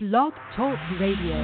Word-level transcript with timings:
Blog 0.00 0.32
Talk 0.54 0.78
Radio. 1.00 1.34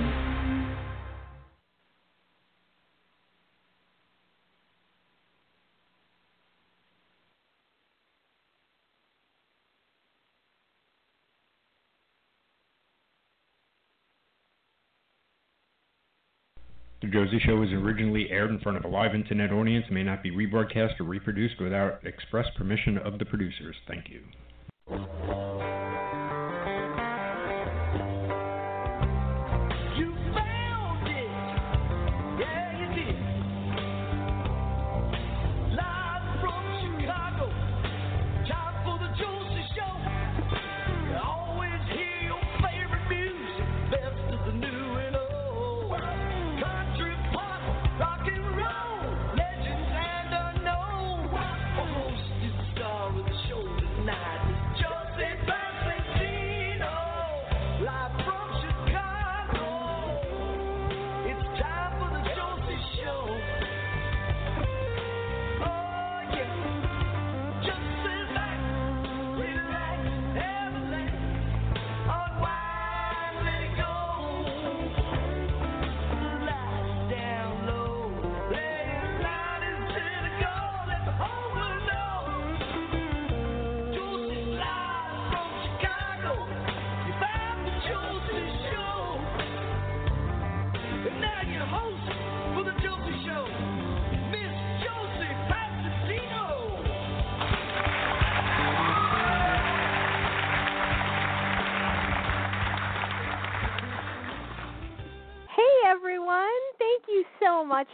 The 17.03 17.09
Josie 17.09 17.41
Show 17.41 17.57
was 17.57 17.73
originally 17.73 18.31
aired 18.31 18.51
in 18.51 18.61
front 18.61 18.79
of 18.79 18.85
a 18.85 18.89
live 18.89 19.17
internet 19.17 19.51
audience 19.51 19.87
and 19.89 19.97
may 19.97 20.05
not 20.05 20.23
be 20.23 20.31
rebroadcast 20.31 21.01
or 21.01 21.05
reproduced 21.05 21.61
without 21.61 22.07
express 22.07 22.47
permission 22.57 22.99
of 22.99 23.19
the 23.19 23.25
producers. 23.25 23.75
Thank 23.89 24.11
you. 24.11 24.21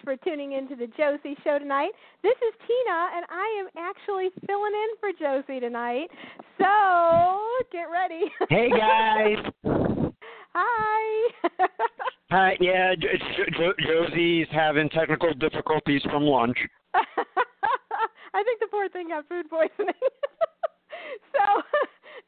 For 0.05 0.17
tuning 0.17 0.53
in 0.53 0.69
to 0.69 0.77
the 0.77 0.87
Josie 0.87 1.37
Show 1.45 1.59
tonight. 1.59 1.91
This 2.23 2.37
is 2.37 2.55
Tina, 2.67 3.09
and 3.17 3.25
I 3.29 3.61
am 3.61 3.69
actually 3.79 4.29
filling 4.47 4.73
in 4.73 4.89
for 5.01 5.11
Josie 5.19 5.61
tonight. 5.61 6.09
So 6.59 7.41
get 7.73 7.87
ready. 7.91 8.31
Hey 8.49 8.71
guys. 8.71 9.53
Hi. 10.55 11.31
Hi. 12.31 12.57
Yeah, 12.61 12.95
Josie's 12.99 14.47
having 14.53 14.89
technical 14.91 15.33
difficulties 15.35 16.03
from 16.11 16.25
lunch. 16.25 16.59
I 16.95 18.43
think 18.43 18.61
the 18.61 18.69
poor 18.71 18.89
thing 18.89 19.09
got 19.09 19.29
food 19.29 19.49
poisoning. 19.49 19.95
so 21.33 21.45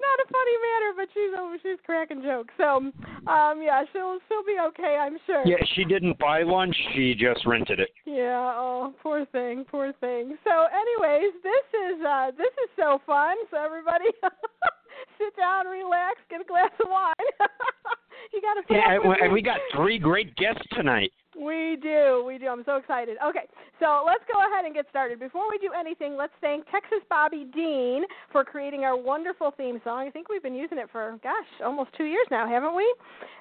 not 0.03 0.16
a 0.19 0.27
funny 0.32 0.56
manner, 0.66 0.93
but 0.97 1.09
she's 1.15 1.32
oh, 1.37 1.56
she's 1.62 1.78
cracking 1.84 2.22
jokes. 2.22 2.53
So, 2.56 2.91
um, 3.27 3.62
yeah, 3.62 3.84
she'll 3.93 4.19
she'll 4.28 4.44
be 4.44 4.56
okay, 4.69 4.99
I'm 5.00 5.16
sure. 5.27 5.47
Yeah, 5.47 5.62
she 5.75 5.84
didn't 5.84 6.19
buy 6.19 6.43
lunch; 6.43 6.77
she 6.94 7.15
just 7.15 7.47
rented 7.47 7.78
it. 7.78 7.91
Yeah. 8.05 8.53
Oh, 8.56 8.94
poor 9.03 9.25
thing, 9.27 9.65
poor 9.71 9.93
thing. 10.00 10.37
So, 10.44 10.66
anyways, 10.66 11.32
this 11.43 11.66
is 11.87 12.05
uh 12.05 12.31
this 12.37 12.53
is 12.65 12.71
so 12.77 13.00
fun. 13.06 13.37
So 13.50 13.59
everybody, 13.62 14.06
sit 15.19 15.37
down, 15.37 15.66
relax, 15.66 16.19
get 16.31 16.41
a 16.41 16.44
glass 16.44 16.71
of 16.81 16.88
wine. 16.91 17.15
you 18.32 18.43
got 18.43 18.55
to. 18.55 18.75
Yeah, 18.75 18.99
and 19.22 19.32
we 19.32 19.41
got 19.41 19.59
three 19.75 19.99
great 19.99 20.34
guests 20.37 20.62
tonight. 20.72 21.12
We 21.42 21.76
do, 21.82 22.22
we 22.25 22.38
do. 22.38 22.47
I'm 22.47 22.62
so 22.64 22.76
excited. 22.76 23.16
Okay, 23.26 23.48
so 23.80 24.04
let's 24.06 24.22
go 24.30 24.38
ahead 24.38 24.64
and 24.64 24.72
get 24.75 24.86
started. 24.91 25.19
Before 25.19 25.48
we 25.50 25.58
do 25.58 25.70
anything, 25.78 26.16
let's 26.16 26.32
thank 26.41 26.64
Texas 26.70 27.00
Bobby 27.08 27.47
Dean 27.53 28.04
for 28.30 28.44
creating 28.44 28.84
our 28.84 28.97
wonderful 28.97 29.52
theme 29.56 29.81
song. 29.82 30.06
I 30.06 30.10
think 30.10 30.28
we've 30.28 30.42
been 30.42 30.54
using 30.54 30.78
it 30.78 30.88
for, 30.92 31.19
gosh, 31.22 31.47
almost 31.64 31.91
two 31.97 32.04
years 32.04 32.26
now, 32.31 32.48
haven't 32.48 32.76
we? 32.76 32.94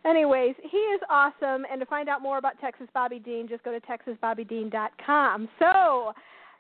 Anyways, 0.06 0.56
he 0.64 0.78
is 0.78 1.02
awesome. 1.10 1.66
And 1.72 1.80
to 1.80 1.86
find 1.86 2.10
out 2.10 2.22
more 2.24 2.40
about 2.40 2.60
Texas 2.60 2.88
Bobby 2.94 3.20
Dean, 3.20 3.48
just 3.48 3.64
go 3.64 3.72
to 3.72 3.80
texasbobbydean.com. 3.82 5.50
So, 5.60 6.14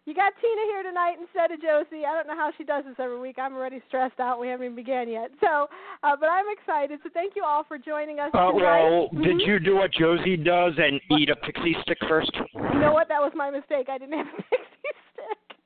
you 0.05 0.13
got 0.15 0.33
Tina 0.41 0.63
here 0.65 0.83
tonight 0.83 1.17
instead 1.21 1.51
of 1.51 1.61
Josie. 1.61 2.05
I 2.05 2.13
don't 2.15 2.27
know 2.27 2.35
how 2.35 2.51
she 2.57 2.63
does 2.63 2.83
this 2.85 2.95
every 2.97 3.19
week. 3.19 3.37
I'm 3.37 3.53
already 3.53 3.81
stressed 3.87 4.19
out. 4.19 4.39
We 4.39 4.47
haven't 4.47 4.65
even 4.65 4.75
began 4.75 5.07
yet. 5.07 5.29
So, 5.39 5.67
uh, 6.03 6.15
but 6.19 6.27
I'm 6.27 6.45
excited. 6.51 6.99
So 7.03 7.09
thank 7.13 7.35
you 7.35 7.43
all 7.43 7.63
for 7.63 7.77
joining 7.77 8.19
us 8.19 8.31
uh, 8.33 8.51
tonight. 8.51 8.89
Well, 8.89 9.09
mm-hmm. 9.13 9.23
did 9.23 9.41
you 9.41 9.59
do 9.59 9.75
what 9.75 9.91
Josie 9.91 10.37
does 10.37 10.73
and 10.77 10.99
what? 11.07 11.21
eat 11.21 11.29
a 11.29 11.35
pixie 11.35 11.75
stick 11.83 11.99
first? 12.09 12.31
You 12.53 12.79
know 12.79 12.93
what? 12.93 13.07
That 13.09 13.21
was 13.21 13.31
my 13.35 13.51
mistake. 13.51 13.89
I 13.89 13.97
didn't 13.97 14.17
have 14.17 14.27
a 14.27 14.41
pixie 14.49 14.95
stick. 15.13 15.57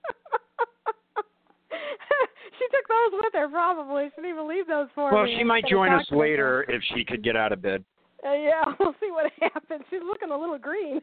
she 2.60 2.66
took 2.76 2.88
those 2.88 3.20
with 3.24 3.34
her 3.34 3.48
probably. 3.48 4.12
She 4.16 4.22
didn't 4.22 4.32
even 4.32 4.48
leave 4.50 4.68
those 4.68 4.88
for 4.94 5.12
well, 5.12 5.24
me. 5.24 5.32
Well, 5.32 5.40
she 5.40 5.44
might 5.44 5.66
join 5.68 5.94
us 5.94 6.06
later 6.12 6.66
if 6.68 6.82
she 6.94 7.06
could 7.06 7.24
get 7.24 7.36
out 7.36 7.52
of 7.52 7.62
bed. 7.62 7.84
Uh, 8.26 8.34
yeah, 8.34 8.64
we'll 8.80 8.96
see 9.00 9.12
what 9.12 9.32
happens. 9.40 9.84
She's 9.90 10.02
looking 10.06 10.32
a 10.32 10.38
little 10.38 10.58
green. 10.58 11.00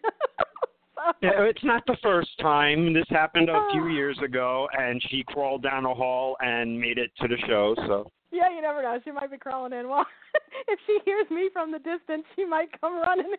Yeah, 1.23 1.31
it's 1.43 1.65
not 1.65 1.85
the 1.87 1.97
first 2.03 2.31
time. 2.41 2.93
This 2.93 3.07
happened 3.09 3.49
a 3.49 3.67
few 3.73 3.89
years 3.93 4.19
ago, 4.25 4.69
and 4.79 5.03
she 5.09 5.25
crawled 5.27 5.63
down 5.63 5.85
a 5.85 5.95
hall 5.95 6.37
and 6.41 6.79
made 6.79 6.99
it 6.99 7.11
to 7.21 7.29
the 7.29 7.37
show. 7.47 7.75
So. 7.87 8.11
Yeah, 8.31 8.51
you 8.55 8.63
never 8.63 8.83
know. 8.83 8.99
She 9.05 9.11
might 9.11 9.31
be 9.31 9.39
crawling 9.39 9.73
in. 9.73 9.89
Well, 9.89 10.07
if 10.69 10.79
she 10.87 10.99
hears 11.05 11.29
me 11.31 11.51
from 11.53 11.71
the 11.71 11.79
distance, 11.79 12.25
she 12.35 12.45
might 12.45 12.69
come 12.81 12.99
running 12.99 13.27
in. 13.27 13.37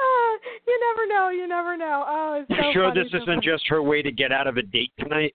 oh, 0.00 0.38
you 0.66 0.80
never 0.94 1.06
know. 1.06 1.28
You 1.30 1.46
never 1.46 1.76
know. 1.76 2.04
Oh, 2.06 2.40
it's 2.40 2.48
so 2.48 2.66
you 2.66 2.72
sure 2.72 2.88
funny. 2.88 3.04
this 3.04 3.22
isn't 3.22 3.44
just 3.44 3.68
her 3.68 3.82
way 3.82 4.02
to 4.02 4.10
get 4.10 4.32
out 4.32 4.46
of 4.46 4.56
a 4.56 4.62
date 4.62 4.92
tonight? 4.98 5.34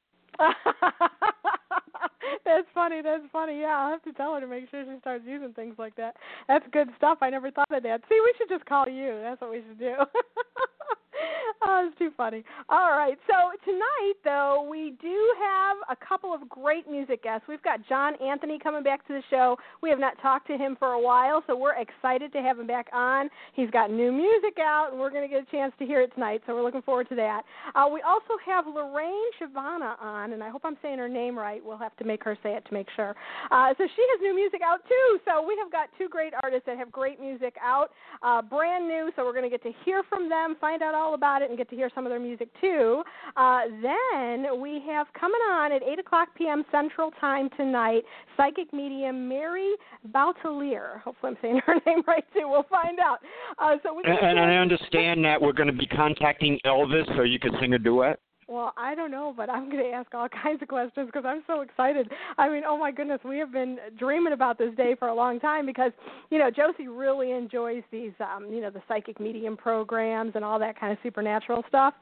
That's 2.46 2.68
funny. 2.74 3.02
That's 3.02 3.24
funny. 3.32 3.62
Yeah, 3.62 3.78
I'll 3.78 3.92
have 3.92 4.04
to 4.04 4.14
tell 4.14 4.34
her 4.36 4.42
to 4.42 4.48
make 4.48 4.70
sure 4.70 4.84
she 4.84 5.00
starts 5.00 5.24
using 5.28 5.54
things 5.54 5.76
like 5.78 5.96
that. 5.96 6.16
That's 6.48 6.66
good 6.72 6.90
stuff. 6.98 7.20
I 7.22 7.30
never 7.30 7.52
thought 7.52 7.72
of 7.72 7.84
that. 7.84 8.02
See, 8.10 8.20
we 8.24 8.34
should 8.38 8.50
just 8.50 8.66
call 8.66 8.88
you. 8.88 9.20
That's 9.22 9.42
what 9.42 9.52
we 9.52 9.64
should 9.68 9.80
do. 9.80 9.96
oh, 11.64 11.88
it's 11.88 11.98
too 11.98 12.12
funny. 12.16 12.44
All 12.70 12.92
right. 12.92 13.18
So 13.28 13.34
tonight, 13.66 14.14
though, 14.24 14.68
we 14.70 14.96
do 15.02 15.34
have 15.42 15.78
a 15.90 16.06
couple 16.06 16.34
of 16.34 16.48
great 16.50 16.90
music 16.90 17.24
guests. 17.24 17.48
We've 17.48 17.62
got 17.64 17.80
Jon-Anthoni 17.88 18.62
coming 18.62 18.84
back 18.84 19.06
to 19.08 19.14
the 19.14 19.24
show. 19.30 19.58
We 19.82 19.90
have 19.90 20.00
not 20.00 20.22
talked 20.22 20.48
to 20.48 20.58
him 20.58 20.76
for 20.78 20.94
a 20.94 21.02
while, 21.02 21.44
so 21.48 21.56
we're 21.56 21.76
excited 21.76 22.32
to 22.34 22.42
have 22.42 22.60
him 22.60 22.68
back 22.68 22.88
on. 22.94 23.30
He's 23.54 23.70
got 23.70 23.92
new 23.92 24.12
music 24.12 24.58
out, 24.60 24.90
and 24.92 25.00
we're 25.00 25.10
going 25.10 25.28
to 25.28 25.34
get 25.34 25.48
a 25.48 25.52
chance 25.52 25.74
to 25.80 25.86
hear 25.86 26.02
it 26.02 26.14
tonight. 26.14 26.42
So 26.46 26.56
we're 26.56 26.64
looking 26.64 26.82
forward 26.82 27.10
to 27.10 27.16
that. 27.16 27.44
Uh, 27.76 27.88
we 27.92 28.02
also 28.02 28.34
have 28.46 28.66
Lorraine 28.68 29.32
Chavana 29.42 30.02
on, 30.02 30.34
and 30.34 30.44
I 30.44 30.50
hope 30.50 30.62
I'm 30.64 30.78
saying 30.82 31.00
her 31.00 31.10
name 31.10 31.38
right. 31.38 31.62
We'll 31.64 31.78
have 31.78 31.96
to 31.98 32.04
make 32.04 32.24
her 32.24 32.38
say 32.44 32.54
it 32.54 32.66
to 32.66 32.74
make 32.74 32.88
sure. 32.96 33.16
Uh, 33.52 33.74
so 33.78 33.84
she 33.96 34.06
has 34.12 34.22
new 34.22 34.36
music 34.36 34.62
out 34.64 34.80
too. 34.88 35.20
So 35.26 35.46
we 35.46 35.58
have 35.62 35.72
got 35.72 35.90
two 35.98 36.10
great 36.10 36.34
artists 36.44 36.66
that 36.66 36.78
have 36.78 36.92
great 36.92 37.20
music 37.20 37.56
out, 37.62 37.92
uh, 38.22 38.42
brand 38.42 38.88
new. 38.88 39.12
So 39.16 39.24
we're 39.24 39.34
going 39.34 39.50
to 39.50 39.50
get 39.50 39.64
to 39.64 39.72
hear 39.84 40.04
from 40.10 40.30
them, 40.30 40.56
find 40.60 40.82
out 40.82 40.94
all 40.94 41.03
about 41.12 41.42
it, 41.42 41.50
and 41.50 41.58
get 41.58 41.70
to 41.70 41.76
hear 41.76 41.90
some 41.94 42.06
of 42.06 42.12
their 42.12 42.20
music 42.20 42.50
too. 42.62 43.04
Uh, 43.36 43.62
then 43.82 44.62
we 44.62 44.82
have 44.88 45.08
coming 45.20 45.42
on 45.52 45.72
at 45.72 45.84
8 45.84 46.00
o'clock 46.00 46.30
p.m. 46.38 46.64
Central 46.72 47.12
Time 47.20 47.50
tonight, 47.58 48.04
psychic 48.38 48.72
medium 48.72 49.28
Mary 49.28 49.74
Boutilier. 50.14 51.02
Hopefully 51.02 51.34
I'm 51.34 51.38
saying 51.42 51.62
her 51.66 51.76
name 51.86 52.04
right 52.08 52.26
too. 52.34 52.48
We'll 52.48 52.64
find 52.70 53.00
out. 53.00 53.20
Uh, 53.58 53.76
so 53.84 53.94
we 53.94 54.04
and, 54.06 54.18
and 54.18 54.40
I 54.40 54.56
understand 54.56 55.24
that 55.26 55.42
we're 55.42 55.54
going 55.54 55.68
to 55.68 55.74
be 55.74 55.88
contacting 55.88 56.60
Elvis 56.66 57.06
so 57.18 57.24
you 57.24 57.40
can 57.40 57.52
sing 57.60 57.74
a 57.74 57.80
duet. 57.80 58.20
Well, 58.48 58.74
I 58.78 58.96
don't 58.96 59.12
know, 59.12 59.34
but 59.36 59.50
I'm 59.50 59.70
going 59.70 59.84
to 59.84 59.92
ask 59.92 60.14
all 60.14 60.28
kinds 60.44 60.62
of 60.62 60.68
questions 60.68 61.08
because 61.08 61.24
I'm 61.26 61.44
so 61.48 61.62
excited. 61.62 62.12
I 62.38 62.50
mean, 62.50 62.64
oh 62.68 62.78
my 62.78 62.92
goodness, 62.92 63.20
we 63.24 63.38
have 63.40 63.52
been 63.52 63.78
dreaming 63.98 64.34
about 64.34 64.58
this 64.58 64.74
day 64.76 64.96
for 64.98 65.08
a 65.08 65.14
long 65.14 65.40
time 65.40 65.66
because, 65.66 65.92
you 66.30 66.40
know, 66.40 66.50
Josie 66.50 66.88
really 66.88 67.32
enjoys 67.32 67.84
these, 67.92 68.12
um, 68.20 68.48
you 68.52 68.62
know, 68.62 68.70
the 68.70 68.82
psychic 68.88 69.20
medium 69.20 69.58
programs 69.58 70.34
and 70.36 70.44
all 70.44 70.60
that 70.60 70.80
kind 70.80 70.92
of 70.92 70.98
supernatural 71.04 71.64
stuff. 71.68 71.94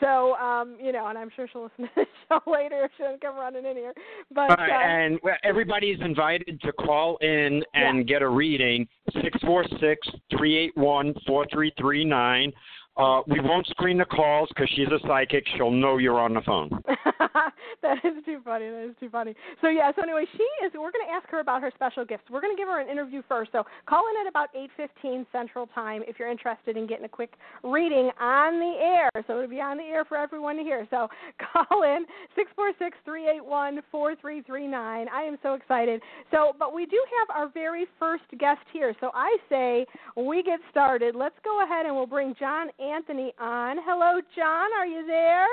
So, 0.00 0.34
um, 0.36 0.76
you 0.82 0.92
know, 0.92 1.06
and 1.06 1.18
I'm 1.18 1.30
sure 1.34 1.46
she'll 1.52 1.64
listen 1.78 1.84
to 1.84 1.90
the 1.96 2.06
show 2.28 2.50
later 2.50 2.84
if 2.84 2.90
she 2.96 3.02
doesn't 3.02 3.20
come 3.20 3.36
running 3.36 3.66
in 3.66 3.76
here. 3.76 3.94
But 4.34 4.58
uh, 4.58 4.62
and 4.62 5.18
everybody's 5.44 6.00
invited 6.00 6.60
to 6.62 6.72
call 6.72 7.16
in 7.18 7.62
and 7.74 7.98
Yeah. 7.98 8.02
get 8.02 8.22
a 8.22 8.28
reading. 8.28 8.86
Six 9.22 9.38
four 9.44 9.64
six 9.80 10.08
three 10.36 10.56
eight 10.56 10.76
one 10.76 11.14
four 11.26 11.46
three 11.52 11.72
three 11.78 12.04
nine. 12.04 12.52
Uh, 12.96 13.22
we 13.26 13.40
won't 13.40 13.66
screen 13.68 13.98
the 13.98 14.04
calls 14.04 14.48
because 14.50 14.68
she's 14.74 14.88
a 14.88 14.98
psychic. 15.06 15.44
She'll 15.56 15.70
know 15.70 15.98
you're 15.98 16.18
on 16.18 16.34
the 16.34 16.40
phone. 16.42 16.70
that 17.82 17.98
is 18.04 18.24
too 18.26 18.40
funny. 18.44 18.68
That 18.68 18.88
is 18.90 18.96
too 18.98 19.08
funny. 19.08 19.34
So 19.62 19.68
yeah. 19.68 19.92
So 19.94 20.02
anyway, 20.02 20.24
she 20.36 20.42
is. 20.66 20.72
We're 20.74 20.90
going 20.90 21.06
to 21.06 21.12
ask 21.12 21.28
her 21.30 21.40
about 21.40 21.62
her 21.62 21.70
special 21.74 22.04
gifts. 22.04 22.24
We're 22.30 22.40
going 22.40 22.54
to 22.54 22.60
give 22.60 22.68
her 22.68 22.80
an 22.80 22.88
interview 22.88 23.22
first. 23.28 23.52
So 23.52 23.64
call 23.86 24.02
in 24.10 24.26
at 24.26 24.28
about 24.28 24.48
eight 24.54 24.70
fifteen 24.76 25.24
Central 25.32 25.66
Time 25.68 26.02
if 26.06 26.18
you're 26.18 26.30
interested 26.30 26.76
in 26.76 26.86
getting 26.86 27.04
a 27.04 27.08
quick 27.08 27.34
reading 27.62 28.10
on 28.20 28.58
the 28.58 28.74
air. 28.80 29.08
So 29.26 29.38
it'll 29.38 29.48
be 29.48 29.60
on 29.60 29.78
the 29.78 29.84
air 29.84 30.04
for 30.04 30.16
everyone 30.16 30.56
to 30.56 30.62
hear. 30.62 30.86
So 30.90 31.08
call 31.52 31.84
in 31.84 32.04
six 32.34 32.50
four 32.56 32.72
six 32.78 32.96
three 33.04 33.28
eight 33.28 33.44
one 33.44 33.80
four 33.90 34.16
three 34.16 34.42
three 34.42 34.66
nine. 34.66 35.06
I 35.08 35.22
am 35.22 35.38
so 35.42 35.54
excited. 35.54 36.02
So, 36.30 36.54
but 36.58 36.74
we 36.74 36.86
do 36.86 37.00
have 37.20 37.36
our 37.36 37.48
very 37.48 37.86
first 37.98 38.24
guest 38.38 38.60
here. 38.72 38.94
So 39.00 39.10
I 39.14 39.36
say 39.48 39.86
we 40.16 40.42
get 40.42 40.60
started. 40.70 41.14
Let's 41.14 41.36
go 41.44 41.64
ahead 41.64 41.86
and 41.86 41.94
we'll 41.94 42.06
bring 42.06 42.34
John 42.38 42.68
Anthony 42.80 43.32
on. 43.38 43.76
Hello, 43.84 44.20
John. 44.34 44.72
Are 44.72 44.86
you 44.86 45.06
there? 45.06 45.46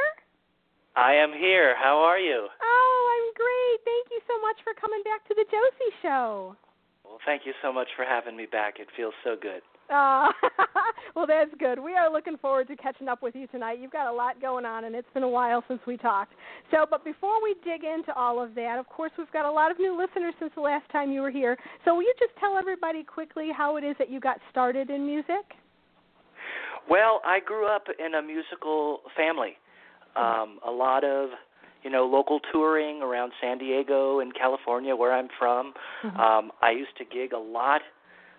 I 0.95 1.13
am 1.13 1.31
here. 1.31 1.75
How 1.75 1.99
are 1.99 2.17
you? 2.17 2.47
Oh, 2.47 2.99
I'm 3.13 3.27
great. 3.35 3.77
Thank 3.83 4.07
you 4.09 4.21
so 4.25 4.39
much 4.41 4.57
for 4.63 4.73
coming 4.79 5.03
back 5.03 5.27
to 5.27 5.35
the 5.35 5.45
Josie 5.51 5.93
Show. 6.01 6.55
Well, 7.03 7.19
thank 7.25 7.43
you 7.45 7.53
so 7.61 7.71
much 7.71 7.87
for 7.95 8.05
having 8.05 8.35
me 8.35 8.47
back. 8.49 8.79
It 8.79 8.87
feels 8.95 9.13
so 9.23 9.35
good. 9.39 9.61
Uh, 9.89 10.31
well, 11.15 11.27
that's 11.27 11.51
good. 11.59 11.79
We 11.79 11.93
are 11.93 12.11
looking 12.11 12.37
forward 12.37 12.67
to 12.69 12.75
catching 12.75 13.07
up 13.07 13.21
with 13.21 13.35
you 13.35 13.47
tonight. 13.47 13.79
You've 13.79 13.91
got 13.91 14.11
a 14.11 14.15
lot 14.15 14.41
going 14.41 14.65
on, 14.65 14.85
and 14.85 14.95
it's 14.95 15.07
been 15.13 15.23
a 15.23 15.29
while 15.29 15.63
since 15.67 15.79
we 15.85 15.97
talked. 15.97 16.33
So, 16.71 16.85
but 16.89 17.05
before 17.05 17.41
we 17.43 17.55
dig 17.63 17.83
into 17.83 18.13
all 18.15 18.41
of 18.41 18.55
that, 18.55 18.79
of 18.79 18.87
course, 18.87 19.11
we've 19.17 19.31
got 19.31 19.45
a 19.45 19.51
lot 19.51 19.71
of 19.71 19.79
new 19.79 19.97
listeners 19.97 20.33
since 20.39 20.51
the 20.55 20.61
last 20.61 20.89
time 20.91 21.11
you 21.11 21.21
were 21.21 21.31
here. 21.31 21.57
So, 21.85 21.95
will 21.95 22.03
you 22.03 22.13
just 22.19 22.33
tell 22.39 22.57
everybody 22.57 23.03
quickly 23.03 23.49
how 23.55 23.77
it 23.77 23.83
is 23.83 23.95
that 23.99 24.09
you 24.09 24.19
got 24.19 24.39
started 24.49 24.89
in 24.89 25.05
music? 25.05 25.55
Well, 26.89 27.21
I 27.25 27.39
grew 27.39 27.67
up 27.67 27.87
in 27.99 28.15
a 28.15 28.21
musical 28.21 29.01
family. 29.15 29.57
Um, 30.15 30.59
a 30.65 30.71
lot 30.71 31.03
of, 31.03 31.29
you 31.83 31.91
know, 31.91 32.05
local 32.05 32.39
touring 32.51 33.01
around 33.03 33.33
San 33.39 33.57
Diego 33.59 34.19
and 34.19 34.33
California, 34.33 34.95
where 34.95 35.13
I'm 35.13 35.29
from. 35.37 35.73
Mhm. 36.03 36.19
Um, 36.19 36.51
I 36.61 36.71
used 36.71 36.95
to 36.97 37.05
gig 37.05 37.33
a 37.33 37.37
lot 37.37 37.81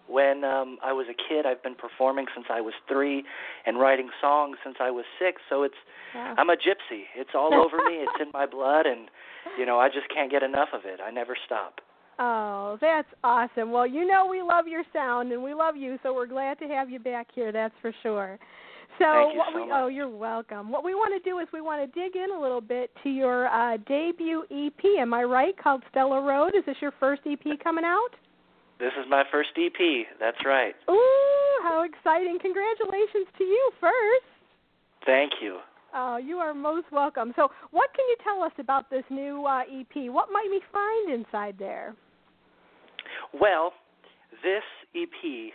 when 0.09 0.43
um, 0.43 0.79
I 0.83 0.93
was 0.93 1.07
a 1.09 1.15
kid. 1.15 1.47
I've 1.47 1.63
been 1.63 1.77
performing 1.77 2.27
since 2.35 2.47
I 2.51 2.61
was 2.61 2.75
three 2.89 3.25
and 3.67 3.79
writing 3.79 4.11
songs 4.21 4.57
since 4.65 4.77
I 4.81 4.91
was 4.91 5.05
six. 5.19 5.41
So 5.49 5.63
it's 5.63 5.77
Wow. 6.15 6.35
I'm 6.39 6.49
a 6.49 6.57
gypsy. 6.57 7.05
It's 7.15 7.35
all 7.35 7.53
over 7.55 7.77
me. 7.85 7.97
It's 8.01 8.19
in 8.21 8.31
my 8.33 8.47
blood, 8.57 8.87
and 8.87 9.11
you 9.59 9.67
know 9.67 9.79
I 9.79 9.89
just 9.89 10.09
can't 10.09 10.31
get 10.31 10.43
enough 10.43 10.71
of 10.73 10.87
it. 10.87 11.01
I 11.07 11.11
never 11.11 11.37
stop. 11.45 11.81
Oh, 12.19 12.79
that's 12.81 13.09
awesome. 13.23 13.71
Well, 13.71 13.87
you 13.87 14.07
know 14.07 14.27
we 14.29 14.43
love 14.43 14.67
your 14.67 14.83
sound 14.93 15.33
and 15.33 15.43
we 15.43 15.55
love 15.55 15.77
you, 15.77 15.99
so 16.03 16.13
we're 16.13 16.27
glad 16.27 16.59
to 16.59 16.67
have 16.67 16.91
you 16.91 16.99
back 16.99 17.29
here. 17.33 17.53
That's 17.53 17.75
for 17.81 17.93
sure. 18.03 18.39
So, 18.99 19.05
Thank 19.05 19.33
you 19.35 19.39
what 19.39 19.49
so 19.53 19.61
we 19.61 19.69
much. 19.69 19.79
oh, 19.81 19.87
you're 19.87 20.09
welcome. 20.09 20.73
What 20.73 20.83
we 20.83 20.95
want 20.95 21.15
to 21.23 21.31
do 21.31 21.39
is 21.39 21.47
we 21.53 21.61
want 21.61 21.81
to 21.81 22.01
dig 22.01 22.17
in 22.17 22.31
a 22.37 22.41
little 22.41 22.61
bit 22.61 22.91
to 23.05 23.09
your 23.09 23.47
uh, 23.47 23.77
debut 23.87 24.43
EP. 24.51 24.85
Am 24.99 25.15
I 25.15 25.23
right? 25.23 25.55
Called 25.57 25.85
Stella 25.91 26.21
Road. 26.21 26.55
Is 26.59 26.65
this 26.67 26.77
your 26.81 26.93
first 26.99 27.23
EP 27.25 27.63
coming 27.63 27.85
out? 27.85 28.11
This 28.81 28.93
is 28.99 29.07
my 29.09 29.23
first 29.31 29.51
EP. 29.57 30.07
That's 30.19 30.39
right. 30.45 30.75
Ooh, 30.91 31.61
how 31.63 31.85
exciting! 31.85 32.39
Congratulations 32.43 33.27
to 33.39 33.45
you 33.45 33.71
first. 33.81 34.27
Thank 35.07 35.33
you. 35.41 35.59
Oh, 35.95 36.17
you 36.17 36.37
are 36.39 36.53
most 36.53 36.87
welcome. 36.91 37.33
So, 37.37 37.49
what 37.71 37.91
can 37.95 38.05
you 38.09 38.17
tell 38.25 38.43
us 38.43 38.53
about 38.59 38.91
this 38.91 39.05
new 39.11 39.45
uh, 39.47 39.61
EP? 39.63 40.11
What 40.13 40.29
might 40.33 40.49
we 40.51 40.61
find 40.73 41.13
inside 41.13 41.55
there? 41.59 41.95
Well, 43.39 43.73
this 44.43 44.63
EP 44.95 45.53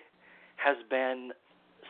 has 0.58 0.78
been 0.90 1.32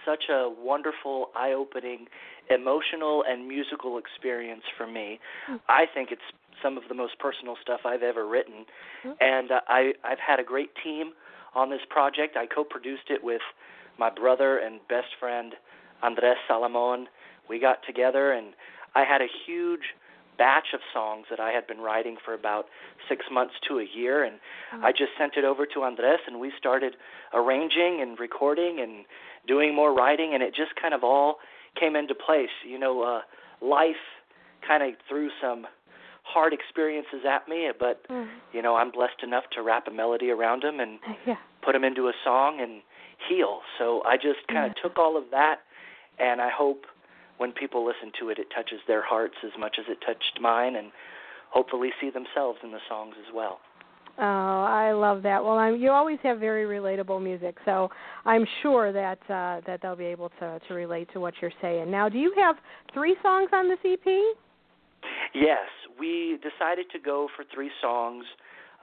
such 0.05 0.25
a 0.29 0.49
wonderful, 0.49 1.29
eye 1.35 1.53
opening, 1.53 2.07
emotional, 2.49 3.23
and 3.27 3.47
musical 3.47 3.97
experience 3.97 4.63
for 4.77 4.87
me. 4.87 5.19
I 5.69 5.85
think 5.93 6.09
it's 6.11 6.21
some 6.61 6.77
of 6.77 6.83
the 6.89 6.95
most 6.95 7.17
personal 7.19 7.55
stuff 7.61 7.81
I've 7.85 8.03
ever 8.03 8.27
written. 8.27 8.65
And 9.19 9.51
uh, 9.51 9.59
I, 9.67 9.93
I've 10.03 10.19
had 10.19 10.39
a 10.39 10.43
great 10.43 10.71
team 10.83 11.11
on 11.55 11.69
this 11.69 11.81
project. 11.89 12.35
I 12.35 12.45
co 12.45 12.63
produced 12.63 13.09
it 13.09 13.23
with 13.23 13.41
my 13.99 14.09
brother 14.09 14.57
and 14.57 14.79
best 14.89 15.09
friend, 15.19 15.53
Andres 16.01 16.37
Salomon. 16.47 17.07
We 17.49 17.59
got 17.59 17.79
together, 17.85 18.33
and 18.33 18.53
I 18.95 19.03
had 19.03 19.21
a 19.21 19.27
huge 19.45 19.93
batch 20.37 20.67
of 20.73 20.79
songs 20.93 21.25
that 21.29 21.39
I 21.39 21.51
had 21.51 21.67
been 21.67 21.79
writing 21.79 22.17
for 22.23 22.33
about 22.33 22.65
six 23.07 23.25
months 23.31 23.53
to 23.67 23.79
a 23.79 23.83
year, 23.85 24.23
and 24.23 24.35
I 24.83 24.91
just 24.91 25.11
sent 25.17 25.33
it 25.37 25.43
over 25.45 25.65
to 25.67 25.83
Andres, 25.83 26.19
and 26.27 26.39
we 26.39 26.51
started 26.57 26.95
arranging 27.33 27.99
and 28.01 28.19
recording 28.19 28.79
and 28.79 29.05
doing 29.47 29.75
more 29.75 29.93
writing, 29.93 30.33
and 30.33 30.41
it 30.41 30.55
just 30.55 30.75
kind 30.81 30.93
of 30.93 31.03
all 31.03 31.37
came 31.79 31.95
into 31.95 32.15
place. 32.15 32.49
You 32.65 32.79
know, 32.79 33.01
uh, 33.01 33.21
life 33.61 33.95
kind 34.67 34.83
of 34.83 34.89
threw 35.07 35.29
some 35.41 35.67
hard 36.23 36.53
experiences 36.53 37.25
at 37.29 37.47
me, 37.47 37.69
but 37.77 38.05
Mm. 38.09 38.29
you 38.53 38.61
know, 38.61 38.75
I'm 38.75 38.91
blessed 38.91 39.23
enough 39.23 39.43
to 39.51 39.61
wrap 39.61 39.87
a 39.87 39.91
melody 39.91 40.31
around 40.31 40.63
them 40.63 40.79
and 40.79 40.99
Yeah. 41.25 41.35
put 41.61 41.73
them 41.73 41.83
into 41.83 42.07
a 42.07 42.13
song 42.23 42.61
and 42.61 42.81
heal. 43.27 43.61
So 43.77 44.03
I 44.05 44.15
just 44.17 44.47
kind 44.47 44.65
of 44.65 44.73
Yeah. 44.75 44.81
took 44.83 44.97
all 44.97 45.17
of 45.17 45.29
that, 45.31 45.61
and 46.19 46.41
I 46.41 46.49
hope 46.49 46.85
when 47.37 47.51
people 47.51 47.85
listen 47.85 48.11
to 48.19 48.29
it, 48.29 48.39
it 48.39 48.47
touches 48.55 48.79
their 48.87 49.03
hearts 49.03 49.35
as 49.43 49.51
much 49.59 49.77
as 49.79 49.85
it 49.89 49.99
touched 50.05 50.39
mine, 50.41 50.75
and 50.75 50.91
hopefully 51.49 51.89
see 51.99 52.09
themselves 52.09 52.59
in 52.63 52.71
the 52.71 52.79
songs 52.87 53.15
as 53.19 53.33
well. 53.33 53.59
Oh, 54.19 54.21
I 54.23 54.91
love 54.91 55.23
that. 55.23 55.43
Well, 55.43 55.57
I'm, 55.57 55.75
you 55.77 55.89
always 55.89 56.19
have 56.21 56.39
very 56.39 56.65
relatable 56.65 57.21
music, 57.21 57.57
so 57.65 57.89
I'm 58.25 58.45
sure 58.61 58.91
that 58.91 59.17
uh, 59.23 59.61
that 59.65 59.79
they'll 59.81 59.95
be 59.95 60.05
able 60.05 60.29
to 60.39 60.59
to 60.67 60.73
relate 60.75 61.09
to 61.13 61.19
what 61.19 61.33
you're 61.41 61.51
saying. 61.61 61.89
Now, 61.89 62.09
do 62.09 62.19
you 62.19 62.31
have 62.37 62.57
three 62.93 63.15
songs 63.23 63.49
on 63.51 63.67
this 63.67 63.79
EP? 63.83 64.05
Yes, 65.33 65.67
we 65.99 66.37
decided 66.43 66.85
to 66.91 66.99
go 66.99 67.27
for 67.35 67.43
three 67.53 67.71
songs 67.81 68.23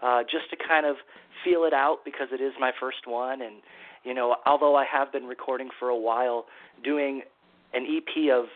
uh, 0.03 0.23
just 0.23 0.51
to 0.51 0.57
kind 0.69 0.87
of 0.87 0.97
feel 1.45 1.65
it 1.65 1.73
out 1.73 1.99
because 2.05 2.29
it 2.33 2.41
is 2.41 2.53
my 2.59 2.73
first 2.81 3.07
one. 3.07 3.43
And, 3.43 3.57
you 4.05 4.15
know, 4.15 4.37
although 4.47 4.77
I 4.77 4.85
have 4.91 5.13
been 5.13 5.25
recording 5.25 5.69
for 5.79 5.89
a 5.89 5.97
while, 5.97 6.47
doing 6.83 7.23
an 7.73 7.87
EP 7.87 8.31
of 8.31 8.47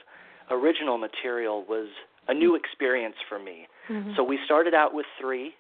original 0.50 0.98
material 0.98 1.64
was 1.68 1.88
a 2.28 2.34
new 2.34 2.54
experience 2.54 3.16
for 3.28 3.38
me. 3.38 3.66
Mhm. 3.88 4.16
So 4.16 4.22
we 4.22 4.38
started 4.44 4.74
out 4.74 4.94
with 4.94 5.06
three. 5.18 5.54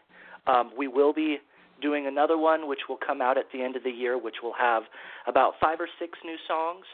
Um, 0.46 0.72
we 0.76 0.88
will 0.88 1.12
be 1.12 1.40
doing 1.80 2.06
another 2.06 2.38
one, 2.38 2.66
which 2.66 2.88
will 2.88 2.96
come 2.96 3.20
out 3.20 3.36
at 3.36 3.50
the 3.52 3.62
end 3.62 3.76
of 3.76 3.82
the 3.82 3.90
year, 3.90 4.16
which 4.16 4.42
will 4.42 4.52
have 4.52 4.84
about 5.26 5.58
five 5.60 5.80
or 5.80 5.88
six 5.98 6.18
new 6.24 6.36
songs. 6.46 6.86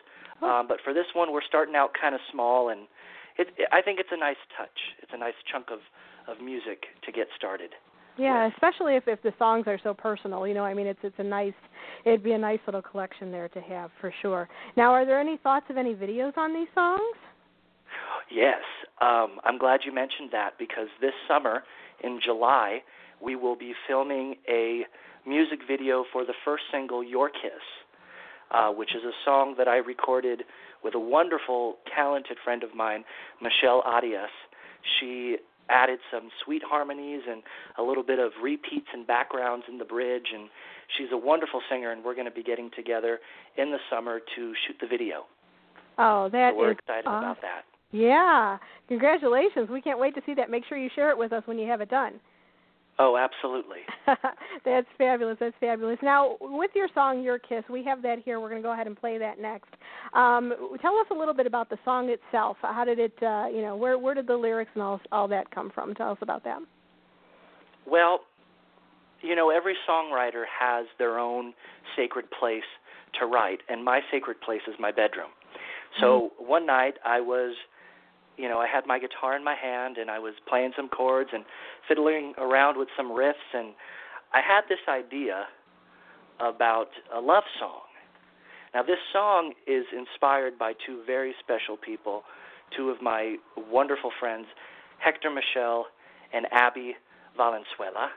Oh. 0.42 0.48
Um, 0.48 0.66
but 0.66 0.80
for 0.80 0.92
this 0.92 1.06
one, 1.14 1.32
we're 1.32 1.42
starting 1.42 1.76
out 1.76 1.92
kind 1.94 2.14
of 2.14 2.20
small, 2.30 2.70
and 2.70 2.88
it, 3.36 3.48
it, 3.56 3.68
I 3.72 3.82
think 3.82 4.00
it's 4.00 4.12
a 4.12 4.16
nice 4.16 4.40
touch. 4.56 4.94
It's 5.02 5.12
a 5.12 5.18
nice 5.18 5.34
chunk 5.50 5.70
of, 5.70 5.80
of 6.26 6.40
music 6.40 6.86
to 7.02 7.12
get 7.12 7.28
started. 7.36 7.74
Yeah, 8.20 8.50
especially 8.52 8.96
if 8.96 9.08
if 9.08 9.22
the 9.22 9.32
songs 9.38 9.64
are 9.66 9.80
so 9.82 9.94
personal. 9.94 10.46
You 10.46 10.52
know, 10.52 10.64
I 10.64 10.74
mean, 10.74 10.86
it's 10.86 10.98
it's 11.02 11.18
a 11.18 11.24
nice, 11.24 11.54
it'd 12.04 12.22
be 12.22 12.32
a 12.32 12.38
nice 12.38 12.58
little 12.66 12.82
collection 12.82 13.32
there 13.32 13.48
to 13.48 13.60
have 13.62 13.90
for 13.98 14.12
sure. 14.20 14.46
Now, 14.76 14.92
are 14.92 15.06
there 15.06 15.18
any 15.18 15.38
thoughts 15.38 15.66
of 15.70 15.78
any 15.78 15.94
videos 15.94 16.36
on 16.36 16.52
these 16.52 16.68
songs? 16.74 17.16
Yes, 18.30 18.60
um, 19.00 19.40
I'm 19.44 19.58
glad 19.58 19.80
you 19.86 19.92
mentioned 19.92 20.30
that 20.32 20.50
because 20.58 20.88
this 21.00 21.14
summer 21.26 21.64
in 22.04 22.20
July 22.22 22.82
we 23.22 23.36
will 23.36 23.56
be 23.56 23.72
filming 23.88 24.36
a 24.48 24.82
music 25.26 25.60
video 25.66 26.04
for 26.12 26.24
the 26.24 26.34
first 26.44 26.64
single, 26.70 27.02
"Your 27.02 27.30
Kiss," 27.30 27.64
uh, 28.50 28.70
which 28.70 28.94
is 28.94 29.02
a 29.02 29.12
song 29.24 29.54
that 29.56 29.66
I 29.66 29.76
recorded 29.76 30.44
with 30.84 30.94
a 30.94 31.00
wonderful, 31.00 31.78
talented 31.94 32.36
friend 32.44 32.62
of 32.62 32.74
mine, 32.74 33.04
Michelle 33.40 33.82
Adias. 33.82 34.28
She 34.98 35.38
added 35.70 36.00
some 36.12 36.28
sweet 36.44 36.62
harmonies 36.66 37.22
and 37.30 37.42
a 37.78 37.82
little 37.82 38.02
bit 38.02 38.18
of 38.18 38.32
repeats 38.42 38.88
and 38.92 39.06
backgrounds 39.06 39.64
in 39.68 39.78
the 39.78 39.84
bridge, 39.84 40.26
and 40.34 40.48
she's 40.98 41.08
a 41.12 41.16
wonderful 41.16 41.60
singer. 41.70 41.92
And 41.92 42.04
we're 42.04 42.14
going 42.14 42.26
to 42.26 42.32
be 42.32 42.42
getting 42.42 42.70
together 42.74 43.20
in 43.56 43.70
the 43.70 43.78
summer 43.88 44.20
to 44.36 44.52
shoot 44.66 44.76
the 44.80 44.86
video. 44.86 45.24
Oh, 45.98 46.28
that 46.32 46.52
so 46.54 46.58
we're 46.58 46.72
is 46.72 46.78
excited 46.78 47.06
awesome. 47.06 47.24
about 47.24 47.40
that. 47.42 47.62
Yeah, 47.92 48.58
congratulations. 48.88 49.68
We 49.70 49.82
can't 49.82 49.98
wait 49.98 50.14
to 50.14 50.22
see 50.24 50.34
that. 50.34 50.50
Make 50.50 50.64
sure 50.68 50.78
you 50.78 50.90
share 50.94 51.10
it 51.10 51.18
with 51.18 51.32
us 51.32 51.42
when 51.46 51.58
you 51.58 51.68
have 51.68 51.80
it 51.80 51.90
done. 51.90 52.20
Oh, 53.02 53.16
absolutely. 53.16 53.78
That's 54.66 54.86
fabulous. 54.98 55.38
That's 55.40 55.56
fabulous. 55.58 55.96
Now, 56.02 56.36
with 56.38 56.70
your 56.74 56.86
song 56.92 57.22
"Your 57.22 57.38
Kiss," 57.38 57.64
we 57.70 57.82
have 57.84 58.02
that 58.02 58.18
here. 58.22 58.40
We're 58.40 58.50
going 58.50 58.60
to 58.60 58.66
go 58.66 58.74
ahead 58.74 58.86
and 58.86 58.94
play 58.94 59.16
that 59.16 59.40
next. 59.40 59.70
Um, 60.12 60.52
tell 60.82 60.98
us 60.98 61.06
a 61.10 61.14
little 61.14 61.32
bit 61.32 61.46
about 61.46 61.70
the 61.70 61.78
song 61.82 62.10
itself. 62.10 62.58
How 62.60 62.84
did 62.84 62.98
it, 62.98 63.14
uh, 63.22 63.46
you 63.50 63.62
know, 63.62 63.74
where 63.74 63.98
where 63.98 64.12
did 64.12 64.26
the 64.26 64.36
lyrics 64.36 64.70
and 64.74 64.82
all 64.82 65.00
all 65.12 65.28
that 65.28 65.50
come 65.50 65.70
from? 65.74 65.94
Tell 65.94 66.10
us 66.10 66.18
about 66.20 66.44
that. 66.44 66.58
Well, 67.86 68.20
you 69.22 69.34
know, 69.34 69.48
every 69.48 69.76
songwriter 69.88 70.44
has 70.60 70.84
their 70.98 71.18
own 71.18 71.54
sacred 71.96 72.26
place 72.38 72.68
to 73.18 73.24
write, 73.24 73.60
and 73.70 73.82
my 73.82 74.00
sacred 74.12 74.42
place 74.42 74.62
is 74.68 74.74
my 74.78 74.90
bedroom. 74.90 75.30
So 76.00 76.32
mm-hmm. 76.34 76.50
one 76.50 76.66
night 76.66 76.94
I 77.02 77.22
was 77.22 77.56
you 78.40 78.48
know, 78.48 78.58
I 78.58 78.66
had 78.66 78.86
my 78.86 78.98
guitar 78.98 79.36
in 79.36 79.44
my 79.44 79.54
hand 79.54 79.98
and 79.98 80.10
I 80.10 80.18
was 80.18 80.32
playing 80.48 80.72
some 80.74 80.88
chords 80.88 81.30
and 81.32 81.44
fiddling 81.86 82.32
around 82.38 82.78
with 82.78 82.88
some 82.96 83.10
riffs 83.10 83.50
and 83.52 83.74
I 84.32 84.40
had 84.40 84.62
this 84.68 84.78
idea 84.88 85.44
about 86.40 86.88
a 87.14 87.20
love 87.20 87.44
song. 87.58 87.82
Now 88.72 88.82
this 88.82 88.98
song 89.12 89.52
is 89.66 89.84
inspired 89.96 90.58
by 90.58 90.72
two 90.86 91.02
very 91.06 91.34
special 91.38 91.76
people, 91.76 92.22
two 92.74 92.88
of 92.88 93.02
my 93.02 93.36
wonderful 93.70 94.10
friends, 94.18 94.46
Hector 94.98 95.30
Michel 95.30 95.86
and 96.32 96.46
Abby 96.50 96.96
Valenzuela. 97.36 98.08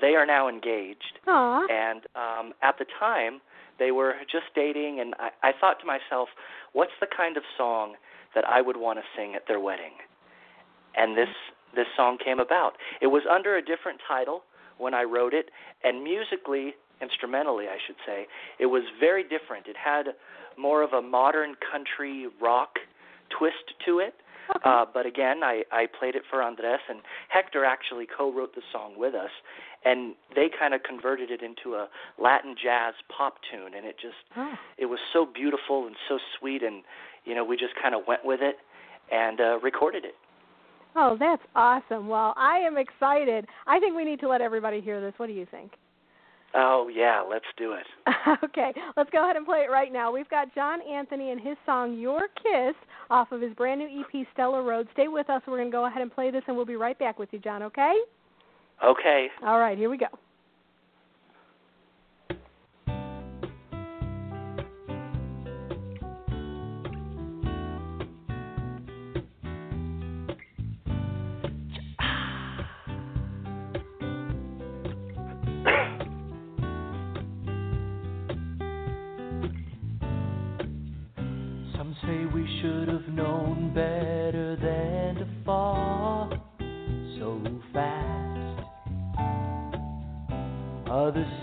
They 0.00 0.14
are 0.14 0.26
now 0.26 0.48
engaged. 0.48 1.18
Aww. 1.26 1.66
And 1.70 2.02
um 2.14 2.52
at 2.62 2.78
the 2.78 2.86
time 3.00 3.40
they 3.80 3.90
were 3.90 4.14
just 4.30 4.46
dating 4.54 5.00
and 5.00 5.14
I, 5.18 5.48
I 5.48 5.52
thought 5.60 5.80
to 5.80 5.86
myself, 5.86 6.28
what's 6.74 6.96
the 7.00 7.08
kind 7.16 7.36
of 7.36 7.42
song 7.58 7.94
that 8.34 8.44
I 8.46 8.60
would 8.60 8.76
want 8.76 8.98
to 8.98 9.04
sing 9.16 9.34
at 9.34 9.42
their 9.48 9.60
wedding. 9.60 9.92
And 10.96 11.16
this 11.16 11.28
this 11.74 11.86
song 11.96 12.18
came 12.24 12.38
about. 12.38 12.74
It 13.00 13.08
was 13.08 13.22
under 13.28 13.56
a 13.56 13.62
different 13.62 14.00
title 14.06 14.42
when 14.78 14.94
I 14.94 15.02
wrote 15.02 15.34
it, 15.34 15.50
and 15.82 16.02
musically, 16.02 16.74
instrumentally, 17.00 17.66
I 17.66 17.78
should 17.84 17.96
say, 18.06 18.26
it 18.58 18.66
was 18.66 18.82
very 19.00 19.22
different. 19.22 19.66
It 19.66 19.76
had 19.76 20.14
more 20.56 20.82
of 20.82 20.92
a 20.92 21.02
modern 21.02 21.54
country 21.70 22.28
rock 22.40 22.78
twist 23.36 23.74
to 23.86 23.98
it. 23.98 24.14
Okay. 24.50 24.60
Uh, 24.62 24.84
but 24.92 25.06
again, 25.06 25.42
I, 25.42 25.62
I 25.72 25.86
played 25.98 26.14
it 26.14 26.22
for 26.28 26.42
Andres, 26.42 26.80
and 26.88 27.00
Hector 27.28 27.64
actually 27.64 28.06
co-wrote 28.06 28.54
the 28.54 28.60
song 28.70 28.92
with 28.96 29.14
us, 29.14 29.30
and 29.86 30.14
they 30.34 30.48
kind 30.58 30.74
of 30.74 30.82
converted 30.82 31.30
it 31.30 31.40
into 31.42 31.76
a 31.76 31.88
Latin 32.18 32.54
jazz 32.62 32.92
pop 33.08 33.36
tune, 33.50 33.72
and 33.74 33.86
it 33.86 33.96
just 34.00 34.20
oh. 34.36 34.52
it 34.76 34.86
was 34.86 34.98
so 35.14 35.24
beautiful 35.24 35.86
and 35.86 35.96
so 36.08 36.18
sweet, 36.38 36.62
and 36.62 36.82
you 37.24 37.34
know, 37.34 37.44
we 37.44 37.56
just 37.56 37.74
kind 37.80 37.94
of 37.94 38.02
went 38.06 38.24
with 38.24 38.40
it 38.42 38.56
and 39.12 39.40
uh, 39.40 39.58
recorded 39.60 40.04
it. 40.04 40.14
Oh, 40.96 41.16
that's 41.18 41.42
awesome. 41.56 42.08
Well, 42.08 42.34
I 42.36 42.58
am 42.58 42.78
excited. 42.78 43.46
I 43.66 43.80
think 43.80 43.96
we 43.96 44.04
need 44.04 44.20
to 44.20 44.28
let 44.28 44.40
everybody 44.40 44.80
hear 44.80 45.00
this. 45.00 45.12
What 45.16 45.26
do 45.26 45.32
you 45.32 45.46
think? 45.50 45.72
Oh, 46.56 46.88
yeah, 46.94 47.20
let's 47.28 47.44
do 47.56 47.72
it. 47.72 47.86
okay, 48.44 48.72
let's 48.96 49.10
go 49.10 49.24
ahead 49.24 49.34
and 49.34 49.44
play 49.44 49.66
it 49.68 49.72
right 49.72 49.92
now. 49.92 50.12
We've 50.12 50.28
got 50.28 50.54
John 50.54 50.78
Anthony 50.88 51.32
and 51.32 51.40
his 51.40 51.56
song 51.66 51.98
Your 51.98 52.28
Kiss 52.40 52.76
off 53.10 53.32
of 53.32 53.40
his 53.40 53.52
brand 53.54 53.80
new 53.80 54.04
EP 54.04 54.24
Stella 54.32 54.62
Road. 54.62 54.86
Stay 54.92 55.08
with 55.08 55.28
us. 55.30 55.42
We're 55.48 55.56
going 55.56 55.70
to 55.70 55.76
go 55.76 55.86
ahead 55.86 56.00
and 56.00 56.14
play 56.14 56.30
this 56.30 56.42
and 56.46 56.56
we'll 56.56 56.64
be 56.64 56.76
right 56.76 56.98
back 56.98 57.18
with 57.18 57.30
you, 57.32 57.40
John, 57.40 57.64
okay? 57.64 57.94
Okay. 58.84 59.26
All 59.44 59.58
right, 59.58 59.76
here 59.76 59.90
we 59.90 59.98
go. 59.98 60.06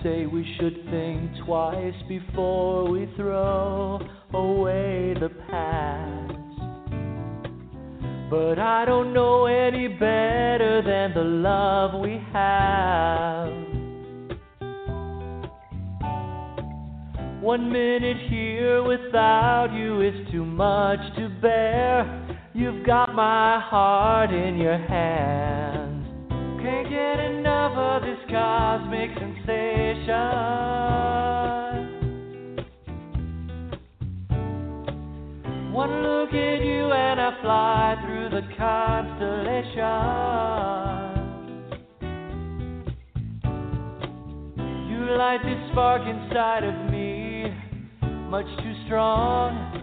Say 0.01 0.25
we 0.27 0.46
should 0.58 0.75
think 0.89 1.29
twice 1.46 1.93
before 2.08 2.89
we 2.89 3.05
throw 3.17 4.00
away 4.34 5.13
the 5.20 5.29
past. 5.50 6.34
But 8.29 8.60
I 8.60 8.86
don't 8.86 9.13
know 9.13 9.48
any 9.48 9.89
better 9.89 10.81
than 10.86 11.13
the 11.13 11.24
love 11.24 12.00
we 12.00 12.22
have. 12.31 13.51
One 17.41 17.74
minute 17.74 18.29
here 18.29 18.84
without 18.84 19.74
you 19.74 20.00
is 20.00 20.31
too 20.31 20.46
much 20.46 21.00
to 21.17 21.27
bear. 21.41 22.39
You've 22.53 22.86
got 22.86 23.13
my 23.13 23.60
heart 23.60 24.31
in 24.31 24.58
your 24.58 24.77
hands. 24.77 25.61
Of 27.74 28.01
this 28.01 28.20
cosmic 28.30 29.12
sensation. 29.18 30.12
One 35.72 36.04
look 36.04 36.34
at 36.34 36.62
you 36.66 36.92
and 36.92 37.22
I 37.22 37.42
fly 37.42 37.96
through 38.06 38.30
the 38.30 38.42
constellations. 38.58 39.80
You 44.90 45.16
light 45.18 45.42
this 45.46 45.72
spark 45.72 46.01
inside 46.01 46.66
of 46.66 46.92
me, 46.92 47.54
much 48.30 48.48
too 48.62 48.74
strong 48.86 49.80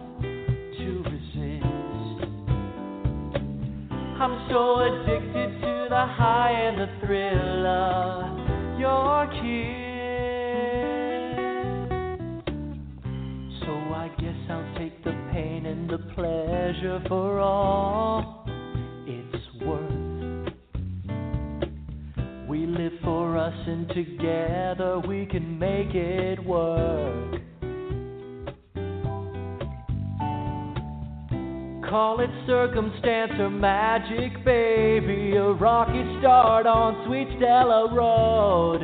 I'm 4.21 4.49
so 4.51 4.81
addicted 4.81 5.61
to 5.61 5.87
the 5.91 6.07
high 6.07 6.51
and 6.51 6.77
the 6.77 6.89
thrill 7.07 7.67
of 7.69 8.81
your 8.81 9.27
kiss. 9.29 9.79
So 13.61 13.73
I 13.95 14.11
guess 14.19 14.35
I'll 14.51 14.75
take 14.77 15.05
the 15.05 15.13
pain 15.33 15.67
and 15.67 15.89
the 15.89 15.99
pleasure 16.17 17.01
for 17.07 17.39
all 17.39 18.45
it's 19.07 19.47
worth. 19.65 20.53
We 22.49 22.67
live 22.67 22.95
for 23.05 23.39
us, 23.39 23.55
and 23.69 23.89
together 23.91 24.99
we 25.07 25.27
can 25.27 25.57
make 25.61 25.95
it 25.95 26.45
work. 26.45 27.41
Call 31.89 32.21
it 32.21 32.29
circumstance 32.47 33.33
or 33.39 33.49
magic, 33.49 34.45
baby. 34.45 35.37
A 35.37 35.53
rocky 35.53 36.05
start 36.21 36.67
on 36.67 37.07
sweet 37.07 37.27
Stella 37.39 37.91
Road. 37.95 38.81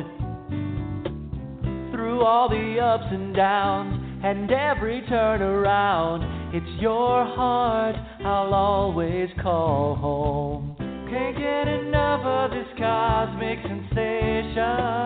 Through 1.91 2.21
all 2.21 2.49
the 2.49 2.79
ups 2.79 3.05
and 3.11 3.35
downs 3.35 4.01
and 4.23 4.49
every 4.49 5.03
turn 5.07 5.43
around, 5.43 6.23
it's 6.55 6.81
your 6.81 7.25
heart 7.25 7.95
I'll 8.25 8.55
always 8.55 9.29
call 9.39 9.93
home. 9.93 10.75
Can't 11.07 11.37
get 11.37 11.67
enough 11.67 12.25
of 12.25 12.49
this 12.49 12.67
cosmic 12.75 13.59
sensation. 13.61 15.05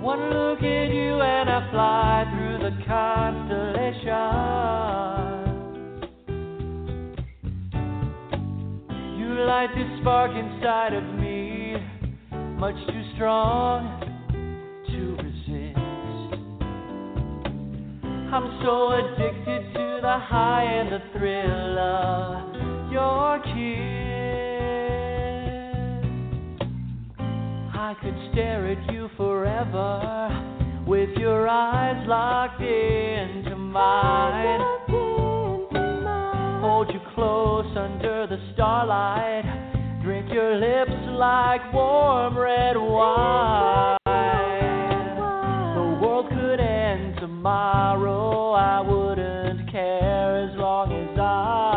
One 0.00 0.30
look 0.30 0.60
at 0.60 0.88
you 0.94 1.20
and 1.20 1.50
I 1.50 1.68
fly 1.72 2.24
through 2.30 2.45
the 2.66 2.72
constellations. 2.84 4.02
You 9.16 9.28
light 9.46 9.70
this 9.76 10.00
spark 10.00 10.32
inside 10.32 10.94
of 10.94 11.04
me, 11.20 11.76
much 12.58 12.74
too 12.88 13.02
strong 13.14 14.00
to 14.88 15.16
resist. 15.22 15.78
I'm 18.34 18.48
so 18.64 18.74
addicted 18.98 19.62
to 19.74 20.00
the 20.02 20.18
high 20.18 20.64
and 20.64 20.90
the 20.90 21.02
thrill 21.12 21.78
of 21.78 22.90
your 22.90 23.38
kiss. 23.44 23.86
I 27.72 27.94
could 28.02 28.16
stare 28.32 28.66
at 28.66 28.92
you 28.92 29.08
forever 29.16 30.55
with 30.86 31.10
your 31.18 31.48
eyes 31.48 32.06
locked 32.06 32.60
into 32.60 33.56
mine. 33.56 34.60
Hold 36.60 36.88
you 36.92 37.00
close 37.14 37.76
under 37.76 38.26
the 38.28 38.38
starlight, 38.54 40.00
drink 40.02 40.32
your 40.32 40.56
lips 40.56 40.92
like 41.10 41.72
warm 41.72 42.38
red 42.38 42.76
wine. 42.76 43.98
The 45.74 45.98
world 46.00 46.28
could 46.28 46.60
end 46.60 47.16
tomorrow, 47.20 48.52
I 48.52 48.80
wouldn't 48.80 49.70
care 49.70 50.48
as 50.48 50.56
long 50.56 50.92
as 50.92 51.18
I'm 51.18 51.75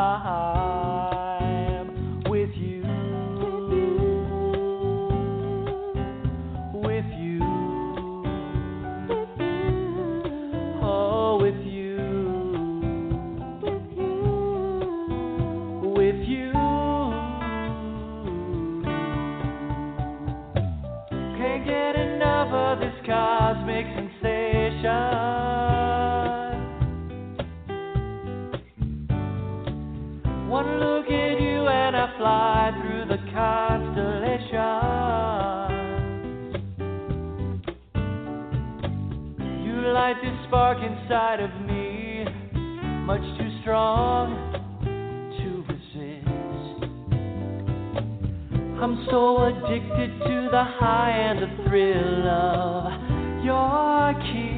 constellations. 33.40 34.52
You 39.64 39.76
light 39.94 40.18
this 40.22 40.38
spark 40.48 40.80
inside 40.80 41.40
of 41.40 41.52
me, 41.66 42.26
much 43.06 43.22
too 43.38 43.50
strong 43.62 44.26
to 45.38 45.48
resist. 45.72 46.28
I'm 48.82 48.96
so 49.10 49.22
addicted 49.46 50.12
to 50.28 50.50
the 50.52 50.64
high 50.64 51.12
and 51.12 51.40
the 51.40 51.50
thrill 51.64 52.28
of 52.28 52.92
your 53.46 54.14
kiss. 54.34 54.49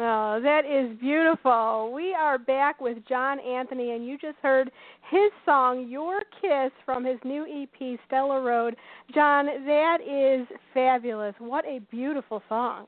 Oh, 0.00 0.40
that 0.40 0.62
is 0.64 0.96
beautiful. 1.00 1.90
We 1.92 2.14
are 2.14 2.38
back 2.38 2.80
with 2.80 2.98
Jon-Anthoni, 3.08 3.96
and 3.96 4.06
you 4.06 4.16
just 4.16 4.38
heard 4.40 4.70
his 5.10 5.32
song, 5.44 5.88
Your 5.88 6.20
Kiss, 6.40 6.70
from 6.84 7.04
his 7.04 7.18
new 7.24 7.44
EP, 7.44 7.98
Stella 8.06 8.40
Road. 8.40 8.76
John, 9.12 9.46
that 9.46 9.98
is 10.00 10.46
fabulous. 10.72 11.34
What 11.40 11.64
a 11.64 11.80
beautiful 11.90 12.40
song. 12.48 12.86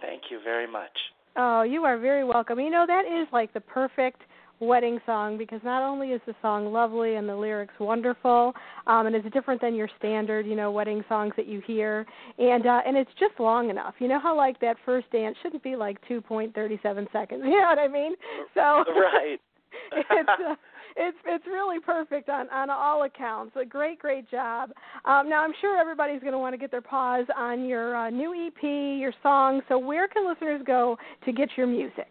Thank 0.00 0.22
you 0.28 0.40
very 0.42 0.66
much. 0.66 0.90
Oh, 1.36 1.62
you 1.62 1.84
are 1.84 1.96
very 1.96 2.24
welcome. 2.24 2.58
You 2.58 2.70
know, 2.70 2.86
that 2.88 3.04
is 3.04 3.28
like 3.32 3.54
the 3.54 3.60
perfect 3.60 4.22
wedding 4.60 4.98
song 5.06 5.36
because 5.36 5.60
not 5.64 5.82
only 5.82 6.08
is 6.08 6.20
the 6.26 6.34
song 6.42 6.72
lovely 6.72 7.16
and 7.16 7.28
the 7.28 7.36
lyrics 7.36 7.74
wonderful, 7.78 8.52
um, 8.86 9.06
and 9.06 9.14
it's 9.14 9.28
different 9.32 9.60
than 9.60 9.74
your 9.74 9.88
standard, 9.98 10.46
you 10.46 10.56
know, 10.56 10.70
wedding 10.70 11.04
songs 11.08 11.32
that 11.36 11.46
you 11.46 11.62
hear, 11.66 12.06
and 12.38 12.66
uh, 12.66 12.80
and 12.86 12.96
it's 12.96 13.10
just 13.18 13.38
long 13.38 13.70
enough. 13.70 13.94
You 13.98 14.08
know 14.08 14.20
how 14.20 14.36
like 14.36 14.60
that 14.60 14.76
first 14.84 15.10
dance 15.10 15.36
shouldn't 15.42 15.62
be 15.62 15.76
like 15.76 15.98
2.37 16.08 17.12
seconds. 17.12 17.42
You 17.56 17.62
know 17.62 17.68
what 17.68 17.78
I 17.78 17.88
mean? 17.88 18.14
So 18.54 18.60
Right. 18.60 19.38
it's 19.92 20.28
uh, 20.28 20.54
it's 20.96 21.16
it's 21.26 21.46
really 21.46 21.80
perfect 21.80 22.28
on 22.28 22.48
on 22.50 22.70
all 22.70 23.04
accounts. 23.04 23.54
A 23.60 23.64
great 23.64 23.98
great 23.98 24.28
job. 24.30 24.70
Um, 25.04 25.28
now 25.28 25.42
I'm 25.42 25.52
sure 25.60 25.78
everybody's 25.78 26.20
going 26.20 26.32
to 26.32 26.38
want 26.38 26.54
to 26.54 26.58
get 26.58 26.70
their 26.70 26.80
paws 26.80 27.26
on 27.36 27.64
your 27.64 27.94
uh, 27.94 28.10
new 28.10 28.46
EP, 28.46 28.62
your 28.62 29.12
song. 29.22 29.60
So 29.68 29.78
where 29.78 30.08
can 30.08 30.26
listeners 30.26 30.62
go 30.66 30.96
to 31.24 31.32
get 31.32 31.50
your 31.56 31.66
music? 31.66 32.08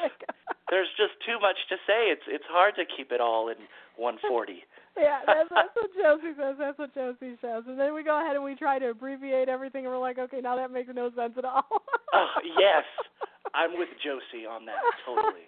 there's 0.71 0.91
just 0.97 1.15
too 1.25 1.39
much 1.41 1.57
to 1.71 1.77
say. 1.87 2.11
It's 2.11 2.27
it's 2.27 2.45
hard 2.51 2.75
to 2.77 2.85
keep 2.85 3.13
it 3.13 3.21
all 3.21 3.49
in 3.49 3.57
140. 3.97 4.63
Yeah, 4.97 5.21
that's, 5.27 5.51
that's 5.53 5.77
what 5.77 5.93
Josie 5.93 6.33
says. 6.41 6.57
That's 6.59 6.79
what 6.79 6.95
Josie 6.95 7.37
says. 7.45 7.65
And 7.69 7.79
then 7.79 7.93
we 7.93 8.03
go 8.03 8.19
ahead 8.19 8.35
and 8.35 8.43
we 8.43 8.55
try 8.55 8.79
to 8.79 8.97
abbreviate 8.97 9.47
everything, 9.47 9.85
and 9.85 9.93
we're 9.93 10.01
like, 10.01 10.19
okay, 10.19 10.41
now 10.41 10.57
that 10.57 10.73
makes 10.73 10.89
no 10.89 11.11
sense 11.13 11.35
at 11.37 11.45
all. 11.45 11.69
Oh, 12.15 12.33
yes. 12.59 12.85
I'm 13.55 13.77
with 13.77 13.91
Josie 14.03 14.47
on 14.47 14.65
that 14.65 14.81
totally. 15.05 15.45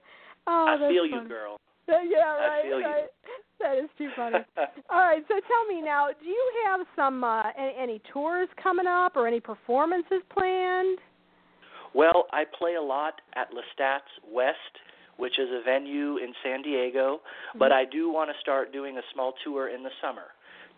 oh, 0.46 0.66
I 0.68 0.76
feel 0.92 1.06
you, 1.06 1.26
girl. 1.26 1.56
Yeah, 1.92 2.02
yeah, 2.08 2.34
right, 2.36 2.84
right. 2.84 3.04
That 3.60 3.78
is 3.78 3.88
too 3.96 4.08
funny. 4.14 4.36
All 4.90 4.98
right, 5.00 5.24
so 5.26 5.34
tell 5.34 5.66
me 5.74 5.82
now, 5.82 6.08
do 6.22 6.28
you 6.28 6.52
have 6.66 6.80
some 6.94 7.24
uh, 7.24 7.44
any, 7.58 7.74
any 7.80 8.02
tours 8.12 8.48
coming 8.62 8.86
up 8.86 9.16
or 9.16 9.26
any 9.26 9.40
performances 9.40 10.22
planned? 10.32 10.98
Well, 11.94 12.26
I 12.32 12.44
play 12.58 12.74
a 12.74 12.82
lot 12.82 13.14
at 13.34 13.48
Lestat's 13.50 14.12
West, 14.30 14.56
which 15.16 15.38
is 15.38 15.48
a 15.50 15.62
venue 15.64 16.18
in 16.18 16.32
San 16.44 16.62
Diego, 16.62 17.20
but 17.58 17.72
I 17.72 17.84
do 17.90 18.12
want 18.12 18.30
to 18.30 18.36
start 18.40 18.72
doing 18.72 18.98
a 18.98 19.02
small 19.14 19.32
tour 19.42 19.68
in 19.70 19.82
the 19.82 19.90
summer 20.02 20.24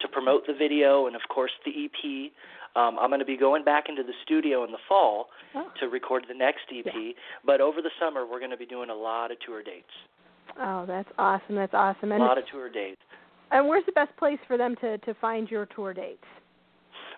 to 0.00 0.08
promote 0.08 0.46
the 0.46 0.54
video 0.54 1.06
and, 1.08 1.16
of 1.16 1.22
course, 1.28 1.50
the 1.66 1.72
EP. 1.84 2.30
Um, 2.76 2.96
I'm 3.00 3.10
going 3.10 3.18
to 3.20 3.26
be 3.26 3.36
going 3.36 3.64
back 3.64 3.86
into 3.88 4.04
the 4.04 4.14
studio 4.24 4.64
in 4.64 4.70
the 4.70 4.78
fall 4.88 5.26
Oh. 5.56 5.66
to 5.80 5.88
record 5.88 6.24
the 6.28 6.34
next 6.34 6.62
EP, 6.72 6.94
but 7.44 7.60
over 7.60 7.82
the 7.82 7.90
summer 7.98 8.24
we're 8.24 8.38
going 8.38 8.52
to 8.52 8.56
be 8.56 8.66
doing 8.66 8.88
a 8.88 8.94
lot 8.94 9.32
of 9.32 9.38
tour 9.44 9.64
dates. 9.64 9.90
Oh, 10.58 10.84
that's 10.86 11.08
awesome. 11.18 11.54
That's 11.56 11.74
awesome. 11.74 12.12
And 12.12 12.22
A 12.22 12.26
lot 12.26 12.38
of 12.38 12.44
tour 12.50 12.68
dates. 12.70 13.00
and 13.50 13.68
where's 13.68 13.84
the 13.86 13.92
best 13.92 14.16
place 14.16 14.38
for 14.46 14.56
them 14.56 14.74
to 14.80 14.98
to 14.98 15.14
find 15.20 15.50
your 15.50 15.66
tour 15.66 15.92
dates? 15.94 16.24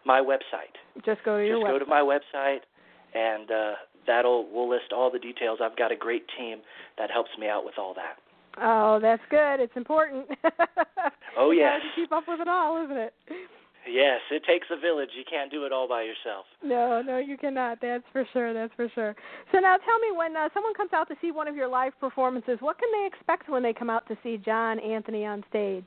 My 0.04 0.20
website. 0.20 0.74
Just 1.04 1.22
go 1.24 1.38
to 1.38 1.46
your 1.46 1.58
Just 1.60 1.66
go 1.70 1.78
to 1.78 1.86
my 1.86 2.00
website, 2.00 2.60
and 3.14 3.50
uh, 3.50 3.72
that'll 4.06 4.48
we'll 4.52 4.68
list 4.68 4.92
all 4.94 5.10
the 5.10 5.18
details. 5.18 5.60
I've 5.62 5.76
got 5.76 5.92
a 5.92 5.96
great 5.96 6.24
team 6.38 6.58
that 6.98 7.10
helps 7.10 7.30
me 7.38 7.48
out 7.48 7.64
with 7.64 7.74
all 7.78 7.94
that. 7.94 8.16
Oh, 8.60 8.98
that's 9.00 9.22
good. 9.30 9.60
It's 9.60 9.76
important. 9.76 10.26
Oh, 11.34 11.50
You 11.50 11.60
yes. 11.60 11.80
gotta 11.80 11.94
keep 11.96 12.12
up 12.12 12.24
with 12.28 12.40
it 12.40 12.46
all, 12.48 12.84
isn't 12.84 12.96
it? 12.96 13.14
Yes, 13.88 14.20
it 14.30 14.44
takes 14.46 14.66
a 14.70 14.78
village. 14.78 15.10
You 15.16 15.24
can't 15.28 15.50
do 15.50 15.64
it 15.64 15.72
all 15.72 15.88
by 15.88 16.02
yourself. 16.02 16.46
No, 16.62 17.02
no, 17.02 17.18
you 17.18 17.36
cannot. 17.36 17.78
That's 17.82 18.04
for 18.12 18.24
sure. 18.32 18.54
That's 18.54 18.72
for 18.74 18.88
sure. 18.94 19.14
So 19.50 19.58
now, 19.58 19.76
tell 19.76 19.98
me, 19.98 20.16
when 20.16 20.36
uh, 20.36 20.48
someone 20.54 20.74
comes 20.74 20.92
out 20.92 21.08
to 21.08 21.16
see 21.20 21.32
one 21.32 21.48
of 21.48 21.56
your 21.56 21.68
live 21.68 21.92
performances, 21.98 22.58
what 22.60 22.78
can 22.78 22.88
they 22.92 23.06
expect 23.06 23.48
when 23.48 23.62
they 23.62 23.72
come 23.72 23.90
out 23.90 24.06
to 24.08 24.16
see 24.22 24.36
Jon-Anthoni 24.36 25.26
on 25.26 25.44
stage? 25.48 25.86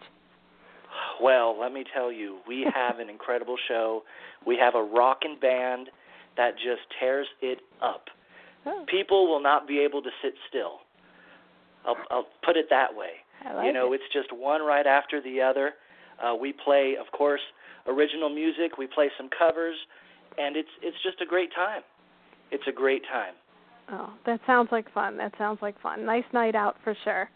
Well, 1.22 1.58
let 1.60 1.72
me 1.72 1.86
tell 1.94 2.12
you, 2.12 2.40
we 2.48 2.68
have 2.76 3.00
an 3.00 3.10
incredible 3.10 3.58
show. 3.68 4.04
We 4.46 4.58
have 4.58 4.76
a 4.76 4.84
rockin' 4.84 5.38
band 5.40 5.88
that 6.38 6.56
just 6.56 6.82
tears 7.00 7.28
it 7.42 7.60
up. 7.82 8.06
Oh, 8.66 8.84
People 8.90 9.30
will 9.30 9.42
not 9.42 9.68
be 9.68 9.80
able 9.80 10.02
to 10.02 10.10
sit 10.22 10.34
still. 10.50 10.80
I'll, 11.86 11.98
I'll 12.10 12.28
put 12.44 12.58
it 12.58 12.66
that 12.72 12.96
way. 12.96 13.12
I 13.46 13.54
like 13.54 13.66
you 13.68 13.74
know, 13.74 13.94
it. 13.94 14.02
it's 14.02 14.14
just 14.14 14.34
one 14.34 14.62
right 14.62 14.88
after 14.88 15.22
the 15.22 15.42
other. 15.42 15.74
Uh, 16.22 16.34
we 16.36 16.52
play, 16.52 16.96
of 17.00 17.12
course, 17.12 17.42
original 17.88 18.30
music. 18.30 18.78
We 18.78 18.88
play 18.88 19.10
some 19.17 19.30
covers, 19.38 19.76
and 20.38 20.56
it's 20.56 20.69
it's 20.82 20.98
just 21.04 21.21
a 21.21 21.26
great 21.26 21.54
time. 21.54 21.82
It's 22.52 22.63
a 22.67 22.71
great 22.71 23.04
time. 23.12 23.34
Oh, 23.91 24.13
that 24.26 24.39
sounds 24.48 24.69
like 24.71 24.91
fun. 24.93 25.17
That 25.17 25.34
sounds 25.38 25.60
like 25.62 25.80
fun. 25.82 26.06
Nice 26.06 26.24
night 26.34 26.56
out 26.56 26.76
for 26.84 26.95
sure. 27.04 27.30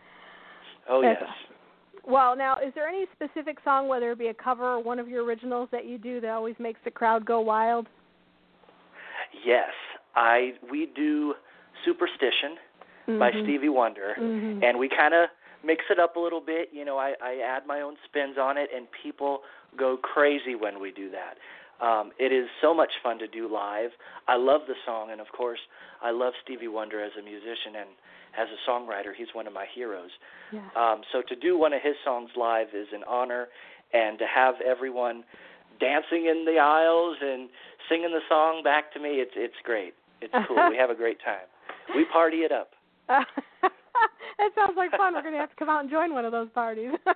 Oh 0.90 1.02
That's 1.02 1.22
yes. 1.22 1.30
Well, 2.06 2.36
now, 2.36 2.56
is 2.56 2.74
there 2.74 2.88
any 2.88 3.06
specific 3.14 3.58
song, 3.64 3.88
whether 3.88 4.12
it 4.12 4.18
be 4.18 4.28
a 4.28 4.34
cover 4.34 4.64
or 4.64 4.84
one 4.84 4.98
of 4.98 5.08
your 5.08 5.24
originals, 5.24 5.70
that 5.72 5.86
you 5.86 5.98
do 6.00 6.20
that 6.22 6.30
always 6.30 6.56
makes 6.58 6.80
the 6.84 6.90
crowd 6.90 7.24
go 7.26 7.40
wild? 7.40 7.88
Yes, 9.46 9.70
I 10.16 10.54
we 10.72 10.88
do 10.96 11.36
Superstition 11.86 12.58
by 13.20 13.32
Mhm. 13.32 13.44
Stevie 13.44 13.70
Wonder, 13.70 14.16
Mhm. 14.18 14.64
and 14.64 14.78
we 14.78 14.90
kind 14.90 15.14
of 15.14 15.30
mix 15.64 15.84
it 15.90 16.00
up 16.00 16.16
a 16.16 16.20
little 16.20 16.42
bit. 16.42 16.70
You 16.72 16.86
know, 16.86 16.98
I, 16.98 17.16
I 17.22 17.38
add 17.38 17.66
my 17.66 17.82
own 17.82 17.96
spins 18.06 18.38
on 18.38 18.58
it, 18.58 18.70
and 18.74 18.88
people 18.92 19.44
go 19.78 19.98
crazy 19.98 20.56
when 20.56 20.80
we 20.80 20.92
do 20.92 21.10
that. 21.12 21.38
Um, 21.86 22.12
it 22.20 22.34
is 22.34 22.48
so 22.62 22.74
much 22.74 22.92
fun 23.02 23.20
to 23.20 23.28
do 23.28 23.52
live. 23.52 23.92
I 24.28 24.36
love 24.36 24.62
the 24.68 24.76
song, 24.86 25.12
and 25.12 25.22
of 25.22 25.28
course, 25.36 25.60
I 26.02 26.12
love 26.12 26.34
Stevie 26.44 26.68
Wonder 26.68 27.04
as 27.04 27.12
a 27.18 27.24
musician 27.24 27.80
and 27.80 27.90
as 28.38 28.48
a 28.52 28.70
songwriter. 28.70 29.16
He's 29.18 29.30
one 29.34 29.48
of 29.48 29.54
my 29.54 29.66
heroes. 29.74 30.10
Yeah. 30.52 30.60
Um, 30.76 31.02
so 31.12 31.22
to 31.28 31.36
do 31.36 31.58
one 31.58 31.72
of 31.74 31.82
his 31.82 31.96
songs 32.04 32.32
live 32.36 32.68
is 32.74 32.88
an 32.94 33.04
honor, 33.08 33.48
and 33.94 34.20
to 34.20 34.26
have 34.28 34.56
everyone 34.66 35.24
dancing 35.80 36.26
in 36.28 36.46
the 36.46 36.60
aisles 36.60 37.18
and 37.22 37.50
singing 37.88 38.12
the 38.12 38.22
song 38.28 38.62
back 38.64 38.94
to 38.94 39.00
me, 39.00 39.24
it's 39.24 39.32
it's 39.36 39.56
great. 39.64 39.94
It's 40.22 40.34
cool. 40.48 40.58
we 40.70 40.78
have 40.78 40.90
a 40.90 40.96
great 40.96 41.20
time. 41.24 41.48
We 41.96 42.06
party 42.12 42.38
it 42.38 42.52
up. 42.52 42.72
that 44.38 44.50
sounds 44.56 44.78
like 44.78 44.92
fun. 44.92 45.14
We're 45.14 45.22
going 45.22 45.34
to 45.34 45.40
have 45.40 45.50
to 45.50 45.56
come 45.56 45.70
out 45.70 45.82
and 45.82 45.90
join 45.90 46.14
one 46.14 46.26
of 46.26 46.32
those 46.32 46.50
parties. 46.54 46.92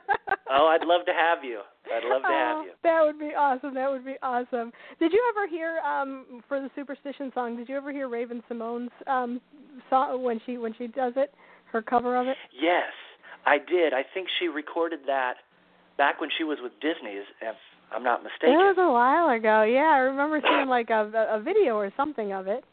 oh, 0.50 0.67
I'd 0.67 0.86
love 0.86 1.06
to 1.06 1.13
have 1.13 1.43
you. 1.43 1.62
I'd 1.86 2.08
love 2.08 2.22
to 2.22 2.28
have 2.28 2.58
oh, 2.58 2.63
you. 2.63 2.72
That 2.84 3.02
would 3.04 3.19
be 3.19 3.36
awesome. 3.36 3.74
That 3.74 3.89
would 3.91 4.06
be 4.06 4.15
awesome. 4.22 4.72
Did 5.00 5.12
you 5.12 5.22
ever 5.36 5.48
hear 5.48 5.80
um 5.80 6.41
for 6.48 6.60
the 6.60 6.69
Superstition 6.76 7.32
song? 7.34 7.58
Did 7.58 7.69
you 7.69 7.78
ever 7.78 7.91
hear 7.91 8.08
Raven 8.10 8.41
Symoné's 8.50 8.91
um 9.08 9.41
song 9.89 10.24
when 10.24 10.39
she 10.46 10.58
when 10.58 10.74
she 10.78 10.88
does 10.88 11.13
it? 11.15 11.34
Her 11.72 11.82
cover 11.82 12.15
of 12.17 12.28
it? 12.28 12.38
Yes, 12.54 12.91
I 13.46 13.58
did. 13.58 13.93
I 13.93 14.04
think 14.13 14.28
she 14.39 14.48
recorded 14.48 15.00
that 15.08 15.36
back 15.98 16.22
when 16.22 16.30
she 16.38 16.43
was 16.43 16.60
with 16.62 16.74
Disney, 16.82 17.17
if 17.41 17.56
I'm 17.91 18.04
not 18.04 18.24
mistaken. 18.24 18.54
It 18.54 18.58
was 18.58 18.78
a 18.78 18.91
while 18.91 19.36
ago. 19.36 19.63
Yeah, 19.63 19.91
I 19.91 19.98
remember 20.00 20.41
seeing 20.48 20.67
like 20.67 20.89
a 20.89 21.30
a 21.32 21.41
video 21.41 21.76
or 21.76 21.91
something 21.98 22.32
of 22.32 22.48
it. 22.48 22.63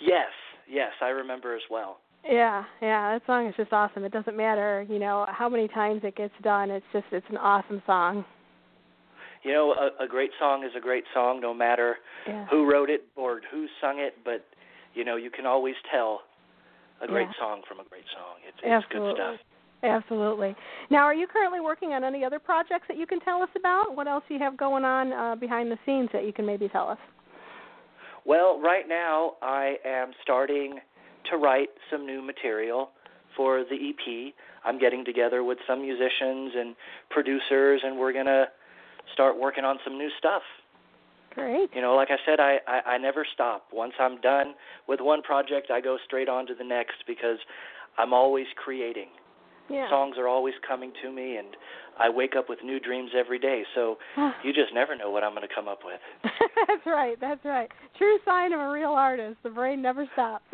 Yes, 0.00 0.30
yes, 0.68 0.92
I 1.02 1.08
remember 1.08 1.54
as 1.54 1.62
well. 1.70 1.98
Yeah, 2.24 2.64
yeah, 2.82 3.12
that 3.12 3.22
song 3.26 3.46
is 3.46 3.54
just 3.56 3.72
awesome. 3.72 4.04
It 4.04 4.12
doesn't 4.12 4.36
matter, 4.36 4.86
you 4.88 4.98
know, 4.98 5.26
how 5.28 5.48
many 5.48 5.68
times 5.68 6.02
it 6.04 6.16
gets 6.16 6.34
done. 6.42 6.70
It's 6.70 6.84
just 6.92 7.06
it's 7.12 7.26
an 7.30 7.38
awesome 7.38 7.82
song. 7.86 8.24
You 9.42 9.52
know, 9.52 9.72
a, 9.72 10.04
a 10.04 10.06
great 10.06 10.30
song 10.38 10.64
is 10.64 10.70
a 10.76 10.80
great 10.80 11.04
song, 11.14 11.40
no 11.40 11.54
matter 11.54 11.96
yeah. 12.28 12.46
who 12.50 12.70
wrote 12.70 12.90
it 12.90 13.06
or 13.16 13.40
who 13.50 13.66
sung 13.80 13.98
it. 13.98 14.16
But 14.22 14.44
you 14.94 15.04
know, 15.04 15.16
you 15.16 15.30
can 15.30 15.46
always 15.46 15.76
tell 15.90 16.20
a 17.02 17.06
great 17.06 17.28
yeah. 17.28 17.40
song 17.40 17.62
from 17.66 17.80
a 17.80 17.88
great 17.88 18.04
song. 18.14 18.36
It's, 18.46 18.58
it's 18.62 18.84
Absolutely. 18.84 19.14
good 19.14 19.16
stuff. 19.16 19.40
Absolutely. 19.82 20.54
Now, 20.90 21.04
are 21.04 21.14
you 21.14 21.26
currently 21.26 21.60
working 21.60 21.92
on 21.92 22.04
any 22.04 22.22
other 22.22 22.38
projects 22.38 22.84
that 22.88 22.98
you 22.98 23.06
can 23.06 23.18
tell 23.20 23.42
us 23.42 23.48
about? 23.56 23.96
What 23.96 24.08
else 24.08 24.22
do 24.28 24.34
you 24.34 24.40
have 24.40 24.58
going 24.58 24.84
on 24.84 25.12
uh, 25.12 25.36
behind 25.36 25.72
the 25.72 25.78
scenes 25.86 26.10
that 26.12 26.26
you 26.26 26.34
can 26.34 26.44
maybe 26.44 26.68
tell 26.68 26.88
us? 26.88 26.98
Well, 28.26 28.60
right 28.60 28.86
now 28.86 29.36
I 29.40 29.76
am 29.86 30.10
starting 30.22 30.78
to 31.30 31.36
write 31.36 31.68
some 31.90 32.06
new 32.06 32.22
material 32.22 32.90
for 33.36 33.64
the 33.64 33.76
EP. 33.76 34.34
I'm 34.64 34.78
getting 34.78 35.04
together 35.04 35.42
with 35.42 35.58
some 35.66 35.82
musicians 35.82 36.52
and 36.56 36.76
producers, 37.10 37.80
and 37.84 37.98
we're 37.98 38.12
gonna 38.12 38.46
start 39.12 39.38
working 39.38 39.64
on 39.64 39.78
some 39.84 39.96
new 39.96 40.10
stuff. 40.18 40.42
Great. 41.34 41.70
You 41.74 41.80
know, 41.80 41.94
like 41.94 42.08
I 42.10 42.16
said, 42.26 42.40
I, 42.40 42.58
I 42.66 42.92
I 42.92 42.98
never 42.98 43.26
stop. 43.34 43.68
Once 43.72 43.94
I'm 44.00 44.20
done 44.20 44.54
with 44.88 45.00
one 45.00 45.22
project, 45.22 45.70
I 45.70 45.80
go 45.80 45.96
straight 46.04 46.28
on 46.28 46.46
to 46.46 46.54
the 46.54 46.64
next 46.64 47.04
because 47.06 47.38
I'm 47.98 48.12
always 48.12 48.46
creating. 48.62 49.08
Yeah. 49.70 49.88
Songs 49.88 50.16
are 50.18 50.26
always 50.26 50.54
coming 50.66 50.92
to 51.02 51.12
me, 51.12 51.36
and 51.36 51.48
I 51.98 52.08
wake 52.10 52.34
up 52.36 52.48
with 52.48 52.58
new 52.64 52.80
dreams 52.80 53.12
every 53.16 53.38
day. 53.38 53.62
So 53.74 53.98
ah. 54.16 54.34
you 54.42 54.52
just 54.52 54.74
never 54.74 54.96
know 54.96 55.10
what 55.10 55.22
I'm 55.22 55.30
going 55.30 55.46
to 55.46 55.54
come 55.54 55.68
up 55.68 55.80
with. 55.84 56.00
that's 56.66 56.84
right. 56.86 57.16
That's 57.20 57.44
right. 57.44 57.70
True 57.96 58.18
sign 58.24 58.52
of 58.52 58.58
a 58.58 58.68
real 58.68 58.90
artist. 58.90 59.36
The 59.44 59.50
brain 59.50 59.80
never 59.80 60.08
stops. 60.14 60.44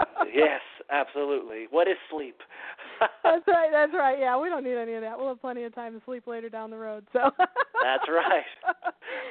yes, 0.34 0.60
absolutely. 0.90 1.66
What 1.70 1.88
is 1.88 1.96
sleep? 2.10 2.36
that's 3.22 3.46
right. 3.46 3.70
That's 3.72 3.92
right. 3.94 4.18
Yeah, 4.18 4.38
we 4.38 4.48
don't 4.48 4.64
need 4.64 4.76
any 4.76 4.94
of 4.94 5.02
that. 5.02 5.18
We'll 5.18 5.28
have 5.28 5.40
plenty 5.40 5.64
of 5.64 5.74
time 5.74 5.94
to 5.94 6.04
sleep 6.04 6.26
later 6.26 6.48
down 6.48 6.70
the 6.70 6.78
road. 6.78 7.04
So. 7.12 7.30
that's 7.38 8.08
right. 8.08 8.44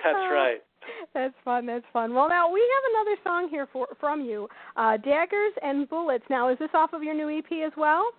That's 0.03 0.25
right. 0.31 0.63
That's 1.13 1.33
fun. 1.43 1.65
That's 1.65 1.85
fun. 1.91 2.13
Well, 2.13 2.29
now 2.29 2.51
we 2.51 2.61
have 2.61 2.91
another 2.93 3.17
song 3.23 3.49
here 3.49 3.67
for 3.71 3.87
from 3.99 4.21
you, 4.21 4.47
uh, 4.77 4.97
"Daggers 4.97 5.53
and 5.61 5.89
Bullets." 5.89 6.23
Now, 6.29 6.49
is 6.49 6.57
this 6.59 6.69
off 6.73 6.93
of 6.93 7.03
your 7.03 7.13
new 7.13 7.29
EP 7.29 7.65
as 7.65 7.73
well? 7.75 8.11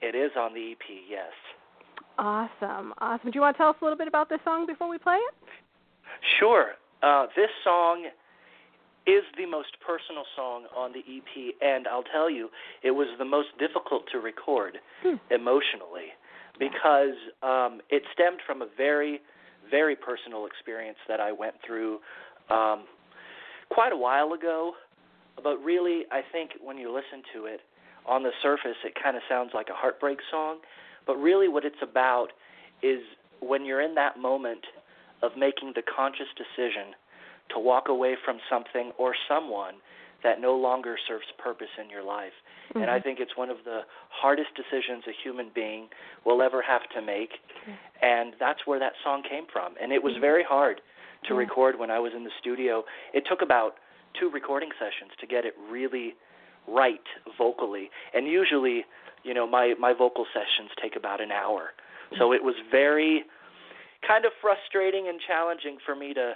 It 0.00 0.14
is 0.14 0.30
on 0.38 0.54
the 0.54 0.72
EP, 0.72 0.86
yes. 1.10 1.32
Awesome, 2.18 2.94
awesome. 2.98 3.30
Do 3.30 3.36
you 3.36 3.40
want 3.40 3.56
to 3.56 3.58
tell 3.58 3.70
us 3.70 3.76
a 3.80 3.84
little 3.84 3.98
bit 3.98 4.06
about 4.06 4.28
this 4.28 4.38
song 4.44 4.66
before 4.66 4.88
we 4.88 4.98
play 4.98 5.16
it? 5.16 5.34
Sure. 6.38 6.72
Uh, 7.02 7.26
this 7.36 7.50
song 7.64 8.06
is 9.08 9.24
the 9.38 9.46
most 9.46 9.72
personal 9.80 10.24
song 10.36 10.64
on 10.76 10.92
the 10.92 11.00
EP, 11.00 11.54
and 11.62 11.88
I'll 11.88 12.04
tell 12.04 12.28
you, 12.28 12.50
it 12.82 12.90
was 12.90 13.08
the 13.18 13.24
most 13.24 13.48
difficult 13.58 14.04
to 14.12 14.18
record 14.18 14.78
hmm. 15.02 15.16
emotionally 15.30 16.12
because 16.58 17.16
um, 17.42 17.80
it 17.88 18.02
stemmed 18.12 18.40
from 18.46 18.60
a 18.60 18.68
very, 18.76 19.20
very 19.70 19.96
personal 19.96 20.44
experience 20.44 20.98
that 21.08 21.20
I 21.20 21.32
went 21.32 21.54
through 21.66 22.00
um, 22.50 22.84
quite 23.70 23.92
a 23.92 23.96
while 23.96 24.34
ago. 24.34 24.72
But 25.42 25.56
really, 25.58 26.02
I 26.10 26.20
think 26.32 26.50
when 26.62 26.76
you 26.76 26.92
listen 26.92 27.22
to 27.34 27.46
it, 27.46 27.60
on 28.06 28.22
the 28.22 28.30
surface, 28.42 28.76
it 28.84 28.94
kind 29.00 29.16
of 29.16 29.22
sounds 29.28 29.50
like 29.54 29.68
a 29.68 29.74
heartbreak 29.74 30.18
song, 30.30 30.58
but 31.06 31.16
really 31.16 31.48
what 31.48 31.64
it's 31.64 31.82
about 31.82 32.28
is 32.82 33.00
when 33.40 33.64
you're 33.64 33.82
in 33.82 33.94
that 33.94 34.18
moment 34.18 34.64
of 35.22 35.32
making 35.36 35.72
the 35.74 35.82
conscious 35.82 36.26
decision 36.36 36.96
to 37.54 37.58
walk 37.58 37.88
away 37.88 38.16
from 38.24 38.38
something 38.50 38.92
or 38.98 39.14
someone 39.28 39.74
that 40.24 40.40
no 40.40 40.56
longer 40.56 40.96
serves 41.06 41.26
purpose 41.38 41.68
in 41.80 41.88
your 41.88 42.02
life. 42.02 42.32
Mm-hmm. 42.70 42.82
And 42.82 42.90
I 42.90 43.00
think 43.00 43.20
it's 43.20 43.36
one 43.36 43.50
of 43.50 43.58
the 43.64 43.80
hardest 44.10 44.50
decisions 44.56 45.04
a 45.06 45.12
human 45.22 45.50
being 45.54 45.88
will 46.26 46.42
ever 46.42 46.60
have 46.60 46.82
to 46.94 47.02
make. 47.02 47.30
And 48.02 48.34
that's 48.40 48.60
where 48.66 48.78
that 48.80 48.92
song 49.04 49.22
came 49.28 49.44
from. 49.52 49.74
And 49.80 49.92
it 49.92 50.02
was 50.02 50.14
very 50.20 50.42
hard 50.42 50.80
to 51.28 51.34
yeah. 51.34 51.38
record 51.38 51.78
when 51.78 51.90
I 51.90 51.98
was 51.98 52.12
in 52.16 52.24
the 52.24 52.34
studio. 52.40 52.84
It 53.14 53.24
took 53.28 53.42
about 53.42 53.74
two 54.18 54.30
recording 54.30 54.70
sessions 54.78 55.12
to 55.20 55.26
get 55.26 55.44
it 55.44 55.54
really 55.70 56.14
right 56.66 57.06
vocally. 57.36 57.90
And 58.12 58.26
usually, 58.26 58.84
you 59.22 59.34
know, 59.34 59.46
my 59.46 59.74
my 59.78 59.92
vocal 59.92 60.26
sessions 60.32 60.70
take 60.82 60.96
about 60.96 61.20
an 61.20 61.30
hour. 61.30 61.70
So 62.18 62.32
it 62.32 62.42
was 62.42 62.54
very 62.70 63.24
kind 64.06 64.24
of 64.24 64.32
frustrating 64.40 65.08
and 65.08 65.20
challenging 65.26 65.78
for 65.84 65.94
me 65.94 66.14
to, 66.14 66.34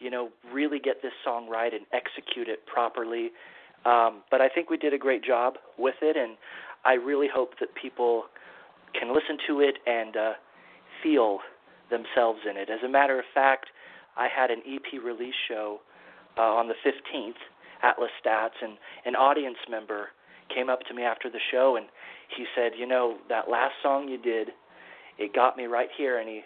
you 0.00 0.10
know, 0.10 0.30
really 0.52 0.78
get 0.78 1.02
this 1.02 1.12
song 1.24 1.48
right 1.48 1.72
and 1.72 1.86
execute 1.92 2.48
it 2.48 2.66
properly. 2.66 3.30
Um, 3.84 4.22
but 4.30 4.40
I 4.40 4.48
think 4.48 4.70
we 4.70 4.76
did 4.76 4.92
a 4.92 4.98
great 4.98 5.24
job 5.24 5.54
with 5.78 5.94
it, 6.02 6.16
and 6.16 6.36
I 6.84 6.94
really 6.94 7.28
hope 7.32 7.58
that 7.60 7.68
people 7.80 8.24
can 8.98 9.14
listen 9.14 9.38
to 9.46 9.60
it 9.60 9.76
and 9.86 10.16
uh, 10.16 10.32
feel 11.02 11.38
themselves 11.90 12.40
in 12.48 12.56
it. 12.56 12.68
As 12.70 12.80
a 12.84 12.88
matter 12.88 13.18
of 13.18 13.24
fact, 13.32 13.66
I 14.16 14.28
had 14.34 14.50
an 14.50 14.62
EP 14.66 15.02
release 15.02 15.34
show 15.48 15.80
uh, 16.36 16.42
on 16.42 16.68
the 16.68 16.74
15th 16.84 17.40
at 17.82 17.96
Lestat's, 17.96 18.56
and 18.62 18.72
an 19.04 19.16
audience 19.16 19.58
member 19.68 20.08
came 20.54 20.68
up 20.68 20.80
to 20.88 20.94
me 20.94 21.02
after 21.02 21.30
the 21.30 21.38
show 21.50 21.76
and 21.76 21.86
he 22.36 22.44
said, 22.54 22.72
"You 22.76 22.86
know, 22.86 23.18
that 23.28 23.48
last 23.48 23.74
song 23.82 24.08
you 24.08 24.18
did, 24.18 24.50
it 25.18 25.32
got 25.34 25.56
me 25.56 25.64
right 25.64 25.88
here." 25.96 26.18
And 26.18 26.28
he 26.28 26.42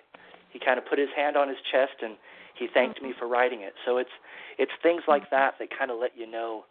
he 0.50 0.58
kind 0.58 0.78
of 0.78 0.86
put 0.86 0.98
his 0.98 1.08
hand 1.16 1.36
on 1.36 1.48
his 1.48 1.58
chest 1.72 2.02
and 2.02 2.16
he 2.58 2.66
thanked 2.72 3.02
me 3.02 3.10
mm-hmm. 3.10 3.18
for 3.18 3.28
writing 3.28 3.60
it. 3.60 3.74
So 3.84 3.98
it's 3.98 4.10
it's 4.58 4.72
things 4.82 5.02
like 5.08 5.30
that 5.30 5.54
that 5.58 5.68
kind 5.76 5.90
of 5.90 5.98
let 5.98 6.12
you 6.16 6.30
know 6.30 6.64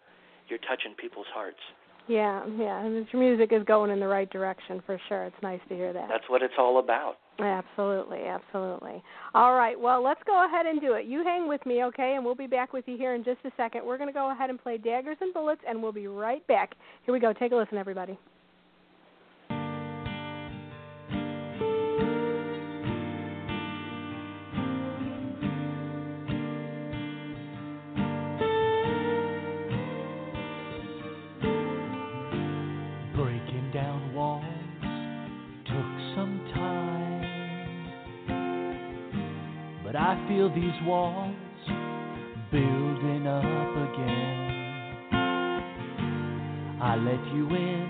you're 0.48 0.60
touching 0.60 0.93
people's 1.00 1.28
hearts. 1.34 1.60
Yeah, 2.08 2.46
yeah, 2.58 2.84
and 2.84 3.08
your 3.12 3.22
music 3.22 3.54
is 3.54 3.63
going 3.63 3.89
in 3.89 4.00
the 4.00 4.08
right 4.08 4.30
direction 4.30 4.84
for 4.86 5.00
sure. 5.08 5.24
It's 5.24 5.36
nice 5.41 5.62
to 5.69 5.76
hear 5.76 5.93
that. 5.93 6.10
That's 6.10 6.28
what 6.28 6.41
it's 6.41 6.56
all 6.58 6.80
about. 6.80 7.15
Absolutely, 7.39 8.26
absolutely. 8.26 9.02
All 9.34 9.56
right, 9.56 9.80
well, 9.80 10.04
let's 10.04 10.19
go 10.26 10.46
ahead 10.46 10.65
and 10.65 10.82
do 10.82 10.93
it. 10.93 11.06
You 11.06 11.24
hang 11.24 11.48
with 11.48 11.65
me, 11.65 11.84
okay? 11.86 12.15
And 12.15 12.26
we'll 12.26 12.36
be 12.36 12.46
back 12.46 12.74
with 12.74 12.84
you 12.88 12.98
here 12.98 13.15
in 13.15 13.24
just 13.24 13.39
a 13.46 13.52
second. 13.56 13.86
We're 13.86 13.98
going 13.98 14.10
to 14.10 14.13
go 14.13 14.32
ahead 14.32 14.50
and 14.50 14.62
play 14.62 14.78
Daggers 14.78 15.17
and 15.22 15.34
Bullets, 15.34 15.62
and 15.67 15.82
we'll 15.82 15.93
be 15.93 16.08
right 16.08 16.46
back. 16.48 16.74
Here 17.06 17.13
we 17.13 17.22
go. 17.22 17.32
Take 17.32 17.54
a 17.54 17.56
listen, 17.56 17.78
everybody. 17.78 18.19
Feel 40.44 40.56
these 40.56 40.82
walls 40.84 41.36
building 42.52 43.28
up 43.28 43.44
again. 43.44 44.40
I 46.82 46.96
let 46.98 47.26
you 47.34 47.48
in, 47.50 47.88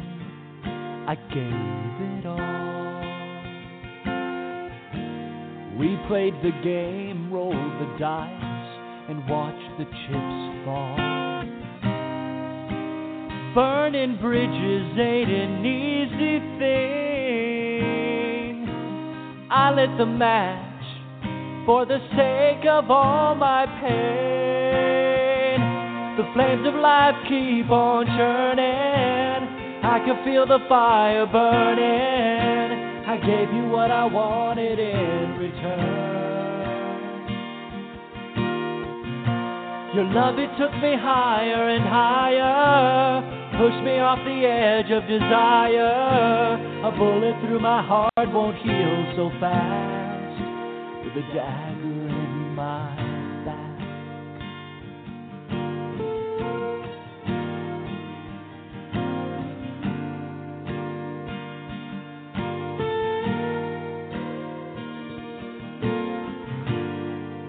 I 1.08 1.16
gave 1.34 2.02
it 2.10 2.26
all. 2.28 2.54
We 5.80 5.98
played 6.08 6.36
the 6.44 6.52
game, 6.64 7.34
rolled 7.34 7.56
the 7.56 7.96
dice, 8.00 8.70
and 9.10 9.28
watched 9.28 9.78
the 9.80 9.86
chips 9.86 10.66
fall. 10.66 10.98
Burning 13.56 14.18
bridges 14.22 14.98
ain't 15.00 15.32
an 15.32 15.66
easy 15.66 16.40
thing. 16.60 16.74
I 19.50 19.72
lit 19.72 19.98
the 19.98 20.06
match 20.06 20.73
for 21.66 21.86
the 21.86 22.00
sake 22.16 22.66
of 22.68 22.92
all 22.92 23.36
my 23.36 23.66
pain. 23.80 23.94
The 26.18 26.26
flames 26.34 26.68
of 26.68 26.76
life 26.76 27.16
keep 27.24 27.70
on 27.72 28.06
churning. 28.06 29.84
I 29.84 30.00
can 30.06 30.24
feel 30.26 30.46
the 30.46 30.60
fire 30.68 31.26
burning. 31.26 33.08
I 33.08 33.18
gave 33.18 33.54
you 33.54 33.70
what 33.70 33.92
I 33.92 34.06
wanted 34.06 34.80
in 34.80 35.38
return. 35.40 36.14
Your 39.96 40.06
love, 40.06 40.40
it 40.40 40.50
took 40.58 40.74
me 40.82 40.98
higher 41.00 41.70
and 41.70 41.84
higher. 41.84 43.22
push 43.58 43.76
me 43.84 44.00
off 44.00 44.20
the 44.26 44.46
edge 44.46 44.92
of 44.92 45.08
desire. 45.08 46.58
A 46.84 46.92
bullet 46.98 47.40
through 47.46 47.60
my 47.60 47.82
heart 47.86 48.34
won't 48.34 48.58
heal 48.58 49.14
so 49.16 49.30
fast. 49.40 50.03
With 51.16 51.26
a 51.26 51.34
dagger 51.36 52.08
in 52.10 52.56
my 52.56 52.96
back. 53.46 53.78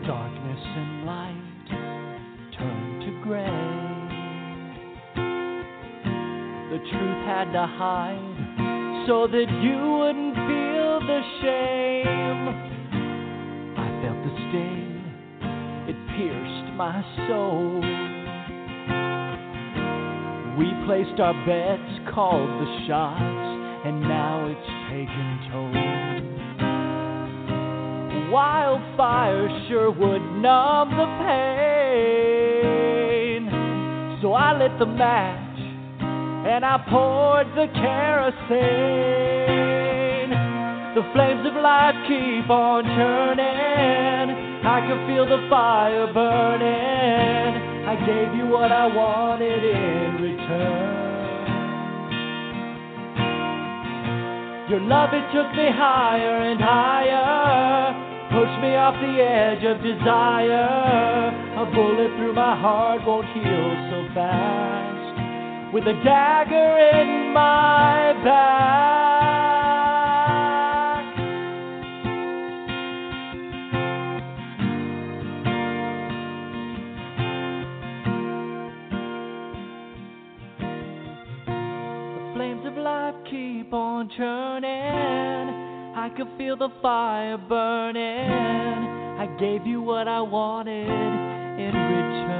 Darkness 0.06 0.62
and 0.76 1.06
light 1.06 1.66
turn 2.58 3.00
to 3.00 3.10
gray. 3.24 3.64
The 6.70 6.78
truth 6.90 7.20
had 7.24 7.52
to 7.52 7.66
hide 7.66 9.06
so 9.06 9.26
that 9.26 9.48
you 9.62 9.78
wouldn't 10.00 10.34
feel 10.34 11.00
the 11.00 11.22
shame. 11.40 12.73
Sting, 14.34 15.02
it 15.88 15.96
pierced 16.16 16.68
my 16.76 17.02
soul. 17.28 17.80
We 20.58 20.66
placed 20.86 21.18
our 21.20 21.34
bets, 21.46 22.00
called 22.14 22.48
the 22.48 22.66
shots, 22.86 23.44
and 23.86 24.00
now 24.00 24.46
it's 24.46 24.68
taken 24.90 25.38
toll. 25.50 25.72
Wildfire 28.30 29.48
sure 29.68 29.90
would 29.90 30.22
numb 30.42 30.90
the 30.90 31.06
pain. 31.24 31.84
So 34.20 34.32
I 34.32 34.52
lit 34.58 34.78
the 34.78 34.86
match 34.86 35.58
and 36.46 36.64
I 36.64 36.78
poured 36.88 37.48
the 37.54 37.68
kerosene. 37.74 38.44
The 40.94 41.02
flames 41.12 41.46
of 41.46 41.54
life 41.54 41.94
keep 42.06 42.48
on 42.50 42.84
turning. 42.84 44.13
I 44.66 44.80
can 44.80 45.06
feel 45.06 45.26
the 45.26 45.46
fire 45.50 46.06
burning. 46.12 47.84
I 47.84 47.96
gave 48.06 48.34
you 48.34 48.46
what 48.46 48.72
I 48.72 48.86
wanted 48.86 49.62
in 49.62 50.22
return. 50.22 51.04
Your 54.70 54.80
love, 54.80 55.10
it 55.12 55.30
took 55.34 55.52
me 55.52 55.68
higher 55.68 56.38
and 56.48 56.58
higher. 56.58 57.92
Pushed 58.32 58.62
me 58.62 58.74
off 58.74 58.94
the 58.94 59.22
edge 59.22 59.62
of 59.64 59.82
desire. 59.82 61.28
A 61.60 61.66
bullet 61.66 62.16
through 62.16 62.32
my 62.32 62.58
heart 62.58 63.06
won't 63.06 63.26
heal 63.34 63.76
so 63.92 64.08
fast. 64.14 65.74
With 65.74 65.84
a 65.86 66.02
dagger 66.02 66.78
in 66.98 67.34
my 67.34 68.14
back. 68.24 69.13
On 83.74 84.08
turning. 84.16 85.94
I 85.96 86.08
could 86.16 86.28
feel 86.38 86.56
the 86.56 86.70
fire 86.80 87.36
burning. 87.36 88.30
I 89.18 89.26
gave 89.38 89.66
you 89.66 89.82
what 89.82 90.08
I 90.08 90.20
wanted 90.20 90.88
in 90.88 91.74
return. 91.74 92.34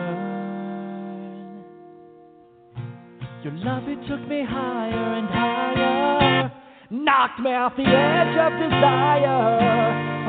Your 3.43 3.53
love, 3.55 3.89
it 3.89 3.99
took 4.09 4.27
me 4.29 4.45
higher 4.49 5.15
and 5.15 5.29
higher. 5.29 6.53
Knocked 6.91 7.41
me 7.41 7.51
off 7.51 7.77
the 7.77 7.83
edge 7.83 8.37
of 8.39 8.53
desire. 8.61 9.65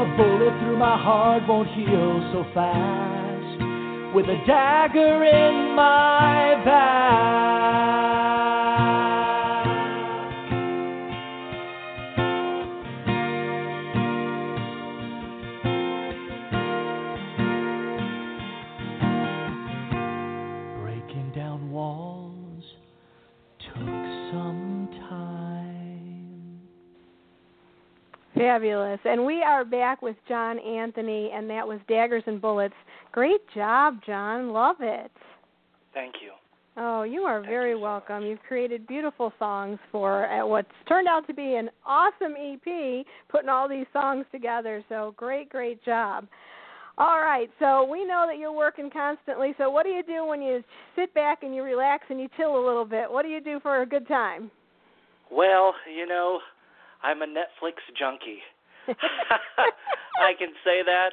A 0.02 0.18
bullet 0.18 0.60
through 0.60 0.78
my 0.78 0.98
heart 1.02 1.44
won't 1.48 1.70
heal 1.70 2.30
so 2.34 2.44
fast. 2.54 4.16
With 4.16 4.26
a 4.26 4.38
dagger 4.46 5.24
in 5.24 5.76
my 5.76 6.35
Fabulous. 28.56 29.02
And 29.04 29.26
we 29.26 29.44
are 29.44 29.66
back 29.66 30.02
with 30.02 30.16
Jon-Anthoni, 30.30 31.34
and 31.34 31.50
that 31.50 31.68
was 31.68 31.78
Daggers 31.90 32.24
and 32.26 32.42
Bullets. 32.42 32.74
Great 33.12 33.42
job, 33.54 33.98
John. 34.06 34.54
Love 34.54 34.78
it. 34.80 35.12
Thank 35.94 36.16
you. 36.24 36.32
Oh, 36.78 37.04
you 37.04 37.24
are 37.24 37.40
Thank 37.42 37.50
very 37.50 37.72
you 37.72 37.78
so 37.78 37.82
welcome. 37.82 38.22
much. 38.22 38.30
You've 38.30 38.44
created 38.48 38.88
beautiful 38.88 39.34
songs 39.40 39.78
for 39.92 40.32
uh, 40.32 40.48
what's 40.48 40.70
turned 40.88 41.10
out 41.10 41.28
to 41.28 41.34
be 41.34 41.56
an 41.56 41.70
awesome 41.86 42.36
EP, 42.40 43.06
putting 43.28 43.50
all 43.50 43.68
these 43.68 43.88
songs 43.92 44.26
together. 44.32 44.82
So 44.88 45.14
great, 45.18 45.50
great 45.50 45.84
job. 45.84 46.26
All 46.98 47.20
right, 47.20 47.50
so 47.60 47.84
we 47.84 48.06
know 48.06 48.24
that 48.26 48.38
you're 48.38 48.54
working 48.56 48.90
constantly. 48.90 49.54
So 49.58 49.70
what 49.70 49.84
do 49.84 49.90
you 49.90 50.02
do 50.02 50.26
when 50.26 50.42
you 50.42 50.64
sit 50.96 51.14
back 51.14 51.44
and 51.44 51.54
you 51.54 51.62
relax 51.62 52.06
and 52.10 52.22
you 52.22 52.30
chill 52.38 52.56
a 52.56 52.66
little 52.66 52.86
bit? 52.86 53.12
What 53.12 53.24
do 53.24 53.28
you 53.28 53.42
do 53.42 53.60
for 53.60 53.82
a 53.82 53.86
good 53.86 54.08
time? 54.08 54.50
Well, 55.30 55.74
you 55.94 56.08
know, 56.08 56.40
I'm 57.06 57.22
a 57.22 57.28
Netflix 57.28 57.74
junkie. 57.98 58.40
I 58.88 60.34
can 60.38 60.50
say 60.64 60.82
that 60.86 61.12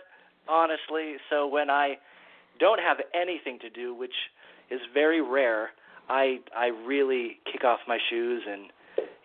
honestly. 0.49 1.17
So 1.31 1.47
when 1.47 1.71
I 1.71 1.97
don't 2.59 2.81
have 2.81 2.99
anything 3.15 3.59
to 3.61 3.71
do, 3.71 3.95
which 3.95 4.15
is 4.71 4.81
very 4.95 5.21
rare, 5.21 5.71
I 6.09 6.39
I 6.57 6.67
really 6.67 7.39
kick 7.51 7.65
off 7.65 7.81
my 7.87 7.99
shoes 8.11 8.43
and 8.49 8.65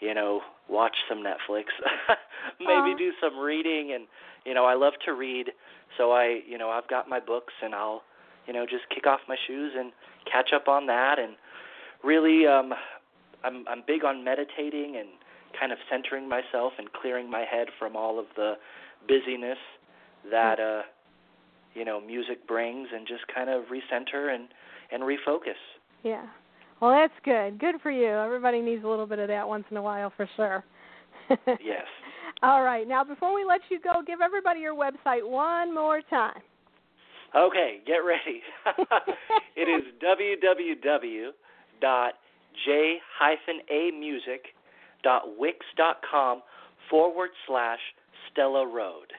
you 0.02 0.14
know 0.14 0.42
watch 0.70 0.96
some 1.10 1.20
Netflix. 1.20 1.66
Maybe 2.60 2.94
Aw. 2.94 2.98
do 2.98 3.12
some 3.22 3.38
reading 3.38 3.94
and 3.94 4.08
you 4.46 4.54
know 4.54 4.66
I 4.66 4.76
love 4.76 4.94
to 5.06 5.14
read, 5.14 5.52
so 5.98 6.12
I 6.12 6.42
you 6.48 6.58
know 6.58 6.70
I've 6.70 6.88
got 6.88 7.08
my 7.08 7.20
books 7.20 7.54
and 7.64 7.74
I'll 7.74 8.04
you 8.46 8.54
know 8.54 8.66
just 8.66 8.90
kick 8.94 9.08
off 9.08 9.22
my 9.28 9.38
shoes 9.48 9.74
and 9.78 9.92
catch 10.32 10.52
up 10.54 10.68
on 10.68 10.88
that 10.88 11.18
and 11.18 11.36
really 12.04 12.46
um 12.46 12.74
I'm 13.44 13.66
I'm 13.68 13.84
big 13.86 14.04
on 14.04 14.24
meditating 14.24 14.98
and 14.98 15.10
kind 15.60 15.72
of 15.72 15.78
centering 15.90 16.28
myself 16.28 16.74
and 16.78 16.92
clearing 16.94 17.30
my 17.30 17.46
head 17.50 17.68
from 17.80 17.96
all 17.96 18.20
of 18.20 18.26
the 18.36 18.54
busyness 19.08 19.58
that 20.32 20.60
uh 20.60 20.82
you 21.74 21.86
know 21.86 22.02
music 22.02 22.48
brings 22.48 22.88
and 22.94 23.08
just 23.08 23.24
kind 23.34 23.50
of 23.50 23.66
recenter 23.66 24.34
and 24.34 24.50
and 24.92 25.04
refocus. 25.04 25.60
Yeah. 26.04 26.26
Well, 26.80 26.92
that's 26.92 27.14
good. 27.26 27.60
Good 27.60 27.76
for 27.82 27.92
you. 27.92 28.08
Everybody 28.08 28.62
needs 28.62 28.84
a 28.84 28.88
little 28.88 29.08
bit 29.08 29.20
of 29.20 29.28
that 29.30 29.48
once 29.48 29.66
in 29.72 29.78
a 29.78 29.82
while 29.82 30.12
for 30.16 30.30
sure. 30.36 30.64
Yes. 31.62 31.86
All 32.44 32.64
right. 32.64 32.88
Now, 32.88 33.04
before 33.04 33.34
we 33.34 33.44
let 33.44 33.62
you 33.70 33.80
go, 33.82 34.02
give 34.06 34.22
everybody 34.22 34.60
your 34.60 34.76
website 34.76 35.28
one 35.28 35.74
more 35.74 36.02
time. 36.10 36.40
Okay, 37.36 37.80
get 37.86 37.98
ready. 37.98 38.42
it 39.56 39.68
is 39.68 39.84
www.j-amusic.wix.com 45.06 46.42
forward 46.90 47.30
slash 47.48 47.80
Stella 48.32 48.66
Road. 48.66 49.12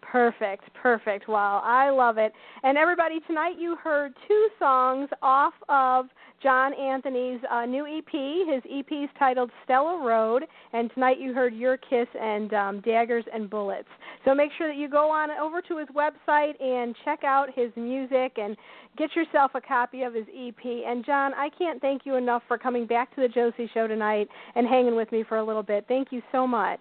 Perfect, 0.00 0.64
perfect. 0.74 1.28
Wow, 1.28 1.62
I 1.64 1.90
love 1.90 2.18
it. 2.18 2.32
And 2.64 2.76
everybody, 2.76 3.20
tonight 3.26 3.58
you 3.58 3.76
heard 3.76 4.12
two 4.28 4.48
songs 4.58 5.08
off 5.22 5.54
of 5.68 6.06
Jon-Anthoni's 6.42 7.42
uh, 7.50 7.64
new 7.66 7.86
EP. 7.86 8.12
His 8.12 8.62
EP 8.70 9.04
is 9.04 9.10
titled 9.18 9.50
Stella 9.64 10.04
Road, 10.04 10.44
and 10.72 10.90
tonight 10.92 11.20
you 11.20 11.32
heard 11.32 11.54
Your 11.54 11.76
Kiss 11.76 12.08
and 12.20 12.52
um, 12.52 12.80
Daggers 12.80 13.24
and 13.32 13.48
Bullets. 13.48 13.88
So 14.24 14.34
make 14.34 14.50
sure 14.58 14.68
that 14.68 14.76
you 14.76 14.88
go 14.88 15.10
on 15.10 15.30
over 15.30 15.62
to 15.62 15.78
his 15.78 15.88
website 15.88 16.60
and 16.60 16.94
check 17.04 17.24
out 17.24 17.48
his 17.54 17.70
music 17.76 18.32
and 18.36 18.56
get 18.96 19.14
yourself 19.14 19.52
a 19.54 19.60
copy 19.60 20.02
of 20.02 20.14
his 20.14 20.26
EP. 20.36 20.64
And 20.64 21.04
John, 21.04 21.32
I 21.34 21.48
can't 21.56 21.80
thank 21.80 22.02
you 22.04 22.16
enough 22.16 22.42
for 22.48 22.58
coming 22.58 22.86
back 22.86 23.14
to 23.14 23.20
the 23.20 23.28
Josie 23.28 23.70
Show 23.72 23.86
tonight 23.86 24.28
and 24.54 24.66
hanging 24.66 24.96
with 24.96 25.10
me 25.12 25.24
for 25.28 25.38
a 25.38 25.44
little 25.44 25.62
bit. 25.62 25.84
Thank 25.88 26.08
you 26.10 26.22
so 26.32 26.46
much. 26.46 26.80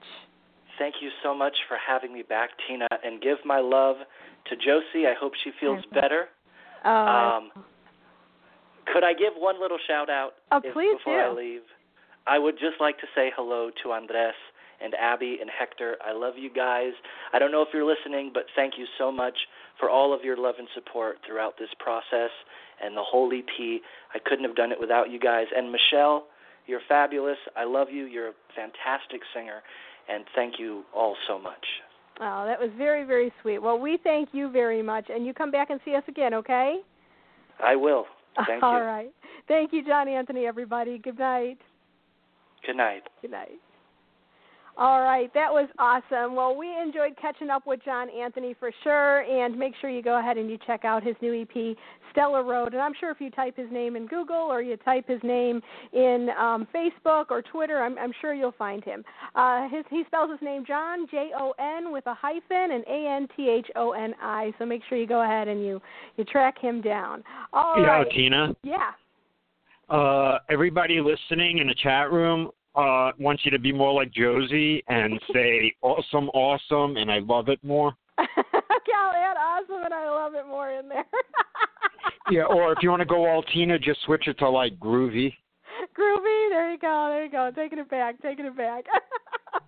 Thank 0.79 0.95
you 1.01 1.09
so 1.21 1.35
much 1.35 1.55
for 1.67 1.77
having 1.85 2.13
me 2.13 2.23
back, 2.23 2.49
Tina, 2.67 2.87
and 3.03 3.21
give 3.21 3.37
my 3.45 3.59
love 3.59 3.97
to 4.49 4.55
Josie. 4.55 5.05
I 5.05 5.13
hope 5.19 5.33
she 5.43 5.51
feels 5.59 5.83
better. 5.93 6.25
Oh, 6.83 6.89
Um, 6.89 7.51
could 8.85 9.03
I 9.03 9.13
give 9.13 9.33
one 9.37 9.59
little 9.61 9.77
shout 9.87 10.09
out 10.09 10.35
Oh, 10.51 10.57
if- 10.57 10.73
before 10.73 11.19
I 11.19 11.29
leave? 11.29 11.63
I 12.27 12.37
would 12.37 12.57
just 12.59 12.79
like 12.79 12.99
to 12.99 13.07
say 13.15 13.31
hello 13.35 13.71
to 13.83 13.91
Andres 13.93 14.35
and 14.79 14.93
Abby 14.95 15.39
and 15.41 15.49
Hector. 15.49 15.97
I 16.05 16.11
love 16.11 16.37
you 16.37 16.49
guys. 16.49 16.93
I 17.33 17.39
don't 17.39 17.51
know 17.51 17.61
if 17.61 17.69
you're 17.73 17.85
listening, 17.85 18.31
but 18.33 18.45
thank 18.55 18.77
you 18.77 18.85
so 18.97 19.11
much 19.11 19.47
for 19.79 19.89
all 19.89 20.13
of 20.13 20.23
your 20.23 20.37
love 20.37 20.55
and 20.59 20.67
support 20.75 21.17
throughout 21.25 21.57
this 21.57 21.69
process 21.79 22.29
and 22.83 22.95
the 22.95 23.03
whole 23.03 23.31
EP. 23.33 23.81
I 24.13 24.19
couldn't 24.19 24.45
have 24.45 24.55
done 24.55 24.71
it 24.71 24.79
without 24.79 25.09
you 25.09 25.19
guys. 25.19 25.47
And 25.55 25.71
Michelle, 25.71 26.25
you're 26.67 26.81
fabulous. 26.87 27.37
I 27.55 27.63
love 27.63 27.89
you. 27.91 28.05
You're 28.05 28.29
a 28.29 28.33
fantastic 28.55 29.21
singer, 29.33 29.61
and 30.07 30.25
thank 30.35 30.59
you 30.59 30.83
all 30.93 31.15
so 31.27 31.39
much. 31.39 31.65
Oh, 32.19 32.45
that 32.45 32.59
was 32.59 32.69
very, 32.77 33.03
very 33.03 33.31
sweet. 33.41 33.59
Well, 33.59 33.79
we 33.79 33.97
thank 33.97 34.29
you 34.31 34.49
very 34.49 34.83
much, 34.83 35.09
and 35.09 35.25
you 35.25 35.33
come 35.33 35.49
back 35.49 35.69
and 35.71 35.79
see 35.83 35.95
us 35.95 36.03
again, 36.07 36.33
okay? 36.35 36.77
I 37.59 37.75
will. 37.75 38.05
Thank 38.47 38.63
All 38.63 38.77
you. 38.77 38.83
right. 38.85 39.11
Thank 39.47 39.73
you, 39.73 39.85
Jon-Anthoni, 39.85 40.47
everybody. 40.47 40.97
Good 40.97 41.19
night. 41.19 41.57
Good 42.65 42.77
night. 42.77 43.03
Good 43.21 43.31
night. 43.31 43.59
All 44.77 45.01
right, 45.01 45.31
that 45.33 45.51
was 45.51 45.69
awesome. 45.79 46.35
Well, 46.35 46.55
we 46.55 46.67
enjoyed 46.81 47.15
catching 47.21 47.49
up 47.49 47.67
with 47.67 47.83
Jon-Anthoni 47.83 48.55
for 48.57 48.71
sure, 48.83 49.21
and 49.21 49.57
make 49.57 49.73
sure 49.81 49.89
you 49.89 50.01
go 50.01 50.19
ahead 50.19 50.37
and 50.37 50.49
you 50.49 50.57
check 50.65 50.85
out 50.85 51.03
his 51.03 51.15
new 51.21 51.41
EP, 51.41 51.75
Stella 52.11 52.41
Road. 52.41 52.73
And 52.73 52.81
I'm 52.81 52.93
sure 52.99 53.11
if 53.11 53.19
you 53.19 53.29
type 53.29 53.57
his 53.57 53.69
name 53.71 53.95
in 53.95 54.07
Google 54.07 54.35
or 54.35 54.61
you 54.61 54.77
type 54.77 55.07
his 55.07 55.21
name 55.23 55.61
in 55.93 56.29
um, 56.39 56.67
Facebook 56.73 57.25
or 57.29 57.41
Twitter, 57.41 57.83
I'm, 57.83 57.97
I'm 57.97 58.13
sure 58.21 58.33
you'll 58.33 58.53
find 58.53 58.83
him. 58.83 59.03
Uh, 59.35 59.67
his, 59.69 59.83
he 59.89 60.03
spells 60.07 60.31
his 60.31 60.41
name 60.41 60.63
John 60.65 61.05
J 61.09 61.31
O 61.37 61.53
N 61.59 61.91
with 61.91 62.05
a 62.07 62.13
hyphen 62.13 62.71
and 62.71 62.83
A 62.87 63.15
N 63.15 63.27
T 63.35 63.49
H 63.49 63.67
O 63.75 63.91
N 63.91 64.13
I. 64.21 64.53
So 64.57 64.65
make 64.65 64.81
sure 64.87 64.97
you 64.97 65.07
go 65.07 65.23
ahead 65.23 65.47
and 65.47 65.63
you 65.63 65.81
you 66.17 66.23
track 66.23 66.57
him 66.59 66.81
down. 66.81 67.23
All 67.53 67.81
right. 67.81 68.07
Tina. 68.09 68.55
Yeah. 68.63 68.91
Uh, 69.89 70.39
everybody 70.49 71.01
listening 71.01 71.57
in 71.57 71.67
the 71.67 71.75
chat 71.75 72.11
room 72.11 72.49
uh, 72.75 73.11
wants 73.19 73.43
you 73.45 73.51
to 73.51 73.59
be 73.59 73.71
more 73.71 73.93
like 73.93 74.11
Josie 74.13 74.83
and 74.87 75.19
say 75.33 75.73
awesome, 75.81 76.29
awesome, 76.29 76.97
and 76.97 77.11
I 77.11 77.19
love 77.19 77.49
it 77.49 77.59
more. 77.63 77.93
Cal 78.17 79.11
add 79.15 79.37
awesome, 79.37 79.83
and 79.83 79.93
I 79.93 80.09
love 80.09 80.33
it 80.35 80.47
more 80.47 80.71
in 80.71 80.87
there. 80.89 81.05
Yeah, 82.29 82.43
or 82.43 82.71
if 82.71 82.79
you 82.81 82.89
want 82.89 83.01
to 83.01 83.05
go 83.05 83.27
all 83.27 83.43
Tina, 83.43 83.77
just 83.77 84.01
switch 84.05 84.27
it 84.27 84.37
to 84.39 84.49
like 84.49 84.79
groovy. 84.79 85.33
Groovy, 85.97 86.49
there 86.49 86.71
you 86.71 86.77
go, 86.77 87.07
there 87.09 87.25
you 87.25 87.31
go. 87.31 87.51
Taking 87.53 87.79
it 87.79 87.89
back, 87.89 88.21
taking 88.21 88.45
it 88.45 88.55
back. 88.55 88.85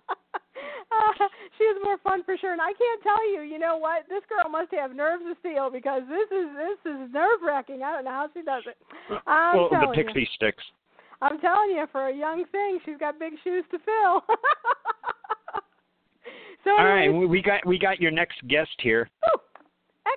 uh, 0.06 1.26
she 1.58 1.64
is 1.64 1.76
more 1.84 1.98
fun 1.98 2.24
for 2.24 2.38
sure, 2.38 2.52
and 2.52 2.62
I 2.62 2.72
can't 2.72 3.02
tell 3.02 3.32
you. 3.32 3.42
You 3.42 3.58
know 3.58 3.76
what? 3.76 4.04
This 4.08 4.22
girl 4.30 4.50
must 4.50 4.72
have 4.72 4.94
nerves 4.94 5.24
of 5.28 5.36
steel 5.40 5.68
because 5.70 6.02
this 6.08 6.26
is 6.30 6.46
this 6.56 6.92
is 6.92 7.12
nerve 7.12 7.40
wracking. 7.44 7.82
I 7.82 7.92
don't 7.92 8.04
know 8.04 8.12
how 8.12 8.28
she 8.32 8.42
does 8.42 8.62
it. 8.66 8.76
I'm 9.26 9.56
well, 9.56 9.68
the 9.68 9.76
telling 9.76 9.98
you. 9.98 10.04
pixie 10.04 10.28
sticks. 10.34 10.64
I'm 11.22 11.40
telling 11.40 11.70
you, 11.70 11.86
for 11.92 12.08
a 12.08 12.14
young 12.14 12.44
thing, 12.52 12.78
she's 12.84 12.98
got 12.98 13.18
big 13.18 13.32
shoes 13.42 13.64
to 13.70 13.78
fill. 13.78 14.22
so 16.64 16.70
All 16.70 16.84
right, 16.86 17.08
we- 17.08 17.42
got 17.42 17.64
we 17.66 17.78
got 17.78 18.00
your 18.00 18.10
next 18.10 18.46
guest 18.48 18.70
here. 18.80 19.08
whew, 19.22 19.40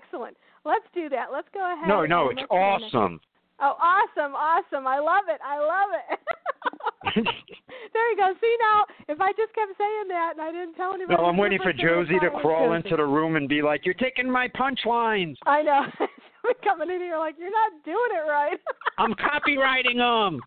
excellent. 0.03 0.37
Let's 0.65 0.85
do 0.93 1.07
that. 1.09 1.27
Let's 1.31 1.47
go 1.53 1.61
ahead. 1.73 1.87
No, 1.87 2.05
no, 2.05 2.29
it's 2.29 2.39
let's 2.39 2.49
do 2.49 2.55
the 2.55 2.77
next- 2.79 2.93
awesome. 2.93 3.19
Oh, 3.59 3.75
awesome, 3.81 4.35
awesome. 4.35 4.85
I 4.85 4.99
love 4.99 5.23
it. 5.29 5.41
I 5.43 5.57
love 5.57 5.89
it. 6.11 6.19
there 7.93 8.11
you 8.11 8.17
go. 8.17 8.31
See 8.39 8.55
now, 8.59 8.85
if 9.09 9.19
I 9.19 9.31
just 9.31 9.53
kept 9.55 9.71
saying 9.79 10.07
that 10.09 10.33
and 10.33 10.41
I 10.41 10.51
didn't 10.51 10.75
tell 10.75 10.93
anybody. 10.93 11.17
No, 11.19 11.25
I'm 11.27 11.37
waiting 11.37 11.57
for 11.57 11.71
first 11.71 11.77
thing 11.77 11.87
I 11.89 12.03
Josie 12.03 12.19
to 12.19 12.29
crawl 12.41 12.67
Josie. 12.67 12.75
into 12.85 12.97
the 12.97 13.05
room 13.05 13.35
and 13.35 13.49
be 13.49 13.63
like, 13.63 13.83
"You're 13.85 13.95
taking 13.95 14.29
my 14.29 14.47
punchlines. 14.49 15.35
I 15.45 15.63
know. 15.63 15.85
Coming 16.63 16.89
in 16.91 17.01
here 17.01 17.17
like 17.17 17.35
you're 17.39 17.51
not 17.51 17.71
doing 17.83 18.11
it 18.13 18.29
right. 18.29 18.57
I'm 18.97 19.13
copywriting 19.15 19.97
them. 19.97 20.39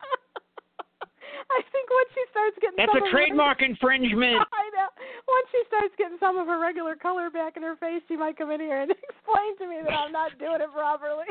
I 1.56 1.60
think 1.72 1.86
once 1.90 2.10
she 2.14 2.24
starts 2.30 2.56
getting 2.60 2.76
That's 2.76 2.92
some 2.92 3.02
a 3.02 3.06
of 3.06 3.10
her- 3.10 3.16
trademark 3.16 3.62
infringement." 3.66 4.40
I 4.40 4.64
know. 4.76 4.88
Once 5.28 5.46
she 5.52 5.62
starts 5.68 5.94
getting 5.96 6.18
some 6.20 6.36
of 6.36 6.46
her 6.46 6.58
regular 6.60 6.94
color 6.96 7.30
back 7.30 7.56
in 7.56 7.62
her 7.62 7.76
face, 7.76 8.02
she 8.08 8.16
might 8.16 8.36
come 8.36 8.50
in 8.50 8.60
here 8.60 8.80
and 8.82 8.90
explain 9.08 9.56
to 9.58 9.66
me 9.66 9.80
that 9.84 9.92
I'm 9.94 10.12
not 10.12 10.36
doing 10.38 10.60
it 10.60 10.72
properly. 10.72 11.30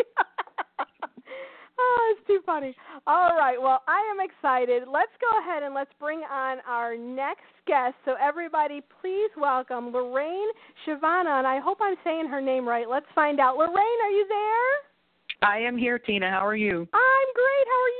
oh, 1.79 2.15
it's 2.15 2.27
too 2.27 2.39
funny. 2.45 2.75
All 3.07 3.35
right. 3.35 3.61
Well, 3.61 3.83
I 3.87 3.99
am 4.11 4.19
excited. 4.23 4.83
Let's 4.87 5.11
go 5.21 5.39
ahead 5.39 5.63
and 5.63 5.73
let's 5.73 5.91
bring 5.99 6.19
on 6.29 6.57
our 6.67 6.95
next 6.97 7.49
guest. 7.67 7.95
So, 8.05 8.15
everybody, 8.21 8.81
please 9.01 9.29
welcome 9.37 9.91
Lorraine 9.91 10.49
Chavana. 10.87 11.39
And 11.39 11.47
I 11.47 11.59
hope 11.59 11.79
I'm 11.81 11.95
saying 12.03 12.27
her 12.27 12.41
name 12.41 12.67
right. 12.67 12.87
Let's 12.89 13.05
find 13.15 13.39
out. 13.39 13.57
Lorraine, 13.57 13.99
are 14.03 14.11
you 14.11 14.25
there? 14.27 15.49
I 15.49 15.59
am 15.59 15.77
here, 15.77 15.97
Tina. 15.99 16.29
How 16.29 16.45
are 16.45 16.55
you? 16.55 16.87
I'm 16.93 17.27
great. 17.33 17.65
How 17.67 17.81
are 17.83 17.97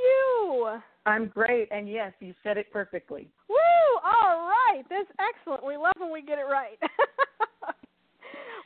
you? 0.76 0.82
I'm 1.06 1.28
great, 1.28 1.68
and 1.72 1.90
yes, 1.90 2.14
you 2.20 2.34
said 2.44 2.58
it 2.58 2.72
perfectly. 2.72 3.30
Woo! 3.50 3.56
All 4.04 4.48
right. 4.48 4.84
That's 4.90 5.10
excellent. 5.20 5.66
We 5.66 5.78
love 5.78 5.94
when 5.98 6.12
we 6.12 6.22
get 6.22 6.40
it 6.40 6.46
right. 6.50 6.78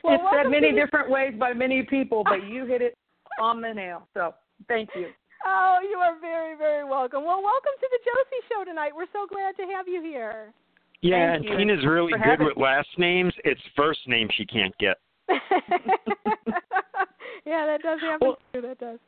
well, 0.04 0.14
it's 0.14 0.24
said 0.32 0.50
many 0.50 0.72
to 0.72 0.80
different 0.80 1.10
ways 1.10 1.32
by 1.38 1.52
many 1.52 1.82
people, 1.82 2.22
but 2.24 2.44
you 2.48 2.66
hit 2.66 2.82
it 2.82 2.96
on 3.40 3.60
the 3.60 3.72
nail. 3.72 4.06
So 4.14 4.34
thank 4.68 4.90
you. 4.94 5.08
Oh, 5.46 5.78
you 5.82 5.96
are 5.98 6.18
very, 6.20 6.56
very 6.56 6.84
welcome. 6.84 7.24
Well, 7.24 7.42
welcome 7.42 7.72
to 7.78 7.88
the 7.90 7.98
Josie 7.98 8.42
Show 8.48 8.64
tonight. 8.64 8.92
We're 8.96 9.06
so 9.12 9.26
glad 9.28 9.56
to 9.56 9.62
have 9.74 9.86
you 9.86 10.02
here. 10.02 10.52
Yeah, 11.02 11.32
Thank 11.32 11.36
and 11.36 11.60
you 11.60 11.66
Tina's 11.66 11.84
really 11.86 12.12
for 12.12 12.18
good 12.18 12.26
having 12.26 12.46
with 12.46 12.56
last 12.56 12.88
names. 12.96 13.34
It's 13.44 13.60
first 13.76 14.00
name 14.06 14.28
she 14.36 14.46
can't 14.46 14.74
get. 14.78 14.96
yeah, 17.44 17.66
that 17.66 17.80
does 17.82 18.00
happen 18.00 18.28
Well- 18.28 18.38
too. 18.54 18.62
That 18.62 18.78
does. 18.78 18.98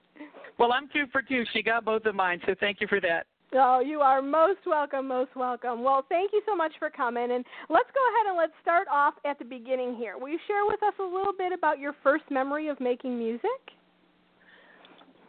Well, 0.58 0.72
I'm 0.72 0.88
two 0.92 1.04
for 1.12 1.22
two. 1.22 1.44
She 1.52 1.62
got 1.62 1.84
both 1.84 2.06
of 2.06 2.14
mine, 2.14 2.40
so 2.46 2.54
thank 2.58 2.80
you 2.80 2.86
for 2.86 3.00
that. 3.00 3.26
Oh, 3.52 3.80
you 3.80 4.00
are 4.00 4.20
most 4.20 4.60
welcome, 4.66 5.06
most 5.06 5.34
welcome. 5.36 5.84
Well, 5.84 6.04
thank 6.08 6.32
you 6.32 6.42
so 6.46 6.56
much 6.56 6.72
for 6.78 6.90
coming. 6.90 7.30
And 7.30 7.44
let's 7.68 7.88
go 7.94 8.00
ahead 8.14 8.28
and 8.28 8.36
let's 8.36 8.52
start 8.60 8.88
off 8.90 9.14
at 9.24 9.38
the 9.38 9.44
beginning 9.44 9.94
here. 9.96 10.18
Will 10.18 10.30
you 10.30 10.38
share 10.46 10.66
with 10.66 10.82
us 10.82 10.94
a 10.98 11.02
little 11.02 11.32
bit 11.36 11.52
about 11.52 11.78
your 11.78 11.94
first 12.02 12.24
memory 12.30 12.68
of 12.68 12.80
making 12.80 13.18
music? 13.18 13.50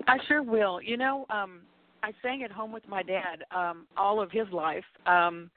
I 0.08 0.18
sure 0.28 0.42
will. 0.42 0.82
You 0.82 0.98
know, 0.98 1.26
um, 1.30 1.62
I 2.02 2.12
sang 2.22 2.44
at 2.44 2.52
home 2.52 2.72
with 2.72 2.88
my 2.88 3.04
dad 3.04 3.44
um, 3.56 3.86
all 3.96 4.22
of 4.22 4.32
his 4.32 4.48
life. 4.52 4.86
Um, 5.06 5.52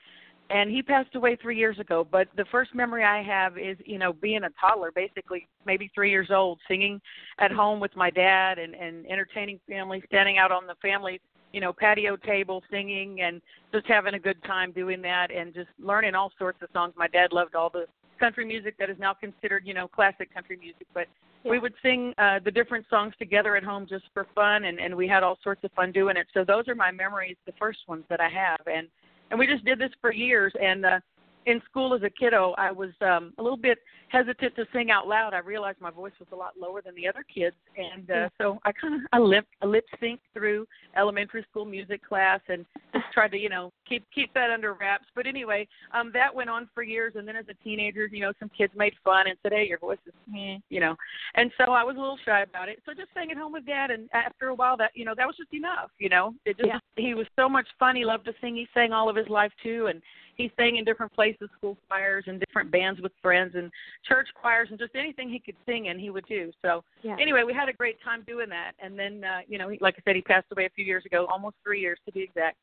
and 0.50 0.68
he 0.68 0.82
passed 0.82 1.14
away 1.14 1.36
three 1.36 1.56
years 1.56 1.78
ago. 1.78 2.06
But 2.10 2.28
the 2.36 2.44
first 2.50 2.74
memory 2.74 3.04
I 3.04 3.22
have 3.22 3.56
is, 3.56 3.78
you 3.84 3.98
know, 3.98 4.12
being 4.12 4.42
a 4.42 4.50
toddler, 4.60 4.90
basically 4.92 5.48
maybe 5.64 5.90
three 5.94 6.10
years 6.10 6.28
old, 6.30 6.58
singing 6.66 7.00
at 7.38 7.52
home 7.52 7.80
with 7.80 7.94
my 7.96 8.10
dad 8.10 8.58
and 8.58 8.74
and 8.74 9.06
entertaining 9.06 9.60
family, 9.68 10.02
standing 10.06 10.38
out 10.38 10.50
on 10.50 10.66
the 10.66 10.74
family, 10.82 11.20
you 11.52 11.60
know, 11.60 11.72
patio 11.72 12.16
table, 12.16 12.62
singing 12.70 13.20
and 13.22 13.40
just 13.72 13.86
having 13.86 14.14
a 14.14 14.18
good 14.18 14.42
time 14.44 14.72
doing 14.72 15.00
that, 15.02 15.30
and 15.30 15.54
just 15.54 15.70
learning 15.78 16.14
all 16.14 16.32
sorts 16.38 16.60
of 16.62 16.68
songs. 16.72 16.94
My 16.96 17.08
dad 17.08 17.32
loved 17.32 17.54
all 17.54 17.70
the 17.70 17.86
country 18.18 18.44
music 18.44 18.74
that 18.78 18.90
is 18.90 18.98
now 18.98 19.14
considered, 19.14 19.62
you 19.64 19.72
know, 19.72 19.86
classic 19.88 20.34
country 20.34 20.58
music, 20.60 20.86
but 20.92 21.06
we 21.44 21.58
would 21.58 21.72
sing 21.82 22.12
uh 22.18 22.38
the 22.44 22.50
different 22.50 22.84
songs 22.90 23.14
together 23.18 23.56
at 23.56 23.62
home 23.62 23.86
just 23.88 24.04
for 24.12 24.26
fun 24.34 24.64
and 24.64 24.78
and 24.78 24.94
we 24.94 25.08
had 25.08 25.22
all 25.22 25.38
sorts 25.42 25.64
of 25.64 25.72
fun 25.72 25.90
doing 25.90 26.14
it 26.16 26.26
so 26.34 26.44
those 26.44 26.68
are 26.68 26.74
my 26.74 26.90
memories 26.90 27.34
the 27.46 27.52
first 27.58 27.78
ones 27.88 28.04
that 28.10 28.20
i 28.20 28.28
have 28.28 28.60
and 28.66 28.88
and 29.30 29.38
we 29.38 29.46
just 29.46 29.64
did 29.64 29.78
this 29.78 29.90
for 30.00 30.12
years. 30.12 30.52
And 30.60 30.84
uh 30.84 31.00
in 31.46 31.60
school 31.64 31.94
as 31.94 32.02
a 32.02 32.10
kiddo 32.10 32.54
i 32.58 32.70
was 32.70 32.90
um 33.00 33.32
a 33.38 33.42
little 33.42 33.56
bit 33.56 33.78
hesitant 34.10 34.54
to 34.56 34.66
sing 34.72 34.90
out 34.90 35.06
loud 35.06 35.34
i 35.34 35.38
realized 35.38 35.80
my 35.80 35.90
voice 35.90 36.12
was 36.18 36.28
a 36.32 36.36
lot 36.36 36.52
lower 36.60 36.82
than 36.82 36.94
the 36.94 37.06
other 37.08 37.24
kids 37.32 37.56
and 37.76 38.10
uh 38.10 38.28
so 38.40 38.58
i 38.64 38.72
kind 38.72 38.94
of 38.94 39.00
i 39.12 39.18
lip 39.18 39.46
I 39.62 39.66
lip 39.66 39.84
synced 40.02 40.18
through 40.34 40.66
elementary 40.96 41.44
school 41.50 41.64
music 41.64 42.06
class 42.06 42.40
and 42.48 42.66
just 42.92 43.06
tried 43.12 43.30
to 43.32 43.38
you 43.38 43.48
know 43.48 43.72
keep 43.88 44.04
keep 44.14 44.32
that 44.34 44.50
under 44.50 44.74
wraps 44.74 45.06
but 45.14 45.26
anyway 45.26 45.66
um 45.94 46.10
that 46.12 46.34
went 46.34 46.50
on 46.50 46.68
for 46.74 46.82
years 46.82 47.14
and 47.16 47.26
then 47.26 47.36
as 47.36 47.46
a 47.48 47.64
teenager 47.64 48.06
you 48.10 48.20
know 48.20 48.32
some 48.38 48.50
kids 48.56 48.72
made 48.76 48.94
fun 49.04 49.26
and 49.28 49.36
said 49.42 49.52
hey 49.52 49.66
your 49.66 49.78
voice 49.78 49.98
is 50.06 50.14
meh, 50.28 50.58
you 50.68 50.80
know 50.80 50.96
and 51.34 51.50
so 51.56 51.72
I 51.72 51.84
was 51.84 51.96
a 51.96 52.00
little 52.00 52.18
shy 52.24 52.42
about 52.42 52.68
it. 52.68 52.82
So 52.84 52.92
just 52.92 53.08
sang 53.14 53.30
at 53.30 53.36
home 53.36 53.52
with 53.52 53.66
dad 53.66 53.90
and 53.90 54.08
after 54.12 54.48
a 54.48 54.54
while 54.54 54.76
that 54.78 54.90
you 54.94 55.04
know, 55.04 55.14
that 55.16 55.26
was 55.26 55.36
just 55.36 55.52
enough, 55.52 55.90
you 55.98 56.08
know. 56.08 56.34
It 56.44 56.56
just 56.56 56.68
Yeah. 56.68 56.78
he 56.96 57.14
was 57.14 57.26
so 57.36 57.48
much 57.48 57.68
fun. 57.78 57.96
He 57.96 58.04
loved 58.04 58.24
to 58.26 58.34
sing. 58.40 58.56
He 58.56 58.68
sang 58.74 58.92
all 58.92 59.08
of 59.08 59.16
his 59.16 59.28
life 59.28 59.52
too 59.62 59.86
and 59.86 60.02
he 60.36 60.50
sang 60.56 60.76
in 60.76 60.84
different 60.84 61.12
places, 61.12 61.50
school 61.56 61.76
choirs 61.88 62.24
and 62.26 62.40
different 62.40 62.70
bands 62.70 63.00
with 63.00 63.12
friends 63.20 63.54
and 63.54 63.70
church 64.06 64.28
choirs 64.34 64.68
and 64.70 64.78
just 64.78 64.94
anything 64.94 65.28
he 65.28 65.38
could 65.38 65.56
sing 65.66 65.88
and 65.88 66.00
he 66.00 66.10
would 66.10 66.26
do. 66.26 66.50
So 66.62 66.84
Yeah. 67.02 67.16
anyway, 67.20 67.42
we 67.44 67.52
had 67.52 67.68
a 67.68 67.72
great 67.72 68.02
time 68.02 68.24
doing 68.26 68.48
that. 68.50 68.72
And 68.78 68.98
then 68.98 69.24
uh, 69.24 69.40
you 69.48 69.58
know, 69.58 69.68
he, 69.68 69.78
like 69.80 69.96
I 69.98 70.02
said, 70.04 70.16
he 70.16 70.22
passed 70.22 70.46
away 70.52 70.66
a 70.66 70.70
few 70.70 70.84
years 70.84 71.04
ago, 71.06 71.26
almost 71.30 71.56
3 71.64 71.80
years 71.80 71.98
to 72.06 72.12
be 72.12 72.22
exact. 72.22 72.56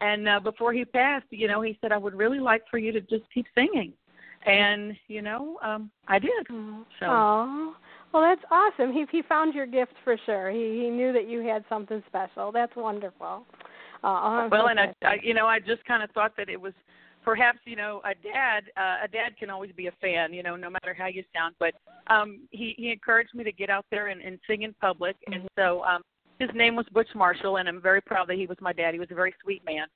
And 0.00 0.28
uh 0.28 0.40
before 0.40 0.72
he 0.72 0.84
passed, 0.84 1.26
you 1.30 1.48
know, 1.48 1.62
he 1.62 1.78
said 1.80 1.92
I 1.92 1.98
would 1.98 2.14
really 2.14 2.40
like 2.40 2.62
for 2.70 2.78
you 2.78 2.92
to 2.92 3.00
just 3.00 3.24
keep 3.32 3.46
singing. 3.54 3.92
And, 4.44 4.96
you 5.08 5.22
know, 5.22 5.58
um 5.62 5.90
I 6.08 6.18
did. 6.18 6.46
So 7.00 7.06
Oh, 7.06 7.74
well, 8.12 8.22
that's 8.22 8.44
awesome. 8.50 8.92
He 8.92 9.04
he 9.10 9.22
found 9.22 9.54
your 9.54 9.66
gift 9.66 9.94
for 10.04 10.16
sure. 10.26 10.50
He 10.50 10.82
he 10.82 10.90
knew 10.90 11.12
that 11.12 11.28
you 11.28 11.40
had 11.40 11.64
something 11.68 12.02
special. 12.06 12.52
That's 12.52 12.74
wonderful. 12.76 13.44
Uh, 14.04 14.48
well 14.50 14.68
and 14.68 14.78
I. 14.78 14.94
I 15.02 15.18
you 15.22 15.34
know 15.34 15.46
i 15.46 15.58
just 15.58 15.84
kind 15.84 16.02
of 16.02 16.10
thought 16.10 16.36
that 16.36 16.48
it 16.48 16.60
was 16.60 16.74
perhaps 17.26 17.58
you 17.64 17.76
know 17.76 18.00
a 18.04 18.14
dad 18.22 18.60
uh, 18.78 19.04
a 19.04 19.08
dad 19.08 19.36
can 19.38 19.50
always 19.50 19.72
be 19.76 19.88
a 19.88 19.92
fan 20.00 20.32
you 20.32 20.42
know 20.42 20.54
no 20.56 20.70
matter 20.70 20.94
how 20.96 21.06
you 21.06 21.22
sound 21.34 21.54
but 21.58 21.74
um 22.06 22.38
he 22.52 22.74
he 22.78 22.90
encouraged 22.90 23.34
me 23.34 23.42
to 23.44 23.52
get 23.52 23.68
out 23.68 23.84
there 23.90 24.06
and, 24.06 24.22
and 24.22 24.38
sing 24.46 24.62
in 24.62 24.72
public 24.80 25.16
and 25.32 25.42
so 25.58 25.82
um 25.84 26.00
his 26.38 26.48
name 26.54 26.76
was 26.76 26.86
butch 26.92 27.12
marshall 27.16 27.56
and 27.58 27.68
i'm 27.68 27.82
very 27.82 28.00
proud 28.00 28.28
that 28.28 28.36
he 28.36 28.46
was 28.46 28.56
my 28.60 28.72
dad 28.72 28.94
he 28.94 29.00
was 29.00 29.08
a 29.10 29.14
very 29.14 29.34
sweet 29.42 29.62
man 29.66 29.86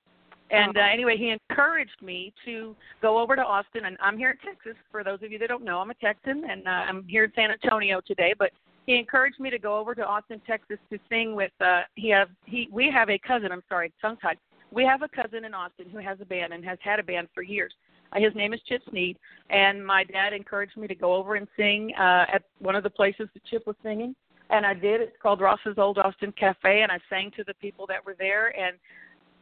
And 0.51 0.76
uh, 0.76 0.81
Uh-huh. 0.81 0.93
anyway, 0.93 1.16
he 1.16 1.28
encouraged 1.39 2.03
me 2.03 2.33
to 2.45 2.74
go 3.01 3.18
over 3.22 3.37
to 3.37 3.45
Austin, 3.55 3.85
and 3.85 3.97
I'm 4.01 4.18
here 4.18 4.33
in 4.35 4.39
Texas. 4.39 4.76
For 4.91 5.05
those 5.05 5.20
of 5.22 5.31
you 5.31 5.39
that 5.39 5.49
don't 5.49 5.64
know, 5.64 5.78
I'm 5.78 5.91
a 5.91 5.95
Texan, 5.95 6.43
and 6.51 6.66
uh, 6.66 6.83
I'm 6.89 7.05
here 7.07 7.24
in 7.26 7.33
San 7.37 7.51
Antonio 7.53 8.01
today. 8.05 8.35
But 8.37 8.51
he 8.87 8.97
encouraged 8.99 9.39
me 9.39 9.49
to 9.51 9.61
go 9.61 9.78
over 9.78 9.95
to 9.95 10.05
Austin, 10.05 10.41
Texas, 10.53 10.78
to 10.91 10.99
sing 11.09 11.37
with. 11.37 11.53
Uh, 11.61 11.83
he 11.95 12.09
have 12.11 12.31
he 12.47 12.68
we 12.72 12.91
have 12.91 13.09
a 13.11 13.18
cousin. 13.31 13.53
I'm 13.53 13.62
sorry, 13.68 13.93
tongue 14.03 14.16
tied. 14.20 14.39
We 14.71 14.85
have 14.85 15.03
a 15.03 15.09
cousin 15.09 15.45
in 15.45 15.55
Austin 15.55 15.91
who 15.91 15.99
has 15.99 16.18
a 16.21 16.25
band 16.25 16.53
and 16.53 16.64
has 16.64 16.79
had 16.83 17.01
a 17.01 17.03
band 17.03 17.29
for 17.35 17.43
years. 17.43 17.73
Uh, 18.12 18.21
his 18.21 18.35
name 18.35 18.53
is 18.53 18.61
Chip 18.68 18.83
Sneed, 18.91 19.16
and 19.51 19.85
my 19.85 20.05
dad 20.05 20.33
encouraged 20.33 20.77
me 20.77 20.89
to 20.89 20.95
go 20.95 21.14
over 21.14 21.37
and 21.37 21.47
sing 21.57 21.93
uh, 21.99 22.27
at 22.33 22.43
one 22.59 22.75
of 22.75 22.83
the 22.83 22.91
places 22.91 23.29
that 23.35 23.45
Chip 23.45 23.66
was 23.66 23.77
singing, 23.83 24.14
and 24.51 24.66
I 24.66 24.75
did. 24.75 25.01
It's 25.01 25.16
called 25.23 25.41
Ross's 25.41 25.79
Old 25.79 25.99
Austin 25.99 26.33
Cafe, 26.33 26.83
and 26.83 26.91
I 26.91 26.99
sang 27.09 27.31
to 27.37 27.45
the 27.45 27.55
people 27.55 27.87
that 27.87 28.05
were 28.05 28.16
there, 28.18 28.57
and 28.59 28.77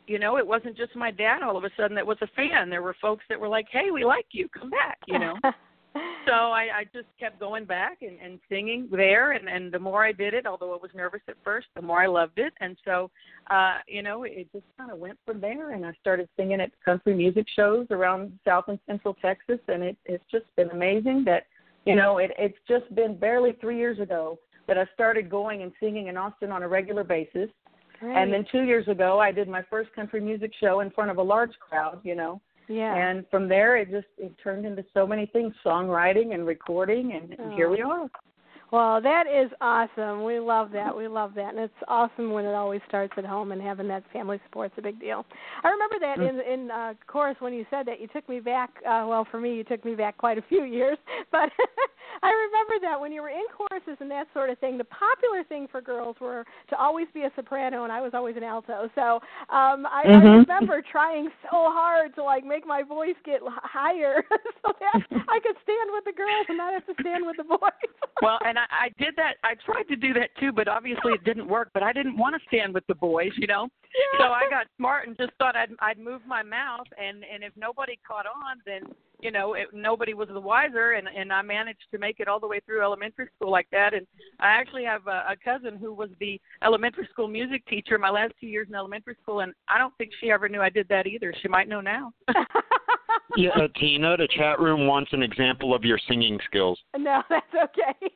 you 0.07 0.19
know, 0.19 0.39
it 0.39 0.47
wasn't 0.47 0.77
just 0.77 0.97
my 0.97 1.11
dad 1.11 1.43
all 1.43 1.57
of 1.57 1.65
a 1.65 1.71
sudden 1.77 1.95
that 1.95 2.07
was 2.07 2.17
a 2.23 2.27
fan. 2.29 2.71
There 2.71 2.83
were 2.83 2.97
folks 3.01 3.25
that 3.29 3.39
were 3.39 3.49
like, 3.49 3.67
"Hey, 3.71 3.91
we 3.91 4.05
like 4.05 4.27
you. 4.33 4.49
Come 4.49 4.71
back," 4.71 4.99
you 5.07 5.19
know. 5.19 5.35
so 6.27 6.33
I, 6.33 6.69
I 6.81 6.85
just 6.93 7.09
kept 7.19 7.41
going 7.41 7.65
back 7.65 7.99
and, 8.03 8.19
and 8.21 8.39
singing 8.49 8.89
there 8.91 9.33
and, 9.33 9.49
and 9.49 9.73
the 9.73 9.79
more 9.79 10.05
I 10.05 10.13
did 10.13 10.35
it, 10.35 10.47
although 10.47 10.73
I 10.75 10.79
was 10.81 10.91
nervous 10.95 11.21
at 11.29 11.37
first, 11.45 11.67
the 11.75 11.83
more 11.83 12.03
I 12.03 12.07
loved 12.07 12.39
it. 12.39 12.53
And 12.61 12.77
so 12.85 13.11
uh, 13.51 13.79
you 13.87 14.03
know, 14.03 14.25
it 14.25 14.49
just 14.53 14.67
kinda 14.79 14.95
went 14.95 15.19
from 15.25 15.41
there 15.41 15.73
and 15.73 15.85
I 15.85 15.93
started 16.01 16.29
singing 16.37 16.61
at 16.61 16.71
country 16.85 17.15
music 17.15 17.47
shows 17.55 17.87
around 17.91 18.39
South 18.45 18.65
and 18.69 18.79
Central 18.87 19.15
Texas 19.15 19.61
and 19.69 19.83
it 19.83 19.97
it's 20.05 20.25
just 20.31 20.45
been 20.57 20.71
amazing 20.71 21.25
that 21.25 21.47
you 21.85 21.95
know, 21.95 22.19
it 22.19 22.33
it's 22.39 22.59
just 22.69 22.93
been 22.95 23.17
barely 23.17 23.53
three 23.61 23.79
years 23.79 23.99
ago 23.99 24.39
that 24.67 24.77
I 24.77 24.85
started 24.95 25.31
going 25.31 25.63
and 25.63 25.73
singing 25.81 26.09
in 26.09 26.17
Austin 26.17 26.53
on 26.53 26.63
a 26.63 26.69
regular 26.69 27.03
basis. 27.03 27.49
Great. 28.01 28.17
And 28.17 28.33
then 28.33 28.45
two 28.53 28.63
years 28.63 28.87
ago 28.87 29.19
I 29.19 29.33
did 29.33 29.49
my 29.49 29.63
first 29.71 29.93
country 29.95 30.21
music 30.21 30.53
show 30.61 30.81
in 30.81 30.91
front 30.91 31.11
of 31.11 31.17
a 31.17 31.23
large 31.23 31.53
crowd, 31.59 32.01
you 32.05 32.15
know. 32.15 32.41
Yeah. 32.69 32.95
And 32.95 33.25
from 33.31 33.49
there, 33.49 33.77
it 33.77 33.91
just 33.91 34.07
it 34.19 34.33
turned 34.43 34.67
into 34.67 34.85
so 34.95 35.07
many 35.07 35.27
things: 35.27 35.55
songwriting 35.65 36.35
and 36.35 36.47
recording, 36.47 37.13
and, 37.13 37.39
and 37.39 37.53
here 37.53 37.69
oh. 37.69 37.73
we 37.73 37.83
are. 37.83 38.09
Well, 38.71 39.01
that 39.01 39.25
is 39.27 39.51
awesome. 39.63 40.25
We 40.25 40.39
love 40.39 40.71
that. 40.73 40.95
We 40.95 41.09
love 41.09 41.33
that, 41.37 41.55
and 41.55 41.59
it's 41.59 41.73
awesome 41.89 42.33
when 42.33 42.45
it 42.45 42.55
always 42.55 42.83
starts 42.87 43.15
at 43.17 43.25
home 43.25 43.53
and 43.53 43.63
having 43.63 43.89
that 43.89 44.05
family 44.13 44.39
support's 44.45 44.75
a 44.77 44.83
big 44.83 45.01
deal. 45.01 45.25
I 45.65 45.69
remember 45.69 45.97
that 46.01 46.19
in 46.19 46.41
in 46.41 46.71
uh, 46.71 46.95
chorus 47.07 47.37
when 47.41 47.55
you 47.55 47.65
said 47.71 47.87
that 47.87 47.99
you 47.99 48.09
took 48.09 48.29
me 48.29 48.41
back. 48.41 48.71
Uh, 48.87 49.07
well, 49.09 49.27
for 49.31 49.41
me, 49.41 49.55
you 49.55 49.65
took 49.65 49.85
me 49.87 49.95
back 49.95 50.19
quite 50.19 50.37
a 50.37 50.43
few 50.43 50.65
years, 50.65 50.99
but 51.33 51.49
I 52.23 52.29
remember 52.31 52.75
that 52.83 53.01
when 53.01 53.11
you 53.11 53.23
were 53.23 53.31
in 53.31 53.45
choruses 53.57 53.97
and 54.01 54.11
that 54.11 54.27
sort 54.35 54.51
of 54.51 54.59
thing. 54.59 54.77
The 54.77 54.85
popular 54.85 55.45
thing 55.45 55.67
for 55.71 55.81
girls 55.81 56.17
were 56.21 56.45
to 56.69 56.77
always 56.77 57.07
be 57.15 57.23
a 57.23 57.31
soprano, 57.37 57.85
and 57.85 57.93
I 57.93 58.03
was 58.03 58.13
always 58.13 58.37
an 58.37 58.43
alto. 58.45 58.91
So 58.95 59.15
um, 59.49 59.87
I, 59.87 60.05
I 60.07 60.21
Mhm. 60.21 60.41
remember 60.41 60.83
trying 60.83 61.29
so 61.45 61.71
hard 61.73 62.15
to 62.17 62.23
like 62.23 62.45
make 62.45 62.67
my 62.67 62.83
voice 62.83 63.17
get 63.25 63.41
higher 63.45 64.23
so 64.63 64.73
that 64.79 65.01
I 65.29 65.41
could 65.41 65.57
stand 65.63 65.91
with 65.93 66.05
the 66.05 66.13
girls 66.13 66.47
and 66.49 66.59
not 66.59 66.75
have 66.75 66.85
to 66.87 66.95
stand 67.01 67.25
with 67.27 67.37
the 67.39 67.45
boys. 67.45 67.95
Well, 68.21 68.39
and 68.45 68.58
I, 68.59 68.87
I 68.87 68.89
did 69.03 69.15
that. 69.17 69.35
I 69.45 69.55
tried 69.65 69.85
to 69.85 69.97
do 69.97 70.13
that 70.15 70.31
too, 70.39 70.53
but 70.53 70.69
obviously 70.69 71.13
it 71.13 71.25
didn't 71.25 71.49
work. 71.49 71.71
But 71.73 71.83
I 71.83 71.93
didn't 71.93 72.17
want 72.17 72.35
to 72.35 72.47
stand 72.49 72.75
with 72.75 72.87
the 72.87 72.95
boys, 72.95 73.31
you 73.37 73.47
know. 73.47 73.69
Yeah. 73.85 74.27
So 74.27 74.33
I 74.33 74.49
got 74.51 74.67
smart 74.77 75.09
and 75.09 75.17
just 75.17 75.33
thought 75.39 75.57
I'd 75.57 75.71
I'd 75.81 75.99
move 75.99 76.21
my 76.27 76.43
mouth, 76.43 76.87
and 76.99 77.25
and 77.33 77.43
if 77.43 77.53
nobody 77.57 77.99
caught 78.07 78.27
on, 78.27 78.59
then 78.67 78.83
you 79.21 79.31
know 79.31 79.55
it, 79.55 79.69
nobody 79.73 80.15
was 80.15 80.29
the 80.29 80.41
wiser, 80.41 80.93
and 80.93 81.09
and 81.09 81.33
I 81.33 81.43
managed 81.43 81.87
to 81.93 81.99
make 81.99 82.21
it 82.21 82.29
all 82.29 82.41
the 82.41 82.47
way 82.47 82.61
through 82.67 82.83
elementary 82.83 83.29
school 83.37 83.51
like 83.51 83.69
that. 83.73 83.95
And 83.95 84.07
I 84.41 84.49
actually 84.49 84.85
have 84.85 85.07
a, 85.07 85.25
a 85.31 85.37
cousin 85.43 85.77
who 85.79 85.95
was 85.95 86.11
the 86.21 86.41
elementary 86.63 87.09
school 87.11 87.29
music 87.29 87.65
teacher 87.67 87.99
my 87.99 88.11
last 88.11 88.35
two 88.41 88.47
years 88.47 88.69
in 88.69 88.75
elementary 88.75 89.17
school, 89.23 89.41
and 89.41 89.53
I 89.69 89.79
don't 89.79 89.97
think 89.99 90.11
she 90.21 90.31
ever 90.31 90.49
knew 90.49 90.61
I 90.61 90.71
did 90.71 90.89
that 90.89 91.07
either. 91.07 91.33
She 91.41 91.49
might 91.49 91.69
know 91.69 91.81
now. 91.81 92.13
Yeah, 93.37 93.51
uh, 93.51 93.69
Tina, 93.79 94.17
the 94.17 94.29
chat 94.37 94.59
room 94.59 94.87
wants 94.87 95.13
an 95.13 95.23
example 95.23 95.75
of 95.75 95.85
your 95.85 95.99
singing 96.09 96.39
skills. 96.47 96.79
no, 96.99 97.23
that's 97.29 97.47
okay. 97.55 98.09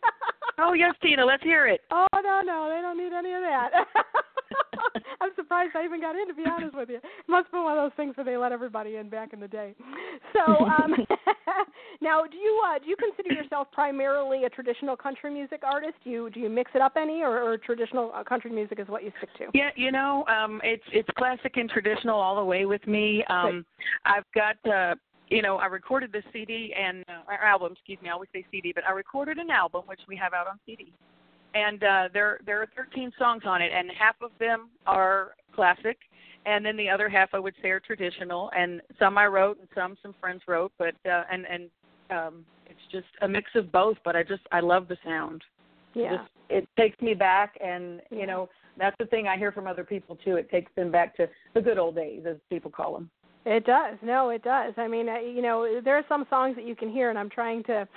oh 0.59 0.73
yes, 0.73 0.95
Tina, 1.03 1.25
let's 1.25 1.43
hear 1.43 1.67
it. 1.67 1.81
Oh 1.91 2.07
no, 2.15 2.41
no, 2.45 2.69
they 2.75 2.81
don't 2.81 2.97
need 2.97 3.13
any 3.13 3.33
of 3.33 3.43
that. 3.43 3.71
I'm 5.21 5.31
surprised 5.37 5.73
I 5.77 5.85
even 5.85 6.01
got 6.01 6.17
in. 6.17 6.29
To 6.29 6.35
be 6.35 6.45
honest 6.51 6.77
with 6.77 6.89
you, 6.89 6.97
it 6.97 7.29
must 7.29 7.47
have 7.47 7.53
been 7.53 7.65
one 7.65 7.79
of 7.79 7.85
those 7.85 7.97
things 7.97 8.17
where 8.17 8.25
they 8.25 8.37
let 8.37 8.53
everybody 8.53 8.97
in 8.97 9.09
back 9.09 9.33
in 9.33 9.41
the 9.41 9.49
day. 9.49 9.75
So 10.33 10.65
um, 10.65 10.95
now, 12.01 12.23
do 12.25 12.37
you 12.37 12.63
uh, 12.67 12.79
do 12.79 12.89
you 12.89 12.97
consider 12.97 13.35
yourself 13.35 13.69
primarily 13.73 14.45
a 14.45 14.49
traditional 14.49 14.97
country 14.97 15.33
music 15.33 15.63
artist? 15.65 15.95
Do 16.05 16.11
you 16.11 16.31
do 16.31 16.41
you 16.41 16.49
mix 16.49 16.71
it 16.75 16.81
up 16.81 16.95
any, 16.97 17.23
or, 17.23 17.43
or 17.43 17.59
traditional 17.59 18.13
uh, 18.15 18.25
country 18.25 18.51
music 18.51 18.79
is 18.79 18.89
what 18.89 19.05
you 19.05 19.13
stick 19.19 19.31
to? 19.39 19.47
Yeah, 19.55 19.71
you 19.77 19.93
know, 19.93 20.25
um 20.27 20.61
it's 20.65 20.85
it's 20.93 21.09
classic 21.17 21.57
and 21.57 21.69
traditional 21.69 22.19
all 22.19 22.37
the 22.37 22.45
way 22.45 22.67
with 22.67 22.87
me. 22.87 23.25
Um 23.29 23.65
I've 24.05 24.25
got 24.35 24.57
uh 24.71 24.95
you 25.29 25.41
know, 25.41 25.57
I 25.57 25.67
recorded 25.67 26.13
this 26.13 26.25
CD 26.33 26.75
and 26.79 27.05
uh, 27.09 27.23
or 27.33 27.35
album, 27.35 27.73
excuse 27.73 27.99
me, 28.03 28.11
I 28.11 28.13
always 28.13 28.29
say 28.35 28.45
CD, 28.51 28.73
but 28.75 28.85
I 28.87 28.93
recorded 28.93 29.39
an 29.39 29.51
album 29.51 29.83
which 29.87 30.01
we 30.09 30.17
have 30.17 30.35
out 30.35 30.47
on 30.47 30.59
CD. 30.67 30.93
And 31.55 31.83
uh 31.85 32.09
there 32.13 32.39
there 32.47 32.61
are 32.63 32.69
13 32.77 33.13
songs 33.19 33.43
on 33.47 33.61
it 33.63 33.73
and 33.73 33.91
half 33.99 34.17
of 34.23 34.31
them 34.39 34.71
are 34.87 35.35
classic 35.55 35.99
and 36.47 36.65
then 36.65 36.77
the 36.77 36.89
other 36.89 37.09
half 37.09 37.31
I 37.35 37.39
would 37.39 37.55
say 37.63 37.71
are 37.71 37.81
traditional 37.81 38.51
and 38.57 38.81
some 38.99 39.19
I 39.19 39.27
wrote 39.27 39.59
and 39.59 39.69
some 39.75 39.97
some 40.03 40.15
friends 40.21 40.43
wrote, 40.49 40.73
but 40.79 40.95
uh 41.09 41.25
and 41.31 41.47
and 41.47 41.71
um 42.11 42.45
it's 42.67 42.81
just 42.91 43.09
a 43.21 43.29
mix 43.29 43.51
of 43.55 43.71
both, 43.71 43.99
but 44.05 44.17
I 44.17 44.23
just 44.23 44.43
I 44.51 44.61
love 44.61 44.89
the 44.89 44.97
sound 45.05 45.43
Yeah. 45.95 46.17
just 46.19 46.31
it 46.49 46.69
takes 46.79 47.01
me 47.03 47.15
back 47.15 47.57
and 47.65 48.01
you 48.11 48.27
know 48.27 48.49
that's 48.79 48.97
the 48.99 49.07
thing 49.07 49.29
i 49.29 49.37
hear 49.37 49.53
from 49.53 49.67
other 49.67 49.85
people 49.85 50.17
too 50.25 50.37
it 50.37 50.51
takes 50.51 50.73
them 50.75 50.91
back 50.91 51.15
to 51.17 51.29
the 51.55 51.61
good 51.61 51.79
old 51.79 51.95
days 51.95 52.23
as 52.27 52.37
people 52.49 52.71
call 52.71 52.95
them 52.95 53.11
It 53.45 53.65
does. 53.67 53.97
No, 54.03 54.31
it 54.31 54.43
does. 54.45 54.73
I 54.77 54.87
mean, 54.87 55.07
you 55.37 55.43
know, 55.43 55.81
there 55.85 55.97
are 55.97 56.05
some 56.09 56.25
songs 56.31 56.55
that 56.57 56.65
you 56.65 56.77
can 56.77 56.89
hear, 56.91 57.11
and 57.11 57.19
I'm 57.19 57.29
trying 57.29 57.65
to 57.65 57.89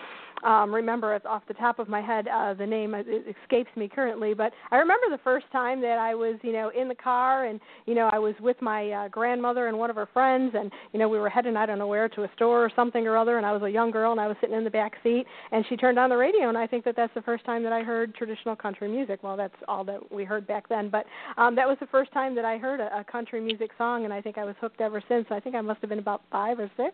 um 0.46 0.74
remember 0.74 1.20
off 1.26 1.44
the 1.48 1.54
top 1.56 1.80
of 1.80 1.90
my 1.90 2.02
head 2.02 2.28
uh 2.28 2.54
the 2.54 2.66
name 2.66 2.94
it 2.94 3.08
escapes 3.44 3.70
me 3.76 3.90
currently 3.94 4.34
but 4.34 4.54
i 4.72 4.78
remember 4.78 5.08
the 5.10 5.20
first 5.24 5.46
time 5.52 5.82
that 5.82 5.98
i 5.98 6.14
was 6.14 6.36
you 6.44 6.54
know 6.54 6.72
in 6.80 6.88
the 6.88 6.96
car 6.96 7.46
and 7.46 7.60
you 7.86 7.96
know 7.96 8.10
i 8.14 8.20
was 8.20 8.36
with 8.40 8.62
my 8.62 8.92
uh, 8.92 9.08
grandmother 9.10 9.68
and 9.68 9.78
one 9.78 9.90
of 9.90 9.96
her 9.96 10.08
friends 10.14 10.54
and 10.56 10.72
you 10.94 11.00
know 11.00 11.10
we 11.10 11.18
were 11.18 11.30
heading 11.30 11.58
i 11.58 11.66
don't 11.66 11.80
know 11.80 11.88
where 11.88 12.08
to 12.08 12.24
a 12.24 12.30
store 12.36 12.64
or 12.64 12.72
something 12.76 13.08
or 13.08 13.18
other 13.18 13.38
and 13.38 13.46
i 13.46 13.52
was 13.52 13.62
a 13.64 13.70
young 13.70 13.92
girl 13.92 14.12
and 14.12 14.22
i 14.22 14.28
was 14.28 14.38
sitting 14.40 14.56
in 14.56 14.64
the 14.64 14.70
back 14.70 14.94
seat 15.04 15.26
and 15.52 15.66
she 15.68 15.76
turned 15.76 15.98
on 15.98 16.10
the 16.10 16.18
radio 16.18 16.48
and 16.50 16.58
i 16.58 16.68
think 16.68 16.86
that 16.86 16.96
that's 16.96 17.14
the 17.16 17.22
first 17.24 17.44
time 17.44 17.64
that 17.64 17.74
i 17.74 17.82
heard 17.82 18.14
traditional 18.16 18.56
country 18.56 18.88
music. 18.88 19.24
Well 19.24 19.38
that's 19.38 19.56
all 19.68 19.84
that 19.86 20.12
we 20.12 20.24
heard 20.24 20.46
back 20.46 20.70
then 20.70 20.90
but 20.90 21.06
um 21.38 21.56
that 21.56 21.68
was 21.68 21.78
the 21.80 21.88
first 21.88 22.12
time 22.12 22.36
that 22.36 22.46
i 22.46 22.58
heard 22.58 22.80
a, 22.80 23.00
a 23.00 23.04
country 23.04 23.42
music 23.42 23.72
song 23.78 24.04
and 24.04 24.14
i 24.14 24.22
think 24.22 24.38
i 24.38 24.46
was 24.46 24.56
hooked 24.62 24.82
ever 24.82 25.02
since. 25.08 25.26
I 25.32 25.40
think 25.40 25.56
i 25.56 25.62
must 25.62 25.82
have 25.82 25.90
been 25.90 26.00
about 26.00 26.22
five 26.32 26.60
or 26.60 26.70
six. 26.78 26.94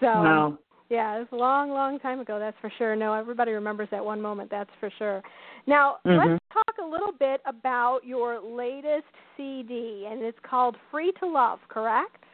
So 0.00 0.06
no 0.06 0.58
yeah, 0.90 1.16
it 1.16 1.20
was 1.20 1.28
a 1.32 1.36
long, 1.36 1.70
long 1.70 1.98
time 2.00 2.18
ago, 2.20 2.38
that's 2.38 2.56
for 2.60 2.70
sure. 2.76 2.96
No, 2.96 3.14
everybody 3.14 3.52
remembers 3.52 3.88
that 3.92 4.04
one 4.04 4.20
moment, 4.20 4.50
that's 4.50 4.70
for 4.80 4.90
sure. 4.98 5.22
Now, 5.66 5.98
Mhm. 6.04 6.18
let's 6.18 6.44
talk 6.52 6.78
a 6.78 6.84
little 6.84 7.12
bit 7.12 7.40
about 7.46 8.04
your 8.04 8.40
latest 8.40 9.06
CD, 9.36 10.06
and 10.06 10.20
it's 10.22 10.38
called 10.40 10.76
Free 10.90 11.12
to 11.12 11.26
Love, 11.26 11.60
correct? 11.68 12.24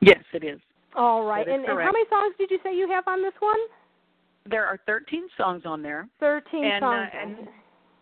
yes 0.00 0.22
it 0.32 0.42
is 0.42 0.60
All 0.96 1.24
right. 1.24 1.46
Is 1.46 1.54
And, 1.54 1.64
and 1.64 1.78
how 1.80 1.92
many 1.92 2.04
songs 2.08 2.34
did 2.36 2.50
you 2.50 2.58
say 2.64 2.74
you 2.76 2.88
have 2.88 3.06
on 3.06 3.22
this 3.22 3.32
one? 3.40 3.60
there 4.44 4.66
are 4.66 4.76
13 4.86 5.28
songs 5.36 5.64
on 5.64 5.80
there 5.82 6.08
13 6.18 6.64
And, 6.64 6.84
uh, 6.84 6.88
songs. 6.88 7.10
on 7.14 7.20
and- 7.20 7.48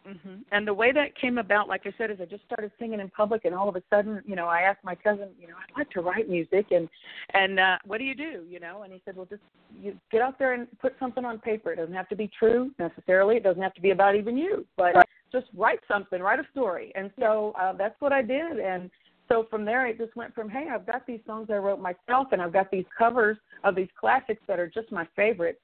there. 0.05 0.15
hmm 0.15 0.41
and 0.53 0.67
the 0.67 0.75
way 0.75 0.93
that 0.93 1.17
came 1.19 1.39
about 1.39 1.69
like 1.69 1.83
i 1.87 1.93
said 1.99 2.11
is 2.11 2.19
i 2.21 2.25
just 2.25 2.45
started 2.45 2.71
singing 2.79 3.01
in 3.01 3.09
public 3.11 3.45
and 3.45 3.55
all 3.55 3.69
of 3.69 3.77
a 3.77 3.83
sudden 3.91 4.23
you 4.27 4.37
know 4.37 4.47
i 4.47 4.61
asked 4.61 4.83
my 4.85 4.95
cousin 4.95 5.29
you 5.41 5.47
know 5.47 5.55
i'd 5.57 5.79
like 5.79 5.91
to 5.91 6.01
write 6.01 6.29
music 6.29 6.67
and 6.71 6.89
and 7.35 7.59
uh 7.59 7.77
what 7.85 7.99
do 7.99 8.05
you 8.05 8.15
do? 8.15 8.45
You 8.49 8.61
know? 8.61 8.83
And 8.83 8.93
he 8.93 9.01
said 9.05 9.17
well 9.17 9.27
just 9.27 9.43
you 9.81 9.97
get 10.11 10.21
out 10.21 10.39
there 10.39 10.53
and 10.55 10.67
put 10.81 10.95
something 10.99 11.25
on 11.25 11.39
paper. 11.39 11.73
It 11.73 11.77
doesn't 11.77 11.95
have 11.95 12.09
to 12.09 12.17
be 12.17 12.31
true 12.39 12.71
necessarily. 12.79 13.37
It 13.37 13.43
doesn't 13.43 13.63
have 13.63 13.75
to 13.75 13.81
be 13.81 13.91
about 13.91 14.17
even 14.17 14.37
you 14.37 14.67
but 14.77 15.07
just 15.33 15.47
write 15.55 15.81
something 15.89 16.21
write 16.21 16.41
a 16.41 16.47
story. 16.53 16.93
And 16.95 17.11
so 17.19 17.55
uh 17.61 17.73
that's 17.73 18.01
what 18.01 18.13
i 18.13 18.23
did. 18.23 18.59
And 18.59 18.91
so 19.29 19.47
from 19.49 19.65
there 19.65 19.87
it 19.87 19.99
just 19.99 20.15
went 20.17 20.35
from 20.35 20.49
hey 20.49 20.67
i've 20.73 20.87
got 20.87 21.07
these 21.07 21.21
songs 21.27 21.49
i 21.51 21.55
wrote 21.55 21.81
myself 21.81 22.29
and 22.33 22.43
i've 22.43 22.53
got 22.53 22.71
these 22.71 22.85
covers 22.99 23.37
of 23.65 23.75
these 23.77 23.89
classics 23.99 24.43
that 24.49 24.59
are 24.59 24.69
just 24.69 24.91
my 24.91 25.07
favorites 25.15 25.61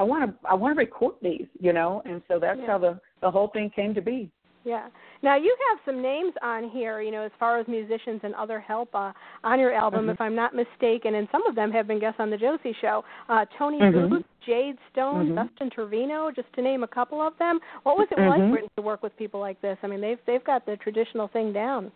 i 0.00 0.02
want 0.02 0.22
to 0.24 0.48
i 0.48 0.54
want 0.54 0.74
to 0.74 0.78
record 0.78 1.14
these 1.22 1.46
you 1.60 1.72
know 1.72 2.02
and 2.06 2.22
so 2.28 2.38
that's 2.40 2.58
Yeah. 2.60 2.66
how 2.66 2.78
the 2.78 2.92
the 3.20 3.30
whole 3.30 3.48
thing 3.48 3.70
came 3.78 3.92
to 3.94 4.04
be 4.12 4.20
Yeah. 4.62 4.88
Now 5.22 5.36
you 5.46 5.52
have 5.68 5.78
some 5.86 6.02
names 6.02 6.34
on 6.42 6.68
here, 6.68 7.00
you 7.00 7.10
know, 7.10 7.22
as 7.30 7.32
far 7.40 7.52
as 7.60 7.64
musicians 7.66 8.20
and 8.26 8.34
other 8.34 8.60
help 8.60 8.90
uh, 8.94 9.12
on 9.42 9.56
your 9.58 9.72
album, 9.72 10.02
Mhm. 10.04 10.12
if 10.12 10.20
I'm 10.20 10.36
not 10.42 10.52
mistaken, 10.54 11.14
and 11.14 11.26
some 11.32 11.42
of 11.46 11.54
them 11.54 11.70
have 11.72 11.86
been 11.90 11.98
guests 11.98 12.20
on 12.20 12.28
the 12.28 12.36
Josie 12.36 12.76
Show. 12.82 12.96
Uh, 13.30 13.46
Tony 13.56 13.80
Mhm. 13.80 14.10
Booth, 14.10 14.26
Jade 14.48 14.76
Stone, 14.90 15.30
Mhm. 15.30 15.34
Justin 15.38 15.70
Trevino, 15.70 16.30
just 16.30 16.50
to 16.56 16.60
name 16.60 16.82
a 16.82 16.90
couple 16.98 17.22
of 17.22 17.32
them. 17.38 17.58
What 17.84 17.96
was 17.96 18.08
it 18.12 18.18
Mhm. 18.18 18.52
like 18.52 18.74
to 18.76 18.82
work 18.82 19.02
with 19.02 19.16
people 19.16 19.40
like 19.40 19.58
this? 19.62 19.78
I 19.82 19.86
mean, 19.86 20.02
they've 20.02 20.22
they've 20.26 20.44
got 20.52 20.66
the 20.66 20.76
traditional 20.76 21.28
thing 21.28 21.54
down. 21.54 21.90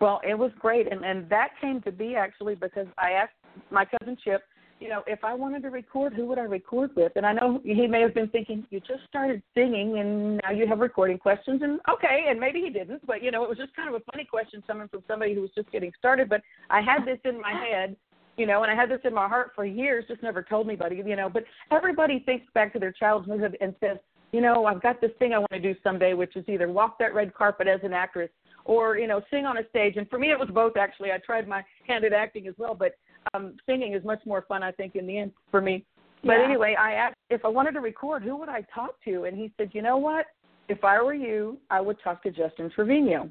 Well, 0.00 0.20
it 0.24 0.36
was 0.44 0.52
great, 0.54 0.84
and 0.92 1.04
and 1.04 1.28
that 1.28 1.50
came 1.60 1.80
to 1.82 1.92
be 1.92 2.16
actually 2.16 2.56
because 2.56 2.88
I 2.98 3.12
asked 3.12 3.38
my 3.70 3.84
cousin 3.84 4.16
Chip 4.24 4.42
you 4.80 4.88
know, 4.88 5.02
if 5.06 5.24
I 5.24 5.34
wanted 5.34 5.62
to 5.62 5.70
record, 5.70 6.14
who 6.14 6.26
would 6.26 6.38
I 6.38 6.42
record 6.42 6.90
with? 6.94 7.12
And 7.16 7.26
I 7.26 7.32
know 7.32 7.60
he 7.64 7.86
may 7.86 8.00
have 8.00 8.14
been 8.14 8.28
thinking, 8.28 8.66
you 8.70 8.80
just 8.80 9.00
started 9.08 9.42
singing 9.54 9.98
and 9.98 10.40
now 10.42 10.50
you 10.50 10.66
have 10.66 10.78
recording 10.78 11.18
questions. 11.18 11.62
And 11.62 11.80
okay, 11.90 12.26
and 12.28 12.38
maybe 12.38 12.60
he 12.60 12.70
didn't, 12.70 13.06
but 13.06 13.22
you 13.22 13.30
know, 13.30 13.42
it 13.42 13.48
was 13.48 13.58
just 13.58 13.74
kind 13.74 13.88
of 13.88 13.94
a 14.00 14.04
funny 14.12 14.24
question 14.24 14.62
coming 14.66 14.88
from 14.88 15.02
somebody 15.08 15.34
who 15.34 15.40
was 15.40 15.50
just 15.54 15.70
getting 15.72 15.92
started. 15.98 16.28
But 16.28 16.42
I 16.70 16.80
had 16.80 17.04
this 17.04 17.18
in 17.24 17.40
my 17.40 17.52
head, 17.52 17.96
you 18.36 18.46
know, 18.46 18.62
and 18.62 18.70
I 18.70 18.74
had 18.74 18.90
this 18.90 19.00
in 19.04 19.12
my 19.12 19.26
heart 19.26 19.52
for 19.54 19.64
years, 19.64 20.04
just 20.08 20.22
never 20.22 20.42
told 20.42 20.66
anybody, 20.66 21.02
you 21.04 21.16
know. 21.16 21.28
But 21.28 21.44
everybody 21.70 22.20
thinks 22.20 22.46
back 22.54 22.72
to 22.74 22.78
their 22.78 22.92
childhood 22.92 23.56
and 23.60 23.74
says, 23.80 23.98
you 24.32 24.40
know, 24.40 24.66
I've 24.66 24.82
got 24.82 25.00
this 25.00 25.10
thing 25.18 25.32
I 25.32 25.38
want 25.38 25.52
to 25.52 25.60
do 25.60 25.74
someday, 25.82 26.14
which 26.14 26.36
is 26.36 26.44
either 26.48 26.68
walk 26.68 26.98
that 26.98 27.14
red 27.14 27.34
carpet 27.34 27.66
as 27.66 27.80
an 27.82 27.92
actress 27.92 28.30
or 28.68 28.98
you 28.98 29.08
know 29.08 29.20
sing 29.30 29.46
on 29.46 29.56
a 29.56 29.68
stage 29.70 29.96
and 29.96 30.08
for 30.08 30.18
me 30.18 30.30
it 30.30 30.38
was 30.38 30.48
both 30.52 30.76
actually 30.76 31.10
i 31.10 31.18
tried 31.18 31.48
my 31.48 31.64
hand 31.86 32.04
at 32.04 32.12
acting 32.12 32.46
as 32.46 32.54
well 32.58 32.74
but 32.74 32.92
um, 33.34 33.54
singing 33.66 33.94
is 33.94 34.04
much 34.04 34.20
more 34.24 34.42
fun, 34.42 34.62
I 34.62 34.72
think, 34.72 34.96
in 34.96 35.06
the 35.06 35.18
end 35.18 35.32
for 35.50 35.60
me. 35.60 35.84
But 36.22 36.38
Yeah. 36.38 36.44
anyway, 36.44 36.74
I 36.74 36.94
asked 36.94 37.16
if 37.30 37.44
I 37.44 37.48
wanted 37.48 37.72
to 37.72 37.80
record, 37.80 38.22
who 38.22 38.36
would 38.36 38.48
I 38.48 38.62
talk 38.74 39.00
to? 39.04 39.24
And 39.24 39.36
he 39.36 39.52
said, 39.56 39.70
you 39.72 39.82
know 39.82 39.96
what? 39.96 40.26
If 40.68 40.84
I 40.84 41.00
were 41.02 41.14
you, 41.14 41.58
I 41.70 41.80
would 41.80 41.98
talk 42.00 42.22
to 42.24 42.30
Justin 42.30 42.70
Trevino. 42.70 43.30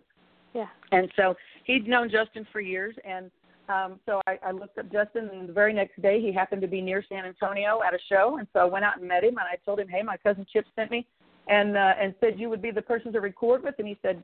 Yeah. 0.54 0.68
And 0.92 1.12
so 1.16 1.36
he'd 1.66 1.88
known 1.88 2.10
Justin 2.10 2.48
for 2.52 2.62
years, 2.62 2.96
and 3.04 3.30
um, 3.70 4.00
so 4.06 4.22
I, 4.28 4.40
I 4.44 4.52
looked 4.52 4.78
up 4.78 4.90
Justin, 4.92 5.30
and 5.30 5.50
the 5.50 5.54
very 5.54 5.74
next 5.74 6.02
day 6.02 6.22
he 6.22 6.32
happened 6.32 6.62
to 6.62 6.68
be 6.68 6.82
near 6.82 7.04
San 7.08 7.26
Antonio 7.26 7.82
at 7.86 7.94
a 7.94 8.00
show, 8.10 8.38
and 8.40 8.48
so 8.54 8.60
I 8.60 8.66
went 8.66 8.86
out 8.86 8.98
and 8.98 9.08
met 9.08 9.24
him, 9.24 9.38
and 9.38 9.40
I 9.40 9.58
told 9.66 9.80
him, 9.80 9.90
hey, 9.90 10.02
my 10.02 10.18
cousin 10.18 10.46
Chip 10.52 10.66
sent 10.76 10.90
me, 10.90 11.06
and 11.48 11.76
uh, 11.76 11.94
and 12.00 12.16
said 12.22 12.40
you 12.40 12.50
would 12.50 12.62
be 12.62 12.72
the 12.72 12.82
person 12.82 13.12
to 13.14 13.20
record 13.20 13.64
with, 13.64 13.76
and 13.78 13.88
he 13.88 13.98
said, 14.02 14.24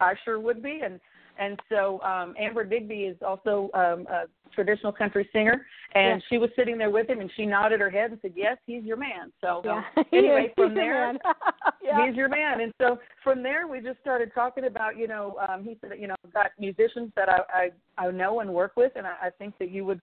I 0.00 0.14
sure 0.24 0.38
would 0.38 0.62
be, 0.62 0.82
and 0.84 1.00
and 1.38 1.58
so 1.68 2.00
um, 2.02 2.34
Amber 2.38 2.64
Digby 2.64 3.04
is 3.04 3.16
also 3.26 3.70
um, 3.74 4.06
a 4.08 4.24
traditional 4.54 4.92
country 4.92 5.28
singer, 5.32 5.66
and 5.94 6.20
Yeah. 6.20 6.26
she 6.28 6.38
was 6.38 6.50
sitting 6.56 6.78
there 6.78 6.90
with 6.90 7.08
him, 7.08 7.20
and 7.20 7.30
she 7.36 7.44
nodded 7.44 7.80
her 7.80 7.90
head 7.90 8.12
and 8.12 8.20
said, 8.20 8.32
yes, 8.36 8.56
he's 8.66 8.84
your 8.84 8.96
man. 8.96 9.32
So 9.40 9.62
Yeah. 9.64 9.82
um, 9.96 10.04
anyway, 10.12 10.52
from 10.56 10.74
there. 10.74 11.12
yeah. 11.82 12.06
He's 12.06 12.16
your 12.16 12.28
man, 12.28 12.60
and 12.60 12.72
so 12.80 12.98
from 13.22 13.42
there 13.42 13.66
we 13.66 13.80
just 13.80 14.00
started 14.00 14.32
talking 14.34 14.64
about, 14.66 14.96
you 14.96 15.08
know, 15.08 15.36
um, 15.48 15.64
he 15.64 15.76
said, 15.80 15.98
you 15.98 16.06
know, 16.06 16.14
I've 16.24 16.32
got 16.32 16.50
musicians 16.58 17.10
that 17.16 17.28
I 17.28 17.70
I, 17.98 18.06
I 18.06 18.10
know 18.10 18.40
and 18.40 18.52
work 18.52 18.76
with, 18.76 18.92
and 18.96 19.06
I, 19.06 19.14
I 19.24 19.30
think 19.30 19.58
that 19.58 19.70
you 19.70 19.84
would 19.84 20.00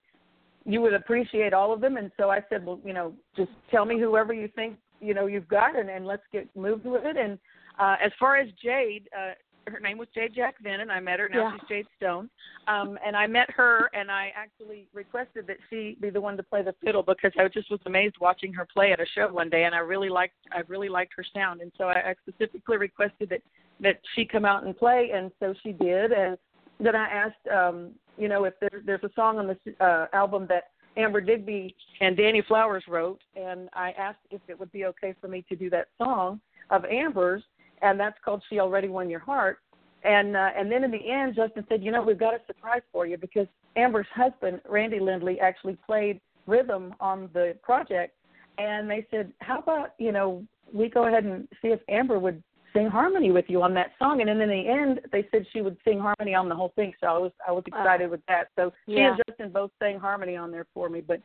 you 0.64 0.80
would 0.80 0.94
appreciate 0.94 1.52
all 1.52 1.72
of 1.72 1.80
them. 1.80 1.96
And 1.96 2.10
so 2.16 2.30
I 2.30 2.40
said, 2.48 2.64
well, 2.64 2.78
you 2.84 2.92
know, 2.92 3.12
just 3.36 3.50
tell 3.70 3.84
me 3.84 3.98
whoever 3.98 4.32
you 4.32 4.48
think 4.54 4.76
you 5.00 5.14
know 5.14 5.26
you've 5.26 5.48
got, 5.48 5.78
and, 5.78 5.90
and 5.90 6.06
let's 6.06 6.22
get 6.32 6.54
moved 6.54 6.84
with 6.84 7.04
it. 7.04 7.16
And 7.16 7.38
uh, 7.78 7.96
as 8.04 8.12
far 8.18 8.36
as 8.36 8.48
Jade, 8.62 9.08
uh, 9.16 9.32
her 9.66 9.80
name 9.80 9.98
was 9.98 10.08
Jade 10.14 10.34
Jack 10.34 10.56
then, 10.62 10.80
and 10.80 10.90
I 10.90 11.00
met 11.00 11.20
her. 11.20 11.28
Now 11.28 11.48
Yeah. 11.48 11.58
she's 11.58 11.68
Jade 11.68 11.86
Stone. 11.96 12.30
Um, 12.66 12.98
and 13.04 13.16
I 13.16 13.26
met 13.26 13.50
her, 13.50 13.90
and 13.94 14.10
I 14.10 14.32
actually 14.34 14.88
requested 14.92 15.46
that 15.46 15.58
she 15.68 15.96
be 16.00 16.10
the 16.10 16.20
one 16.20 16.36
to 16.36 16.42
play 16.42 16.62
the 16.62 16.72
fiddle 16.84 17.02
because 17.02 17.32
I 17.38 17.46
just 17.48 17.70
was 17.70 17.80
amazed 17.86 18.16
watching 18.20 18.52
her 18.54 18.66
play 18.66 18.92
at 18.92 19.00
a 19.00 19.06
show 19.06 19.32
one 19.32 19.50
day, 19.50 19.64
and 19.64 19.74
I 19.74 19.78
really 19.78 20.08
liked 20.08 20.34
I 20.52 20.60
really 20.68 20.88
liked 20.88 21.12
her 21.16 21.24
sound, 21.34 21.60
and 21.60 21.72
so 21.76 21.84
I, 21.84 22.10
I 22.10 22.14
specifically 22.28 22.76
requested 22.76 23.28
that 23.30 23.42
that 23.80 24.00
she 24.14 24.24
come 24.24 24.44
out 24.44 24.64
and 24.64 24.76
play, 24.76 25.10
and 25.12 25.30
so 25.40 25.54
she 25.62 25.72
did. 25.72 26.12
And 26.12 26.38
then 26.78 26.94
I 26.94 27.08
asked, 27.08 27.48
um, 27.52 27.92
you 28.16 28.28
know, 28.28 28.44
if 28.44 28.54
there, 28.60 28.82
there's 28.84 29.02
a 29.02 29.10
song 29.14 29.38
on 29.38 29.46
this 29.48 29.74
uh, 29.80 30.06
album 30.12 30.46
that 30.48 30.70
Amber 30.96 31.20
Digby 31.20 31.74
and 32.00 32.16
Danny 32.16 32.42
Flowers 32.42 32.84
wrote, 32.86 33.20
and 33.34 33.68
I 33.72 33.92
asked 33.92 34.20
if 34.30 34.40
it 34.48 34.58
would 34.58 34.70
be 34.72 34.84
okay 34.86 35.14
for 35.20 35.28
me 35.28 35.44
to 35.48 35.56
do 35.56 35.70
that 35.70 35.88
song 35.98 36.40
of 36.70 36.84
Amber's, 36.84 37.42
and 37.82 37.98
that's 37.98 38.16
called 38.24 38.42
"She 38.48 38.58
Already 38.58 38.88
Won 38.88 39.10
Your 39.10 39.20
Heart." 39.20 39.58
And 40.04 40.36
uh, 40.36 40.50
and 40.56 40.70
then 40.70 40.84
in 40.84 40.90
the 40.90 41.10
end, 41.10 41.36
Justin 41.36 41.64
said, 41.68 41.82
you 41.82 41.92
know, 41.92 42.02
we've 42.02 42.18
got 42.18 42.34
a 42.34 42.40
surprise 42.46 42.82
for 42.92 43.06
you 43.06 43.16
because 43.16 43.46
Amber's 43.76 44.06
husband, 44.14 44.60
Randy 44.68 44.98
Lindley, 44.98 45.38
actually 45.40 45.76
played 45.86 46.20
rhythm 46.46 46.94
on 47.00 47.30
the 47.32 47.56
project, 47.62 48.14
and 48.58 48.90
they 48.90 49.06
said, 49.10 49.32
how 49.40 49.60
about 49.60 49.90
you 49.98 50.12
know 50.12 50.44
we 50.72 50.88
go 50.88 51.06
ahead 51.06 51.24
and 51.24 51.46
see 51.60 51.68
if 51.68 51.80
Amber 51.88 52.18
would 52.18 52.42
sing 52.72 52.88
harmony 52.88 53.30
with 53.30 53.44
you 53.48 53.62
on 53.62 53.74
that 53.74 53.92
song. 53.98 54.20
And 54.20 54.28
then 54.28 54.40
in 54.40 54.48
the 54.48 54.68
end, 54.68 55.00
they 55.12 55.26
said 55.30 55.46
she 55.52 55.60
would 55.60 55.76
sing 55.84 55.98
harmony 55.98 56.34
on 56.34 56.48
the 56.48 56.54
whole 56.54 56.72
thing. 56.74 56.92
So 57.00 57.06
I 57.06 57.18
was 57.18 57.32
I 57.46 57.52
was 57.52 57.64
excited 57.66 58.10
with 58.10 58.20
that. 58.28 58.48
So 58.56 58.72
she 58.86 58.98
and 58.98 59.20
Justin 59.26 59.50
both 59.50 59.70
sang 59.78 59.98
harmony 59.98 60.36
on 60.36 60.50
there 60.50 60.66
for 60.74 60.88
me. 60.88 61.00
But 61.00 61.20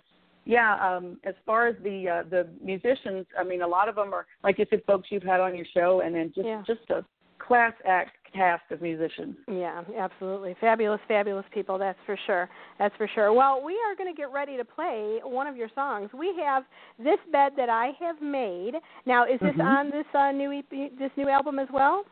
yeah, 0.47 0.95
um, 0.95 1.17
as 1.23 1.35
far 1.45 1.67
as 1.67 1.75
the 1.83 2.07
uh, 2.09 2.29
the 2.29 2.47
musicians, 2.63 3.25
I 3.37 3.43
mean, 3.43 3.61
a 3.61 3.67
lot 3.67 3.89
of 3.89 3.95
them 3.95 4.13
are 4.13 4.25
like 4.43 4.57
you 4.57 4.65
said, 4.69 4.81
folks 4.87 5.09
you've 5.11 5.23
had 5.23 5.39
on 5.39 5.55
your 5.55 5.65
show, 5.73 6.01
and 6.03 6.15
then 6.15 6.31
just 6.33 6.47
Yeah. 6.47 6.63
just 6.65 6.89
a 6.89 7.03
class 7.39 7.73
act 7.85 8.11
cast 8.33 8.63
of 8.71 8.81
musicians. 8.81 9.35
Yeah, 9.47 9.83
absolutely. 9.97 10.55
Fabulous, 10.59 10.99
fabulous 11.07 11.45
people, 11.53 11.77
that's 11.77 11.97
for 12.05 12.17
sure. 12.25 12.49
That's 12.77 12.93
for 12.97 13.07
sure. 13.15 13.31
Well, 13.31 13.63
we 13.63 13.73
are 13.87 13.95
going 13.95 14.13
to 14.13 14.17
get 14.17 14.31
ready 14.33 14.57
to 14.57 14.65
play 14.65 15.19
one 15.23 15.47
of 15.47 15.55
your 15.55 15.69
songs. 15.73 16.09
We 16.13 16.35
have 16.43 16.63
This 16.99 17.19
Bed 17.31 17.53
That 17.55 17.69
I 17.69 17.91
Have 17.99 18.21
Made. 18.21 18.73
Now, 19.05 19.23
is 19.25 19.39
this 19.39 19.55
Mhm. 19.55 19.65
on 19.65 19.89
this 19.91 20.05
uh, 20.13 20.31
new 20.31 20.51
EP, 20.51 20.89
this 20.97 21.11
new 21.15 21.29
album 21.29 21.57
as 21.57 21.69
well? 21.71 22.03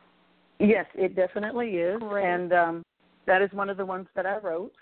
Yes, 0.59 0.85
it 0.95 1.15
definitely 1.15 1.77
is, 1.79 1.99
Great. 1.99 2.25
and 2.25 2.53
um, 2.53 2.85
that 3.25 3.41
is 3.41 3.51
one 3.51 3.69
of 3.69 3.75
the 3.77 3.85
ones 3.85 4.07
that 4.15 4.25
I 4.25 4.37
wrote. 4.37 4.73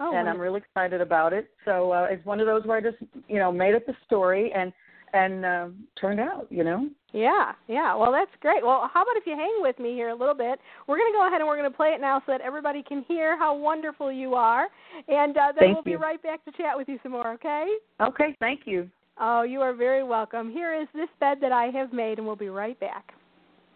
Oh, 0.00 0.16
and 0.16 0.28
I'm 0.28 0.40
really 0.40 0.58
excited 0.58 1.00
about 1.00 1.32
it. 1.32 1.50
So 1.64 1.92
uh, 1.92 2.08
it's 2.10 2.24
one 2.26 2.40
of 2.40 2.46
those 2.46 2.64
where 2.64 2.76
I 2.76 2.80
just, 2.80 2.96
you 3.28 3.38
know, 3.38 3.52
made 3.52 3.74
up 3.74 3.86
the 3.86 3.94
story 4.06 4.52
and 4.52 4.72
and 5.14 5.44
um, 5.44 5.84
turned 6.00 6.20
out, 6.20 6.46
you 6.50 6.64
know. 6.64 6.88
Yeah, 7.12 7.52
yeah. 7.68 7.94
Well, 7.94 8.10
that's 8.10 8.30
great. 8.40 8.64
Well, 8.64 8.90
how 8.92 9.02
about 9.02 9.16
if 9.16 9.26
you 9.26 9.36
hang 9.36 9.58
with 9.58 9.78
me 9.78 9.92
here 9.92 10.08
a 10.08 10.14
little 10.14 10.34
bit? 10.34 10.58
We're 10.86 10.96
going 10.96 11.12
to 11.12 11.18
go 11.18 11.26
ahead 11.26 11.40
and 11.42 11.48
we're 11.48 11.58
going 11.58 11.70
to 11.70 11.76
play 11.76 11.88
it 11.88 12.00
now 12.00 12.20
so 12.20 12.32
that 12.32 12.40
everybody 12.40 12.82
can 12.82 13.04
hear 13.06 13.38
how 13.38 13.54
wonderful 13.54 14.10
you 14.10 14.34
are, 14.34 14.68
and 15.08 15.36
uh, 15.36 15.48
then 15.48 15.54
Thank 15.58 15.74
we'll 15.74 15.82
be 15.82 15.96
right 15.96 16.22
back 16.22 16.44
to 16.46 16.52
chat 16.52 16.76
with 16.76 16.88
you 16.88 16.98
some 17.02 17.12
more. 17.12 17.32
Okay? 17.34 17.66
Okay, 18.00 18.34
thank 18.40 18.60
you. 18.64 18.88
Oh, 19.20 19.42
you 19.42 19.60
are 19.60 19.74
very 19.74 20.02
welcome. 20.02 20.50
Here 20.50 20.74
is 20.74 20.88
this 20.94 21.08
bed 21.20 21.38
that 21.42 21.52
I 21.52 21.66
have 21.66 21.92
made, 21.92 22.16
and 22.16 22.26
we'll 22.26 22.34
be 22.36 22.48
right 22.48 22.78
back. 22.80 23.12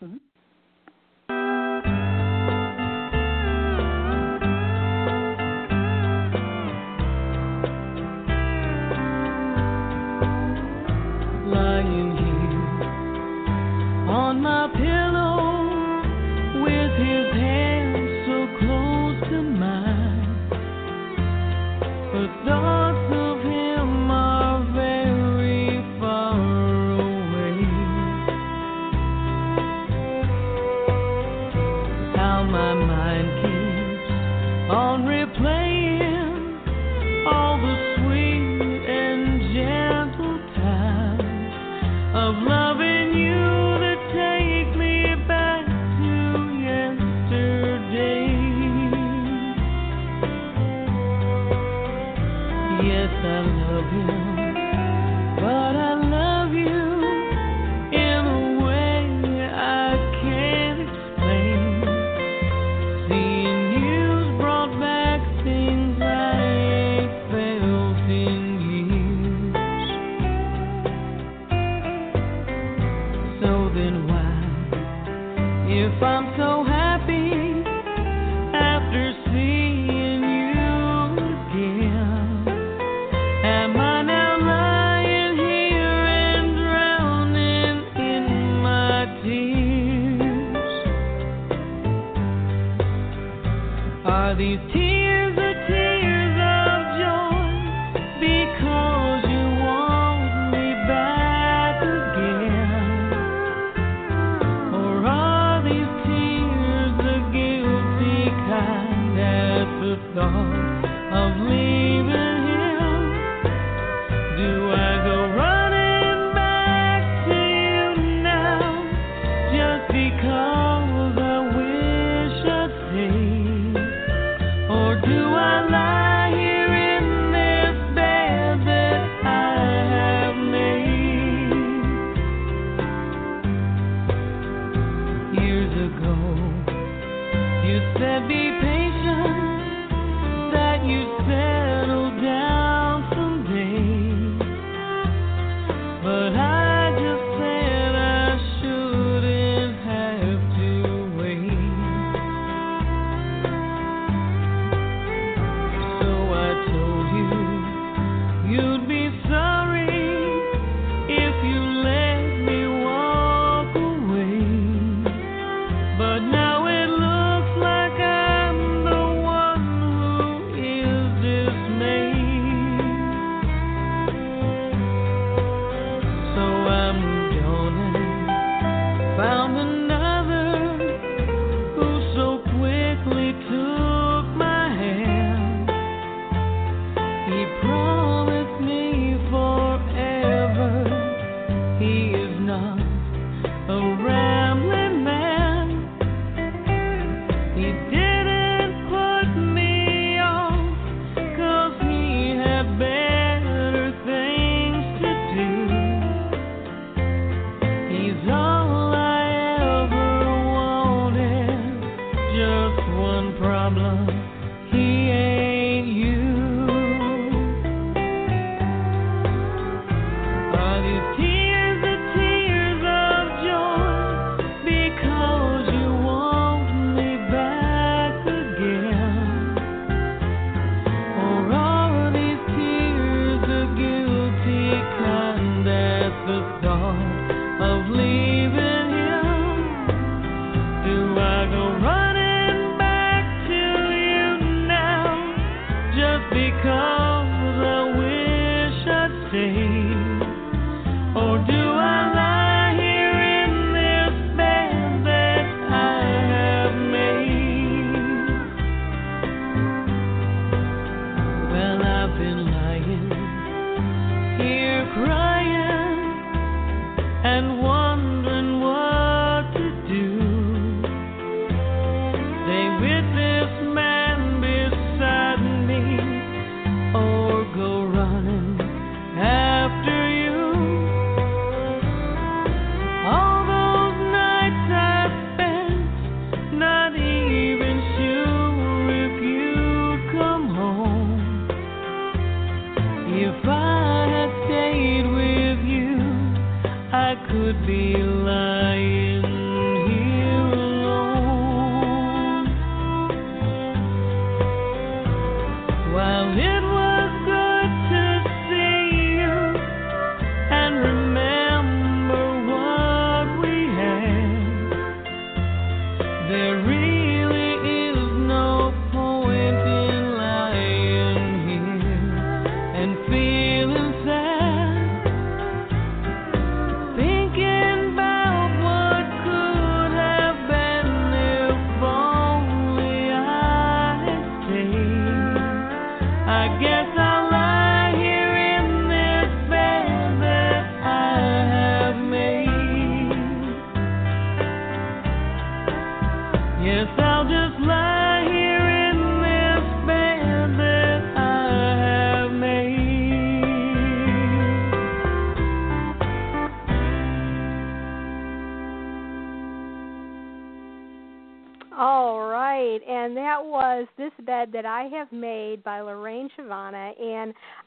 Mhm. 0.03 0.19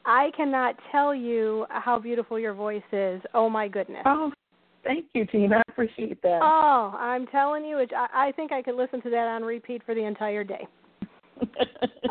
I 0.04 0.30
cannot 0.36 0.76
tell 0.92 1.14
you 1.14 1.66
how 1.70 1.98
beautiful 1.98 2.38
your 2.38 2.54
voice 2.54 2.82
is. 2.92 3.20
Oh 3.34 3.48
my 3.48 3.68
goodness. 3.68 4.02
Oh, 4.06 4.32
thank 4.84 5.06
you, 5.14 5.26
Tina. 5.26 5.56
I 5.56 5.62
appreciate 5.68 6.20
that. 6.22 6.40
Oh, 6.42 6.94
I'm 6.98 7.26
telling 7.28 7.64
you, 7.64 7.78
it, 7.78 7.90
I, 7.96 8.28
I 8.28 8.32
think 8.32 8.52
I 8.52 8.62
could 8.62 8.76
listen 8.76 9.00
to 9.02 9.10
that 9.10 9.26
on 9.26 9.42
repeat 9.42 9.82
for 9.84 9.94
the 9.94 10.04
entire 10.04 10.44
day. 10.44 10.66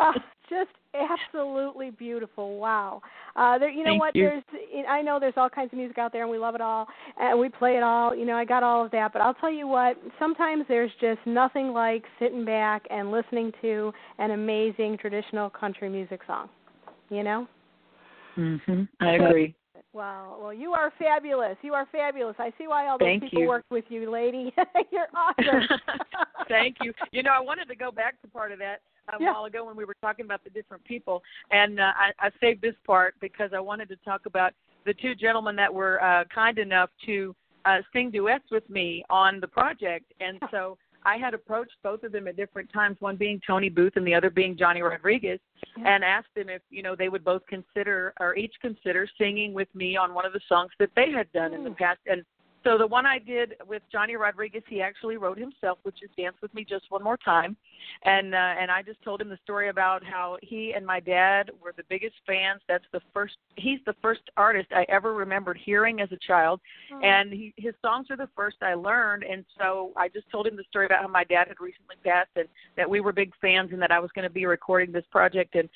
Ah, 0.02 0.14
just 0.50 0.70
absolutely 0.93 1.91
beautiful. 1.91 2.58
Wow. 2.58 3.02
Uh, 3.36 3.58
there, 3.58 3.70
you 3.70 3.84
know 3.84 3.91
Thank 3.91 4.00
what? 4.00 4.16
you. 4.16 4.30
There's, 4.30 4.86
I 4.88 5.02
know 5.02 5.20
there's 5.20 5.34
all 5.38 5.50
kinds 5.50 5.72
of 5.74 5.78
music 5.78 5.97
out 5.97 6.12
there, 6.12 6.24
and 6.24 6.32
we 6.32 6.38
love 6.38 6.56
it 6.56 6.62
all, 6.62 6.88
and 7.20 7.39
we 7.39 7.50
play 7.50 7.76
it 7.76 7.84
all. 7.84 8.16
You 8.16 8.26
know, 8.26 8.36
I 8.36 8.45
got 8.45 8.64
all 8.64 8.86
of 8.86 8.91
that. 8.91 9.14
But 9.14 9.22
I'll 9.22 9.34
tell 9.34 9.52
you 9.52 9.68
what. 9.68 9.97
Sometimes 10.18 10.66
there's 10.68 10.91
just 11.02 11.20
nothing 11.26 11.74
like 11.74 12.04
sitting 12.20 12.45
back 12.45 12.84
and 12.89 13.12
listening 13.12 13.52
to 13.62 13.91
an 14.18 14.32
amazing 14.32 14.97
traditional 15.00 15.50
country 15.50 15.89
music 15.89 16.22
song. 16.26 16.50
You 17.10 17.24
know. 17.24 17.47
mhm. 18.38 18.88
I 18.99 19.12
agree. 19.14 19.55
Wow. 19.93 20.38
Well, 20.39 20.53
you 20.53 20.72
are 20.74 20.93
fabulous. 20.99 21.57
You 21.64 21.74
are 21.74 21.88
fabulous. 21.91 22.36
I 22.38 22.53
see 22.57 22.68
why 22.68 22.88
all 22.88 22.97
those 22.99 23.07
Thank 23.07 23.24
people 23.24 23.41
you. 23.41 23.47
worked 23.47 23.72
with 23.72 23.86
you, 23.89 24.12
lady. 24.12 24.53
You're 24.91 25.07
awesome. 25.16 25.68
Thank 26.47 26.78
you. 26.82 26.93
You 27.12 27.24
know, 27.24 27.32
I 27.32 27.39
wanted 27.39 27.68
to 27.70 27.76
go 27.76 27.91
back 27.91 28.22
to 28.22 28.28
part 28.28 28.51
of 28.51 28.60
that 28.60 28.82
a 29.12 29.18
Yeah. 29.20 29.32
while 29.34 29.45
ago 29.45 29.66
when 29.66 29.76
we 29.76 29.86
were 29.86 29.95
talking 30.01 30.26
about 30.26 30.43
the 30.43 30.51
different 30.51 30.84
people, 30.84 31.24
and 31.49 31.80
uh, 31.80 31.93
I, 31.95 32.12
I 32.20 32.30
saved 32.39 32.62
this 32.62 32.76
part 32.86 33.16
because 33.20 33.51
I 33.55 33.60
wanted 33.60 33.89
to 33.89 33.95
talk 33.97 34.28
about 34.28 34.53
the 34.86 34.93
two 34.93 35.16
gentlemen 35.16 35.55
that 35.55 35.74
were 35.74 36.01
uh, 36.03 36.26
kind 36.34 36.60
enough 36.60 36.91
to 37.07 37.36
uh, 37.66 37.80
sing 37.91 38.12
duets 38.12 38.45
with 38.51 38.70
me 38.70 39.03
on 39.10 39.39
the 39.39 39.47
project, 39.47 40.14
and 40.20 40.39
so 40.51 40.78
I 41.06 41.18
had 41.18 41.34
approached 41.34 41.76
both 41.84 42.04
of 42.04 42.12
them 42.12 42.28
at 42.28 42.36
different 42.36 42.72
times, 42.72 42.97
one 43.00 43.16
being 43.16 43.41
Tony 43.45 43.70
Booth 43.70 43.93
and 43.95 44.06
the 44.06 44.14
other 44.14 44.30
being 44.30 44.58
Johnny 44.58 44.82
Rodriguez, 44.82 45.39
Yeah. 45.78 45.95
and 45.95 46.04
asked 46.04 46.34
them 46.36 46.50
if 46.50 46.62
you 46.70 46.84
know 46.84 46.95
they 46.95 47.10
would 47.10 47.24
both 47.24 47.45
consider 47.47 48.14
or 48.20 48.36
each 48.36 48.54
consider 48.62 49.08
singing 49.18 49.54
with 49.54 49.74
me 49.74 49.95
on 49.95 50.14
one 50.14 50.26
of 50.26 50.34
the 50.34 50.41
songs 50.47 50.72
that 50.80 50.93
they 50.95 51.12
had 51.12 51.32
done 51.32 51.54
in 51.54 51.64
the 51.64 51.70
Mm. 51.72 51.78
past. 51.78 52.00
And 52.06 52.26
so 52.64 52.78
the 52.78 52.88
one 52.88 53.05
I 53.05 53.20
did 53.20 53.55
with 53.68 53.82
Johnny 53.91 54.16
Rodriguez, 54.16 54.64
he 54.68 54.82
actually 54.82 55.18
wrote 55.18 55.38
himself, 55.38 55.80
which 55.84 56.03
is 56.03 56.10
"Dance 56.18 56.36
with 56.41 56.53
Me 56.53 56.66
Just 56.66 56.86
One 56.89 57.03
More 57.03 57.18
Time," 57.18 57.55
and 58.03 58.34
uh, 58.36 58.38
and 58.60 58.70
I 58.70 58.82
just 58.82 59.01
told 59.01 59.22
him 59.22 59.30
the 59.30 59.38
story 59.43 59.70
about 59.70 60.03
how 60.03 60.38
he 60.41 60.74
and 60.76 60.86
my 60.86 60.99
dad 60.99 61.51
were 61.64 61.74
the 61.76 61.84
biggest 61.89 62.16
fans. 62.28 62.62
That's 62.68 62.84
the 62.91 63.01
first. 63.14 63.36
He's 63.55 63.80
the 63.86 63.95
first 64.01 64.22
artist 64.38 64.68
I 64.72 64.86
ever 64.89 65.14
remembered 65.14 65.57
hearing 65.64 66.01
as 66.01 66.12
a 66.12 66.18
child, 66.18 66.60
Oh. 66.91 66.99
and 67.01 67.32
he, 67.32 67.53
his 67.57 67.74
songs 67.82 68.07
are 68.10 68.18
the 68.18 68.30
first 68.36 68.57
I 68.62 68.74
learned. 68.74 69.24
And 69.24 69.45
so 69.57 69.91
I 69.95 70.07
just 70.10 70.30
told 70.30 70.47
him 70.47 70.55
the 70.55 70.64
story 70.70 70.86
about 70.86 71.01
how 71.01 71.07
my 71.07 71.24
dad 71.24 71.47
had 71.47 71.60
recently 71.60 71.95
passed, 72.03 72.32
and 72.36 72.47
that 72.76 72.89
we 72.89 72.99
were 72.99 73.12
big 73.14 73.32
fans, 73.41 73.70
and 73.72 73.82
that 73.82 73.91
I 73.91 73.99
was 73.99 74.12
going 74.14 74.28
to 74.28 74.34
be 74.34 74.45
recording 74.45 74.91
this 74.91 75.05
project, 75.12 75.55
and 75.55 75.70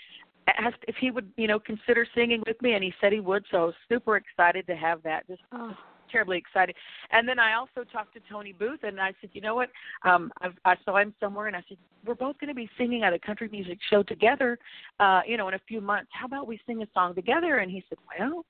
asked 0.59 0.83
if 0.87 0.95
he 0.99 1.09
would, 1.09 1.31
you 1.37 1.47
know, 1.47 1.59
consider 1.59 2.05
singing 2.13 2.43
with 2.45 2.61
me, 2.61 2.73
and 2.73 2.83
he 2.83 2.93
said 2.99 3.13
he 3.13 3.21
would. 3.21 3.45
So 3.49 3.57
I 3.57 3.65
was 3.65 3.75
super 3.87 4.17
excited 4.17 4.67
to 4.67 4.75
have 4.75 5.01
that. 5.03 5.25
Just 5.27 5.41
Oh. 5.53 5.73
Terribly 6.13 6.37
excited. 6.37 6.75
And 7.11 7.27
then 7.27 7.39
I 7.39 7.55
also 7.55 7.83
talked 7.91 8.13
to 8.13 8.21
Tony 8.31 8.53
Booth, 8.53 8.83
and 8.83 9.01
I 9.01 9.13
said, 9.19 9.31
you 9.33 9.41
know 9.41 9.55
what? 9.55 9.69
Um, 10.03 10.31
I've, 10.39 10.53
I 10.63 10.75
saw 10.85 10.97
him 10.97 11.13
somewhere, 11.19 11.47
and 11.47 11.55
I 11.55 11.63
said, 11.67 11.77
we're 12.05 12.15
both 12.15 12.39
going 12.39 12.49
to 12.49 12.53
be 12.53 12.69
singing 12.77 13.03
at 13.03 13.13
a 13.13 13.19
country 13.19 13.49
music 13.51 13.79
show 13.89 14.03
together, 14.03 14.57
uh, 14.99 15.21
you 15.27 15.35
know, 15.35 15.47
in 15.47 15.55
a 15.55 15.61
few 15.67 15.81
months. 15.81 16.09
How 16.13 16.27
about 16.27 16.47
we 16.47 16.59
sing 16.65 16.81
a 16.83 16.87
song 16.93 17.15
together? 17.15 17.57
And 17.57 17.71
he 17.71 17.83
said, 17.89 17.97
well, 18.17 18.45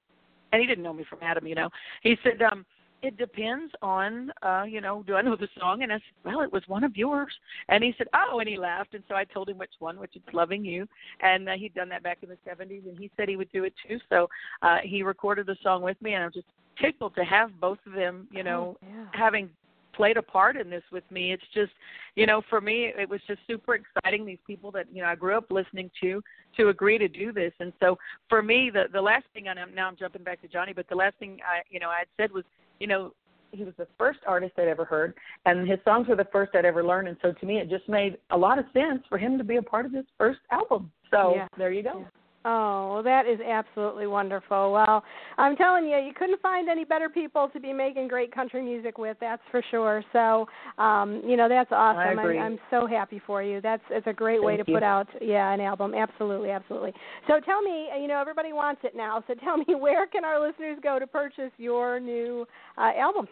and 0.52 0.62
he 0.62 0.68
didn't 0.68 0.84
know 0.84 0.94
me 0.94 1.06
from 1.10 1.20
Adam, 1.24 1.48
you 1.48 1.56
know. 1.56 1.70
He 2.04 2.16
said, 2.24 2.42
um, 2.44 2.66
it 3.04 3.18
depends 3.18 3.74
on, 3.82 4.32
uh, 4.42 4.64
you 4.64 4.80
know, 4.80 5.04
do 5.06 5.16
I 5.16 5.22
know 5.22 5.36
the 5.36 5.50
song? 5.60 5.84
And 5.84 5.92
I 5.92 5.96
said, 5.96 6.24
well, 6.24 6.42
it 6.42 6.52
was 6.52 6.64
one 6.68 6.86
of 6.86 6.96
yours. 6.96 7.34
And 7.68 7.84
he 7.84 7.94
said, 7.98 8.08
oh, 8.14 8.40
and 8.40 8.48
he 8.48 8.58
laughed. 8.58 8.94
And 8.94 9.04
so 9.10 9.16
I 9.16 9.26
told 9.26 9.50
him 9.50 9.58
which 9.58 9.74
one, 9.80 10.00
which 10.00 10.16
is 10.16 10.22
Loving 10.32 10.64
You. 10.64 10.88
And 11.22 11.50
uh, 11.50 11.54
he'd 11.58 11.74
done 11.74 11.90
that 11.90 12.02
back 12.02 12.20
in 12.22 12.30
the 12.30 12.38
70s, 12.50 12.88
and 12.88 12.98
he 12.98 13.12
said 13.18 13.28
he 13.28 13.36
would 13.36 13.52
do 13.52 13.66
it 13.66 13.74
too. 13.86 14.00
So 14.10 14.30
uh, 14.62 14.78
he 14.84 15.04
recorded 15.04 15.48
the 15.48 15.58
song 15.62 15.82
with 15.82 16.02
me, 16.02 16.14
and 16.14 16.24
I'm 16.24 16.32
just 16.32 16.48
tickled 16.82 17.16
to 17.16 17.24
have 17.24 17.60
both 17.60 17.80
of 17.86 17.94
them, 17.94 18.28
you 18.32 18.42
oh, 18.42 18.44
know, 18.44 18.78
Oh, 18.84 18.88
yeah. 18.88 19.06
having 19.14 19.50
played 19.94 20.18
a 20.18 20.22
part 20.22 20.58
in 20.58 20.70
this 20.70 20.84
with 20.92 21.04
me. 21.12 21.32
It's 21.32 21.44
just, 21.54 21.72
you 22.16 22.26
know, 22.26 22.42
for 22.50 22.60
me, 22.60 22.92
it 22.98 23.08
was 23.08 23.22
just 23.28 23.40
super 23.48 23.76
exciting. 23.76 24.26
These 24.26 24.40
people 24.46 24.72
that 24.72 24.88
you 24.92 25.02
know 25.02 25.08
I 25.08 25.16
grew 25.16 25.38
up 25.38 25.46
listening 25.52 25.90
to 26.02 26.22
to 26.58 26.70
agree 26.70 26.98
to 26.98 27.08
do 27.08 27.32
this, 27.32 27.54
and 27.60 27.72
so 27.80 27.98
for 28.30 28.42
me, 28.42 28.70
the 28.72 28.86
the 28.92 29.02
last 29.02 29.26
thing, 29.34 29.48
and 29.48 29.60
I'm, 29.60 29.74
now 29.74 29.88
I'm 29.88 29.96
jumping 29.96 30.24
back 30.24 30.42
to 30.42 30.48
Johnny, 30.48 30.74
but 30.74 30.88
the 30.90 30.96
last 30.96 31.16
thing 31.20 31.40
I, 31.48 31.62
you 31.70 31.80
know, 31.80 31.90
I 31.90 32.00
had 32.00 32.08
said 32.18 32.32
was, 32.32 32.44
you 32.80 32.88
know, 32.88 33.14
he 33.52 33.64
was 33.64 33.74
the 33.78 33.88
first 33.98 34.20
artist 34.28 34.54
I'd 34.58 34.68
ever 34.68 34.86
heard, 34.86 35.14
and 35.46 35.68
his 35.68 35.80
songs 35.86 36.08
were 36.08 36.16
the 36.16 36.28
first 36.32 36.56
I'd 36.56 36.66
ever 36.66 36.84
learned. 36.84 37.08
And 37.08 37.18
so 37.22 37.32
to 37.32 37.46
me, 37.46 37.60
it 37.60 37.70
just 37.70 37.88
made 37.88 38.18
a 38.32 38.38
lot 38.38 38.58
of 38.60 38.66
sense 38.74 39.04
for 39.08 39.18
him 39.18 39.38
to 39.38 39.44
be 39.44 39.58
a 39.58 39.62
part 39.62 39.86
of 39.86 39.92
this 39.92 40.06
first 40.18 40.40
album. 40.52 40.92
So 41.12 41.36
Yeah. 41.36 41.48
there 41.58 41.72
you 41.72 41.84
go. 41.84 42.00
Yeah. 42.00 42.06
Oh, 42.46 42.96
well, 42.96 43.04
that 43.04 43.26
is 43.26 43.40
absolutely 43.40 44.06
wonderful. 44.06 44.74
Well, 44.74 45.04
I'm 45.38 45.56
telling 45.56 45.86
you, 45.86 45.98
you 45.98 46.14
couldn't 46.14 46.42
find 46.42 46.68
any 46.68 46.84
better 46.84 47.08
people 47.08 47.50
to 47.54 47.60
be 47.60 47.72
making 47.72 48.10
great 48.10 48.34
country 48.34 48.62
music 48.62 48.98
with. 48.98 49.16
That's 49.22 49.42
for 49.50 49.64
sure. 49.72 50.04
So, 50.12 50.48
um, 50.78 51.22
you 51.26 51.38
know, 51.38 51.48
that's 51.48 51.72
awesome. 51.72 52.20
I'm, 52.20 52.40
I'm 52.40 52.60
so 52.70 52.86
happy 52.86 53.22
for 53.26 53.42
you. 53.42 53.62
That's 53.62 53.84
it's 53.90 54.08
a 54.08 54.14
great 54.14 54.44
way 54.44 54.58
to 54.58 54.64
you. 54.68 54.74
put 54.74 54.84
out, 54.84 55.08
yeah, 55.22 55.54
an 55.54 55.62
album. 55.62 55.94
Absolutely, 55.94 56.52
absolutely. 56.52 56.94
So, 57.28 57.40
tell 57.40 57.62
me, 57.62 57.88
you 58.02 58.08
know, 58.08 58.20
everybody 58.20 58.52
wants 58.52 58.82
it 58.84 58.94
now. 58.96 59.24
So, 59.28 59.36
tell 59.36 59.58
me, 59.58 59.66
where 59.80 60.06
can 60.08 60.26
our 60.26 60.46
listeners 60.46 60.78
go 60.84 61.00
to 61.00 61.08
purchase 61.08 61.52
your 61.58 62.00
new 62.00 62.46
uh, 62.78 62.92
album? 63.00 63.28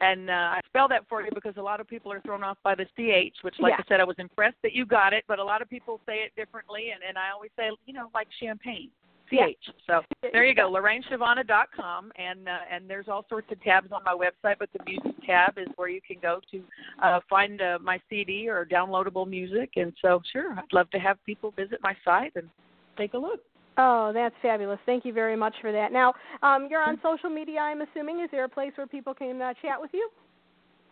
And 0.00 0.30
uh, 0.30 0.32
I 0.32 0.60
spell 0.66 0.86
that 0.88 1.08
for 1.08 1.22
you 1.22 1.30
because 1.34 1.54
a 1.56 1.62
lot 1.62 1.80
of 1.80 1.88
people 1.88 2.12
are 2.12 2.20
thrown 2.20 2.44
off 2.44 2.56
by 2.62 2.76
the 2.76 2.84
CH, 2.96 3.34
which, 3.42 3.56
like 3.58 3.72
Yeah. 3.72 3.78
I 3.80 3.84
said, 3.88 4.00
I 4.00 4.04
was 4.04 4.14
impressed 4.18 4.56
that 4.62 4.72
you 4.72 4.86
got 4.86 5.12
it, 5.12 5.24
but 5.26 5.40
a 5.40 5.44
lot 5.44 5.60
of 5.60 5.68
people 5.68 6.00
say 6.06 6.18
it 6.18 6.32
differently, 6.36 6.90
and, 6.94 7.02
and 7.06 7.18
I 7.18 7.30
always 7.34 7.50
say, 7.56 7.70
you 7.84 7.92
know, 7.92 8.08
like 8.14 8.28
champagne. 8.38 8.90
CH. 9.30 9.70
So 9.86 10.00
there 10.32 10.44
you 10.44 10.54
go, 10.54 10.70
LorraineChavana.com, 10.70 12.12
and 12.16 12.48
uh, 12.48 12.58
and 12.72 12.88
there's 12.88 13.08
all 13.08 13.24
sorts 13.28 13.50
of 13.52 13.62
tabs 13.62 13.88
on 13.92 14.02
my 14.04 14.14
website, 14.14 14.56
but 14.58 14.68
the 14.72 14.84
music 14.86 15.12
tab 15.26 15.58
is 15.58 15.68
where 15.76 15.88
you 15.88 16.00
can 16.06 16.16
go 16.20 16.40
to 16.50 16.62
uh, 17.02 17.20
find 17.28 17.60
uh, 17.60 17.78
my 17.82 18.00
CD 18.08 18.48
or 18.48 18.64
downloadable 18.66 19.28
music. 19.28 19.70
And 19.76 19.92
so, 20.02 20.20
sure, 20.32 20.52
I'd 20.52 20.72
love 20.72 20.90
to 20.90 20.98
have 20.98 21.22
people 21.24 21.52
visit 21.56 21.78
my 21.82 21.94
site 22.04 22.32
and 22.36 22.48
take 22.96 23.14
a 23.14 23.18
look. 23.18 23.40
Oh, 23.80 24.10
that's 24.12 24.34
fabulous. 24.42 24.80
Thank 24.86 25.04
you 25.04 25.12
very 25.12 25.36
much 25.36 25.54
for 25.60 25.70
that. 25.70 25.92
Now, 25.92 26.12
um, 26.42 26.66
you're 26.68 26.82
on 26.82 26.98
social 27.00 27.30
media, 27.30 27.60
I'm 27.60 27.80
assuming. 27.82 28.20
Is 28.20 28.28
there 28.32 28.44
a 28.44 28.48
place 28.48 28.72
where 28.74 28.88
people 28.88 29.14
can 29.14 29.40
uh, 29.40 29.54
chat 29.62 29.80
with 29.80 29.90
you? 29.94 30.10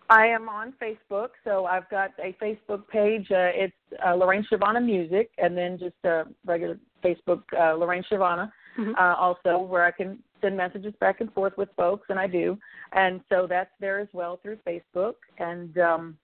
I 0.08 0.26
am 0.26 0.48
on 0.48 0.72
Facebook, 0.80 1.30
so 1.44 1.66
I've 1.66 1.88
got 1.90 2.10
a 2.22 2.34
Facebook 2.42 2.86
page. 2.88 3.26
Uh, 3.30 3.50
it's 3.54 3.74
uh, 4.06 4.14
Lorraine 4.14 4.46
Chavana 4.50 4.84
Music, 4.84 5.30
and 5.38 5.56
then 5.56 5.78
just 5.78 5.96
a 6.04 6.24
regular 6.44 6.78
Facebook 7.04 7.42
uh, 7.58 7.74
Lorraine 7.74 8.04
Chavana. 8.10 8.50
Mhm. 8.78 8.92
uh, 8.98 9.14
also 9.18 9.56
where 9.58 9.84
I 9.86 9.90
can 9.90 10.18
send 10.42 10.54
messages 10.54 10.92
back 11.00 11.22
and 11.22 11.32
forth 11.32 11.56
with 11.56 11.70
folks, 11.78 12.10
and 12.10 12.18
I 12.18 12.26
do. 12.26 12.58
And 12.92 13.22
so 13.30 13.46
that's 13.48 13.70
there 13.80 13.98
as 14.00 14.08
well 14.12 14.36
through 14.42 14.58
Facebook. 14.66 15.14
And 15.38 15.78
um, 15.78 16.18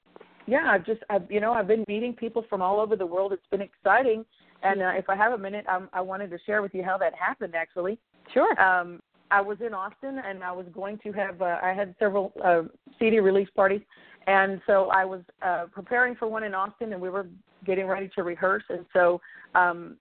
yeah, 0.47 0.67
I've 0.71 0.85
just, 0.85 1.01
I've, 1.09 1.31
you 1.31 1.41
know, 1.41 1.55
I've 1.55 1.67
been 1.67 1.83
meeting 1.89 2.13
people 2.13 2.45
from 2.51 2.61
all 2.61 2.79
over 2.79 2.95
the 2.95 3.07
world. 3.07 3.33
It's 3.33 3.47
been 3.51 3.63
exciting. 3.63 4.27
And 4.63 4.83
uh, 4.83 4.93
if 4.95 5.09
I 5.09 5.17
have 5.17 5.33
a 5.33 5.39
minute, 5.39 5.65
um, 5.67 5.89
I 5.95 6.03
wanted 6.03 6.29
to 6.31 6.39
share 6.45 6.61
with 6.61 6.75
you 6.75 6.83
how 6.83 6.99
that 6.99 7.15
happened. 7.15 7.55
Actually, 7.55 7.99
Sure. 8.35 8.61
um, 8.61 9.01
I 9.33 9.41
was 9.41 9.57
in 9.65 9.73
Austin, 9.73 10.21
and 10.25 10.45
I 10.45 10.53
was 10.53 10.67
going 10.75 10.99
to 10.99 11.13
have, 11.13 11.41
uh, 11.41 11.59
I 11.63 11.73
had 11.73 11.95
several 11.99 12.33
uh, 12.45 12.63
CD 12.99 13.19
release 13.19 13.49
parties, 13.57 13.81
and 14.27 14.61
so 14.67 14.91
I 14.91 15.07
was 15.07 15.23
uh, 15.41 15.65
preparing 15.73 16.15
for 16.15 16.29
one 16.29 16.45
in 16.45 16.55
Austin, 16.55 16.93
and 16.93 17.01
we 17.01 17.09
were 17.09 17.27
getting 17.65 17.87
ready 17.87 18.11
to 18.15 18.23
rehearse, 18.23 18.65
and 18.69 18.85
so 18.93 19.21
um, 19.55 19.97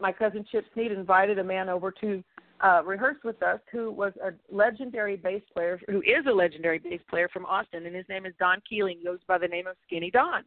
my 0.00 0.10
cousin 0.10 0.44
Chip 0.50 0.64
Sneed 0.72 0.90
invited 0.90 1.38
a 1.38 1.44
man 1.44 1.68
over 1.68 1.92
to 2.00 2.24
uh, 2.64 2.82
rehearse 2.84 3.18
with 3.24 3.42
us 3.42 3.60
who 3.70 3.92
was 3.92 4.14
a 4.24 4.32
legendary 4.54 5.16
bass 5.16 5.42
player, 5.52 5.78
who 5.88 6.00
is 6.00 6.24
a 6.26 6.32
legendary 6.32 6.78
bass 6.78 7.00
player 7.10 7.28
from 7.30 7.44
Austin, 7.44 7.84
and 7.84 7.94
his 7.94 8.06
name 8.08 8.24
is 8.24 8.32
Don 8.38 8.62
Keeling. 8.66 9.00
Goes 9.04 9.18
by 9.28 9.36
the 9.36 9.48
name 9.48 9.66
of 9.66 9.76
Skinny 9.86 10.10
Don. 10.10 10.42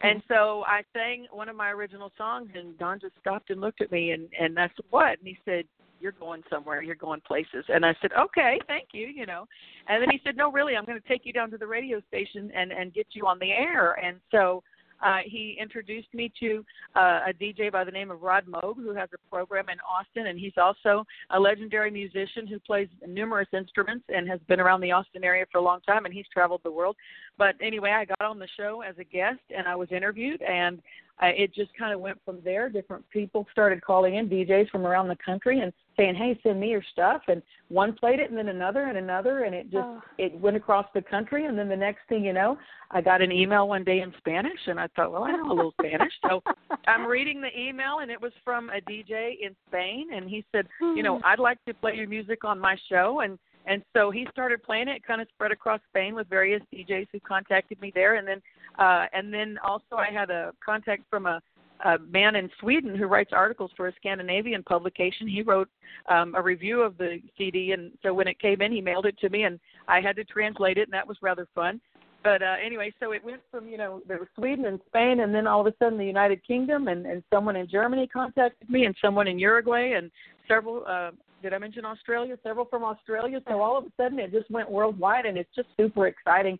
And 0.00 0.22
so 0.28 0.64
I 0.66 0.82
sang 0.92 1.26
one 1.30 1.48
of 1.48 1.54
my 1.54 1.70
original 1.70 2.12
songs, 2.16 2.50
and 2.54 2.76
Don 2.78 2.98
just 2.98 3.14
stopped 3.20 3.50
and 3.50 3.60
looked 3.60 3.80
at 3.80 3.92
me, 3.92 4.10
and 4.10 4.28
and 4.38 4.58
I 4.58 4.66
said, 4.68 4.84
"What?" 4.90 5.18
And 5.18 5.26
he 5.26 5.38
said, 5.44 5.64
"You're 6.00 6.12
going 6.12 6.42
somewhere. 6.50 6.82
You're 6.82 6.94
going 6.94 7.20
places." 7.20 7.64
And 7.68 7.84
I 7.84 7.94
said, 8.00 8.12
"Okay, 8.18 8.58
thank 8.66 8.88
you." 8.92 9.06
You 9.06 9.26
know. 9.26 9.46
And 9.88 10.02
then 10.02 10.10
he 10.10 10.20
said, 10.24 10.36
"No, 10.36 10.50
really, 10.50 10.76
I'm 10.76 10.84
going 10.84 11.00
to 11.00 11.08
take 11.08 11.24
you 11.24 11.32
down 11.32 11.50
to 11.50 11.58
the 11.58 11.66
radio 11.66 12.00
station 12.08 12.50
and 12.54 12.72
and 12.72 12.92
get 12.94 13.06
you 13.12 13.26
on 13.26 13.38
the 13.38 13.50
air." 13.50 13.92
And 14.02 14.18
so 14.30 14.62
uh, 15.02 15.18
he 15.24 15.56
introduced 15.60 16.12
me 16.12 16.32
to 16.40 16.64
uh, 16.96 17.20
a 17.28 17.32
DJ 17.40 17.70
by 17.70 17.84
the 17.84 17.90
name 17.90 18.10
of 18.10 18.22
Rod 18.22 18.46
Moag, 18.46 18.76
who 18.76 18.94
has 18.94 19.08
a 19.14 19.30
program 19.30 19.68
in 19.68 19.78
Austin, 19.80 20.26
and 20.26 20.38
he's 20.38 20.52
also 20.56 21.04
a 21.30 21.38
legendary 21.38 21.90
musician 21.90 22.46
who 22.46 22.58
plays 22.58 22.88
numerous 23.06 23.48
instruments 23.52 24.04
and 24.08 24.28
has 24.28 24.40
been 24.48 24.60
around 24.60 24.80
the 24.80 24.92
Austin 24.92 25.24
area 25.24 25.44
for 25.50 25.58
a 25.58 25.62
long 25.62 25.80
time, 25.82 26.04
and 26.04 26.14
he's 26.14 26.26
traveled 26.32 26.60
the 26.64 26.72
world. 26.72 26.96
But 27.36 27.54
anyway, 27.62 27.90
I 27.90 28.04
got 28.04 28.22
on 28.22 28.38
the 28.38 28.48
show 28.56 28.82
as 28.82 28.96
a 28.98 29.04
guest, 29.04 29.40
and 29.56 29.68
I 29.68 29.76
was 29.76 29.90
interviewed, 29.92 30.42
and 30.42 30.80
uh, 31.22 31.26
it 31.36 31.52
just 31.54 31.70
kind 31.76 31.92
of 31.92 32.00
went 32.00 32.18
from 32.24 32.38
there. 32.44 32.68
Different 32.68 33.08
people 33.10 33.46
started 33.52 33.82
calling 33.82 34.16
in, 34.16 34.28
DJs 34.28 34.70
from 34.70 34.86
around 34.86 35.08
the 35.08 35.16
country, 35.16 35.60
and 35.60 35.72
saying, 35.96 36.14
"Hey, 36.14 36.38
send 36.42 36.60
me 36.60 36.70
your 36.70 36.82
stuff." 36.92 37.22
And 37.28 37.42
one 37.68 37.92
played 37.94 38.20
it, 38.20 38.30
and 38.30 38.38
then 38.38 38.48
another, 38.48 38.84
and 38.84 38.96
another, 38.96 39.44
and 39.44 39.54
it 39.54 39.64
just 39.70 39.86
Oh. 39.86 40.02
it 40.18 40.32
went 40.38 40.56
across 40.56 40.86
the 40.94 41.02
country. 41.02 41.46
And 41.46 41.58
then 41.58 41.68
the 41.68 41.76
next 41.76 42.06
thing 42.08 42.24
you 42.24 42.32
know, 42.32 42.58
I 42.90 43.00
got 43.00 43.20
an 43.20 43.32
email 43.32 43.68
one 43.68 43.84
day 43.84 44.00
in 44.00 44.12
Spanish, 44.18 44.66
and 44.66 44.78
I 44.78 44.86
thought, 44.88 45.12
well, 45.12 45.24
I 45.24 45.32
know 45.32 45.50
a 45.50 45.54
little 45.54 45.74
Spanish, 45.80 46.12
so 46.28 46.42
I'm 46.86 47.04
reading 47.06 47.40
the 47.40 47.58
email, 47.58 47.98
and 48.00 48.10
it 48.10 48.20
was 48.20 48.32
from 48.44 48.70
a 48.70 48.80
DJ 48.80 49.38
in 49.40 49.56
Spain, 49.68 50.10
and 50.12 50.28
he 50.28 50.44
said, 50.52 50.66
you 50.80 51.02
know, 51.02 51.20
I'd 51.24 51.38
like 51.38 51.62
to 51.64 51.74
play 51.74 51.94
your 51.96 52.08
music 52.08 52.44
on 52.44 52.58
my 52.58 52.76
show, 52.88 53.20
and 53.20 53.38
and 53.68 53.82
so 53.94 54.10
he 54.10 54.26
started 54.32 54.62
playing 54.62 54.88
it. 54.88 55.04
Kind 55.06 55.20
of 55.20 55.28
spread 55.28 55.52
across 55.52 55.80
Spain 55.90 56.14
with 56.14 56.28
various 56.28 56.62
DJs 56.74 57.08
who 57.12 57.20
contacted 57.20 57.80
me 57.80 57.92
there, 57.94 58.16
and 58.16 58.26
then 58.26 58.40
uh, 58.78 59.06
and 59.12 59.32
then 59.32 59.58
also 59.62 59.96
I 59.96 60.10
had 60.12 60.30
a 60.30 60.52
contact 60.64 61.02
from 61.10 61.26
a, 61.26 61.40
a 61.84 61.98
man 61.98 62.34
in 62.34 62.48
Sweden 62.60 62.96
who 62.96 63.06
writes 63.06 63.30
articles 63.32 63.70
for 63.76 63.88
a 63.88 63.94
Scandinavian 63.96 64.62
publication. 64.62 65.28
He 65.28 65.42
wrote 65.42 65.68
um, 66.08 66.34
a 66.34 66.42
review 66.42 66.80
of 66.80 66.96
the 66.96 67.18
CD, 67.36 67.72
and 67.72 67.92
so 68.02 68.14
when 68.14 68.26
it 68.26 68.40
came 68.40 68.62
in, 68.62 68.72
he 68.72 68.80
mailed 68.80 69.06
it 69.06 69.18
to 69.18 69.28
me, 69.28 69.42
and 69.42 69.60
I 69.86 70.00
had 70.00 70.16
to 70.16 70.24
translate 70.24 70.78
it, 70.78 70.88
and 70.88 70.92
that 70.92 71.06
was 71.06 71.18
rather 71.20 71.46
fun. 71.54 71.80
But 72.24 72.42
uh, 72.42 72.56
anyway, 72.64 72.92
so 72.98 73.12
it 73.12 73.22
went 73.22 73.42
from 73.50 73.68
you 73.68 73.76
know 73.76 74.00
there 74.08 74.18
was 74.18 74.28
Sweden 74.34 74.64
and 74.64 74.80
Spain, 74.86 75.20
and 75.20 75.34
then 75.34 75.46
all 75.46 75.60
of 75.60 75.66
a 75.66 75.74
sudden 75.78 75.98
the 75.98 76.04
United 76.04 76.44
Kingdom, 76.46 76.88
and 76.88 77.04
and 77.04 77.22
someone 77.32 77.56
in 77.56 77.68
Germany 77.68 78.06
contacted 78.06 78.68
me, 78.70 78.86
and 78.86 78.94
someone 79.02 79.28
in 79.28 79.38
Uruguay, 79.38 79.92
and 79.92 80.10
several. 80.48 80.84
Uh, 80.86 81.10
did 81.42 81.54
I 81.54 81.58
mention 81.58 81.84
Australia? 81.84 82.36
Several 82.42 82.64
from 82.66 82.84
Australia. 82.84 83.40
So 83.48 83.60
all 83.60 83.76
of 83.78 83.84
a 83.84 83.92
sudden 83.96 84.18
it 84.18 84.32
just 84.32 84.50
went 84.50 84.70
worldwide, 84.70 85.26
and 85.26 85.36
it's 85.38 85.54
just 85.54 85.68
super 85.76 86.06
exciting 86.06 86.58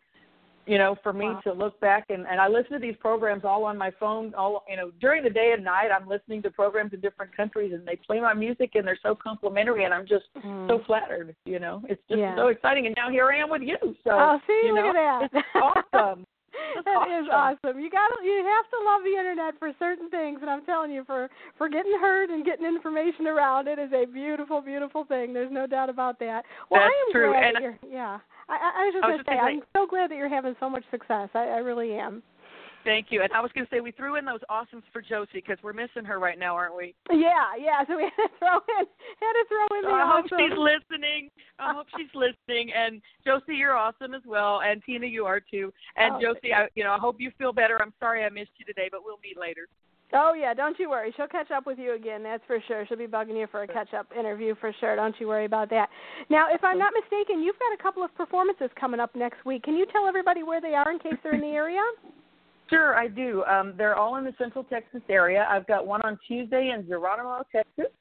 you 0.66 0.76
know, 0.76 0.97
for 1.03 1.14
me 1.14 1.24
Wow. 1.29 1.41
to 1.45 1.53
look 1.55 1.81
back 1.81 2.05
and, 2.11 2.26
and 2.26 2.39
I 2.39 2.47
listen 2.47 2.72
to 2.72 2.79
these 2.79 2.97
programs 3.01 3.43
all 3.43 3.64
on 3.64 3.79
my 3.79 3.91
phone, 3.99 4.35
all 4.35 4.64
you 4.68 4.76
know, 4.76 4.91
during 5.01 5.24
the 5.24 5.31
day 5.31 5.53
and 5.55 5.64
night 5.64 5.89
I'm 5.91 6.07
listening 6.07 6.43
to 6.43 6.51
programs 6.51 6.93
in 6.93 7.01
different 7.01 7.35
countries 7.35 7.72
and 7.72 7.89
they 7.89 7.97
play 7.97 8.20
my 8.20 8.35
music 8.35 8.72
and 8.74 8.87
they're 8.87 8.99
so 9.03 9.14
complimentary 9.14 9.85
and 9.85 9.95
I'm 9.95 10.07
just 10.07 10.26
Mm. 10.45 10.68
so 10.68 10.81
flattered, 10.85 11.35
you 11.47 11.59
know. 11.59 11.83
It's 11.89 12.03
just 12.07 12.18
Yeah. 12.20 12.37
so 12.37 12.49
exciting 12.49 12.85
and 12.85 12.95
now 12.99 13.09
here 13.09 13.26
I 13.33 13.37
am 13.39 13.49
with 13.49 13.62
you. 13.62 13.79
So 14.05 14.11
Oh, 14.11 14.41
see, 14.47 14.61
you 14.66 14.74
look 14.74 14.85
know, 14.85 14.91
at 14.91 15.31
that. 15.31 15.31
It's 15.33 15.49
awesome. 15.95 16.26
That 16.84 17.09
is 17.09 17.26
awesome. 17.30 17.80
You 17.80 17.90
got 17.90 18.11
you 18.22 18.44
have 18.44 18.66
to 18.70 18.78
love 18.86 19.02
the 19.04 19.18
internet 19.18 19.59
for 19.59 19.72
certain 19.78 20.09
things, 20.11 20.38
and 20.40 20.50
I'm 20.50 20.64
telling 20.64 20.90
you, 20.90 21.04
for 21.04 21.28
for 21.56 21.68
getting 21.68 21.92
heard 22.00 22.30
and 22.30 22.44
getting 22.44 22.66
information 22.66 23.26
around, 23.26 23.68
it 23.68 23.78
is 23.78 23.90
a 23.92 24.04
beautiful, 24.06 24.61
beautiful 24.61 25.04
thing. 25.04 25.32
There's 25.32 25.52
no 25.52 25.66
doubt 25.66 25.90
about 25.90 26.18
that. 26.20 26.44
Well, 26.70 26.80
That's 26.80 26.92
I 26.92 27.06
am 27.06 27.12
true, 27.12 27.30
glad 27.32 27.44
and- 27.44 27.56
that 27.56 27.62
you're. 27.62 27.78
Yeah, 27.90 28.18
I, 28.48 28.52
I, 28.54 28.82
I 28.82 28.84
was 28.86 28.94
just 28.94 29.04
I 29.04 29.09
was 29.09 29.12
gonna 29.12 29.18
just 29.18 29.28
say, 29.28 29.38
I'm 29.38 29.62
so 29.76 29.86
glad 29.86 30.11
that 30.11 30.16
you're 30.16 30.28
having 30.28 30.54
so 30.61 30.68
much 30.70 30.84
success. 30.90 31.28
I, 31.34 31.44
I 31.48 31.59
really 31.59 31.94
am. 31.94 32.22
Thank 32.85 33.07
you. 33.11 33.22
And 33.22 33.33
I 33.33 33.41
was 33.41 33.51
going 33.55 33.66
to 33.66 33.70
say 33.74 33.81
we 33.81 33.91
threw 33.91 34.16
in 34.16 34.24
those 34.24 34.41
awesomes 34.51 34.83
for 34.93 35.03
Josie 35.03 35.29
because 35.35 35.59
we're 35.62 35.72
missing 35.72 36.05
her 36.05 36.18
right 36.18 36.39
now, 36.39 36.55
aren't 36.55 36.76
we? 36.76 36.95
Yeah, 37.11 37.55
yeah. 37.59 37.85
So 37.87 37.97
we 37.97 38.03
had 38.16 38.16
to 38.16 38.29
throw 38.39 38.57
in 38.79 38.87
had 39.20 39.33
to 39.33 39.45
throw 39.49 39.79
in 39.79 39.83
So 39.85 39.89
the 39.89 39.95
I 39.95 40.07
hope 40.07 40.24
awesome. 40.26 40.39
she's 40.39 40.59
listening. 40.59 41.31
I 41.59 41.74
hope 41.74 41.87
she's 41.97 42.12
listening. 42.14 42.72
And 42.72 43.03
Josie, 43.24 43.57
you're 43.57 43.76
awesome 43.76 44.14
as 44.14 44.22
well. 44.26 44.61
And 44.64 44.83
Tina, 44.85 45.07
you 45.07 45.26
are 45.26 45.41
too. 45.41 45.72
And 45.97 46.16
Oh, 46.16 46.20
Josie, 46.20 46.55
I, 46.55 46.68
you 46.74 46.85
know, 46.85 46.93
I 46.93 46.99
hope 46.99 47.16
you 47.18 47.31
feel 47.37 47.53
better. 47.53 47.81
I'm 47.83 47.93
sorry 48.01 48.24
I 48.24 48.29
missed 48.31 48.53
you 48.59 48.64
today, 48.64 48.89
but 48.91 49.01
we'll 49.05 49.18
meet 49.22 49.39
later. 49.39 49.66
Oh 50.14 50.33
yeah, 50.33 50.55
don't 50.55 50.79
you 50.79 50.89
worry. 50.89 51.12
She'll 51.16 51.26
catch 51.29 51.51
up 51.51 51.66
with 51.66 51.79
you 51.79 51.95
again. 51.95 52.22
That's 52.22 52.43
for 52.47 52.59
sure. 52.66 52.87
She'll 52.89 52.97
be 52.97 53.07
bugging 53.07 53.39
you 53.39 53.47
for 53.51 53.64
a 53.64 53.68
catch-up 53.68 54.07
interview 54.18 54.55
for 54.59 54.72
sure. 54.81 54.97
Don't 54.97 55.14
you 55.20 55.29
worry 55.29 55.45
about 55.45 55.68
that. 55.68 55.91
Now, 56.31 56.47
if 56.51 56.64
I'm 56.64 56.79
not 56.79 56.95
mistaken, 56.95 57.43
you've 57.43 57.59
got 57.59 57.79
a 57.79 57.83
couple 57.83 58.03
of 58.03 58.14
performances 58.14 58.70
coming 58.81 59.01
up 59.01 59.14
next 59.14 59.45
week. 59.45 59.64
Can 59.64 59.76
you 59.76 59.85
tell 59.93 60.07
everybody 60.07 60.43
where 60.43 60.62
they 60.62 60.72
are 60.72 60.91
in 60.91 60.99
case 60.99 61.12
they're 61.22 61.35
in 61.35 61.43
the 61.43 61.49
area? 61.49 61.83
Sure, 62.70 62.94
I 62.94 63.08
do. 63.08 63.44
Um, 63.44 63.74
they're 63.78 63.96
all 63.96 64.16
in 64.16 64.24
the 64.24 64.34
Central 64.38 64.64
Texas 64.64 65.00
area. 65.08 65.46
I've 65.50 65.66
got 65.66 65.86
one 65.86 66.02
on 66.02 66.18
Tuesday 66.26 66.72
in 66.74 66.86
Geronimo, 66.86 67.42
Texas, 67.50 67.92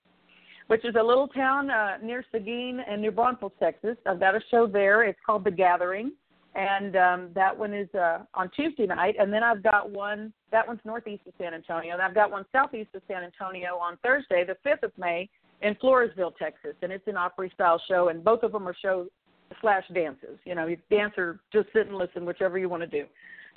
which 0.67 0.83
is 0.83 0.95
a 0.99 1.03
little 1.03 1.27
town 1.29 1.69
uh, 1.69 1.97
near 2.03 2.23
Seguin 2.31 2.81
and 2.87 3.01
New 3.01 3.11
Braunfels, 3.11 3.53
Texas. 3.59 3.95
I've 4.05 4.19
got 4.19 4.35
a 4.35 4.41
show 4.51 4.67
there. 4.67 5.03
It's 5.03 5.19
called 5.25 5.45
The 5.45 5.51
Gathering, 5.51 6.11
and 6.55 6.97
um, 6.97 7.29
that 7.33 7.57
one 7.57 7.73
is 7.73 7.87
uh, 7.95 8.23
on 8.33 8.49
Tuesday 8.55 8.85
night. 8.87 9.15
And 9.17 9.31
then 9.31 9.41
I've 9.41 9.63
got 9.63 9.89
one. 9.89 10.33
That 10.51 10.67
one's 10.67 10.81
northeast 10.83 11.23
of 11.27 11.33
San 11.37 11.53
Antonio. 11.53 11.93
And 11.93 12.01
I've 12.01 12.15
got 12.15 12.29
one 12.29 12.43
southeast 12.51 12.89
of 12.93 13.01
San 13.07 13.23
Antonio 13.23 13.75
on 13.75 13.97
Thursday, 14.03 14.43
the 14.43 14.57
5th 14.69 14.83
of 14.83 14.91
May, 14.97 15.29
in 15.61 15.75
Floresville, 15.75 16.35
Texas, 16.37 16.75
and 16.81 16.91
it's 16.91 17.07
an 17.07 17.15
Opry 17.15 17.51
style 17.53 17.81
show. 17.87 18.09
And 18.09 18.23
both 18.23 18.43
of 18.43 18.51
them 18.51 18.67
are 18.67 18.75
shows 18.81 19.07
slash 19.61 19.83
dances. 19.93 20.37
You 20.45 20.55
know, 20.55 20.67
you 20.67 20.77
dance 20.89 21.13
or 21.17 21.39
just 21.53 21.67
sit 21.73 21.87
and 21.87 21.95
listen, 21.95 22.25
whichever 22.25 22.57
you 22.57 22.69
want 22.69 22.83
to 22.83 22.87
do. 22.87 23.05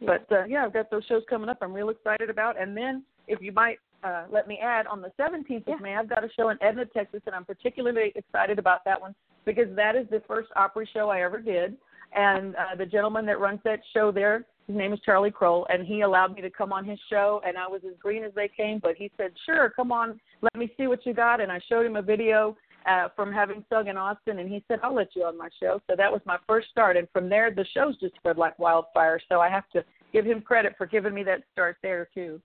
Yeah. 0.01 0.07
But 0.29 0.35
uh, 0.35 0.45
yeah, 0.45 0.65
I've 0.65 0.73
got 0.73 0.91
those 0.91 1.05
shows 1.05 1.23
coming 1.29 1.49
up. 1.49 1.59
I'm 1.61 1.73
real 1.73 1.91
excited 1.91 2.31
about. 2.31 2.61
And 2.61 2.77
then, 2.77 3.05
if 3.29 3.41
you 3.41 3.53
might 3.53 3.79
uh, 4.03 4.25
let 4.31 4.49
me 4.49 4.59
add, 4.63 4.87
on 4.87 5.03
the 5.03 5.13
17th 5.19 5.65
Yeah. 5.67 5.75
of 5.75 5.81
May, 5.81 5.95
I've 5.95 6.09
got 6.09 6.25
a 6.25 6.29
show 6.37 6.49
in 6.49 6.59
Edna, 6.63 6.87
Texas, 6.87 7.21
and 7.27 7.35
I'm 7.35 7.45
particularly 7.45 8.13
excited 8.15 8.59
about 8.59 8.85
that 8.85 9.01
one 9.01 9.15
because 9.45 9.75
that 9.77 9.97
is 9.97 10.07
the 10.11 10.23
first 10.27 10.49
Opry 10.57 10.89
show 10.93 11.11
I 11.11 11.23
ever 11.23 11.39
did. 11.39 11.77
And 12.15 12.57
uh, 12.57 12.75
the 12.77 12.87
gentleman 12.87 13.27
that 13.27 13.39
runs 13.39 13.61
that 13.65 13.81
show 13.95 14.11
there, 14.11 14.45
his 14.67 14.77
name 14.77 14.93
is 14.93 15.01
Charlie 15.05 15.31
Kroll, 15.31 15.67
and 15.69 15.87
he 15.87 16.01
allowed 16.01 16.35
me 16.35 16.43
to 16.43 16.51
come 16.51 16.73
on 16.73 16.85
his 16.85 16.99
show. 17.09 17.41
And 17.47 17.57
I 17.57 17.69
was 17.69 17.83
as 17.87 17.95
green 18.01 18.25
as 18.25 18.33
they 18.35 18.49
came, 18.49 18.79
but 18.81 18.97
he 18.97 19.11
said, 19.17 19.33
"Sure, 19.47 19.71
come 19.71 19.93
on, 19.93 20.21
let 20.43 20.55
me 20.57 20.73
see 20.77 20.87
what 20.87 21.05
you 21.07 21.15
got." 21.15 21.41
And 21.41 21.53
I 21.53 21.61
showed 21.69 21.87
him 21.87 21.97
a 21.97 22.03
video 22.03 22.57
uh, 22.87 23.09
from 23.15 23.33
having 23.33 23.65
sung 23.69 23.89
in 23.89 23.97
Austin, 23.97 24.39
and 24.39 24.49
he 24.49 24.65
said, 24.69 24.81
"I'll 24.83 24.95
let 24.95 25.15
you 25.15 25.25
on 25.25 25.37
my 25.37 25.49
show." 25.61 25.81
So 25.89 25.97
that 25.97 26.11
was 26.11 26.21
my 26.25 26.39
first 26.47 26.69
start, 26.71 26.97
and 26.97 27.09
from 27.13 27.29
there, 27.29 27.51
the 27.51 27.65
shows 27.75 27.97
just 27.99 28.15
spread 28.17 28.39
like 28.39 28.59
wildfire. 28.59 29.21
So 29.29 29.41
I 29.41 29.49
have 29.49 29.69
to 29.71 29.85
give 30.13 30.25
him 30.25 30.41
credit 30.41 30.75
for 30.77 30.87
giving 30.87 31.15
me 31.15 31.23
that 31.25 31.43
start 31.53 31.77
there 31.83 32.09
too. 32.15 32.41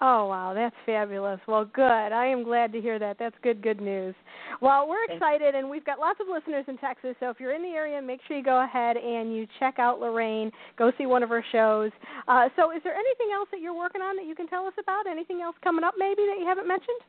Oh 0.00 0.26
wow, 0.26 0.52
that's 0.54 0.74
fabulous. 0.84 1.38
Well, 1.46 1.64
good. 1.64 1.82
I 1.82 2.26
am 2.26 2.42
glad 2.42 2.72
to 2.72 2.80
hear 2.80 2.98
that. 2.98 3.16
That's 3.18 3.36
good, 3.42 3.62
good 3.62 3.80
news. 3.80 4.14
Well, 4.60 4.88
we're 4.88 5.04
excited, 5.04 5.54
and 5.54 5.70
we've 5.70 5.84
got 5.84 6.00
lots 6.00 6.18
of 6.20 6.26
listeners 6.28 6.64
in 6.66 6.76
Texas. 6.78 7.14
So 7.20 7.30
if 7.30 7.38
you're 7.38 7.54
in 7.54 7.62
the 7.62 7.70
area, 7.70 8.02
make 8.02 8.20
sure 8.26 8.36
you 8.36 8.42
go 8.42 8.64
ahead 8.64 8.96
and 8.96 9.34
you 9.34 9.46
check 9.60 9.78
out 9.78 10.00
Lorraine. 10.00 10.50
Go 10.76 10.90
see 10.98 11.06
one 11.06 11.22
of 11.22 11.28
her 11.28 11.44
shows. 11.52 11.92
Uh, 12.26 12.48
so, 12.56 12.72
is 12.72 12.82
there 12.82 12.94
anything 12.94 13.28
else 13.32 13.48
that 13.52 13.60
you're 13.60 13.76
working 13.76 14.02
on 14.02 14.16
that 14.16 14.26
you 14.26 14.34
can 14.34 14.48
tell 14.48 14.66
us 14.66 14.74
about? 14.82 15.06
Anything 15.06 15.40
else 15.42 15.54
coming 15.62 15.84
up, 15.84 15.94
maybe 15.96 16.22
that 16.26 16.38
you 16.40 16.46
haven't 16.46 16.66
mentioned? 16.66 17.00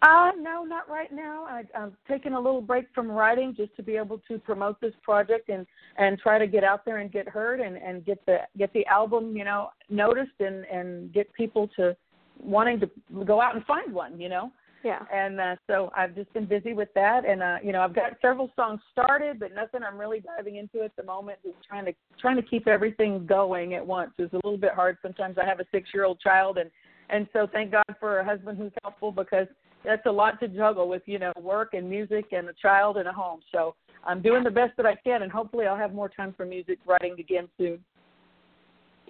Uh, 0.00 0.30
no, 0.38 0.62
not 0.62 0.88
right 0.88 1.12
now. 1.12 1.44
I, 1.44 1.64
I'm 1.76 1.96
taking 2.08 2.34
a 2.34 2.40
little 2.40 2.60
break 2.60 2.86
from 2.94 3.10
writing 3.10 3.54
just 3.56 3.74
to 3.76 3.82
be 3.82 3.96
able 3.96 4.20
to 4.28 4.38
promote 4.38 4.80
this 4.80 4.94
project 5.02 5.48
and 5.48 5.66
and 5.96 6.18
try 6.18 6.38
to 6.38 6.46
get 6.46 6.62
out 6.62 6.84
there 6.84 6.98
and 6.98 7.10
get 7.10 7.28
heard 7.28 7.60
and 7.60 7.76
and 7.76 8.04
get 8.04 8.24
the 8.24 8.38
get 8.56 8.72
the 8.74 8.86
album 8.86 9.36
you 9.36 9.44
know 9.44 9.70
noticed 9.90 10.38
and 10.38 10.64
and 10.66 11.12
get 11.12 11.32
people 11.32 11.68
to 11.76 11.96
wanting 12.40 12.78
to 12.78 12.88
go 13.24 13.40
out 13.40 13.56
and 13.56 13.64
find 13.64 13.92
one. 13.92 14.20
You 14.20 14.28
know. 14.28 14.52
Yeah. 14.84 15.02
And 15.12 15.40
uh, 15.40 15.56
so 15.66 15.90
I've 15.96 16.14
just 16.14 16.32
been 16.32 16.46
busy 16.46 16.72
with 16.72 16.88
that, 16.94 17.24
and 17.24 17.42
uh, 17.42 17.56
you 17.64 17.72
know 17.72 17.80
I've 17.80 17.94
got 17.94 18.12
several 18.22 18.52
songs 18.54 18.80
started, 18.92 19.40
but 19.40 19.52
nothing 19.52 19.80
I'm 19.82 19.98
really 19.98 20.20
diving 20.20 20.56
into 20.56 20.84
at 20.84 20.94
the 20.94 21.02
moment. 21.02 21.40
Just 21.42 21.56
trying 21.68 21.84
to 21.86 21.92
trying 22.20 22.36
to 22.36 22.42
keep 22.42 22.68
everything 22.68 23.26
going 23.26 23.74
at 23.74 23.84
once 23.84 24.12
is 24.18 24.30
a 24.32 24.36
little 24.36 24.56
bit 24.56 24.74
hard. 24.74 24.96
Sometimes 25.02 25.36
I 25.36 25.44
have 25.44 25.58
a 25.58 25.64
six 25.72 25.88
year 25.92 26.04
old 26.04 26.20
child, 26.20 26.58
and 26.58 26.70
and 27.10 27.26
so 27.32 27.48
thank 27.52 27.72
God 27.72 27.84
for 27.98 28.20
a 28.20 28.24
husband 28.24 28.58
who's 28.58 28.70
helpful 28.84 29.10
because 29.10 29.48
that's 29.84 30.04
a 30.06 30.10
lot 30.10 30.40
to 30.40 30.48
juggle 30.48 30.88
with 30.88 31.02
you 31.06 31.18
know 31.18 31.32
work 31.40 31.74
and 31.74 31.88
music 31.88 32.26
and 32.32 32.48
a 32.48 32.54
child 32.54 32.96
and 32.96 33.08
a 33.08 33.12
home. 33.12 33.40
So 33.52 33.74
I'm 34.04 34.22
doing 34.22 34.44
the 34.44 34.50
best 34.50 34.76
that 34.76 34.86
I 34.86 34.94
can, 34.94 35.22
and 35.22 35.32
hopefully 35.32 35.66
I'll 35.66 35.76
have 35.76 35.94
more 35.94 36.08
time 36.08 36.34
for 36.36 36.44
music 36.44 36.78
writing 36.86 37.16
again 37.18 37.48
soon. 37.58 37.78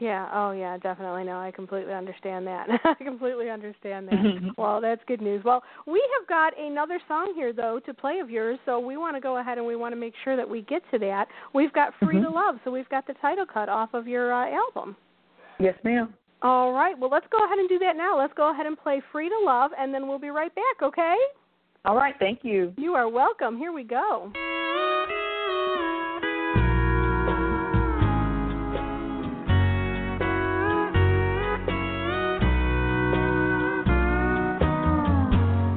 Yeah. 0.00 0.28
Oh, 0.32 0.52
yeah. 0.52 0.78
Definitely. 0.78 1.24
No, 1.24 1.38
I 1.38 1.50
completely 1.50 1.92
understand 1.92 2.46
that. 2.46 2.68
I 2.84 2.94
completely 3.02 3.50
understand 3.50 4.08
that. 4.08 4.54
well, 4.56 4.80
that's 4.80 5.00
good 5.06 5.20
news. 5.20 5.42
Well, 5.44 5.62
we 5.86 6.02
have 6.18 6.28
got 6.28 6.58
another 6.58 7.00
song 7.08 7.32
here 7.34 7.52
though 7.52 7.80
to 7.84 7.94
play 7.94 8.18
of 8.18 8.30
yours, 8.30 8.58
so 8.64 8.78
we 8.78 8.96
want 8.96 9.16
to 9.16 9.20
go 9.20 9.38
ahead 9.38 9.58
and 9.58 9.66
we 9.66 9.76
want 9.76 9.92
to 9.92 9.96
make 10.00 10.14
sure 10.24 10.36
that 10.36 10.48
we 10.48 10.62
get 10.62 10.82
to 10.92 10.98
that. 11.00 11.26
We've 11.54 11.72
got 11.72 11.94
"Free 12.00 12.20
to 12.20 12.28
Mhm. 12.28 12.34
Love," 12.34 12.60
so 12.64 12.70
we've 12.70 12.88
got 12.88 13.06
the 13.06 13.14
title 13.14 13.46
cut 13.46 13.68
off 13.68 13.94
of 13.94 14.06
your 14.06 14.32
uh, 14.32 14.48
album. 14.50 14.96
Yes, 15.58 15.74
ma'am. 15.82 16.14
All 16.40 16.72
right. 16.72 16.96
Well, 16.98 17.10
let's 17.10 17.26
go 17.32 17.44
ahead 17.44 17.58
and 17.58 17.68
do 17.68 17.78
that 17.80 17.96
now. 17.96 18.16
Let's 18.16 18.32
go 18.34 18.50
ahead 18.52 18.66
and 18.66 18.78
play 18.78 19.02
"Free 19.10 19.28
to 19.28 19.38
Love," 19.44 19.72
and 19.78 19.92
then 19.92 20.06
we'll 20.06 20.18
be 20.18 20.30
right 20.30 20.54
back. 20.54 20.82
Okay? 20.82 21.16
All 21.84 21.96
right, 21.96 22.14
thank 22.18 22.40
you. 22.42 22.72
You 22.76 22.94
are 22.94 23.08
welcome. 23.08 23.56
Here 23.56 23.72
we 23.72 23.82
go. 23.84 24.30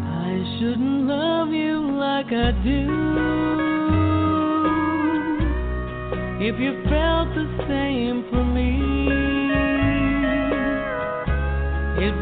I 0.08 0.44
shouldn't 0.60 1.08
love 1.08 1.50
you 1.50 1.92
like 1.98 2.28
I 2.28 2.52
do. 2.64 2.88
If 6.44 6.60
you 6.60 6.74
felt 6.90 7.30
the 7.36 7.46
same 7.70 8.26
for 8.32 8.44
me, 8.44 9.11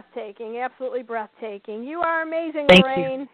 breathtaking. 0.00 0.58
Absolutely 0.58 1.02
breathtaking. 1.02 1.84
You 1.84 2.00
are 2.00 2.22
amazing, 2.22 2.66
Thank 2.68 2.84
Lorraine. 2.84 3.20
you. 3.20 3.28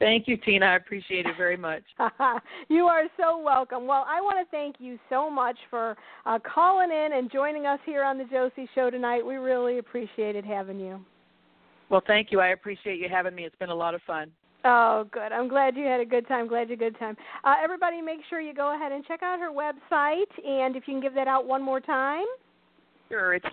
Thank 0.00 0.26
you, 0.26 0.36
Tina. 0.36 0.66
I 0.66 0.76
appreciate 0.76 1.24
it 1.24 1.36
very 1.36 1.56
much. 1.56 1.82
you 2.68 2.84
are 2.84 3.04
so 3.16 3.38
welcome. 3.38 3.86
Well, 3.86 4.04
I 4.08 4.20
want 4.20 4.44
to 4.44 4.50
thank 4.50 4.76
you 4.78 4.98
so 5.08 5.30
much 5.30 5.56
for 5.70 5.96
uh, 6.26 6.38
calling 6.40 6.90
in 6.90 7.10
and 7.14 7.30
joining 7.30 7.64
us 7.64 7.78
here 7.86 8.02
on 8.02 8.18
the 8.18 8.24
Josie 8.24 8.68
Show 8.74 8.90
tonight. 8.90 9.24
We 9.24 9.36
really 9.36 9.78
appreciated 9.78 10.44
having 10.44 10.80
you. 10.80 11.00
Well, 11.90 12.02
thank 12.06 12.32
you. 12.32 12.40
I 12.40 12.48
appreciate 12.48 12.98
you 12.98 13.08
having 13.08 13.34
me. 13.34 13.44
It's 13.44 13.56
been 13.56 13.70
a 13.70 13.74
lot 13.74 13.94
of 13.94 14.02
fun. 14.02 14.30
Oh, 14.64 15.06
good. 15.12 15.30
I'm 15.30 15.48
glad 15.48 15.76
you 15.76 15.84
had 15.84 16.00
a 16.00 16.06
good 16.06 16.26
time. 16.26 16.48
Glad 16.48 16.68
you 16.70 16.76
had 16.76 16.88
a 16.88 16.90
good 16.90 16.98
time. 16.98 17.16
Uh, 17.44 17.54
everybody, 17.62 18.00
make 18.00 18.20
sure 18.28 18.40
you 18.40 18.54
go 18.54 18.74
ahead 18.74 18.92
and 18.92 19.06
check 19.06 19.22
out 19.22 19.38
her 19.38 19.50
website. 19.50 20.24
And 20.44 20.74
if 20.74 20.88
you 20.88 20.94
can 20.94 21.00
give 21.00 21.14
that 21.14 21.28
out 21.28 21.46
one 21.46 21.62
more 21.62 21.80
time. 21.80 22.26
Sure. 23.14 23.34
It's 23.34 23.46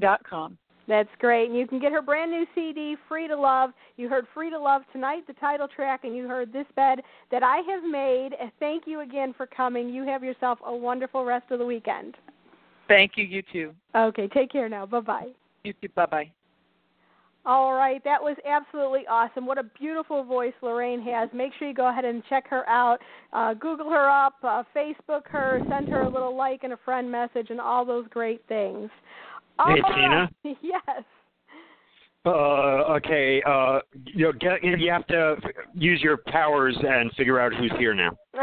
dot 0.00 0.20
com. 0.28 0.58
That's 0.86 1.08
great. 1.18 1.48
And 1.48 1.58
you 1.58 1.66
can 1.66 1.78
get 1.78 1.92
her 1.92 2.02
brand 2.02 2.30
new 2.30 2.46
CD, 2.54 2.96
Free 3.08 3.26
to 3.28 3.36
Love. 3.36 3.70
You 3.96 4.08
heard 4.08 4.26
Free 4.34 4.50
to 4.50 4.58
Love 4.58 4.82
tonight, 4.92 5.26
the 5.26 5.32
title 5.34 5.66
track, 5.66 6.04
and 6.04 6.14
you 6.14 6.28
heard 6.28 6.52
This 6.52 6.66
Bed 6.76 7.00
That 7.30 7.42
I 7.42 7.58
Have 7.68 7.84
Made. 7.84 8.30
Thank 8.60 8.84
you 8.86 9.00
again 9.00 9.34
for 9.36 9.46
coming. 9.46 9.88
You 9.88 10.04
have 10.04 10.22
yourself 10.22 10.58
a 10.64 10.74
wonderful 10.74 11.24
rest 11.24 11.50
of 11.50 11.58
the 11.58 11.66
weekend. 11.66 12.16
Thank 12.88 13.12
you. 13.16 13.24
You 13.24 13.42
too. 13.52 13.74
Okay, 13.94 14.28
take 14.28 14.50
care 14.52 14.68
now. 14.68 14.84
Bye 14.86 15.00
bye. 15.00 15.28
You 15.62 15.72
too. 15.80 15.88
Bye 15.94 16.06
bye. 16.06 16.32
All 17.46 17.74
right, 17.74 18.02
that 18.04 18.22
was 18.22 18.36
absolutely 18.46 19.06
awesome. 19.06 19.44
What 19.44 19.58
a 19.58 19.64
beautiful 19.78 20.24
voice 20.24 20.54
Lorraine 20.62 21.02
has. 21.02 21.28
Make 21.34 21.52
sure 21.58 21.68
you 21.68 21.74
go 21.74 21.88
ahead 21.90 22.06
and 22.06 22.22
check 22.30 22.48
her 22.48 22.66
out. 22.68 22.98
Uh, 23.34 23.52
Google 23.52 23.90
her 23.90 24.08
up, 24.08 24.36
uh, 24.42 24.62
Facebook 24.74 25.28
her, 25.30 25.62
send 25.68 25.88
her 25.90 26.02
a 26.02 26.08
little 26.08 26.34
like 26.34 26.64
and 26.64 26.72
a 26.72 26.78
friend 26.84 27.10
message, 27.10 27.48
and 27.50 27.60
all 27.60 27.84
those 27.84 28.06
great 28.08 28.40
things. 28.48 28.88
Hey, 29.58 29.80
All 29.84 29.94
Tina? 29.94 30.30
Yes. 30.62 31.04
Uh, 32.26 32.94
okay. 32.96 33.42
Uh, 33.46 33.80
you 34.06 34.24
know, 34.24 34.32
get, 34.32 34.64
you 34.64 34.90
have 34.90 35.06
to 35.08 35.36
use 35.74 36.00
your 36.00 36.16
powers 36.16 36.76
and 36.80 37.12
figure 37.12 37.38
out 37.38 37.52
who's 37.54 37.72
here 37.78 37.92
now. 37.92 38.16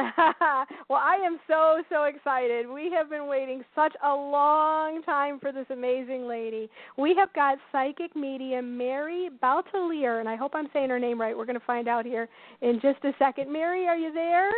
well, 0.87 0.99
I 1.01 1.17
am 1.25 1.39
so 1.47 1.81
so 1.89 2.03
excited. 2.03 2.69
We 2.69 2.91
have 2.95 3.09
been 3.09 3.27
waiting 3.27 3.63
such 3.73 3.93
a 4.03 4.13
long 4.13 5.01
time 5.03 5.39
for 5.39 5.51
this 5.51 5.65
amazing 5.71 6.27
lady. 6.27 6.69
We 6.97 7.15
have 7.17 7.33
got 7.33 7.57
psychic 7.71 8.15
medium 8.15 8.77
Mary 8.77 9.29
Bautelier, 9.41 10.19
and 10.19 10.29
I 10.29 10.35
hope 10.35 10.51
I'm 10.53 10.67
saying 10.73 10.89
her 10.89 10.99
name 10.99 11.19
right. 11.19 11.35
We're 11.35 11.45
going 11.45 11.59
to 11.59 11.65
find 11.65 11.87
out 11.87 12.05
here 12.05 12.29
in 12.61 12.79
just 12.81 13.03
a 13.03 13.11
second. 13.17 13.51
Mary, 13.51 13.87
are 13.87 13.97
you 13.97 14.13
there? 14.13 14.51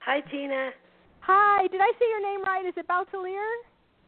Hi, 0.00 0.20
Tina. 0.32 0.70
Hi. 1.20 1.68
Did 1.68 1.80
I 1.80 1.92
say 1.98 2.06
your 2.10 2.22
name 2.22 2.42
right? 2.44 2.66
Is 2.66 2.74
it 2.76 2.88
Bautelier? 2.88 3.38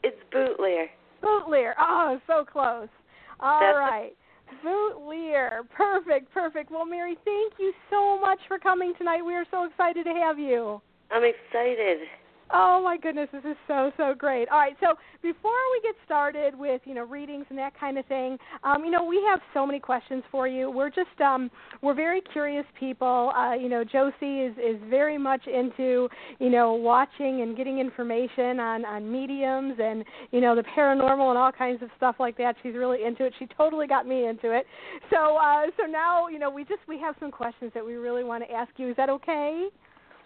It's 0.03 0.17
Boutilier. 0.33 0.87
Boutilier. 1.23 1.73
Oh, 1.79 2.19
so 2.27 2.45
close. 2.45 2.89
All 3.39 3.61
That's- 3.61 3.77
right. 3.79 4.17
Boutilier. 4.62 5.62
Perfect, 5.74 6.32
perfect. 6.32 6.70
Well, 6.70 6.86
Mary, 6.86 7.16
thank 7.24 7.55
you 7.59 7.72
so 7.90 8.20
much 8.20 8.38
for 8.49 8.59
coming 8.59 8.94
tonight. 8.97 9.22
We 9.22 9.34
are 9.34 9.47
so 9.51 9.64
excited 9.64 10.05
to 10.05 10.12
have 10.12 10.38
you. 10.38 10.80
I'm 11.11 11.24
excited. 11.24 11.99
Oh 12.53 12.80
my 12.82 12.97
goodness, 12.97 13.28
this 13.32 13.44
is 13.44 13.57
so 13.66 13.90
so 13.97 14.14
great. 14.16 14.49
All 14.51 14.59
right, 14.59 14.76
so 14.78 14.94
before 15.20 15.51
we 15.72 15.80
get 15.82 15.97
started 16.05 16.57
with 16.57 16.80
you 16.84 16.94
know 16.94 17.05
readings 17.05 17.44
and 17.51 17.59
that 17.59 17.78
kind 17.78 17.99
of 17.99 18.07
thing, 18.07 18.38
um, 18.62 18.84
you 18.84 18.90
know 18.90 19.05
we 19.05 19.20
have 19.28 19.40
so 19.53 19.66
many 19.66 19.80
questions 19.80 20.22
for 20.30 20.47
you. 20.47 20.70
We're 20.70 20.90
just 20.90 21.20
um, 21.20 21.51
we're 21.82 21.94
very 21.94 22.20
curious 22.32 22.64
people. 22.78 23.32
Uh, 23.36 23.55
you 23.55 23.68
know 23.68 23.82
Josie 23.82 24.42
is 24.42 24.55
is 24.59 24.80
very 24.88 25.18
much 25.18 25.49
into 25.49 26.09
you 26.38 26.49
know 26.49 26.74
watching 26.74 27.42
and 27.42 27.57
getting 27.57 27.80
information 27.80 28.61
on 28.61 28.84
on 28.84 29.11
mediums 29.11 29.74
and 29.82 30.05
you 30.30 30.40
know 30.40 30.55
the 30.55 30.64
paranormal 30.76 31.30
and 31.30 31.38
all 31.38 31.51
kinds 31.51 31.82
of 31.82 31.88
stuff 31.97 32.14
like 32.20 32.36
that. 32.38 32.55
She's 32.62 32.74
really 32.74 33.05
into 33.05 33.24
it. 33.24 33.32
She 33.40 33.49
totally 33.57 33.88
got 33.88 34.07
me 34.07 34.26
into 34.28 34.57
it. 34.57 34.66
So 35.11 35.36
uh, 35.36 35.66
so 35.76 35.86
now 35.86 36.28
you 36.28 36.38
know 36.38 36.51
we 36.51 36.62
just 36.62 36.80
we 36.86 37.01
have 37.01 37.16
some 37.18 37.32
questions 37.32 37.72
that 37.74 37.84
we 37.84 37.94
really 37.94 38.22
want 38.22 38.44
to 38.47 38.55
ask 38.55 38.70
you. 38.76 38.90
Is 38.90 38.97
that 38.97 39.11
okay? 39.11 39.68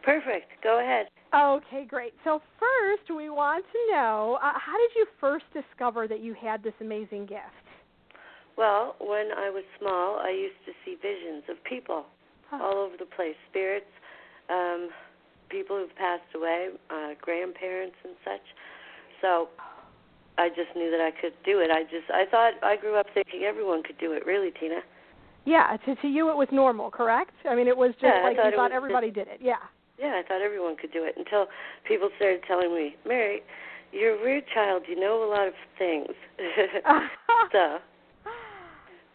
Perfect. 0.03 0.51
Go 0.62 0.80
ahead. 0.80 1.07
Okay, 1.34 1.84
great. 1.86 2.12
So 2.24 2.40
first, 2.59 3.16
we 3.16 3.30
want 3.30 3.64
to 3.72 3.94
know 3.94 4.38
uh, 4.42 4.53
how 4.55 4.76
did 4.76 4.90
you 4.96 5.07
first 5.20 5.44
discover 5.53 6.09
that 6.09 6.20
you 6.20 6.34
had 6.34 6.62
this 6.62 6.74
amazing 6.80 7.26
gift? 7.26 7.66
Well, 8.57 8.96
when 9.01 9.30
I 9.32 9.48
was 9.48 9.64
small, 9.78 10.18
I 10.18 10.30
used 10.30 10.59
to 10.66 10.72
see 10.84 10.96
visions 11.01 11.44
of 11.48 11.62
people 11.64 12.05
all 12.53 12.78
over 12.78 12.96
the 12.98 13.07
place, 13.07 13.36
spirits, 13.48 13.86
um, 14.51 14.90
people 15.48 15.78
who've 15.78 15.94
passed 15.96 16.34
away, 16.34 16.68
uh, 16.90 17.14
grandparents 17.20 17.96
and 18.05 18.14
such. 18.24 18.42
So 19.20 19.48
I 20.36 20.48
just 20.48 20.74
knew 20.74 20.90
that 20.90 21.01
I 21.01 21.11
could 21.11 21.34
do 21.44 21.61
it. 21.61 21.70
I 21.70 21.84
just 21.84 22.11
I 22.12 22.24
thought 22.30 22.55
I 22.62 22.76
grew 22.76 22.96
up 22.96 23.07
thinking 23.14 23.42
everyone 23.44 23.82
could 23.82 23.98
do 23.98 24.12
it. 24.12 24.26
Really, 24.26 24.51
Tina. 24.59 24.80
Yeah, 25.44 25.76
to 25.86 25.94
to 25.96 26.09
you 26.09 26.30
it 26.30 26.36
was 26.36 26.48
normal, 26.51 26.90
correct? 26.90 27.34
I 27.48 27.55
mean, 27.55 27.68
it 27.68 27.76
was 27.76 27.92
just 27.92 28.05
Yeah, 28.05 28.22
like 28.24 28.36
thought 28.36 28.51
you 28.51 28.57
thought 28.57 28.72
everybody 28.72 29.11
did 29.11 29.28
it. 29.28 29.40
Yeah. 29.40 29.62
Yeah, 30.01 30.18
I 30.18 30.26
thought 30.26 30.40
everyone 30.40 30.76
could 30.76 30.92
do 30.92 31.05
it 31.05 31.14
until 31.18 31.46
people 31.86 32.09
started 32.16 32.40
telling 32.48 32.74
me, 32.74 32.96
Mary, 33.07 33.42
you're 33.92 34.18
a 34.18 34.22
weird 34.22 34.44
child. 34.55 34.84
You 34.88 34.98
know 34.98 35.22
a 35.22 35.28
lot 35.28 35.46
of 35.46 35.55
things. 35.78 36.09
so 37.53 37.78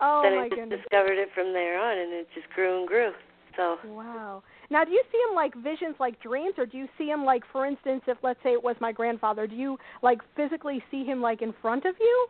oh 0.02 0.22
then 0.24 0.36
my 0.36 0.46
I 0.46 0.50
just 0.50 0.62
goodness. 0.62 0.80
discovered 0.82 1.18
it 1.18 1.30
from 1.34 1.54
there 1.54 1.82
on, 1.82 1.98
and 1.98 2.14
it 2.14 2.28
just 2.36 2.48
grew 2.54 2.80
and 2.80 2.88
grew. 2.88 3.12
So 3.58 3.78
Wow. 3.88 4.44
Now, 4.70 4.84
do 4.84 4.92
you 4.92 5.04
see 5.12 5.20
them 5.28 5.36
like 5.36 5.56
visions, 5.56 5.96
like 6.00 6.22
dreams, 6.22 6.56
or 6.58 6.66
do 6.66 6.78
you 6.78 6.88
see 6.98 7.06
him 7.06 7.24
like, 7.24 7.44
for 7.52 7.66
instance, 7.66 8.02
if 8.08 8.18
let's 8.22 8.40
say 8.44 8.52
it 8.52 8.64
was 8.64 8.76
my 8.80 8.92
grandfather, 8.92 9.48
do 9.48 9.56
you 9.56 9.78
like 10.02 10.20
physically 10.36 10.84
see 10.92 11.04
him 11.04 11.22
like 11.22 11.42
in 11.42 11.54
front 11.62 11.86
of 11.86 11.96
you? 12.00 12.28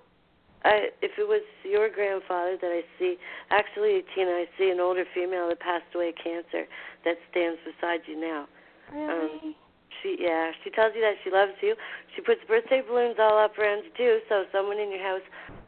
I, 0.65 0.89
if 1.05 1.13
it 1.21 1.27
was 1.29 1.45
your 1.61 1.89
grandfather 1.93 2.57
that 2.59 2.73
I 2.73 2.81
see, 2.97 3.17
actually, 3.53 4.01
Tina, 4.17 4.31
I 4.31 4.45
see 4.57 4.71
an 4.73 4.79
older 4.81 5.05
female 5.13 5.47
that 5.49 5.59
passed 5.61 5.85
away 5.93 6.09
of 6.09 6.15
cancer 6.17 6.65
that 7.05 7.15
stands 7.29 7.61
beside 7.61 8.01
you 8.09 8.17
now. 8.19 8.49
Really? 8.91 9.05
Um, 9.13 9.55
she, 10.01 10.17
yeah, 10.19 10.51
she 10.63 10.71
tells 10.73 10.93
you 10.97 11.01
that 11.05 11.21
she 11.23 11.29
loves 11.29 11.53
you. 11.61 11.75
She 12.15 12.21
puts 12.25 12.41
birthday 12.49 12.81
balloons 12.81 13.15
all 13.21 13.37
up 13.37 13.57
around 13.61 13.85
you 13.85 13.93
too. 13.95 14.19
So 14.27 14.45
someone 14.51 14.79
in 14.81 14.89
your 14.89 15.01
house 15.05 15.21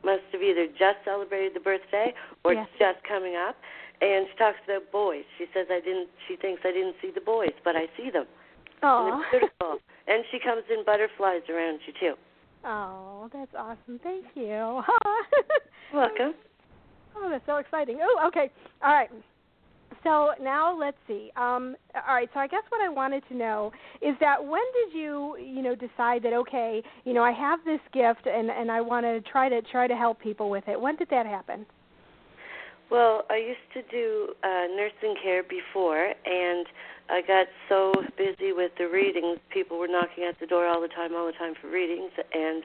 must 0.04 0.26
have 0.34 0.42
either 0.42 0.66
just 0.68 0.98
celebrated 1.06 1.54
the 1.54 1.62
birthday 1.62 2.14
or 2.44 2.54
Yes. 2.58 2.68
just 2.78 3.00
coming 3.08 3.36
up. 3.38 3.56
And 4.02 4.26
she 4.30 4.36
talks 4.38 4.58
about 4.66 4.92
boys. 4.92 5.26
She 5.38 5.46
says 5.54 5.68
I 5.70 5.80
didn't. 5.80 6.10
She 6.28 6.36
thinks 6.38 6.62
I 6.66 6.72
didn't 6.74 6.98
see 7.02 7.10
the 7.14 7.22
boys, 7.22 7.54
but 7.64 7.76
I 7.76 7.86
see 7.98 8.10
them. 8.10 8.26
oh. 8.84 9.24
Beautiful. 9.32 9.78
and 10.08 10.24
she 10.32 10.38
comes 10.40 10.64
in 10.70 10.84
butterflies 10.86 11.42
around 11.50 11.80
you 11.86 11.94
too. 12.00 12.14
Oh, 12.66 13.30
that's 13.34 13.52
awesome. 13.58 14.00
Thank 14.04 14.26
you. 14.36 14.82
Welcome. 15.94 16.34
Oh, 17.16 17.30
that's 17.30 17.46
so 17.46 17.58
exciting. 17.58 18.00
Oh, 18.02 18.28
okay. 18.28 18.52
All 18.84 18.92
right. 18.92 19.10
So 20.04 20.32
now 20.42 20.78
let's 20.78 20.98
see. 21.08 21.32
Um, 21.36 21.76
all 21.96 22.14
right. 22.16 22.30
So 22.34 22.40
I 22.40 22.48
guess 22.48 22.64
what 22.70 22.82
I 22.82 22.90
wanted 22.90 23.24
to 23.30 23.36
know 23.36 23.72
is 24.02 24.16
that 24.20 24.44
when 24.44 24.62
did 24.74 24.98
you, 24.98 25.38
you 25.38 25.62
know, 25.62 25.76
decide 25.76 26.24
that 26.24 26.34
okay, 26.34 26.84
you 27.04 27.14
know, 27.14 27.24
I 27.24 27.32
have 27.32 27.60
this 27.66 27.80
gift 27.94 28.28
and 28.28 28.50
and 28.50 28.70
I 28.72 28.82
want 28.82 29.06
to 29.06 29.22
try 29.32 29.50
to 29.50 29.62
try 29.62 29.88
to 29.88 29.96
help 29.96 30.20
people 30.20 30.50
with 30.50 30.68
it. 30.68 30.80
When 30.80 30.96
did 30.96 31.10
that 31.10 31.26
happen? 31.26 31.66
Well, 32.90 33.24
I 33.30 33.38
used 33.38 33.68
to 33.74 33.82
do 33.92 34.34
uh, 34.44 34.68
nursing 34.76 35.16
care 35.22 35.44
before, 35.44 36.14
and 36.26 36.66
I 37.10 37.22
got 37.22 37.48
so 37.68 37.94
busy 38.18 38.54
with 38.54 38.72
the 38.78 38.88
readings. 38.88 39.40
People 39.50 39.78
were 39.78 39.88
knocking 39.88 40.24
at 40.24 40.40
the 40.40 40.48
door 40.48 40.68
all 40.68 40.82
the 40.82 40.88
time, 40.88 41.14
all 41.16 41.26
the 41.26 41.34
time 41.34 41.54
for 41.62 41.70
readings, 41.70 42.12
and 42.34 42.64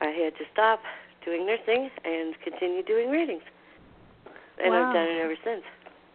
I 0.00 0.06
had 0.06 0.36
to 0.38 0.44
stop 0.52 0.80
doing 1.24 1.44
nursing 1.46 1.90
and 2.04 2.34
continue 2.42 2.84
doing 2.84 3.10
readings. 3.10 3.42
And 4.62 4.74
Wow. 4.74 4.86
I've 4.86 4.94
done 4.94 5.08
it 5.08 5.20
ever 5.20 5.36
since. 5.44 5.64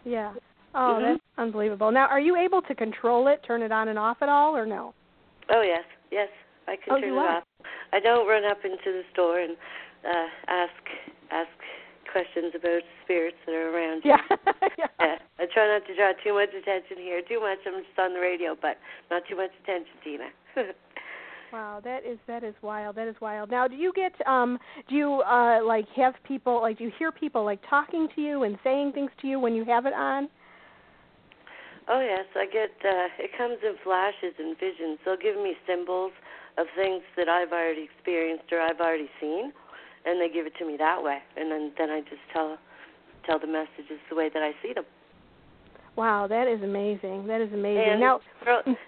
Yeah. 0.06 0.34
Oh, 0.76 0.98
Mhm. 1.00 1.02
that's 1.02 1.22
unbelievable. 1.38 1.92
Now, 1.92 2.08
are 2.08 2.20
you 2.20 2.36
able 2.36 2.62
to 2.64 2.76
control 2.76 3.28
it, 3.28 3.44
turn 3.44 3.62
it 3.62 3.72
on 3.72 3.90
and 3.90 4.00
off 4.00 4.22
at 4.22 4.30
all, 4.30 4.56
or 4.56 4.66
no? 4.66 4.94
Oh 5.50 5.62
yes, 5.62 5.84
yes, 6.12 6.30
I 6.68 6.78
can 6.78 6.94
Oh, 6.96 7.00
turn 7.00 7.10
it 7.14 7.18
are? 7.18 7.38
off. 7.38 7.44
I 7.92 8.00
don't 8.00 8.28
run 8.28 8.44
up 8.46 8.64
into 8.66 8.92
the 8.92 9.04
store 9.12 9.40
and 9.40 9.56
uh, 10.06 10.28
ask 10.48 10.90
ask 11.32 11.52
questions 12.14 12.54
about 12.56 12.82
spirits 13.04 13.38
that 13.46 13.54
are 13.58 13.74
around. 13.74 14.04
Yeah. 14.14 14.22
Yeah, 15.02 15.18
I 15.40 15.46
try 15.54 15.66
not 15.68 15.86
to 15.88 15.96
draw 15.98 16.14
too 16.24 16.34
much 16.34 16.50
attention 16.54 16.98
here. 16.98 17.22
Too 17.28 17.42
much, 17.42 17.60
I'm 17.66 17.82
just 17.84 17.98
on 18.00 18.14
the 18.14 18.20
radio, 18.22 18.56
but 18.60 18.78
not 19.12 19.24
too 19.28 19.36
much 19.36 19.52
attention, 19.64 19.94
Tina. 20.04 20.30
Wow, 21.52 21.82
that 21.84 22.04
is 22.04 22.18
that 22.26 22.44
is 22.44 22.56
wild. 22.64 22.96
That 22.96 23.08
is 23.08 23.16
wild. 23.22 23.52
Now, 23.52 23.68
do 23.68 23.76
you 23.76 23.94
get 23.96 24.14
um 24.28 24.58
do 24.90 24.96
you 24.96 25.22
uh 25.22 25.60
like 25.64 25.86
have 25.96 26.16
people 26.24 26.60
like 26.62 26.80
do 26.80 26.86
you 26.86 26.92
hear 26.98 27.12
people 27.12 27.46
like 27.46 27.60
talking 27.70 28.08
to 28.16 28.22
you 28.22 28.42
and 28.42 28.58
saying 28.64 28.94
things 28.94 29.12
to 29.22 29.28
you 29.28 29.40
when 29.40 29.54
you 29.54 29.64
have 29.66 29.86
it 29.86 29.94
on? 29.94 30.30
oh 31.90 32.02
yes, 32.02 32.26
I 32.36 32.46
get. 32.48 32.72
uh 32.84 33.08
It 33.20 33.32
comes 33.38 33.58
in 33.62 33.76
flashes 33.84 34.34
and 34.40 34.58
visions. 34.58 34.98
They'll 35.06 35.16
give 35.16 35.36
me 35.36 35.54
symbols 35.68 36.14
of 36.58 36.66
things 36.76 37.04
that 37.18 37.30
I've 37.30 37.52
already 37.52 37.84
experienced 37.84 38.52
or 38.52 38.60
I've 38.60 38.80
already 38.80 39.10
seen, 39.22 39.54
and 40.06 40.20
they 40.20 40.30
give 40.30 40.46
it 40.46 40.54
to 40.60 40.66
me 40.66 40.78
that 40.78 41.02
way. 41.02 41.20
And 41.38 41.52
then 41.52 41.72
then 41.78 41.90
I 41.90 42.02
just 42.02 42.22
tell 42.32 42.58
tell 43.26 43.40
the 43.40 43.48
messages 43.48 44.00
the 44.10 44.16
way 44.16 44.30
that 44.34 44.44
I 44.44 44.52
see 44.62 44.74
them. 44.74 44.86
Wow, 45.96 46.26
that 46.28 46.48
is 46.48 46.62
amazing. 46.64 47.28
That 47.28 47.42
is 47.42 47.54
amazing. 47.54 47.86
And 47.92 48.00
now, 48.00 48.20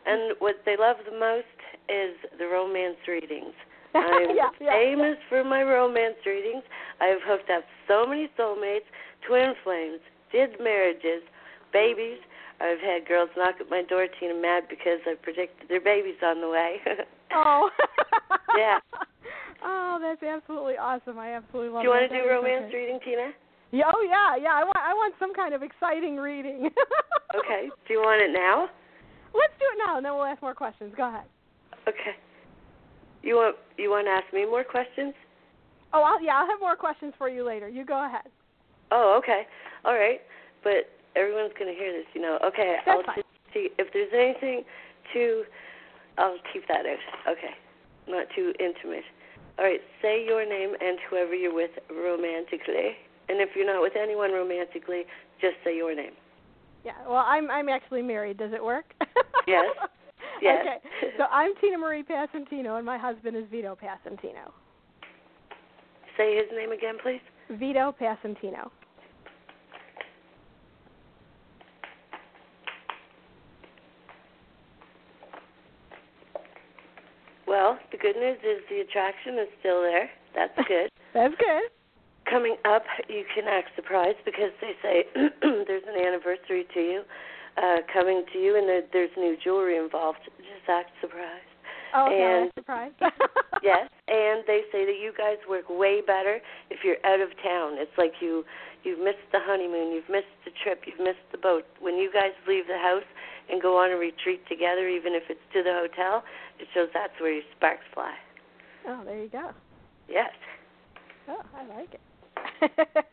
and 0.05 0.34
what 0.39 0.55
they 0.66 0.76
love 0.78 0.97
the 1.05 1.18
most 1.18 1.45
is 1.88 2.16
the 2.39 2.47
romance 2.47 2.97
readings. 3.07 3.53
I'm 3.95 4.36
yeah, 4.36 4.49
yeah, 4.59 4.72
famous 4.72 5.18
for 5.30 5.43
my 5.43 5.61
romance 5.61 6.18
readings. 6.26 6.63
I've 6.99 7.22
hooked 7.24 7.49
up 7.49 7.63
so 7.88 8.05
many 8.05 8.28
soulmates, 8.38 8.89
twin 9.28 9.53
flames, 9.63 9.99
did 10.32 10.59
marriages, 10.59 11.22
babies. 11.72 12.18
I've 12.59 12.80
had 12.80 13.07
girls 13.07 13.30
knock 13.38 13.55
at 13.59 13.70
my 13.70 13.84
door, 13.84 14.07
Tina, 14.20 14.34
mad 14.34 14.63
because 14.70 14.99
I 15.05 15.16
predicted 15.22 15.70
their 15.70 15.82
babies 15.82 16.16
on 16.24 16.41
the 16.41 16.49
way. 16.49 16.78
oh. 17.34 17.70
yeah. 18.57 18.80
Oh, 19.64 19.97
that's 20.01 20.22
absolutely 20.24 20.76
awesome. 20.78 21.18
I 21.20 21.34
absolutely 21.34 21.70
love 21.70 21.82
it. 21.82 21.84
Do 21.84 21.89
you 21.89 21.95
want 21.95 22.12
to 22.12 22.18
do 22.18 22.28
romance 22.28 22.74
reading, 22.74 22.99
Tina? 23.03 23.32
Yeah, 23.72 23.91
oh 23.93 24.01
yeah, 24.01 24.36
yeah. 24.41 24.53
I 24.53 24.64
want 24.64 24.78
I 24.78 24.93
want 24.93 25.16
some 25.20 25.34
kind 25.34 25.53
of 25.53 25.64
exciting 25.64 26.18
reading. 26.18 26.70
okay. 27.36 27.70
Do 27.88 27.93
you 27.93 27.99
want 27.99 28.22
it 28.22 28.32
now? 28.32 28.70
Let's 29.34 29.53
do 29.60 29.66
it 29.68 29.80
now, 29.86 29.97
and 29.97 30.06
then 30.06 30.14
we'll 30.14 30.24
ask 30.24 30.41
more 30.41 30.53
questions. 30.53 30.93
Go 30.95 31.10
ahead. 31.10 31.26
Okay. 31.88 32.16
You 33.24 33.36
want 33.36 33.56
you 33.78 33.89
want 33.89 34.08
to 34.08 34.12
ask 34.12 34.32
me 34.34 34.45
more 34.45 34.64
questions? 34.64 35.14
Oh, 35.93 36.03
I'll, 36.03 36.22
yeah, 36.22 36.38
I'll 36.39 36.47
have 36.47 36.60
more 36.60 36.76
questions 36.76 37.14
for 37.18 37.30
you 37.30 37.43
later. 37.43 37.68
You 37.68 37.86
go 37.86 38.06
ahead. 38.06 38.28
Oh, 38.91 39.20
okay. 39.22 39.43
All 39.84 39.95
right. 39.95 40.22
But 40.64 40.91
everyone's 41.16 41.53
going 41.58 41.72
to 41.72 41.78
hear 41.78 41.91
this, 41.91 42.06
you 42.14 42.22
know. 42.22 42.38
Okay, 42.43 42.78
That's 42.86 42.97
I'll 42.97 43.03
fine. 43.03 43.24
just 43.24 43.53
see 43.53 43.70
if 43.78 43.91
there's 43.93 44.12
anything 44.14 44.64
too 45.14 45.43
I'll 46.18 46.38
keep 46.53 46.68
that 46.68 46.86
out. 46.86 47.32
Okay. 47.32 47.53
Not 48.08 48.28
too 48.36 48.53
intimate. 48.60 49.03
All 49.58 49.66
right, 49.66 49.80
say 50.01 50.26
your 50.26 50.47
name 50.47 50.74
and 50.82 50.97
whoever 51.10 51.34
you're 51.34 51.53
with 51.53 51.72
romantically. 51.89 52.97
And 53.30 53.39
if 53.41 53.49
you're 53.56 53.66
not 53.66 53.82
with 53.82 53.93
anyone 53.95 54.32
romantically, 54.32 55.03
just 55.41 55.56
say 55.64 55.76
your 55.76 55.95
name. 55.95 56.12
Yeah. 56.84 56.93
Well, 57.08 57.24
I'm 57.26 57.49
I'm 57.49 57.70
actually 57.70 58.01
married. 58.01 58.38
Does 58.38 58.53
it 58.53 58.64
work? 58.64 58.86
Yes. 59.47 59.66
Yes. 60.41 60.66
Okay. 60.66 61.14
So 61.18 61.26
I'm 61.32 61.53
Tina 61.62 61.78
Marie 61.78 62.03
Passantino, 62.03 62.78
and 62.78 62.86
my 62.86 62.97
husband 62.97 63.38
is 63.38 63.45
Vito 63.49 63.78
Passantino. 63.82 64.51
Say 66.18 66.36
his 66.36 66.47
name 66.51 66.74
again, 66.74 66.95
please. 67.01 67.22
Vito 67.49 67.95
Passantino. 67.99 68.70
Well, 77.56 77.80
the 77.89 77.97
good 77.97 78.18
news 78.18 78.36
is 78.43 78.60
the 78.68 78.84
attraction 78.84 79.39
is 79.39 79.47
still 79.64 79.80
there. 79.80 80.10
That's 80.36 80.51
good. 80.68 80.91
That's 81.14 81.34
good. 81.39 81.72
Coming 82.30 82.58
up, 82.68 82.84
you 83.08 83.24
can 83.34 83.47
act 83.47 83.70
surprised 83.78 84.20
because 84.26 84.51
they 84.60 84.76
say 84.84 85.06
there's 85.41 85.88
an 85.88 85.95
anniversary 85.95 86.68
to 86.74 86.80
you, 86.82 87.01
uh, 87.56 87.78
coming 87.93 88.26
to 88.34 88.39
you, 88.39 88.58
and 88.58 88.68
there, 88.68 88.82
there's 88.91 89.16
new 89.16 89.38
jewelry 89.41 89.78
involved. 89.78 90.20
Just 90.36 90.68
act 90.68 90.91
surprised. 90.99 91.47
Oh. 91.95 92.12
And- 92.12 92.51
I'm 92.51 92.51
surprised. 92.60 92.99
yes, 93.64 93.88
and 94.10 94.43
they 94.47 94.68
say 94.70 94.84
that 94.84 94.99
you 94.99 95.14
guys 95.18 95.39
work 95.47 95.70
way 95.70 96.01
better 96.06 96.39
if 96.70 96.84
you're 96.84 96.99
out 97.06 97.22
of 97.22 97.30
town. 97.41 97.80
It's 97.80 97.95
like 97.97 98.20
you 98.20 98.43
you've 98.84 98.99
missed 98.99 99.24
the 99.32 99.39
honeymoon, 99.39 99.93
you've 99.95 100.10
missed 100.10 100.36
the 100.43 100.51
trip, 100.62 100.84
you've 100.86 100.99
missed 100.99 101.24
the 101.32 101.38
boat. 101.38 101.64
When 101.80 101.95
you 101.95 102.12
guys 102.12 102.36
leave 102.47 102.68
the 102.68 102.78
house 102.78 103.08
and 103.52 103.62
go 103.62 103.78
on 103.78 103.91
a 103.91 103.96
retreat 103.96 104.41
together, 104.50 104.88
even 104.89 105.14
if 105.14 105.24
it's 105.30 105.39
to 105.54 105.64
the 105.64 105.74
hotel, 105.74 106.24
it 106.60 106.68
shows 106.74 106.88
that's 106.93 107.14
where 107.20 107.34
your 107.34 107.43
sparks 107.58 107.84
fly. 107.93 108.14
Oh, 108.88 109.04
there 109.06 109.22
you 109.22 109.30
go. 109.30 109.52
Yes. 110.10 110.32
Oh, 111.28 111.41
I 111.56 111.66
like 111.78 111.89
it. 111.93 112.02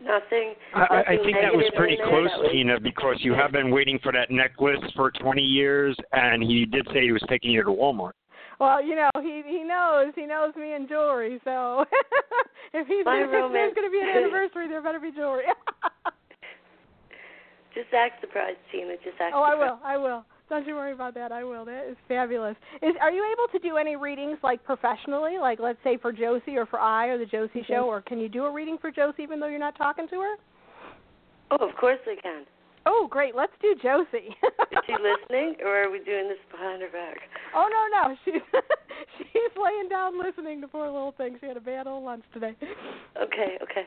Nothing. 0.00 0.54
I, 0.74 1.02
I 1.08 1.16
think 1.24 1.36
that 1.42 1.52
was 1.52 1.68
pretty 1.76 1.96
close, 1.96 2.30
That 2.30 2.38
was- 2.42 2.48
Tina, 2.52 2.78
because 2.78 3.16
you 3.20 3.34
have 3.34 3.50
been 3.50 3.70
waiting 3.70 3.98
for 4.02 4.12
that 4.12 4.30
necklace 4.30 4.78
for 4.94 5.10
20 5.10 5.42
years, 5.42 5.96
and 6.12 6.42
he 6.42 6.64
did 6.66 6.86
say 6.92 7.02
he 7.02 7.12
was 7.12 7.22
taking 7.28 7.50
you 7.50 7.64
to 7.64 7.70
Walmart. 7.70 8.12
well, 8.60 8.82
you 8.84 8.94
know, 8.94 9.10
he 9.20 9.42
he 9.46 9.64
knows 9.64 10.12
he 10.14 10.24
knows 10.24 10.54
me 10.56 10.72
and 10.72 10.88
jewelry, 10.88 11.40
so 11.44 11.84
if 12.74 12.86
he's 12.86 13.04
My 13.04 13.22
if 13.24 13.30
there's 13.30 13.42
romance- 13.42 13.74
going 13.74 13.88
to 13.88 13.92
be 13.92 14.00
an 14.00 14.08
anniversary, 14.16 14.68
there 14.68 14.80
better 14.82 15.00
be 15.00 15.10
jewelry. 15.10 15.44
Just 17.78 17.94
act 17.94 18.20
surprised, 18.20 18.58
Tina. 18.72 18.94
Just 19.04 19.20
act 19.20 19.32
oh, 19.36 19.42
I 19.42 19.54
will. 19.54 19.78
I 19.84 19.96
will. 19.96 20.24
Don't 20.50 20.66
you 20.66 20.74
worry 20.74 20.90
about 20.92 21.14
that. 21.14 21.30
I 21.30 21.44
will. 21.44 21.64
That 21.64 21.86
is 21.88 21.96
fabulous. 22.08 22.56
Is 22.82 22.94
are 23.00 23.12
you 23.12 23.22
able 23.22 23.46
to 23.56 23.60
do 23.68 23.76
any 23.76 23.94
readings 23.94 24.36
like 24.42 24.64
professionally, 24.64 25.36
like 25.40 25.60
let's 25.60 25.78
say 25.84 25.96
for 25.96 26.10
Josie 26.10 26.56
or 26.56 26.66
for 26.66 26.80
I 26.80 27.06
or 27.06 27.18
the 27.18 27.26
Josie 27.26 27.60
Mm-hmm. 27.60 27.72
show, 27.72 27.84
or 27.86 28.00
can 28.00 28.18
you 28.18 28.28
do 28.28 28.46
a 28.46 28.50
reading 28.52 28.78
for 28.80 28.90
Josie 28.90 29.22
even 29.22 29.38
though 29.38 29.46
you're 29.46 29.60
not 29.60 29.76
talking 29.78 30.08
to 30.08 30.20
her? 30.20 30.34
Oh, 31.52 31.68
of 31.68 31.76
course 31.76 32.00
I 32.06 32.20
can. 32.20 32.46
Oh, 32.84 33.06
great. 33.08 33.36
Let's 33.36 33.52
do 33.62 33.76
Josie. 33.80 34.34
Is 34.72 34.78
she 34.86 34.92
listening, 34.98 35.56
or 35.64 35.84
are 35.84 35.90
we 35.90 36.00
doing 36.00 36.26
this 36.28 36.38
behind 36.50 36.82
her 36.82 36.88
back? 36.90 37.18
Oh 37.54 37.68
no 37.70 38.08
no, 38.08 38.16
she's 38.24 38.42
she's 39.18 39.54
laying 39.62 39.88
down 39.88 40.18
listening 40.18 40.60
to 40.62 40.66
poor 40.66 40.86
little 40.86 41.12
thing. 41.12 41.36
She 41.40 41.46
had 41.46 41.56
a 41.56 41.60
bad 41.60 41.86
old 41.86 42.02
lunch 42.02 42.24
today. 42.34 42.56
Okay, 43.22 43.56
okay. 43.62 43.86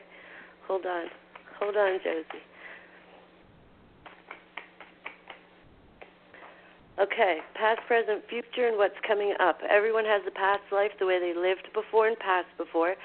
Hold 0.66 0.86
on. 0.86 1.06
Hold 1.60 1.76
on, 1.76 1.98
Josie. 2.02 2.40
Okay, 7.00 7.38
past, 7.54 7.80
present, 7.86 8.22
future, 8.28 8.68
and 8.68 8.76
what's 8.76 8.98
coming 9.06 9.32
up. 9.40 9.60
Everyone 9.68 10.04
has 10.04 10.20
a 10.28 10.30
past 10.30 10.60
life 10.70 10.92
the 11.00 11.06
way 11.06 11.18
they 11.18 11.32
lived 11.32 11.72
before 11.72 12.06
and 12.06 12.18
passed 12.18 12.52
before. 12.58 12.96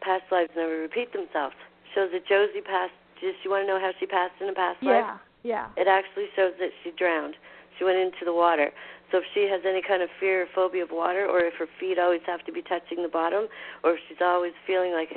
Past 0.00 0.24
lives 0.32 0.50
never 0.56 0.80
repeat 0.80 1.12
themselves. 1.12 1.54
Shows 1.94 2.08
that 2.12 2.26
Josie 2.26 2.64
passed. 2.64 2.96
Just 3.20 3.44
you 3.44 3.50
want 3.50 3.64
to 3.64 3.68
know 3.68 3.80
how 3.80 3.92
she 4.00 4.06
passed 4.06 4.40
in 4.40 4.48
a 4.48 4.54
past 4.54 4.82
life? 4.82 5.04
Yeah, 5.04 5.18
yeah. 5.42 5.66
It 5.76 5.88
actually 5.88 6.32
shows 6.36 6.52
that 6.58 6.70
she 6.82 6.90
drowned. 6.96 7.34
She 7.76 7.84
went 7.84 7.98
into 7.98 8.24
the 8.24 8.32
water. 8.32 8.70
So 9.10 9.18
if 9.18 9.24
she 9.34 9.48
has 9.50 9.60
any 9.68 9.82
kind 9.82 10.02
of 10.02 10.08
fear 10.20 10.42
or 10.42 10.46
phobia 10.54 10.84
of 10.84 10.90
water, 10.90 11.26
or 11.26 11.40
if 11.40 11.54
her 11.58 11.68
feet 11.78 11.98
always 11.98 12.22
have 12.26 12.44
to 12.46 12.52
be 12.52 12.62
touching 12.62 13.02
the 13.02 13.08
bottom, 13.08 13.48
or 13.84 13.92
if 13.92 14.00
she's 14.08 14.22
always 14.22 14.52
feeling 14.66 14.92
like 14.92 15.12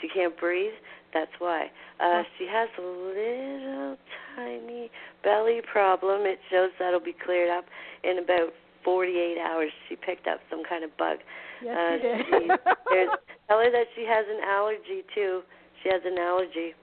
she 0.00 0.08
can't 0.08 0.36
breathe, 0.38 0.76
that's 1.12 1.32
why. 1.38 1.70
Uh, 1.98 2.22
she 2.38 2.46
has 2.46 2.68
a 2.78 2.82
little 2.82 3.96
tiny 4.36 4.90
belly 5.22 5.60
problem. 5.70 6.22
It 6.22 6.38
shows 6.50 6.70
that'll 6.78 7.00
be 7.00 7.14
cleared 7.24 7.50
up 7.50 7.64
in 8.04 8.18
about 8.18 8.52
48 8.84 9.38
hours. 9.38 9.70
She 9.88 9.96
picked 9.96 10.26
up 10.26 10.40
some 10.48 10.62
kind 10.68 10.84
of 10.84 10.96
bug. 10.96 11.18
Yes, 11.62 11.76
uh, 11.76 11.94
you 11.94 12.00
did. 12.00 12.26
she, 12.30 12.46
tell 13.48 13.58
her 13.58 13.70
that 13.70 13.86
she 13.94 14.04
has 14.06 14.24
an 14.28 14.40
allergy 14.44 15.02
too. 15.14 15.42
She 15.82 15.90
has 15.90 16.02
an 16.04 16.18
allergy. 16.18 16.74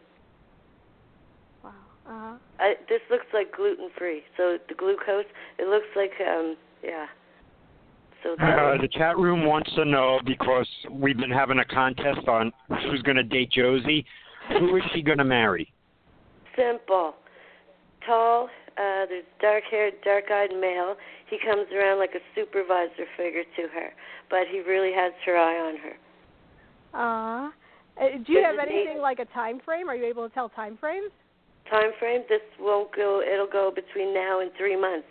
wow. 1.63 1.71
Uh-huh. 2.05 2.37
I, 2.59 2.75
this 2.89 3.01
looks 3.09 3.25
like 3.33 3.55
gluten 3.55 3.89
free. 3.97 4.23
So 4.37 4.57
the 4.67 4.75
glucose, 4.75 5.25
it 5.57 5.67
looks 5.67 5.87
like 5.95 6.13
um 6.21 6.55
yeah. 6.83 7.07
So 8.27 8.33
Uh, 8.43 8.81
the 8.81 8.89
chat 8.91 9.17
room 9.17 9.45
wants 9.45 9.73
to 9.75 9.85
know 9.85 10.19
because 10.25 10.67
we've 10.91 11.17
been 11.17 11.31
having 11.31 11.59
a 11.59 11.65
contest 11.65 12.27
on 12.27 12.51
who's 12.67 13.01
going 13.03 13.15
to 13.15 13.23
date 13.23 13.51
Josie. 13.51 14.05
Who 14.59 14.75
is 14.75 14.83
she 14.93 15.01
going 15.01 15.19
to 15.19 15.23
marry? 15.23 15.71
simple. 16.57 17.13
Tall, 18.05 18.49
uh 18.77 19.05
there's 19.07 19.25
dark 19.39 19.63
haired, 19.69 19.93
dark 20.03 20.25
eyed 20.31 20.51
male. 20.59 20.95
He 21.29 21.37
comes 21.37 21.67
around 21.73 21.99
like 21.99 22.15
a 22.15 22.23
supervisor 22.35 23.05
figure 23.15 23.43
to 23.43 23.61
her. 23.73 23.89
But 24.29 24.47
he 24.51 24.59
really 24.59 24.91
has 24.93 25.13
her 25.25 25.37
eye 25.37 25.59
on 25.69 25.77
her. 25.77 25.95
Uh, 26.93 27.49
uh, 28.01 28.17
do 28.25 28.33
you 28.33 28.43
have 28.43 28.55
anything 28.59 28.99
like 28.99 29.19
a 29.19 29.25
time 29.25 29.59
frame? 29.63 29.87
Are 29.87 29.95
you 29.95 30.05
able 30.05 30.27
to 30.27 30.33
tell 30.33 30.49
time 30.49 30.77
frames? 30.79 31.11
Time 31.69 31.91
frame, 31.99 32.23
this 32.27 32.41
won't 32.59 32.95
go 32.95 33.21
it'll 33.21 33.47
go 33.47 33.71
between 33.73 34.13
now 34.13 34.41
and 34.41 34.51
three 34.57 34.79
months. 34.79 35.07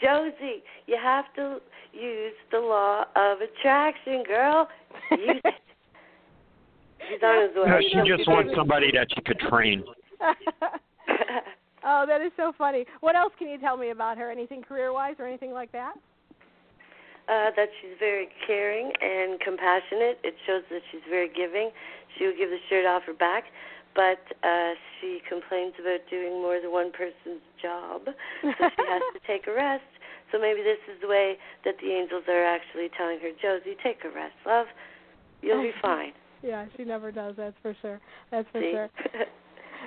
Josie, 0.00 0.62
you 0.86 0.98
have 1.02 1.24
to 1.36 1.58
use 1.94 2.34
the 2.50 2.58
law 2.58 3.04
of 3.16 3.38
attraction, 3.40 4.24
girl. 4.24 4.68
Use 5.10 5.40
it. 5.44 5.54
She's 7.08 7.22
on 7.22 7.48
his 7.48 7.56
way. 7.56 7.68
No, 7.68 7.80
she 7.80 7.96
know, 7.96 8.16
just 8.16 8.28
wants 8.28 8.52
somebody 8.56 8.90
that 8.92 9.08
she 9.14 9.20
could 9.22 9.38
train. 9.50 9.84
oh, 11.84 12.04
that 12.06 12.20
is 12.22 12.32
so 12.36 12.52
funny. 12.56 12.86
What 13.00 13.14
else 13.14 13.32
can 13.38 13.48
you 13.48 13.58
tell 13.58 13.76
me 13.76 13.90
about 13.90 14.16
her? 14.16 14.30
Anything 14.30 14.62
career-wise 14.62 15.16
or 15.18 15.26
anything 15.26 15.52
like 15.52 15.70
that? 15.72 15.94
uh, 17.28 17.50
that 17.56 17.68
she's 17.80 17.96
very 17.98 18.28
caring 18.46 18.92
and 19.00 19.40
compassionate. 19.40 20.20
It 20.24 20.34
shows 20.46 20.62
that 20.70 20.80
she's 20.92 21.04
very 21.08 21.28
giving. 21.28 21.70
She 22.16 22.26
will 22.26 22.36
give 22.36 22.50
the 22.50 22.60
shirt 22.68 22.86
off 22.86 23.02
her 23.04 23.14
back, 23.14 23.44
but 23.94 24.20
uh, 24.44 24.74
she 25.00 25.20
complains 25.28 25.74
about 25.80 26.00
doing 26.10 26.42
more 26.42 26.60
than 26.60 26.70
one 26.70 26.92
person's 26.92 27.42
job, 27.60 28.02
so 28.04 28.52
she 28.52 28.84
has 28.88 29.02
to 29.14 29.20
take 29.26 29.46
a 29.46 29.54
rest. 29.54 29.88
So 30.34 30.40
maybe 30.40 30.62
this 30.62 30.82
is 30.92 31.00
the 31.00 31.06
way 31.06 31.36
that 31.64 31.76
the 31.80 31.92
angels 31.92 32.24
are 32.26 32.44
actually 32.44 32.90
telling 32.98 33.20
her, 33.20 33.30
Josie, 33.40 33.76
take 33.84 33.98
a 34.04 34.12
rest, 34.12 34.34
love. 34.44 34.66
You'll 35.42 35.62
be 35.62 35.70
fine. 35.80 36.12
Yeah, 36.42 36.66
she 36.76 36.82
never 36.82 37.12
does. 37.12 37.34
That's 37.36 37.54
for 37.62 37.76
sure. 37.80 38.00
That's 38.32 38.48
for 38.50 38.60
See? 38.60 38.72
sure. 38.72 38.90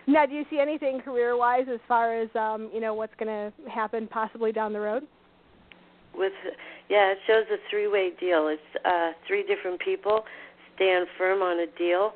Now, 0.06 0.28
do 0.28 0.36
you 0.36 0.46
see 0.50 0.60
anything 0.60 1.02
career-wise 1.02 1.66
as 1.74 1.80
far 1.88 2.16
as 2.16 2.30
um, 2.36 2.70
you 2.72 2.80
know 2.80 2.94
what's 2.94 3.16
going 3.20 3.28
to 3.28 3.70
happen 3.70 4.08
possibly 4.08 4.52
down 4.52 4.72
the 4.72 4.80
road? 4.80 5.04
With 6.14 6.32
yeah, 6.88 7.12
it 7.12 7.18
shows 7.26 7.46
a 7.52 7.58
three-way 7.70 8.12
deal. 8.20 8.48
It's 8.48 8.86
uh, 8.86 9.14
three 9.28 9.44
different 9.44 9.82
people 9.82 10.24
stand 10.76 11.08
firm 11.18 11.42
on 11.42 11.60
a 11.60 11.66
deal, 11.78 12.14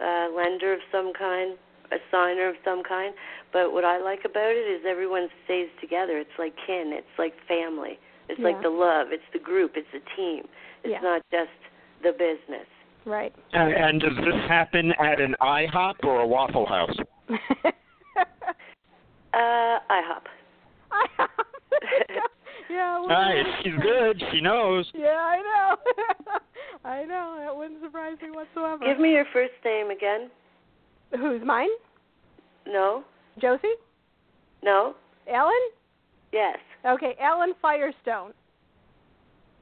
uh, 0.00 0.28
lender 0.34 0.72
of 0.72 0.78
some 0.92 1.12
kind, 1.18 1.58
a 1.92 1.96
signer 2.10 2.48
of 2.48 2.56
some 2.64 2.82
kind. 2.82 3.14
But 3.52 3.72
what 3.72 3.84
I 3.84 3.98
like 4.00 4.20
about 4.24 4.50
it 4.50 4.66
is 4.66 4.82
everyone 4.88 5.28
stays 5.44 5.68
together. 5.80 6.18
It's 6.18 6.38
like 6.38 6.54
kin. 6.66 6.92
It's 6.94 7.18
like 7.18 7.34
family. 7.46 7.98
It's 8.28 8.38
Yeah. 8.40 8.46
like 8.46 8.62
the 8.62 8.70
love. 8.70 9.08
It's 9.12 9.24
the 9.32 9.38
group. 9.38 9.72
It's 9.76 9.90
the 9.92 10.00
team. 10.16 10.48
It's 10.82 10.92
Yeah. 10.92 11.00
not 11.00 11.22
just 11.30 11.50
the 12.02 12.12
business. 12.12 12.66
Right. 13.04 13.34
Uh, 13.52 13.58
and 13.58 14.00
does 14.00 14.16
this 14.16 14.34
happen 14.48 14.92
at 14.98 15.20
an 15.20 15.36
IHOP 15.40 16.04
or 16.04 16.20
a 16.20 16.26
Waffle 16.26 16.66
House? 16.66 16.96
Uh, 19.34 19.80
IHOP. 19.90 20.26
yeah. 22.70 22.98
well, 23.00 23.08
Nice. 23.08 23.46
She's 23.64 23.74
good. 23.82 24.22
She 24.30 24.40
knows. 24.40 24.88
Yeah, 24.94 25.18
I 25.18 25.38
know. 25.42 25.76
I 26.84 27.04
know. 27.04 27.36
That 27.40 27.56
wouldn't 27.56 27.82
surprise 27.82 28.16
me 28.22 28.30
whatsoever. 28.30 28.84
Give 28.84 29.00
me 29.00 29.10
your 29.10 29.24
first 29.32 29.52
name 29.64 29.90
again. 29.90 30.30
Who's 31.16 31.42
mine? 31.44 31.68
No. 32.66 33.04
Josie? 33.40 33.74
No. 34.62 34.94
Ellen? 35.32 35.52
Yes. 36.32 36.58
Okay, 36.86 37.14
Ellen 37.20 37.54
Firestone. 37.62 38.32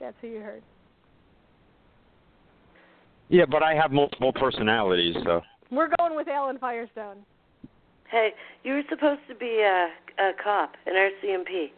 That's 0.00 0.16
who 0.20 0.28
you 0.28 0.40
heard. 0.40 0.62
Yeah, 3.28 3.44
but 3.50 3.62
I 3.62 3.74
have 3.74 3.92
multiple 3.92 4.32
personalities, 4.32 5.16
so. 5.24 5.40
We're 5.70 5.90
going 5.98 6.16
with 6.16 6.28
Ellen 6.28 6.58
Firestone. 6.58 7.18
Hey, 8.10 8.30
you 8.62 8.74
were 8.74 8.82
supposed 8.90 9.20
to 9.28 9.34
be 9.34 9.62
a, 9.64 9.88
a 10.22 10.32
cop, 10.42 10.72
an 10.86 10.94
RCMP. 10.94 11.70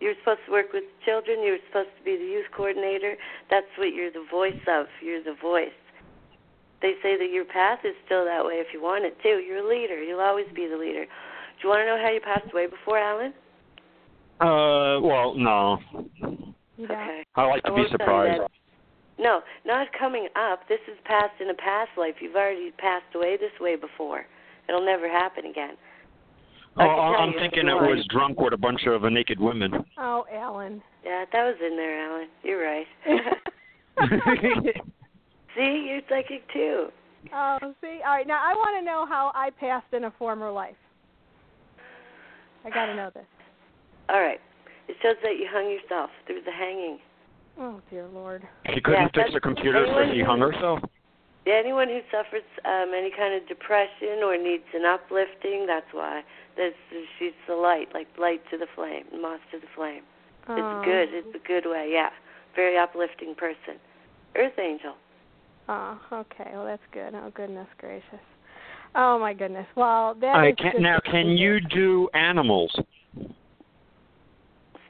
You 0.00 0.08
were 0.08 0.14
supposed 0.20 0.40
to 0.46 0.52
work 0.52 0.72
with 0.72 0.84
children. 1.04 1.42
You 1.42 1.52
were 1.52 1.64
supposed 1.68 1.90
to 1.96 2.04
be 2.04 2.16
the 2.16 2.24
youth 2.24 2.46
coordinator. 2.56 3.14
That's 3.50 3.66
what 3.78 3.94
you're 3.94 4.10
the 4.10 4.26
voice 4.30 4.60
of. 4.68 4.86
You're 5.00 5.22
the 5.22 5.36
voice. 5.40 5.70
They 6.84 6.92
say 7.02 7.16
that 7.16 7.32
your 7.32 7.46
path 7.46 7.78
is 7.82 7.94
still 8.04 8.26
that 8.26 8.44
way 8.44 8.60
if 8.60 8.66
you 8.74 8.82
want 8.82 9.06
it 9.06 9.16
too. 9.22 9.40
You're 9.40 9.64
a 9.64 9.66
leader. 9.66 10.02
You'll 10.02 10.20
always 10.20 10.44
be 10.54 10.68
the 10.68 10.76
leader. 10.76 11.04
Do 11.06 11.60
you 11.62 11.70
want 11.70 11.80
to 11.80 11.86
know 11.86 11.96
how 11.96 12.12
you 12.12 12.20
passed 12.20 12.52
away 12.52 12.66
before, 12.66 12.98
Alan? 12.98 13.32
Uh, 14.38 15.00
well, 15.00 15.32
no. 15.34 15.78
You? 16.76 16.84
Okay. 16.84 17.24
I 17.36 17.46
like 17.46 17.62
to 17.62 17.72
I 17.72 17.74
be 17.74 17.80
won't 17.80 17.88
tell 17.88 18.26
you 18.26 18.36
surprised. 18.36 18.42
No, 19.18 19.40
not 19.64 19.86
coming 19.98 20.28
up. 20.36 20.68
This 20.68 20.80
is 20.86 20.98
past 21.06 21.32
in 21.40 21.48
a 21.48 21.54
past 21.54 21.88
life. 21.96 22.16
You've 22.20 22.36
already 22.36 22.70
passed 22.76 23.14
away 23.14 23.38
this 23.38 23.58
way 23.58 23.76
before. 23.76 24.26
It'll 24.68 24.84
never 24.84 25.08
happen 25.08 25.46
again. 25.46 25.76
Oh, 26.76 26.82
I 26.82 26.84
can 26.84 26.96
tell 26.96 27.14
I'm 27.14 27.30
you 27.30 27.38
thinking 27.38 27.68
if 27.68 27.82
it 27.82 27.96
was 27.96 28.06
drunk 28.10 28.38
with 28.38 28.52
a 28.52 28.58
bunch 28.58 28.82
of 28.86 29.04
uh, 29.04 29.08
naked 29.08 29.40
women. 29.40 29.72
Oh, 29.96 30.26
Alan. 30.30 30.82
Yeah, 31.02 31.24
that 31.32 31.44
was 31.44 31.56
in 31.66 31.78
there, 31.78 31.98
Alan. 32.04 32.28
You're 32.42 32.62
right. 32.62 32.86
See, 35.56 35.86
you're 35.88 36.00
psychic 36.08 36.42
too. 36.52 36.88
oh, 37.32 37.58
see? 37.80 38.00
All 38.04 38.14
right, 38.16 38.26
now 38.26 38.40
I 38.42 38.54
want 38.54 38.76
to 38.78 38.84
know 38.84 39.06
how 39.06 39.30
I 39.34 39.50
passed 39.50 39.92
in 39.92 40.04
a 40.04 40.10
former 40.12 40.50
life. 40.50 40.76
I 42.64 42.70
got 42.70 42.86
to 42.86 42.94
know 42.96 43.10
this. 43.14 43.26
All 44.08 44.20
right. 44.20 44.40
It 44.88 44.96
says 45.02 45.16
that 45.22 45.36
you 45.38 45.46
hung 45.50 45.70
yourself. 45.70 46.10
There 46.26 46.36
was 46.36 46.44
a 46.46 46.52
hanging. 46.52 46.98
Oh, 47.58 47.80
dear 47.90 48.06
Lord. 48.08 48.42
She 48.74 48.80
couldn't 48.80 49.00
Yeah, 49.00 49.06
fix 49.06 49.16
that's- 49.16 49.34
the 49.34 49.40
computer, 49.40 49.86
so 49.86 50.12
she 50.12 50.20
hung 50.22 50.40
herself. 50.40 50.80
Yeah, 51.46 51.54
anyone 51.60 51.88
who 51.88 52.00
suffers 52.10 52.42
um, 52.64 52.92
any 52.96 53.10
kind 53.10 53.34
of 53.34 53.46
depression 53.46 54.24
or 54.24 54.36
needs 54.38 54.64
an 54.72 54.86
uplifting, 54.86 55.66
that's 55.66 55.92
why. 55.92 56.22
That's 56.56 56.74
she's 57.18 57.36
the 57.46 57.54
light, 57.54 57.88
like 57.92 58.08
light 58.18 58.40
to 58.50 58.56
the 58.56 58.66
flame, 58.74 59.04
moth 59.20 59.40
to 59.52 59.58
the 59.60 59.66
flame. 59.76 60.04
Oh. 60.48 60.54
It's 60.56 60.84
good. 60.86 61.08
It's 61.12 61.34
a 61.36 61.46
good 61.46 61.68
way. 61.68 61.90
Yeah, 61.92 62.08
very 62.56 62.78
uplifting 62.78 63.34
person. 63.34 63.76
Earth 64.36 64.58
angel. 64.58 64.94
Oh, 65.68 65.98
okay. 66.12 66.50
Well, 66.52 66.66
that's 66.66 66.82
good. 66.92 67.14
Oh, 67.14 67.30
goodness 67.34 67.68
gracious. 67.78 68.20
Oh 68.94 69.18
my 69.18 69.34
goodness. 69.34 69.66
Well, 69.76 70.14
that 70.20 70.36
I 70.36 70.48
is 70.50 70.54
can, 70.58 70.82
now, 70.82 70.98
can 71.10 71.30
you 71.30 71.60
do 71.60 72.08
animals? 72.14 72.72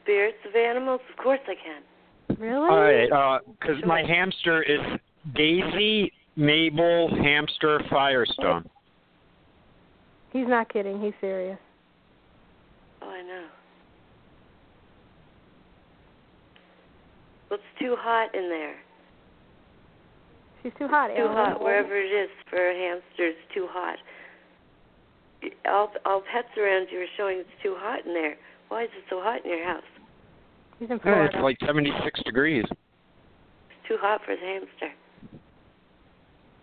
Spirits 0.03 0.37
of 0.47 0.55
animals? 0.55 1.01
Of 1.11 1.23
course 1.23 1.41
I 1.47 1.55
can. 1.55 2.39
really? 2.39 2.69
All 2.69 2.81
right, 2.81 3.11
uh, 3.11 3.39
because 3.59 3.83
my 3.87 4.03
hamster 4.03 4.63
is 4.63 4.79
Daisy 5.35 6.13
Mabel 6.37 7.09
Hamster 7.23 7.81
Firestone. 7.89 8.69
He's 10.33 10.49
not 10.49 10.71
kidding. 10.71 11.01
He's 11.01 11.15
serious. 11.21 11.59
Oh, 13.01 13.09
I 13.09 13.23
know. 13.23 13.47
Well, 17.49 17.61
it's 17.61 17.81
too 17.81 17.95
hot 17.99 18.35
in 18.35 18.49
there. 18.51 18.75
She's 20.65 20.73
too 20.79 20.89
hot. 20.89 21.09
too 21.15 21.21
Ellen. 21.23 21.37
hot 21.37 21.61
wherever 21.63 21.95
it 21.95 22.09
is 22.09 22.31
for 22.49 22.57
a 22.57 22.75
hamster. 22.75 23.29
It's 23.29 23.39
too 23.55 23.69
hot. 23.71 23.99
All 25.69 25.93
all 26.07 26.23
pets 26.33 26.49
around 26.57 26.89
you 26.91 27.01
are 27.01 27.13
showing 27.19 27.39
it's 27.41 27.63
too 27.63 27.77
hot 27.79 28.07
in 28.07 28.15
there. 28.15 28.37
Why 28.69 28.85
is 28.85 28.91
it 28.97 29.05
so 29.11 29.21
hot 29.21 29.45
in 29.45 29.51
your 29.51 29.63
house? 29.65 29.85
He's 30.81 30.89
in 30.91 30.99
Yeah, 31.05 31.27
it's 31.27 31.35
like 31.43 31.59
76 31.67 32.23
degrees. 32.25 32.65
It's 32.65 33.87
too 33.89 33.97
hot 34.01 34.23
for 34.25 34.35
the 34.35 34.41
hamster. 34.41 34.91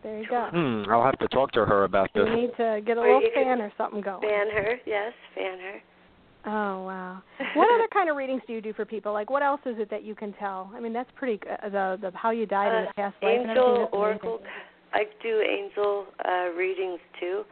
there 0.04 0.18
you 0.20 0.28
go. 0.28 0.48
Hmm, 0.52 0.90
I'll 0.92 1.06
have 1.06 1.20
to 1.20 1.28
talk 1.28 1.52
to 1.52 1.64
her 1.66 1.84
about 1.84 2.10
You 2.16 2.26
this. 2.26 2.34
need 2.36 2.52
to 2.58 2.82
get 2.84 2.98
a 2.98 3.02
little 3.02 3.22
fan 3.36 3.62
or 3.62 3.72
something 3.78 4.02
going. 4.02 4.22
Fan 4.22 4.50
her, 4.52 4.80
yes, 4.88 5.14
fan 5.36 5.60
her. 5.60 5.80
Oh 6.46 6.84
wow. 6.86 7.22
What 7.56 7.68
other 7.74 7.88
kind 7.94 8.10
of 8.10 8.16
readings 8.16 8.42
do 8.48 8.54
you 8.54 8.62
do 8.62 8.74
for 8.74 8.86
people? 8.86 9.14
Like 9.14 9.30
what 9.30 9.44
else 9.44 9.62
is 9.66 9.76
it 9.78 9.90
that 9.92 10.04
you 10.04 10.16
can 10.16 10.34
tell? 10.34 10.72
I 10.76 10.80
mean, 10.80 10.94
that's 10.94 11.10
pretty 11.16 11.38
good. 11.38 11.58
The 11.72 11.98
the 12.02 12.12
how 12.16 12.32
you 12.32 12.46
died 12.46 12.72
in 12.74 12.84
Uh, 12.84 12.88
the 12.88 12.94
past 12.94 13.16
life. 13.22 13.40
angel 13.48 13.90
oracle. 13.92 14.40
I 14.94 15.04
do 15.24 15.42
angel 15.42 16.06
uh, 16.26 16.50
readings 16.58 17.00
too. 17.20 17.44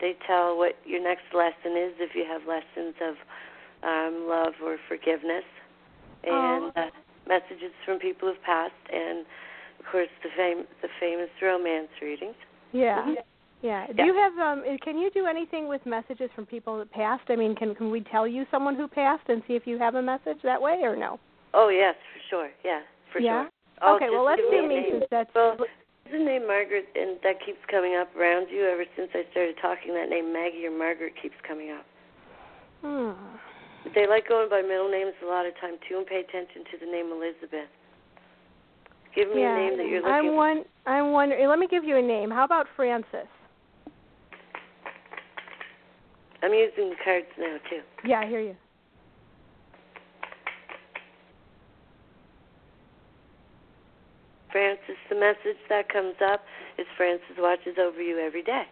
They 0.00 0.14
tell 0.26 0.56
what 0.58 0.72
your 0.84 1.02
next 1.02 1.24
lesson 1.32 1.76
is 1.76 1.92
if 2.00 2.14
you 2.14 2.24
have 2.28 2.42
lessons 2.46 2.94
of 3.00 3.14
um, 3.84 4.26
love 4.28 4.54
or 4.62 4.76
forgiveness, 4.88 5.44
and 6.24 6.64
Oh. 6.64 6.72
uh, 6.76 6.90
messages 7.28 7.72
from 7.84 7.98
people 7.98 8.28
who've 8.28 8.42
passed, 8.42 8.72
and 8.92 9.24
of 9.78 9.84
course 9.90 10.08
the 10.22 10.30
fam- 10.36 10.66
the 10.82 10.88
famous 11.00 11.30
romance 11.40 11.88
readings. 12.00 12.34
Yeah. 12.72 13.14
Yeah. 13.62 13.86
Do 13.86 13.94
Yeah. 13.98 14.04
you 14.06 14.14
have 14.14 14.38
um 14.38 14.64
uh, 14.68 14.76
can 14.84 14.98
you 14.98 15.10
do 15.10 15.26
anything 15.26 15.68
with 15.68 15.84
messages 15.86 16.30
from 16.34 16.46
people 16.46 16.78
that 16.78 16.90
passed? 16.90 17.24
I 17.30 17.36
mean, 17.36 17.54
can 17.54 17.74
can 17.74 17.90
we 17.90 18.00
tell 18.00 18.26
you 18.26 18.44
someone 18.50 18.74
who 18.74 18.88
passed 18.88 19.28
and 19.28 19.42
see 19.46 19.54
if 19.54 19.66
you 19.66 19.78
have 19.78 19.94
a 19.94 20.02
message 20.02 20.38
that 20.42 20.60
way 20.60 20.80
or 20.82 20.96
no? 20.96 21.18
Oh 21.54 21.68
yes, 21.68 21.94
for 22.12 22.20
sure. 22.28 22.50
Yeah, 22.64 22.80
for 23.12 23.20
Yeah? 23.20 23.44
sure. 23.44 23.50
Oh, 23.82 23.96
okay, 23.96 24.10
well 24.10 24.24
let's 24.24 24.42
do 24.42 24.50
me 24.50 24.58
a 24.58 24.62
me 24.68 24.74
name. 24.74 24.90
since 24.92 25.04
that's 25.10 25.30
Well, 25.34 25.56
the 26.10 26.18
name 26.18 26.46
Margaret, 26.46 26.86
and 26.94 27.18
that 27.22 27.40
keeps 27.44 27.58
coming 27.70 27.94
up 27.96 28.14
around 28.16 28.48
you 28.50 28.64
ever 28.66 28.84
since 28.96 29.10
I 29.14 29.24
started 29.30 29.56
talking. 29.62 29.94
That 29.94 30.08
name 30.10 30.32
Maggie 30.32 30.66
or 30.66 30.76
Margaret 30.76 31.14
keeps 31.20 31.36
coming 31.46 31.70
up. 31.70 31.86
hmm. 32.82 33.12
They 33.94 34.06
like 34.06 34.28
going 34.28 34.48
by 34.48 34.62
middle 34.62 34.90
names 34.90 35.14
a 35.22 35.26
lot 35.26 35.46
of 35.46 35.54
time 35.60 35.74
too, 35.88 35.98
and 35.98 36.06
pay 36.06 36.20
attention 36.20 36.62
to 36.70 36.78
the 36.84 36.86
name 36.90 37.10
Elizabeth. 37.10 37.70
Give 39.14 39.28
me 39.28 39.42
yeah. 39.42 39.54
a 39.54 39.58
name 39.58 39.78
that 39.78 39.86
you're 39.86 40.00
looking 40.00 40.12
I'm 40.12 40.36
one 40.36 40.64
I'm 40.86 41.12
wondering 41.12 41.46
let 41.48 41.58
me 41.58 41.66
give 41.68 41.84
you 41.84 41.96
a 41.96 42.02
name. 42.02 42.30
How 42.30 42.44
about 42.44 42.66
Francis? 42.76 43.28
I'm 46.42 46.52
using 46.52 46.90
the 46.90 46.96
cards 47.04 47.26
now 47.38 47.56
too. 47.70 47.80
Yeah, 48.04 48.20
I 48.20 48.26
hear 48.26 48.40
you. 48.40 48.56
Francis, 54.50 54.96
the 55.08 55.16
message 55.16 55.56
that 55.70 55.88
comes 55.88 56.14
up 56.22 56.42
is 56.78 56.86
Francis 56.96 57.36
watches 57.38 57.76
over 57.80 58.02
you 58.02 58.18
every 58.18 58.42
day. 58.42 58.64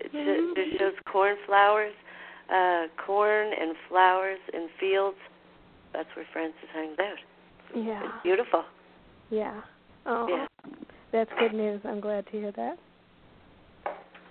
It 0.00 0.10
sh- 0.12 0.56
just 0.56 0.78
shows 0.78 0.94
cornflowers, 1.04 1.92
uh, 2.48 2.86
corn 3.04 3.52
and 3.58 3.76
flowers 3.88 4.38
and 4.54 4.70
fields. 4.80 5.18
That's 5.92 6.08
where 6.16 6.24
Francis 6.32 6.68
hangs 6.72 6.96
out. 6.98 7.76
Yeah. 7.76 8.00
It's 8.04 8.22
beautiful. 8.22 8.64
Yeah. 9.30 9.60
Oh. 10.06 10.26
Yeah. 10.28 10.46
That's 11.12 11.30
good 11.38 11.52
news. 11.52 11.80
I'm 11.84 12.00
glad 12.00 12.24
to 12.26 12.32
hear 12.32 12.52
that. 12.52 12.78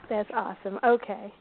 That's 0.10 0.30
awesome. 0.34 0.80
Okay. 0.84 1.32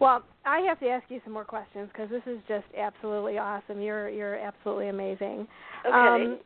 Well, 0.00 0.24
I 0.46 0.60
have 0.60 0.80
to 0.80 0.88
ask 0.88 1.04
you 1.10 1.20
some 1.24 1.34
more 1.34 1.44
questions 1.44 1.88
because 1.92 2.08
this 2.08 2.22
is 2.26 2.38
just 2.48 2.64
absolutely 2.76 3.36
awesome. 3.38 3.80
You're 3.80 4.08
you're 4.08 4.36
absolutely 4.36 4.88
amazing. 4.88 5.46
Okay. 5.86 6.24
Um, 6.24 6.38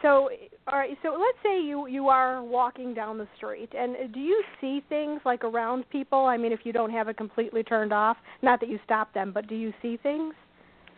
so, 0.00 0.30
all 0.68 0.78
right. 0.78 0.96
So 1.02 1.10
let's 1.10 1.38
say 1.42 1.60
you 1.62 1.86
you 1.88 2.08
are 2.08 2.42
walking 2.42 2.94
down 2.94 3.18
the 3.18 3.28
street, 3.36 3.70
and 3.76 4.12
do 4.14 4.20
you 4.20 4.42
see 4.60 4.82
things 4.88 5.20
like 5.26 5.44
around 5.44 5.84
people? 5.90 6.24
I 6.24 6.38
mean, 6.38 6.52
if 6.52 6.60
you 6.64 6.72
don't 6.72 6.90
have 6.90 7.08
it 7.08 7.18
completely 7.18 7.62
turned 7.62 7.92
off, 7.92 8.16
not 8.40 8.60
that 8.60 8.70
you 8.70 8.78
stop 8.84 9.12
them, 9.12 9.30
but 9.32 9.46
do 9.46 9.54
you 9.54 9.74
see 9.82 9.98
things? 10.02 10.34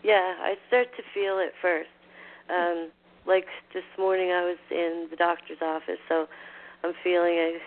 Yeah, 0.05 0.35
I 0.39 0.55
start 0.69 0.89
to 0.97 1.03
feel 1.15 1.39
it 1.39 1.53
first. 1.61 1.89
Um, 2.49 2.91
like 3.27 3.47
this 3.73 3.85
morning, 3.99 4.31
I 4.31 4.45
was 4.45 4.59
in 4.71 5.09
the 5.11 5.17
doctor's 5.17 5.63
office, 5.63 5.99
so 6.09 6.27
I'm 6.85 6.93
feeling 7.03 7.59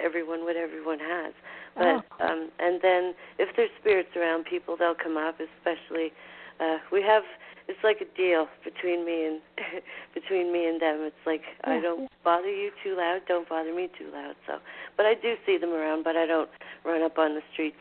everyone 0.00 0.44
what 0.44 0.56
everyone 0.56 0.98
has. 0.98 1.34
But 1.76 1.86
Oh. 1.86 2.02
um, 2.20 2.50
and 2.58 2.80
then 2.82 3.14
if 3.38 3.54
there's 3.56 3.70
spirits 3.80 4.10
around 4.16 4.44
people, 4.44 4.76
they'll 4.76 4.94
come 4.94 5.16
up. 5.16 5.36
Especially, 5.40 6.12
uh, 6.60 6.78
we 6.90 7.02
have 7.02 7.22
it's 7.68 7.78
like 7.84 8.00
a 8.00 8.16
deal 8.16 8.48
between 8.64 9.04
me 9.04 9.26
and 9.26 9.40
between 10.14 10.52
me 10.52 10.66
and 10.66 10.80
them. 10.80 11.00
It's 11.02 11.24
like 11.26 11.42
I 11.64 11.80
don't 11.80 12.10
bother 12.24 12.50
you 12.50 12.70
too 12.82 12.96
loud, 12.96 13.20
don't 13.26 13.48
bother 13.48 13.74
me 13.74 13.88
too 13.98 14.10
loud. 14.12 14.34
So, 14.46 14.58
but 14.96 15.06
I 15.06 15.14
do 15.14 15.34
see 15.46 15.56
them 15.58 15.70
around, 15.72 16.04
but 16.04 16.16
I 16.16 16.26
don't 16.26 16.50
run 16.84 17.02
up 17.02 17.18
on 17.18 17.34
the 17.34 17.42
street 17.52 17.74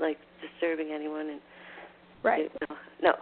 like 0.00 0.18
disturbing 0.40 0.90
anyone 0.92 1.28
and 1.30 1.40
Right. 2.22 2.50
you 2.60 2.66
know, 2.68 2.76
no. 3.02 3.12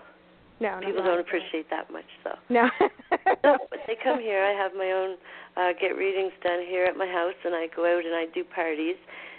No, 0.58 0.80
no, 0.80 0.86
People 0.86 1.02
no. 1.04 1.10
don't 1.10 1.20
appreciate 1.20 1.68
that 1.68 1.90
much 1.92 2.08
so. 2.24 2.30
No. 2.48 2.70
no, 3.44 3.58
but 3.70 3.80
they 3.86 3.94
come 4.02 4.18
here. 4.20 4.42
I 4.42 4.52
have 4.52 4.72
my 4.74 4.90
own 4.90 5.16
uh 5.56 5.72
get 5.78 5.96
readings 5.96 6.32
done 6.42 6.64
here 6.66 6.84
at 6.84 6.96
my 6.96 7.06
house 7.06 7.36
and 7.44 7.54
I 7.54 7.68
go 7.76 7.84
out 7.84 8.04
and 8.04 8.14
I 8.14 8.24
do 8.34 8.42
parties 8.42 8.96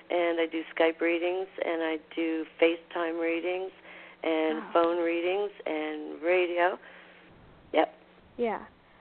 and 0.10 0.40
I 0.40 0.46
do 0.52 0.62
Skype 0.76 1.02
readings 1.02 1.48
and 1.64 1.84
I 1.84 1.98
do 2.16 2.46
FaceTime 2.62 3.20
readings 3.22 3.72
and 4.24 4.60
Wow. 4.60 4.70
phone 4.74 4.98
readings 5.04 5.52
and 5.66 6.22
radio. 6.22 6.78
Yep. 7.74 7.94
Yeah. 8.38 8.60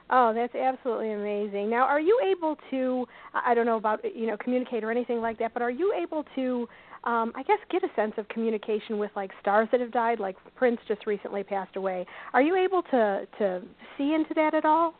Oh, 0.08 0.32
that's 0.32 0.54
absolutely 0.54 1.12
amazing. 1.12 1.68
Now, 1.68 1.84
are 1.84 2.00
you 2.00 2.16
able 2.24 2.56
to 2.70 3.06
I 3.34 3.50
I 3.50 3.54
don't 3.54 3.66
know 3.66 3.76
about 3.76 4.00
you 4.14 4.26
know 4.26 4.36
communicate 4.36 4.84
or 4.84 4.90
anything 4.90 5.20
like 5.20 5.38
that, 5.38 5.52
but 5.52 5.62
are 5.62 5.70
you 5.70 5.92
able 6.00 6.24
to 6.36 6.68
um 7.04 7.32
I 7.34 7.42
guess 7.42 7.58
get 7.70 7.82
a 7.82 7.88
sense 7.96 8.14
of 8.16 8.28
communication 8.28 8.98
with 8.98 9.10
like 9.16 9.32
stars 9.40 9.68
that 9.72 9.80
have 9.80 9.90
died 9.90 10.20
like 10.20 10.36
Prince 10.54 10.80
just 10.86 11.06
recently 11.06 11.42
passed 11.42 11.76
away. 11.76 12.06
Are 12.34 12.42
you 12.42 12.56
able 12.56 12.82
to 12.82 13.26
to 13.38 13.62
see 13.98 14.14
into 14.14 14.32
that 14.34 14.54
at 14.54 14.64
all? 14.64 14.94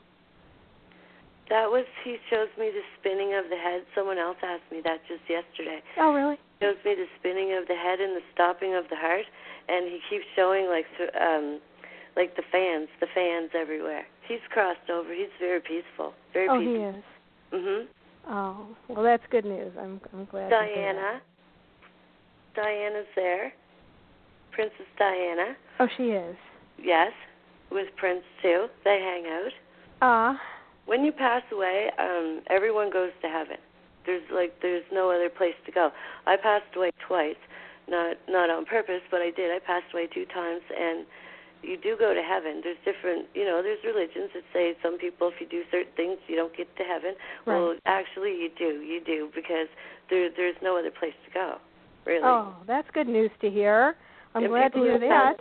That 1.49 1.71
was 1.71 1.85
he 2.03 2.17
shows 2.29 2.49
me 2.59 2.71
the 2.75 2.83
spinning 2.99 3.35
of 3.39 3.49
the 3.51 3.57
head. 3.57 3.83
Someone 3.95 4.19
else 4.19 4.37
asked 4.43 4.67
me 4.73 4.81
that 4.83 4.99
just 5.07 5.23
yesterday. 5.31 5.79
Oh, 5.97 6.13
really? 6.13 6.39
He 6.59 6.67
shows 6.67 6.77
me 6.85 6.95
the 6.97 7.07
spinning 7.21 7.55
of 7.57 7.69
the 7.69 7.77
head 7.77 8.01
and 8.01 8.17
the 8.17 8.25
stopping 8.35 8.75
of 8.75 8.85
the 8.91 8.97
heart 8.97 9.27
and 9.69 9.87
he 9.87 10.01
keeps 10.11 10.25
showing 10.35 10.67
like 10.67 10.87
um 11.15 11.61
like 12.17 12.35
the 12.35 12.43
fans, 12.51 12.89
the 12.99 13.07
fans 13.15 13.51
everywhere. 13.55 14.07
He's 14.27 14.41
crossed 14.51 14.91
over. 14.91 15.13
He's 15.15 15.31
very 15.39 15.61
peaceful. 15.61 16.15
Very 16.33 16.49
Oh, 16.49 16.59
he 16.59 16.67
peaceful. 16.67 16.89
is. 16.91 17.05
Mhm. 17.55 17.87
Oh, 18.29 18.67
well 18.89 19.05
that's 19.05 19.23
good 19.31 19.45
news. 19.45 19.73
I'm 19.79 20.01
I'm 20.13 20.25
glad 20.25 20.49
to 20.49 20.57
hear 20.67 20.93
that. 20.95 20.95
Diana. 20.95 21.21
Diana's 22.57 23.07
there. 23.15 23.53
Princess 24.51 24.87
Diana. 24.99 25.55
Oh, 25.79 25.87
she 25.97 26.11
is. 26.11 26.37
Yes. 26.83 27.13
With 27.71 27.95
Prince 27.97 28.25
too. 28.43 28.67
They 28.85 28.99
hang 29.01 29.27
out. 29.31 29.53
Ah. 30.03 30.41
When 30.87 31.05
you 31.05 31.13
pass 31.13 31.43
away, 31.53 31.91
um, 31.99 32.41
everyone 32.49 32.91
goes 32.91 33.11
to 33.23 33.29
heaven. 33.29 33.59
There's 34.07 34.23
like 34.33 34.55
there's 34.63 34.85
no 34.93 35.11
other 35.11 35.29
place 35.29 35.59
to 35.67 35.73
go. 35.73 35.91
I 36.27 36.37
passed 36.37 36.75
away 36.77 36.93
twice, 37.07 37.37
not 37.89 38.17
not 38.29 38.51
on 38.51 38.65
purpose, 38.65 39.03
but 39.11 39.21
I 39.21 39.31
did. 39.31 39.51
I 39.51 39.59
passed 39.59 39.93
away 39.93 40.07
two 40.07 40.25
times, 40.27 40.63
and 40.71 41.05
you 41.63 41.77
do 41.77 41.97
go 41.99 42.15
to 42.15 42.23
heaven. 42.23 42.61
There's 42.63 42.79
different, 42.85 43.27
you 43.35 43.45
know, 43.45 43.63
there's 43.63 43.83
religions 43.85 44.31
that 44.35 44.45
say 44.53 44.77
some 44.83 44.99
people, 44.99 45.33
if 45.35 45.41
you 45.41 45.49
do 45.49 45.63
certain 45.71 45.93
things, 45.97 46.19
you 46.29 46.37
don't 46.37 46.57
get 46.57 46.69
to 46.77 46.85
heaven. 46.85 47.15
Well, 47.47 47.75
actually, 47.87 48.31
you 48.31 48.51
do. 48.57 48.81
You 48.83 49.01
do 49.05 49.31
because 49.35 49.67
there 50.09 50.31
there's 50.35 50.57
no 50.63 50.79
other 50.79 50.91
place 50.91 51.15
to 51.27 51.31
go. 51.33 51.57
Really. 52.07 52.23
Oh, 52.23 52.55
that's 52.67 52.89
good 52.93 53.09
news 53.09 53.31
to 53.41 53.51
hear. 53.51 53.97
I'm 54.35 54.47
glad 54.47 54.73
to 54.75 54.79
hear 54.79 54.99
that. 55.01 55.41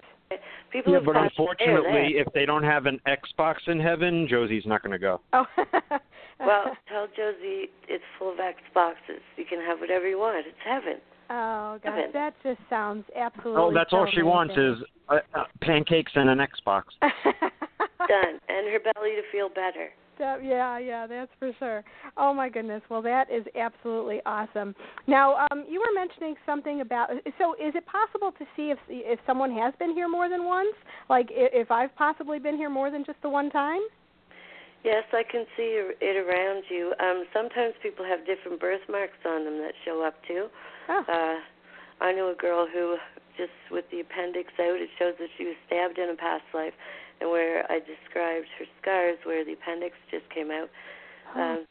People 0.71 0.93
Yeah, 0.93 0.99
but 1.05 1.13
pass 1.15 1.31
away 1.37 1.47
are 1.47 1.51
unfortunately, 1.55 2.13
there. 2.13 2.21
if 2.21 2.27
they 2.33 2.45
don't 2.45 2.63
have 2.63 2.85
an 2.85 2.99
Xbox 3.07 3.55
in 3.67 3.79
heaven, 3.79 4.27
Josie's 4.29 4.65
not 4.65 4.81
going 4.81 4.91
to 4.91 4.99
go. 4.99 5.21
Oh. 5.33 5.45
Well, 6.37 6.75
tell 6.89 7.07
Josie 7.07 7.69
it's 7.87 8.03
full 8.19 8.33
of 8.33 8.39
X 8.41 8.57
boxes. 8.73 9.21
You 9.37 9.45
can 9.45 9.61
have 9.61 9.79
whatever 9.79 10.05
you 10.05 10.19
want. 10.19 10.45
It's 10.45 10.57
heaven. 10.65 10.99
Oh 11.29 11.79
gosh, 11.81 11.93
Heaven. 11.95 12.11
that 12.11 12.33
just 12.43 12.59
sounds 12.69 13.05
absolutely. 13.15 13.61
Oh, 13.61 13.73
that's 13.73 13.93
all 13.93 14.05
she 14.13 14.21
wants 14.21 14.53
is 14.57 14.75
uh, 15.07 15.19
uh, 15.33 15.45
pancakes 15.61 16.11
and 16.13 16.29
an 16.29 16.39
Xbox. 16.39 16.83
Done. 17.01 18.39
And 18.49 18.67
her 18.69 18.79
belly 18.93 19.11
to 19.15 19.21
feel 19.31 19.47
better. 19.47 19.89
That- 20.17 20.43
yeah, 20.43 20.77
yeah, 20.77 21.07
that's 21.07 21.31
for 21.39 21.51
sure. 21.59 21.83
Oh 22.17 22.33
my 22.33 22.49
goodness. 22.49 22.81
Well, 22.89 23.01
that 23.01 23.29
is 23.31 23.45
absolutely 23.55 24.21
awesome. 24.25 24.75
Now, 25.07 25.47
um, 25.51 25.65
you 25.69 25.79
were 25.79 25.93
mentioning 25.93 26.35
something 26.45 26.81
about. 26.81 27.09
So, 27.37 27.53
is 27.53 27.75
it 27.75 27.85
possible 27.85 28.31
to 28.37 28.45
see 28.55 28.71
if 28.71 28.79
if 28.87 29.19
someone 29.25 29.51
has 29.51 29.73
been 29.79 29.93
here 29.93 30.07
more 30.07 30.29
than 30.29 30.45
once? 30.45 30.75
Like, 31.09 31.27
if 31.31 31.71
I've 31.71 31.95
possibly 31.95 32.39
been 32.39 32.57
here 32.57 32.69
more 32.69 32.91
than 32.91 33.03
just 33.05 33.21
the 33.21 33.29
one 33.29 33.49
time? 33.49 33.81
Yes, 34.83 35.03
I 35.13 35.23
can 35.23 35.45
see 35.57 35.81
it 35.99 36.15
around 36.15 36.63
you. 36.69 36.93
Um, 36.99 37.25
sometimes 37.33 37.73
people 37.81 38.05
have 38.05 38.25
different 38.25 38.59
birthmarks 38.59 39.17
on 39.25 39.43
them 39.43 39.57
that 39.57 39.73
show 39.83 40.03
up 40.05 40.13
too. 40.27 40.45
Oh. 40.89 41.03
Uh, 41.09 42.03
I 42.05 42.11
know 42.11 42.29
a 42.29 42.35
girl 42.35 42.67
who 42.71 42.97
just 43.37 43.51
with 43.71 43.85
the 43.91 43.99
appendix 43.99 44.51
out, 44.59 44.79
it 44.79 44.89
shows 44.97 45.15
that 45.19 45.29
she 45.37 45.45
was 45.45 45.55
stabbed 45.67 45.97
in 45.97 46.09
a 46.09 46.15
past 46.15 46.43
life, 46.53 46.73
and 47.21 47.29
where 47.29 47.69
I 47.71 47.79
described 47.79 48.47
her 48.59 48.65
scars, 48.81 49.17
where 49.23 49.43
the 49.45 49.53
appendix 49.53 49.95
just 50.11 50.29
came 50.29 50.51
out. 50.51 50.69
Um, 51.35 51.65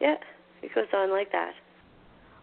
yeah, 0.00 0.16
it 0.62 0.74
goes 0.74 0.86
on 0.94 1.10
like 1.10 1.32
that. 1.32 1.52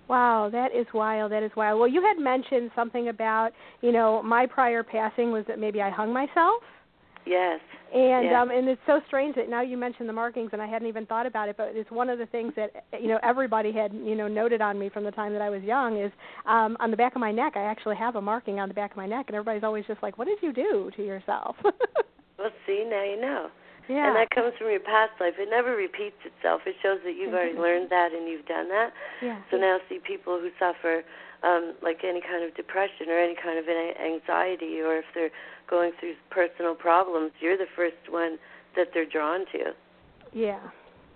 Wow, 0.08 0.50
that 0.52 0.76
is 0.76 0.86
wild. 0.94 1.32
That 1.32 1.44
is 1.44 1.52
wild. 1.56 1.80
Well, 1.80 1.88
you 1.88 2.02
had 2.02 2.22
mentioned 2.22 2.72
something 2.76 3.08
about, 3.08 3.52
you 3.82 3.92
know, 3.92 4.22
my 4.22 4.46
prior 4.46 4.84
passing 4.84 5.32
was 5.32 5.46
that 5.48 5.58
maybe 5.58 5.82
I 5.82 5.90
hung 5.90 6.12
myself. 6.12 6.64
Yes. 7.26 7.60
And 7.94 8.26
Yeah. 8.26 8.42
um 8.42 8.50
and 8.52 8.68
it's 8.70 8.82
so 8.88 9.00
strange 9.08 9.36
that 9.36 9.50
now 9.50 9.62
you 9.62 9.78
mentioned 9.78 10.08
the 10.10 10.14
markings 10.14 10.50
and 10.54 10.62
I 10.62 10.66
hadn't 10.68 10.88
even 10.88 11.06
thought 11.06 11.26
about 11.26 11.50
it, 11.50 11.58
but 11.58 11.72
it's 11.76 11.92
one 11.92 12.10
of 12.10 12.18
the 12.20 12.26
things 12.28 12.54
that 12.56 12.86
you 13.00 13.08
know 13.08 13.20
everybody 13.22 13.72
had 13.72 13.94
you 13.94 14.16
know 14.16 14.28
noted 14.28 14.62
on 14.62 14.80
me 14.80 14.90
from 14.90 15.04
the 15.04 15.12
time 15.12 15.34
that 15.34 15.42
I 15.42 15.50
was 15.50 15.62
young 15.64 15.98
is 15.98 16.12
um 16.46 16.78
on 16.80 16.90
the 16.92 16.98
back 16.98 17.16
of 17.16 17.22
my 17.22 17.32
neck 17.32 17.54
I 17.56 17.62
actually 17.64 17.98
have 17.98 18.16
a 18.16 18.22
marking 18.22 18.60
on 18.60 18.68
the 18.70 18.74
back 18.74 18.92
of 18.92 18.98
my 18.98 19.06
neck 19.08 19.26
and 19.28 19.36
everybody's 19.36 19.64
always 19.64 19.86
just 19.86 20.02
like, 20.02 20.18
What 20.18 20.26
did 20.28 20.40
you 20.42 20.52
do 20.54 20.90
to 20.96 21.06
yourself? 21.06 21.56
Well, 22.40 22.50
see, 22.66 22.84
now 22.90 23.04
you 23.04 23.22
know. 23.22 23.50
yeah. 23.88 24.08
And 24.08 24.16
that 24.16 24.32
comes 24.34 24.54
from 24.58 24.72
your 24.72 24.80
past 24.80 25.12
life. 25.20 25.36
It 25.38 25.48
never 25.52 25.76
repeats 25.76 26.16
itself. 26.26 26.62
It 26.66 26.74
shows 26.82 26.98
that 27.04 27.14
you've 27.16 27.36
already 27.36 27.56
learned 27.56 27.92
that 27.92 28.14
and 28.14 28.28
you've 28.28 28.48
done 28.48 28.68
that. 28.70 28.94
yeah. 29.22 29.38
So 29.52 29.58
now 29.58 29.78
see 29.90 30.00
people 30.00 30.40
who 30.42 30.50
suffer 30.58 31.04
um 31.44 31.74
like 31.82 32.00
any 32.04 32.22
kind 32.22 32.44
of 32.44 32.56
depression 32.56 33.10
or 33.10 33.18
any 33.20 33.36
kind 33.36 33.58
of 33.60 33.66
an- 33.68 33.94
anxiety 34.04 34.80
or 34.82 34.98
if 34.98 35.06
they're 35.14 35.32
going 35.70 35.92
through 36.00 36.14
personal 36.30 36.76
problems, 36.76 37.32
you're 37.40 37.58
the 37.58 37.72
first 37.76 37.96
one 38.10 38.38
that 38.76 38.88
they're 38.94 39.06
drawn 39.06 39.42
to. 39.52 39.72
Yeah. 40.34 40.60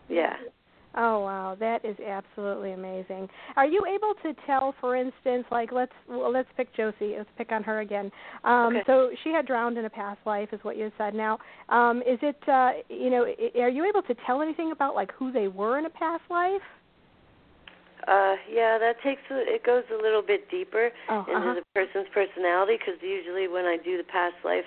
Yeah. 0.10 0.36
Oh 0.98 1.20
wow, 1.20 1.58
that 1.60 1.84
is 1.84 1.98
absolutely 2.00 2.72
amazing. 2.72 3.28
Are 3.58 3.66
you 3.66 3.84
able 3.86 4.14
to 4.24 4.34
tell, 4.46 4.74
for 4.80 4.96
instance, 4.96 5.44
like 5.52 5.74
let's 5.74 5.92
well, 6.08 6.32
let's 6.32 6.48
pick 6.56 6.74
Josie. 6.74 7.16
Let's 7.18 7.30
pick 7.38 7.52
on 7.52 7.64
her 7.64 7.82
again. 7.82 8.10
Um, 8.46 8.68
Okay. 8.78 8.84
So 8.88 9.10
she 9.24 9.32
had 9.32 9.46
drowned 9.46 9.78
in 9.78 9.84
a 9.86 9.90
past 9.90 10.20
life, 10.26 10.50
is 10.54 10.60
what 10.64 10.78
you 10.78 10.90
said. 10.98 11.14
Now, 11.14 11.38
um, 11.68 12.02
is 12.04 12.20
it 12.22 12.38
uh, 12.48 12.72
you 12.90 13.10
know, 13.10 13.26
i- 13.26 13.60
are 13.60 13.70
you 13.70 13.84
able 13.86 14.04
to 14.04 14.16
tell 14.26 14.42
anything 14.42 14.72
about 14.72 14.96
like 14.96 15.12
who 15.12 15.34
they 15.34 15.50
were 15.50 15.78
in 15.78 15.86
a 15.86 15.90
past 15.90 16.24
life? 16.30 16.62
Uh 18.08 18.36
yeah, 18.52 18.78
that 18.78 19.02
takes 19.04 19.22
a, 19.32 19.38
it 19.40 19.64
goes 19.64 19.84
a 19.92 20.02
little 20.02 20.22
bit 20.22 20.50
deeper 20.52 20.92
Oh, 21.10 21.26
into 21.28 21.40
uh-huh. 21.40 21.54
the 21.56 21.64
person's 21.74 22.08
personality 22.14 22.78
because 22.78 23.02
usually 23.02 23.48
when 23.48 23.66
I 23.66 23.78
do 23.84 23.98
the 23.98 24.04
past 24.04 24.36
life, 24.44 24.66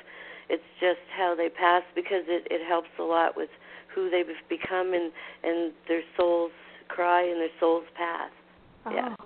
it's 0.49 0.65
just 0.81 1.05
how 1.17 1.35
they 1.37 1.49
pass 1.49 1.83
because 1.95 2.25
it 2.27 2.49
it 2.51 2.67
helps 2.67 2.89
a 2.99 3.03
lot 3.03 3.37
with 3.37 3.51
who 3.95 4.11
they've 4.11 4.27
become 4.49 4.93
and 4.95 5.13
and 5.45 5.73
their 5.87 6.03
soul's 6.17 6.53
cry 6.89 7.23
and 7.23 7.41
their 7.41 7.55
soul's 7.61 7.85
path. 7.97 8.31
Yeah. 8.91 9.15
Oh. 9.21 9.25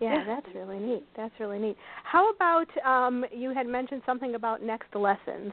Yeah, 0.00 0.14
Yeah. 0.16 0.24
that's 0.26 0.54
really 0.54 0.78
neat. 0.78 1.04
That's 1.16 1.34
really 1.40 1.58
neat. 1.58 1.76
How 2.04 2.30
about 2.30 2.68
um 2.84 3.24
you 3.32 3.54
had 3.54 3.66
mentioned 3.66 4.02
something 4.04 4.34
about 4.34 4.62
next 4.62 4.94
lessons. 4.94 5.52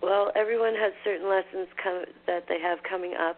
Well, 0.00 0.30
everyone 0.36 0.74
has 0.74 0.92
certain 1.04 1.28
lessons 1.28 1.66
come, 1.82 2.04
that 2.28 2.44
they 2.48 2.60
have 2.60 2.78
coming 2.88 3.14
up. 3.14 3.36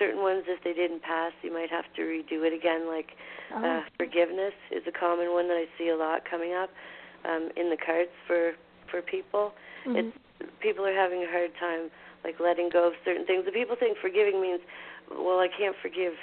Certain 0.00 0.22
ones, 0.24 0.44
if 0.48 0.64
they 0.64 0.72
didn't 0.72 1.02
pass, 1.04 1.30
you 1.44 1.52
might 1.52 1.68
have 1.68 1.84
to 1.94 2.02
redo 2.02 2.42
it 2.48 2.56
again. 2.56 2.88
Like 2.88 3.12
Oh. 3.52 3.58
uh, 3.62 3.82
forgiveness 3.98 4.54
is 4.70 4.82
a 4.88 4.92
common 4.94 5.32
one 5.34 5.46
that 5.48 5.58
I 5.58 5.66
see 5.76 5.90
a 5.90 5.96
lot 5.96 6.22
coming 6.24 6.54
up 6.54 6.70
um, 7.28 7.50
in 7.56 7.68
the 7.68 7.76
cards 7.76 8.10
for 8.26 8.52
for 8.90 9.02
people. 9.02 9.52
Mhm. 9.84 9.96
It's 9.98 10.16
people 10.60 10.86
are 10.86 10.94
having 10.94 11.22
a 11.22 11.30
hard 11.30 11.50
time 11.60 11.90
like 12.24 12.38
letting 12.40 12.70
go 12.70 12.86
of 12.88 12.94
certain 13.04 13.26
things. 13.26 13.44
The 13.44 13.52
people 13.52 13.76
think 13.76 13.98
forgiving 13.98 14.40
means, 14.40 14.60
well, 15.10 15.38
I 15.40 15.48
can't 15.48 15.74
forgive 15.82 16.14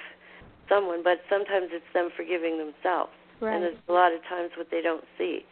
someone, 0.69 1.03
but 1.03 1.19
sometimes 1.29 1.69
it's 1.71 1.85
them 1.93 2.09
forgiving 2.15 2.57
themselves. 2.57 3.11
right. 3.41 3.53
And 3.53 3.63
there's 3.63 3.77
a 3.87 3.93
lot 3.93 4.11
of 4.13 4.23
times 4.25 4.51
what 4.57 4.69
they 4.71 4.81
don't 4.81 5.03
see. 5.17 5.45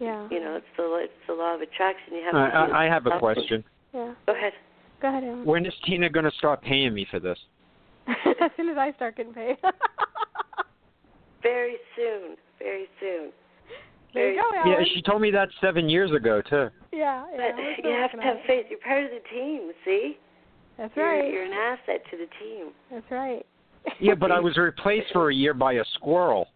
yeah. 0.00 0.26
You 0.30 0.40
know, 0.40 0.56
it's 0.56 0.72
the 0.76 0.84
it's 1.06 1.20
the 1.26 1.34
law 1.34 1.54
of 1.54 1.60
attraction. 1.62 2.14
You 2.14 2.24
have 2.24 2.34
I, 2.34 2.50
to. 2.50 2.56
I, 2.74 2.84
I 2.84 2.88
have 2.88 3.06
a 3.06 3.18
question. 3.18 3.62
Yeah. 3.94 4.14
Go 4.26 4.32
ahead. 4.34 4.52
Go 5.00 5.08
ahead, 5.08 5.24
Aaron. 5.24 5.44
When 5.44 5.64
is 5.64 5.74
Tina 5.86 6.08
going 6.10 6.24
to 6.24 6.36
start 6.36 6.60
paying 6.62 6.92
me 6.92 7.06
for 7.10 7.20
this? 7.20 7.38
as 8.40 8.50
soon 8.56 8.68
as 8.68 8.76
I 8.78 8.92
start 8.96 9.16
getting 9.16 9.32
paid. 9.34 9.56
Very 11.42 11.76
soon. 11.96 12.36
Very 12.58 12.86
soon. 13.00 13.30
there 14.12 14.32
you 14.32 14.40
go, 14.40 14.70
Yeah, 14.70 14.84
she 14.94 15.00
told 15.02 15.22
me 15.22 15.30
that 15.30 15.48
seven 15.60 15.88
years 15.88 16.12
ago 16.12 16.42
too. 16.42 16.68
yeah, 16.92 17.24
yeah. 17.34 17.52
But 17.78 17.84
you 17.88 17.94
have 17.96 18.12
to 18.12 18.18
have 18.20 18.36
faith. 18.46 18.66
You're 18.68 18.78
part 18.80 19.04
of 19.04 19.10
the 19.10 19.20
team. 19.30 19.70
See, 19.84 20.18
That's 20.76 20.94
you're, 20.96 21.06
right. 21.06 21.32
you're 21.32 21.44
an 21.44 21.52
asset 21.52 22.02
to 22.10 22.16
the 22.18 22.26
team. 22.38 22.68
That's 22.90 23.10
right. 23.10 23.46
Yeah, 23.98 24.14
but 24.14 24.30
I 24.30 24.38
was 24.40 24.56
replaced 24.58 25.06
for 25.12 25.30
a 25.30 25.34
year 25.34 25.54
by 25.54 25.74
a 25.74 25.84
squirrel. 25.94 26.48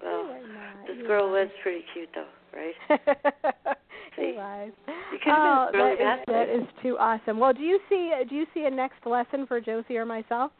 Well, 0.00 0.22
You 0.26 0.30
are 0.30 0.40
not. 0.40 0.86
this 0.86 1.06
girl 1.06 1.30
was 1.30 1.48
pretty 1.62 1.84
cute, 1.92 2.08
though, 2.14 2.28
right? 2.56 3.76
See, 4.18 4.34
oh, 4.36 5.68
that 5.72 5.92
is, 5.92 6.24
that 6.26 6.48
is 6.48 6.66
too 6.82 6.98
awesome. 6.98 7.38
Well, 7.38 7.52
do 7.52 7.62
you 7.62 7.78
see 7.88 8.12
do 8.28 8.34
you 8.34 8.46
see 8.52 8.64
a 8.64 8.70
next 8.70 9.06
lesson 9.06 9.46
for 9.46 9.60
Josie 9.60 9.96
or 9.96 10.04
myself? 10.04 10.50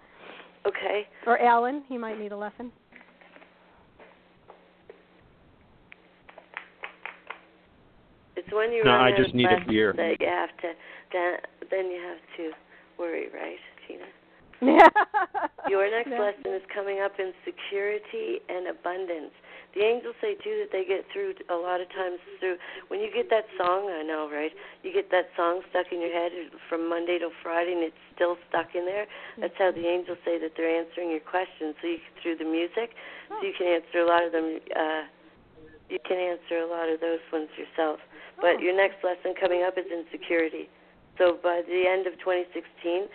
Okay. 0.66 1.06
Or 1.26 1.40
Alan, 1.40 1.82
he 1.89 1.98
might 1.98 2.18
need 2.18 2.32
a 2.32 2.36
lesson. 2.36 2.70
It's 8.36 8.48
when 8.52 8.72
you 8.72 8.85
no, 8.85 8.93
I 8.93 9.10
just 9.16 9.35
need 9.35 9.47
a. 9.47 9.59
That 9.59 10.16
you 10.20 10.26
have 10.28 10.56
to 10.62 10.72
then 11.12 11.36
then 11.70 11.86
you 11.86 12.01
have 12.01 12.18
to 12.36 12.52
worry, 12.98 13.26
right, 13.35 13.59
Tina? 13.86 14.05
Yeah. 14.60 14.89
Your 15.68 15.89
next 15.89 16.10
no. 16.10 16.18
lesson 16.18 16.55
is 16.55 16.62
coming 16.74 17.01
up 17.01 17.12
in 17.18 17.32
security 17.44 18.43
and 18.48 18.66
abundance. 18.68 19.30
The 19.74 19.85
angels 19.85 20.16
say 20.20 20.35
too 20.35 20.65
that 20.65 20.73
they 20.73 20.85
get 20.85 21.05
through 21.12 21.36
a 21.53 21.55
lot 21.55 21.81
of 21.81 21.89
times 21.93 22.19
through 22.40 22.57
when 22.89 23.01
you 23.01 23.12
get 23.12 23.28
that 23.28 23.45
song. 23.61 23.93
I 23.93 24.03
know, 24.03 24.28
right? 24.32 24.53
You 24.82 24.93
get 24.93 25.11
that 25.11 25.28
song 25.36 25.61
stuck 25.70 25.93
in 25.93 26.01
your 26.01 26.12
head 26.12 26.32
from 26.69 26.89
Monday 26.89 27.19
to 27.19 27.28
Friday, 27.43 27.73
and 27.77 27.85
it's 27.85 28.05
still 28.15 28.36
stuck 28.49 28.74
in 28.74 28.86
there. 28.86 29.07
That's 29.36 29.55
how 29.59 29.70
the 29.70 29.86
angels 29.86 30.19
say 30.24 30.40
that 30.40 30.57
they're 30.57 30.73
answering 30.73 31.11
your 31.11 31.20
questions. 31.20 31.77
So 31.81 31.86
you 31.86 31.99
through 32.23 32.40
the 32.40 32.49
music, 32.49 32.97
so 33.28 33.45
you 33.45 33.53
can 33.53 33.69
answer 33.69 34.01
a 34.01 34.09
lot 34.09 34.24
of 34.24 34.32
them. 34.32 34.59
Uh, 34.73 35.05
you 35.89 35.99
can 36.05 36.16
answer 36.16 36.65
a 36.65 36.69
lot 36.69 36.89
of 36.89 37.01
those 37.01 37.20
ones 37.32 37.49
yourself. 37.57 38.01
But 38.40 38.61
your 38.61 38.77
next 38.77 39.03
lesson 39.05 39.35
coming 39.39 39.65
up 39.66 39.77
is 39.77 39.86
insecurity. 39.89 40.69
So 41.19 41.39
by 41.43 41.62
the 41.66 41.85
end 41.89 42.07
of 42.07 42.15
2016, 42.20 43.09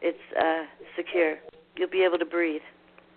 it's 0.00 0.18
uh, 0.38 0.64
secure. 0.96 1.36
You'll 1.76 1.90
be 1.90 2.04
able 2.04 2.18
to 2.18 2.26
breathe. 2.26 2.62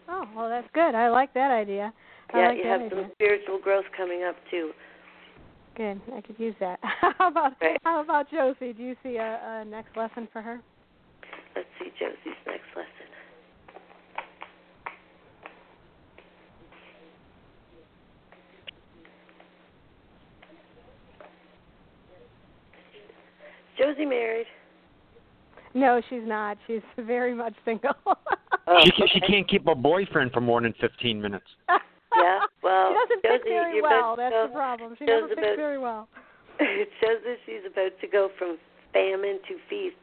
Oh, 0.09 0.27
well, 0.35 0.49
that's 0.49 0.67
good. 0.73 0.95
I 0.95 1.09
like 1.09 1.33
that 1.35 1.51
idea. 1.51 1.93
Oh, 2.33 2.37
I 2.37 2.41
Yeah, 2.41 2.47
like 2.49 2.57
you 2.57 2.67
have 2.67 2.81
idea. 2.81 2.89
some 3.03 3.11
spiritual 3.13 3.59
growth 3.59 3.85
coming 3.95 4.23
up 4.23 4.35
too. 4.49 4.71
Good. 5.75 6.01
I 6.15 6.21
could 6.21 6.39
use 6.39 6.55
that. 6.59 6.79
how 6.83 7.27
about 7.29 7.53
Right. 7.61 7.77
how 7.83 8.01
about 8.01 8.29
Josie? 8.29 8.73
Do 8.73 8.83
you 8.83 8.95
see 9.03 9.17
a, 9.17 9.39
a 9.43 9.65
next 9.65 9.95
lesson 9.95 10.27
for 10.31 10.41
her? 10.41 10.59
Let's 11.55 11.67
see 11.79 11.91
Josie's 11.99 12.37
next 12.45 12.67
lesson. 12.75 12.87
Josie 23.77 24.05
married. 24.05 24.45
No, 25.73 26.01
she's 26.09 26.23
not. 26.23 26.57
She's 26.67 26.81
very 26.97 27.33
much 27.33 27.53
single. 27.65 27.93
Oh, 28.67 28.79
she 28.83 28.91
can, 28.91 29.07
she 29.13 29.19
can't 29.21 29.47
keep 29.49 29.65
a 29.67 29.75
boyfriend 29.75 30.31
for 30.31 30.41
more 30.41 30.61
than 30.61 30.73
15 30.79 31.21
minutes. 31.21 31.45
Yeah, 32.21 32.39
well, 32.63 32.95
she 33.07 33.19
doesn't 33.27 33.43
pick 33.43 33.43
very 33.49 33.81
well. 33.81 34.15
That's 34.15 34.33
go- 34.33 34.47
the 34.47 34.53
problem. 34.53 34.95
She 34.97 35.05
doesn't 35.05 35.31
about- 35.31 35.57
very 35.57 35.77
well. 35.77 36.07
it 36.59 36.89
shows 37.01 37.21
that 37.25 37.37
she's 37.45 37.65
about 37.65 37.97
to 38.01 38.07
go 38.07 38.29
from 38.37 38.57
famine 38.93 39.39
to 39.47 39.57
feast 39.69 39.97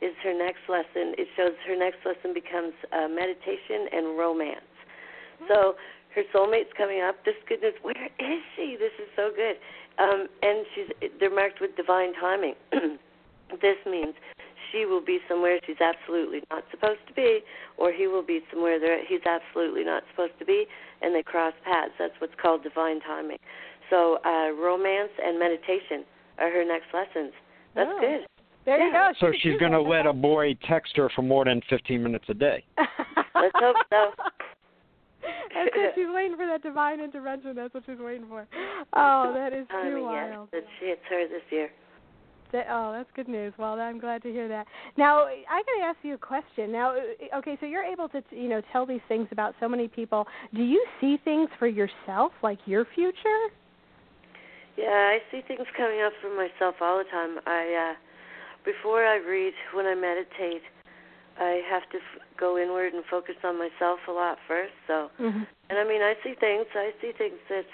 is 0.00 0.14
her 0.24 0.32
next 0.36 0.64
lesson. 0.68 1.14
It 1.20 1.28
shows 1.36 1.52
her 1.68 1.76
next 1.76 1.98
lesson 2.04 2.32
becomes 2.32 2.72
uh, 2.90 3.06
meditation 3.06 3.86
and 3.92 4.18
romance. 4.18 4.64
So 5.46 5.76
her 6.14 6.22
soulmate's 6.34 6.72
coming 6.76 7.00
up. 7.00 7.24
This 7.24 7.36
goodness 7.48 7.74
where 7.82 7.94
is 8.18 8.42
she? 8.56 8.76
This 8.78 8.92
is 8.98 9.08
so 9.14 9.30
good. 9.34 9.56
Um 9.98 10.26
and 10.42 10.64
she's 10.74 11.10
they're 11.20 11.34
marked 11.34 11.60
with 11.60 11.76
divine 11.76 12.12
timing. 12.20 12.54
This 13.60 13.76
means 13.84 14.14
she 14.70 14.86
will 14.86 15.04
be 15.04 15.18
somewhere 15.28 15.58
she's 15.66 15.80
absolutely 15.80 16.40
not 16.52 16.62
supposed 16.70 17.00
to 17.08 17.12
be 17.12 17.40
or 17.76 17.90
he 17.90 18.06
will 18.06 18.22
be 18.22 18.40
somewhere 18.48 18.78
that 18.78 18.98
he's 19.08 19.26
absolutely 19.26 19.82
not 19.82 20.04
supposed 20.10 20.38
to 20.38 20.44
be 20.44 20.66
and 21.02 21.14
they 21.14 21.22
cross 21.22 21.54
paths 21.64 21.92
that's 21.98 22.14
what's 22.20 22.34
called 22.40 22.62
divine 22.62 23.00
timing 23.00 23.38
so 23.90 24.18
uh 24.24 24.50
romance 24.60 25.10
and 25.22 25.38
meditation 25.38 26.04
are 26.38 26.50
her 26.50 26.64
next 26.64 26.86
lessons 26.94 27.32
that's 27.74 27.90
Oh. 27.92 28.00
good 28.00 28.26
There 28.66 28.78
you 28.78 28.92
go. 28.92 29.12
So 29.20 29.32
She- 29.32 29.38
she's 29.38 29.52
she's 29.52 29.60
going 29.60 29.72
to 29.72 29.80
let 29.80 30.04
a 30.06 30.12
boy 30.12 30.54
text 30.68 30.94
her 30.96 31.08
for 31.16 31.22
more 31.22 31.44
than 31.46 31.62
15 31.70 32.02
minutes 32.02 32.26
a 32.28 32.34
day. 32.34 32.62
Let's 33.34 33.56
hope 33.56 33.76
so. 33.88 34.12
That's 35.22 35.70
it. 35.74 35.92
She's 35.94 36.06
waiting 36.12 36.36
for 36.36 36.46
that 36.46 36.62
divine 36.62 37.00
intervention. 37.00 37.54
That's 37.56 37.72
what 37.72 37.84
she's 37.86 37.98
waiting 37.98 38.26
for. 38.28 38.46
Oh, 38.92 39.32
that 39.34 39.52
is 39.54 39.66
too 39.68 39.72
timing 39.72 40.02
yes 40.04 40.28
wild. 40.36 40.48
that 40.52 40.64
she 40.78 40.86
it's 40.86 41.00
her 41.08 41.26
this 41.28 41.42
year 41.50 41.70
That, 42.52 42.66
oh, 42.68 42.92
that's 42.92 43.08
good 43.14 43.28
news. 43.28 43.52
Well, 43.58 43.74
I'm 43.74 44.00
glad 44.00 44.22
to 44.22 44.30
hear 44.30 44.48
that. 44.48 44.66
Now, 44.96 45.24
I 45.24 45.62
got 45.62 45.78
to 45.78 45.84
ask 45.84 45.98
you 46.02 46.14
a 46.14 46.18
question. 46.18 46.72
Now, 46.72 46.96
uh, 46.96 47.38
okay, 47.38 47.56
so 47.60 47.66
you're 47.66 47.84
able 47.84 48.08
to, 48.08 48.22
you 48.30 48.48
know, 48.48 48.60
tell 48.72 48.84
these 48.86 49.00
things 49.08 49.28
about 49.30 49.54
so 49.60 49.68
many 49.68 49.86
people. 49.86 50.26
Do 50.54 50.62
you 50.62 50.84
see 51.00 51.18
things 51.24 51.48
for 51.58 51.68
yourself, 51.68 52.32
like 52.42 52.58
your 52.66 52.86
future? 52.94 53.40
Yeah, 54.76 54.86
I 54.88 55.18
see 55.30 55.42
things 55.46 55.66
coming 55.76 56.00
up 56.00 56.12
for 56.20 56.34
myself 56.34 56.76
all 56.80 56.98
the 56.98 57.04
time. 57.04 57.38
I 57.46 57.92
uh 57.92 57.94
before 58.64 59.06
I 59.06 59.16
read, 59.16 59.54
when 59.72 59.86
I 59.86 59.94
meditate, 59.94 60.62
I 61.38 61.62
have 61.70 61.88
to 61.92 61.96
f- 61.96 62.22
go 62.38 62.58
inward 62.58 62.92
and 62.92 63.02
focus 63.10 63.36
on 63.42 63.58
myself 63.58 64.00
a 64.08 64.12
lot 64.12 64.38
first. 64.46 64.74
So, 64.86 65.08
Mm-hmm. 65.20 65.44
and 65.70 65.78
I 65.78 65.84
mean, 65.84 66.02
I 66.02 66.14
see 66.22 66.34
things. 66.38 66.66
I 66.74 66.90
see 67.00 67.12
things 67.16 67.38
that 67.48 67.64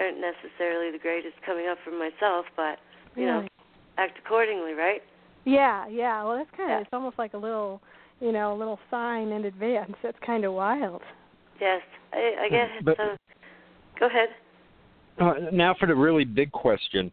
aren't 0.00 0.18
necessarily 0.18 0.90
the 0.90 0.98
greatest 0.98 1.36
coming 1.44 1.68
up 1.68 1.78
for 1.84 1.92
myself, 1.92 2.46
but 2.56 2.78
you 3.16 3.26
know? 3.26 3.46
Act 3.98 4.18
accordingly, 4.24 4.72
right? 4.72 5.02
Yeah, 5.44 5.86
yeah. 5.88 6.24
Well, 6.24 6.36
that's 6.36 6.50
kind 6.56 6.70
of. 6.72 6.76
Yeah. 6.76 6.80
It's 6.80 6.90
almost 6.92 7.18
like 7.18 7.34
a 7.34 7.38
little, 7.38 7.80
you 8.20 8.32
know, 8.32 8.52
a 8.54 8.56
little 8.56 8.78
sign 8.90 9.28
in 9.28 9.44
advance. 9.44 9.92
That's 10.02 10.18
kind 10.24 10.44
of 10.44 10.52
wild. 10.52 11.02
Yes, 11.60 11.82
I, 12.12 12.32
I 12.46 12.48
guess. 12.48 12.68
But- 12.84 12.98
uh, 13.00 13.16
go 13.98 14.06
ahead. 14.06 14.28
Uh, 15.18 15.50
now 15.52 15.74
for 15.78 15.86
the 15.86 15.94
really 15.94 16.24
big 16.24 16.52
question. 16.52 17.10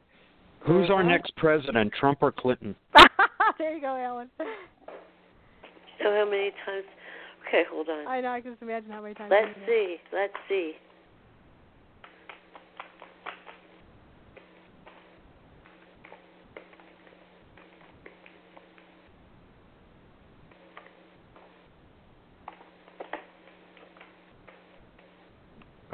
Who's 0.66 0.90
our 0.90 1.04
Mhm. 1.04 1.08
next 1.08 1.36
president, 1.38 1.94
Trump 1.94 2.20
or 2.22 2.32
Clinton? 2.32 2.76
there 3.58 3.74
you 3.76 3.82
go, 3.82 3.96
Alan. 3.96 4.30
So 4.38 4.46
how 6.12 6.26
many 6.30 6.52
times? 6.66 6.86
Okay, 7.48 7.64
hold 7.70 7.88
on. 7.90 8.08
I 8.08 8.20
know. 8.22 8.30
I 8.32 8.42
can 8.42 8.52
just 8.52 8.62
imagine 8.62 8.90
how 8.92 9.02
many 9.02 9.14
times. 9.14 9.32
Let's 9.32 9.48
you 9.50 9.54
do 9.54 9.60
that. 9.60 9.68
see. 9.68 9.98
Let's 10.12 10.34
see. 10.50 10.74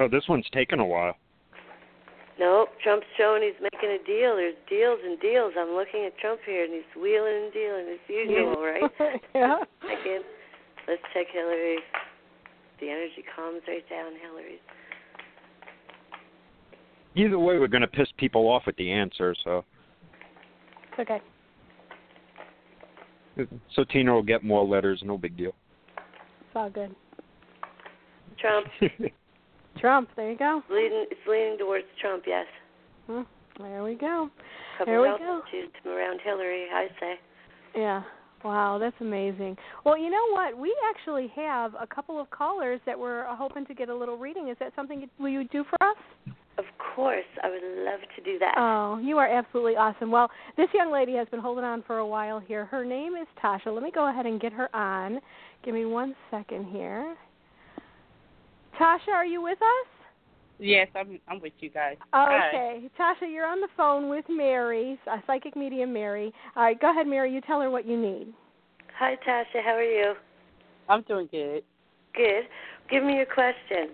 Oh, 0.00 0.08
this 0.08 0.24
one's 0.28 0.48
taken 0.52 0.80
a 0.80 0.84
while. 0.84 1.14
Nope, 2.38 2.70
Trump's 2.82 3.06
showing 3.18 3.42
he's 3.42 3.60
making 3.60 3.90
a 3.90 3.98
deal. 4.06 4.36
There's 4.36 4.54
deals 4.68 4.98
and 5.04 5.20
deals. 5.20 5.52
I'm 5.58 5.74
looking 5.74 6.06
at 6.06 6.16
Trump 6.18 6.40
here, 6.46 6.64
and 6.64 6.72
he's 6.72 7.00
wheeling 7.00 7.44
and 7.44 7.52
dealing 7.52 7.86
as 7.92 7.98
usual, 8.08 8.56
right? 8.62 9.20
yeah. 9.34 9.58
Second, 9.82 10.24
let's 10.88 11.02
check 11.12 11.26
Hillary. 11.30 11.76
The 12.80 12.88
energy 12.88 13.22
calms 13.36 13.60
right 13.68 13.86
down 13.90 14.12
Hillary. 14.22 14.58
Either 17.14 17.38
way, 17.38 17.58
we're 17.58 17.66
going 17.68 17.82
to 17.82 17.86
piss 17.88 18.08
people 18.16 18.48
off 18.48 18.62
with 18.66 18.76
the 18.76 18.90
answer, 18.90 19.34
so 19.44 19.62
It's 20.92 21.00
okay. 21.00 21.20
so 23.74 23.84
Tina 23.84 24.14
will 24.14 24.22
get 24.22 24.42
more 24.42 24.64
letters. 24.66 25.02
No 25.04 25.18
big 25.18 25.36
deal. 25.36 25.52
It's 25.98 26.56
all 26.56 26.70
good. 26.70 26.94
Trump 28.38 28.66
Trump. 29.78 30.08
There 30.16 30.30
you 30.30 30.38
go. 30.38 30.62
leading. 30.70 31.06
It's 31.10 31.20
leaning 31.28 31.58
towards 31.58 31.84
Trump. 32.00 32.24
Yes. 32.26 32.46
Hmm, 33.06 33.22
There 33.58 33.82
we 33.82 33.94
go. 33.94 34.30
Couple 34.78 34.92
There 34.92 35.02
we 35.02 35.08
of 35.08 35.18
go. 35.18 35.42
altitudes 35.44 35.74
around 35.86 36.20
Hillary. 36.24 36.66
I 36.72 36.86
say. 36.98 37.14
Yeah. 37.74 38.02
Wow, 38.42 38.78
that's 38.78 38.96
amazing. 39.00 39.56
Well, 39.84 39.98
you 39.98 40.08
know 40.08 40.30
what? 40.30 40.56
We 40.56 40.74
actually 40.88 41.30
have 41.36 41.74
a 41.78 41.86
couple 41.86 42.18
of 42.18 42.30
callers 42.30 42.80
that 42.86 42.98
we're 42.98 43.24
hoping 43.34 43.66
to 43.66 43.74
get 43.74 43.90
a 43.90 43.94
little 43.94 44.16
reading. 44.16 44.48
Is 44.48 44.56
that 44.60 44.72
something 44.74 45.02
you- 45.02 45.10
will 45.18 45.28
you 45.28 45.44
do 45.44 45.62
for 45.64 45.76
us? 45.82 45.96
Of 46.56 46.64
course, 46.78 47.26
I 47.42 47.50
would 47.50 47.62
love 47.62 48.00
to 48.16 48.22
do 48.22 48.38
that. 48.38 48.54
Oh, 48.56 48.98
you 48.98 49.18
are 49.18 49.26
absolutely 49.26 49.76
awesome. 49.76 50.10
Well, 50.10 50.30
this 50.56 50.68
young 50.74 50.90
lady 50.90 51.14
has 51.16 51.28
been 51.28 51.40
holding 51.40 51.64
on 51.64 51.82
for 51.82 51.98
a 51.98 52.06
while 52.06 52.38
here. 52.38 52.64
Her 52.66 52.82
name 52.84 53.14
is 53.14 53.26
Tasha. 53.42 53.66
Let 53.74 53.82
me 53.82 53.90
go 53.90 54.08
ahead 54.08 54.24
and 54.26 54.40
get 54.40 54.52
her 54.54 54.74
on. 54.74 55.20
Give 55.62 55.74
me 55.74 55.84
one 55.84 56.14
second 56.30 56.64
here. 56.64 57.16
Tasha, 58.80 59.12
are 59.14 59.26
you 59.26 59.42
with 59.42 59.58
us? 59.58 59.88
Yes, 60.58 60.88
I'm 60.94 61.20
I'm 61.28 61.40
with 61.40 61.52
you 61.60 61.68
guys. 61.70 61.96
Hi. 62.12 62.48
Okay. 62.48 62.90
Tasha, 62.98 63.30
you're 63.30 63.46
on 63.46 63.60
the 63.60 63.68
phone 63.76 64.08
with 64.08 64.24
Mary, 64.28 64.98
uh, 65.10 65.18
psychic 65.26 65.54
medium 65.54 65.92
Mary. 65.92 66.32
All 66.56 66.62
right, 66.62 66.80
go 66.80 66.90
ahead, 66.90 67.06
Mary. 67.06 67.32
You 67.32 67.40
tell 67.42 67.60
her 67.60 67.70
what 67.70 67.86
you 67.86 68.00
need. 68.00 68.32
Hi, 68.98 69.16
Tasha. 69.26 69.62
How 69.62 69.74
are 69.74 69.82
you? 69.82 70.14
I'm 70.88 71.02
doing 71.02 71.28
good. 71.30 71.62
Good. 72.14 72.44
Give 72.90 73.04
me 73.04 73.16
your 73.16 73.26
question. 73.26 73.90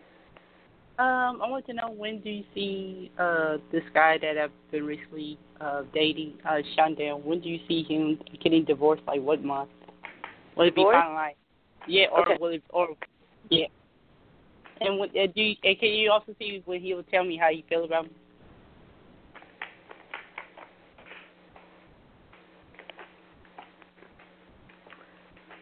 Um, 0.99 1.43
I 1.43 1.49
want 1.49 1.67
to 1.67 1.75
know 1.75 1.91
when 1.91 2.21
do 2.21 2.31
you 2.31 2.45
see 2.55 3.11
uh 3.19 3.59
this 3.73 3.83
guy 3.93 4.19
that 4.19 4.39
I've 4.39 4.71
been 4.71 4.85
recently 4.85 5.39
uh 5.61 5.83
dating, 5.93 6.35
uh 6.49 6.59
Shondell, 6.77 7.23
when 7.23 7.41
do 7.41 7.49
you 7.49 7.59
see 7.69 7.83
him 7.83 8.19
getting 8.43 8.65
divorced? 8.65 9.03
Like 9.07 9.21
what 9.21 9.45
month? 9.45 9.71
Will 10.57 10.69
it 10.69 10.75
be 10.75 10.83
Divorced? 10.83 10.95
kind 10.95 11.09
of 11.09 11.15
like 11.15 11.37
yeah, 11.89 12.07
or 12.13 12.23
Okay. 12.23 12.37
will 12.41 12.49
it 12.49 12.63
or 12.71 12.89
yeah? 13.51 13.67
And 14.81 14.99
when, 14.99 15.09
uh, 15.11 15.27
do 15.35 15.43
you, 15.43 15.57
and 15.65 15.79
can 15.79 15.89
you 15.89 16.11
also 16.11 16.35
see 16.39 16.63
when 16.65 16.81
he 16.81 16.95
will 16.95 17.03
tell 17.05 17.25
me 17.25 17.37
how 17.37 17.49
you 17.49 17.63
feel 17.69 17.85
about 17.85 18.05
me? 18.05 18.11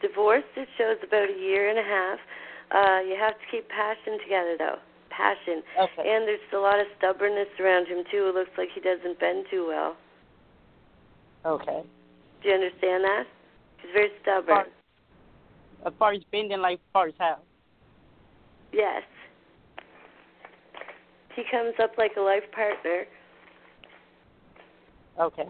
Divorced, 0.02 0.46
it 0.56 0.68
shows 0.76 0.96
about 1.06 1.30
a 1.30 1.40
year 1.40 1.70
and 1.70 1.78
a 1.78 1.82
half. 1.82 2.18
Uh, 2.70 3.00
you 3.08 3.16
have 3.18 3.34
to 3.34 3.46
keep 3.50 3.68
passion 3.68 4.18
together, 4.22 4.56
though. 4.58 4.78
Passion. 5.10 5.62
Okay. 5.80 6.10
And 6.10 6.26
there's 6.26 6.40
a 6.52 6.58
lot 6.58 6.80
of 6.80 6.86
stubbornness 6.98 7.48
around 7.60 7.86
him, 7.86 8.04
too. 8.10 8.28
It 8.28 8.34
looks 8.34 8.50
like 8.58 8.68
he 8.74 8.80
doesn't 8.80 9.18
bend 9.20 9.46
too 9.50 9.66
well. 9.68 9.96
Okay. 11.46 11.82
Do 12.42 12.48
you 12.48 12.54
understand 12.54 13.04
that? 13.04 13.24
He's 13.80 13.92
very 13.94 14.10
stubborn. 14.22 14.66
As 15.86 15.92
far 15.98 16.12
as 16.12 16.22
bending, 16.32 16.60
like 16.60 16.74
as 16.74 16.92
far 16.92 17.06
as 17.06 17.14
how? 17.18 17.38
Yes. 18.74 19.02
He 21.36 21.42
comes 21.50 21.74
up 21.82 21.92
like 21.96 22.12
a 22.16 22.20
life 22.20 22.42
partner. 22.52 23.04
Okay. 25.20 25.48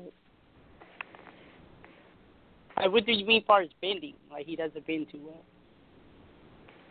Like, 2.77 2.93
what 2.93 3.07
do 3.07 3.13
you 3.13 3.25
mean 3.25 3.45
far 3.47 3.63
as 3.63 3.71
bending? 3.81 4.15
Like 4.31 4.47
he 4.47 4.57
doesn't 4.57 4.87
bend 4.87 5.07
too 5.11 5.21
well. 5.25 5.43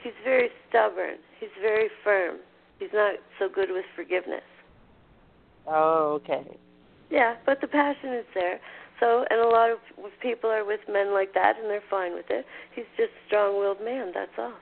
He's 0.02 0.14
very 0.24 0.50
stubborn. 0.70 1.18
He's 1.40 1.50
very 1.62 1.90
firm. 2.04 2.38
He's 2.80 2.90
not 2.94 3.16
so 3.40 3.48
good 3.54 3.70
with 3.70 3.86
forgiveness. 3.96 4.42
Oh, 5.68 6.20
okay. 6.22 6.58
Yeah, 7.10 7.36
but 7.46 7.62
the 7.62 7.68
passion 7.68 8.14
is 8.14 8.26
there. 8.34 8.60
So, 9.00 9.26
and 9.30 9.40
a 9.40 9.48
lot 9.48 9.70
of 9.70 9.78
people 10.22 10.50
are 10.50 10.66
with 10.66 10.80
men 10.90 11.14
like 11.14 11.34
that, 11.34 11.58
and 11.60 11.70
they're 11.70 11.82
fine 11.90 12.14
with 12.14 12.26
it. 12.30 12.46
He's 12.76 12.86
just 12.98 13.12
a 13.12 13.28
strong-willed 13.28 13.84
man. 13.84 14.12
That's 14.14 14.32
all. 14.38 14.54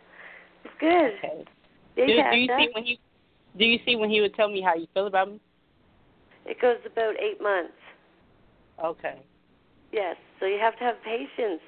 It's 0.63 0.73
good. 0.79 1.13
Okay. 1.23 1.45
Yeah, 2.07 2.07
do, 2.07 2.13
yeah, 2.13 2.31
do 2.31 2.37
you 2.37 2.47
see 2.57 2.69
when 2.73 2.83
he 2.83 2.99
do 3.57 3.65
you 3.65 3.79
see 3.85 3.95
when 3.95 4.09
he 4.09 4.21
would 4.21 4.33
tell 4.35 4.49
me 4.49 4.61
how 4.61 4.75
you 4.75 4.87
feel 4.93 5.07
about 5.07 5.29
me? 5.29 5.39
It 6.45 6.59
goes 6.61 6.77
about 6.85 7.15
eight 7.19 7.41
months. 7.41 7.73
Okay. 8.83 9.21
Yes. 9.91 10.15
So 10.39 10.45
you 10.45 10.57
have 10.59 10.77
to 10.77 10.83
have 10.83 10.95
patience. 11.03 11.61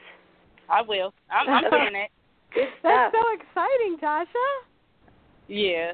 I 0.70 0.82
will. 0.82 1.14
I'm, 1.30 1.50
I'm 1.50 1.66
Okay. 1.66 1.78
doing 1.78 1.96
it. 1.96 2.10
Good 2.54 2.68
That's 2.84 3.14
so 3.14 3.24
exciting, 3.34 3.98
Tasha. 4.02 4.48
Yeah. 5.48 5.94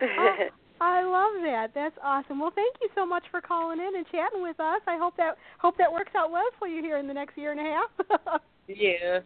Oh, 0.78 0.84
I 0.84 1.02
love 1.02 1.42
that. 1.42 1.70
That's 1.74 1.96
awesome. 2.04 2.38
Well, 2.38 2.52
thank 2.54 2.76
you 2.82 2.88
so 2.94 3.06
much 3.06 3.24
for 3.30 3.40
calling 3.40 3.78
in 3.80 3.96
and 3.96 4.06
chatting 4.12 4.42
with 4.42 4.60
us. 4.60 4.82
I 4.86 4.98
hope 4.98 5.16
that 5.16 5.36
hope 5.58 5.78
that 5.78 5.90
works 5.90 6.12
out 6.14 6.30
well 6.30 6.44
for 6.58 6.68
you 6.68 6.82
here 6.82 6.98
in 6.98 7.06
the 7.06 7.14
next 7.14 7.38
year 7.38 7.52
and 7.52 7.60
a 7.60 7.64
half. 7.64 8.40
Yeah. 8.68 9.20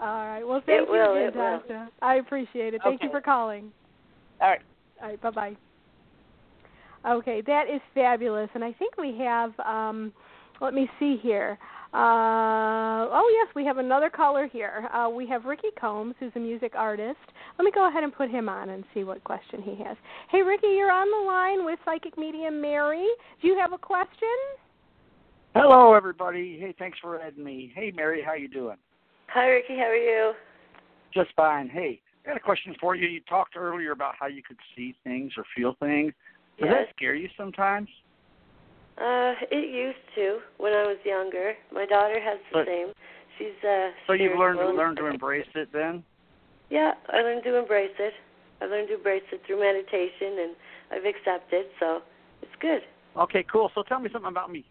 All 0.00 0.26
right. 0.26 0.42
Well, 0.42 0.62
thank 0.64 0.82
It 0.82 0.86
you 0.88 0.92
will, 0.92 1.12
again, 1.12 1.28
it 1.28 1.36
will. 1.36 1.76
Tasha. 1.76 1.88
I 2.00 2.16
appreciate 2.16 2.74
it. 2.74 2.80
Thank 2.82 3.02
you 3.02 3.10
for 3.10 3.20
calling. 3.20 3.70
All 4.40 4.48
right. 4.48 4.60
All 5.02 5.08
right. 5.08 5.20
Bye 5.20 5.30
bye. 5.30 5.56
Okay, 7.06 7.42
that 7.46 7.64
is 7.72 7.80
fabulous, 7.94 8.50
and 8.54 8.62
I 8.64 8.72
think 8.72 8.96
we 8.96 9.16
have. 9.18 9.58
um 9.60 10.12
Let 10.60 10.74
me 10.74 10.88
see 10.98 11.16
here. 11.22 11.58
Uh, 11.92 13.10
oh 13.10 13.28
yes, 13.42 13.52
we 13.56 13.64
have 13.64 13.78
another 13.78 14.08
caller 14.08 14.46
here. 14.46 14.88
Uh, 14.94 15.08
we 15.08 15.26
have 15.26 15.44
Ricky 15.44 15.70
Combs, 15.78 16.14
who's 16.20 16.30
a 16.36 16.38
music 16.38 16.74
artist. 16.76 17.18
Let 17.58 17.64
me 17.64 17.72
go 17.74 17.88
ahead 17.88 18.04
and 18.04 18.14
put 18.14 18.30
him 18.30 18.48
on 18.48 18.68
and 18.68 18.84
see 18.94 19.02
what 19.02 19.24
question 19.24 19.60
he 19.60 19.74
has. 19.82 19.96
Hey 20.30 20.42
Ricky, 20.42 20.68
you're 20.68 20.92
on 20.92 21.08
the 21.10 21.26
line 21.26 21.64
with 21.64 21.80
psychic 21.84 22.16
medium 22.16 22.60
Mary. 22.60 23.08
Do 23.42 23.48
you 23.48 23.58
have 23.58 23.72
a 23.72 23.78
question? 23.78 24.28
Hello, 25.54 25.94
everybody. 25.94 26.58
Hey, 26.60 26.74
thanks 26.78 26.96
for 27.00 27.20
adding 27.20 27.42
me. 27.42 27.72
Hey, 27.74 27.92
Mary, 27.94 28.22
how 28.24 28.34
you 28.34 28.46
doing? 28.46 28.76
Hi, 29.32 29.46
Ricky. 29.46 29.76
How 29.76 29.84
are 29.84 29.96
you? 29.96 30.32
Just 31.14 31.30
fine. 31.36 31.68
Hey, 31.68 32.00
I 32.24 32.28
got 32.28 32.36
a 32.36 32.40
question 32.40 32.74
for 32.80 32.94
you. 32.96 33.06
You 33.08 33.20
talked 33.28 33.56
earlier 33.56 33.92
about 33.92 34.14
how 34.18 34.26
you 34.26 34.42
could 34.42 34.58
see 34.76 34.94
things 35.04 35.32
or 35.36 35.44
feel 35.56 35.74
things. 35.80 36.12
Does 36.58 36.68
Yes. 36.68 36.86
that 36.88 36.96
scare 36.96 37.14
you 37.14 37.28
sometimes? 37.36 37.88
Uh, 38.98 39.34
it 39.50 39.70
used 39.70 40.02
to 40.16 40.42
when 40.58 40.72
I 40.72 40.82
was 40.86 40.98
younger. 41.04 41.56
My 41.72 41.86
daughter 41.86 42.20
has 42.20 42.38
the 42.50 42.52
But- 42.52 42.66
same. 42.66 42.92
She's 43.38 43.64
uh. 43.64 43.92
So 44.06 44.12
you've 44.12 44.36
learned 44.38 44.58
to 44.58 44.68
learn 44.68 44.96
to 44.96 45.06
embrace 45.06 45.48
it 45.54 45.72
then? 45.72 46.04
Yeah, 46.68 46.94
I 47.08 47.22
learned 47.22 47.42
to 47.44 47.56
embrace 47.56 47.94
it. 47.98 48.14
I 48.60 48.66
learned 48.66 48.88
to 48.88 48.94
embrace 48.94 49.22
it 49.32 49.42
through 49.46 49.60
meditation, 49.60 50.38
and 50.40 50.56
I've 50.90 51.06
accepted. 51.06 51.66
So 51.78 52.02
it's 52.42 52.54
good. 52.56 52.82
Okay, 53.16 53.42
cool. 53.44 53.70
So 53.74 53.82
tell 53.82 53.98
me 54.00 54.10
something 54.12 54.28
about 54.28 54.50
me. 54.52 54.66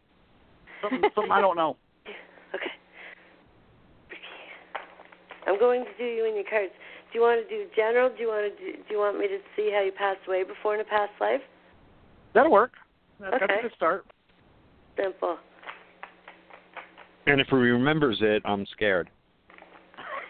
Something, 0.82 1.10
something 1.16 1.32
I 1.32 1.42
don't 1.42 1.56
know. 1.58 1.78
Okay. 2.56 2.72
I'm 5.50 5.58
going 5.60 5.84
to 5.84 5.92
do 5.98 6.04
you 6.04 6.26
in 6.26 6.36
your 6.36 6.44
cards. 6.48 6.72
Do 7.12 7.18
you 7.18 7.26
want 7.26 7.42
to 7.42 7.50
do 7.50 7.66
general? 7.76 8.10
Do 8.10 8.22
you 8.22 8.28
want 8.28 8.56
to 8.56 8.64
do, 8.64 8.78
do 8.78 8.94
you 8.94 9.00
want 9.00 9.18
me 9.18 9.28
to 9.28 9.40
see 9.56 9.72
how 9.74 9.82
you 9.82 9.92
passed 9.92 10.20
away 10.28 10.44
before 10.44 10.76
in 10.76 10.82
a 10.82 10.84
past 10.84 11.12
life? 11.20 11.42
That'll 12.36 12.52
work. 12.52 12.74
That, 13.20 13.32
That's 13.32 13.44
Okay. 13.44 13.60
a 13.60 13.62
good 13.64 13.74
start. 13.76 14.06
Simple. 14.96 15.38
And 17.26 17.42
if 17.42 17.48
he 17.48 17.56
remembers 17.56 18.20
it, 18.22 18.44
I'm 18.46 18.66
scared. 18.68 19.10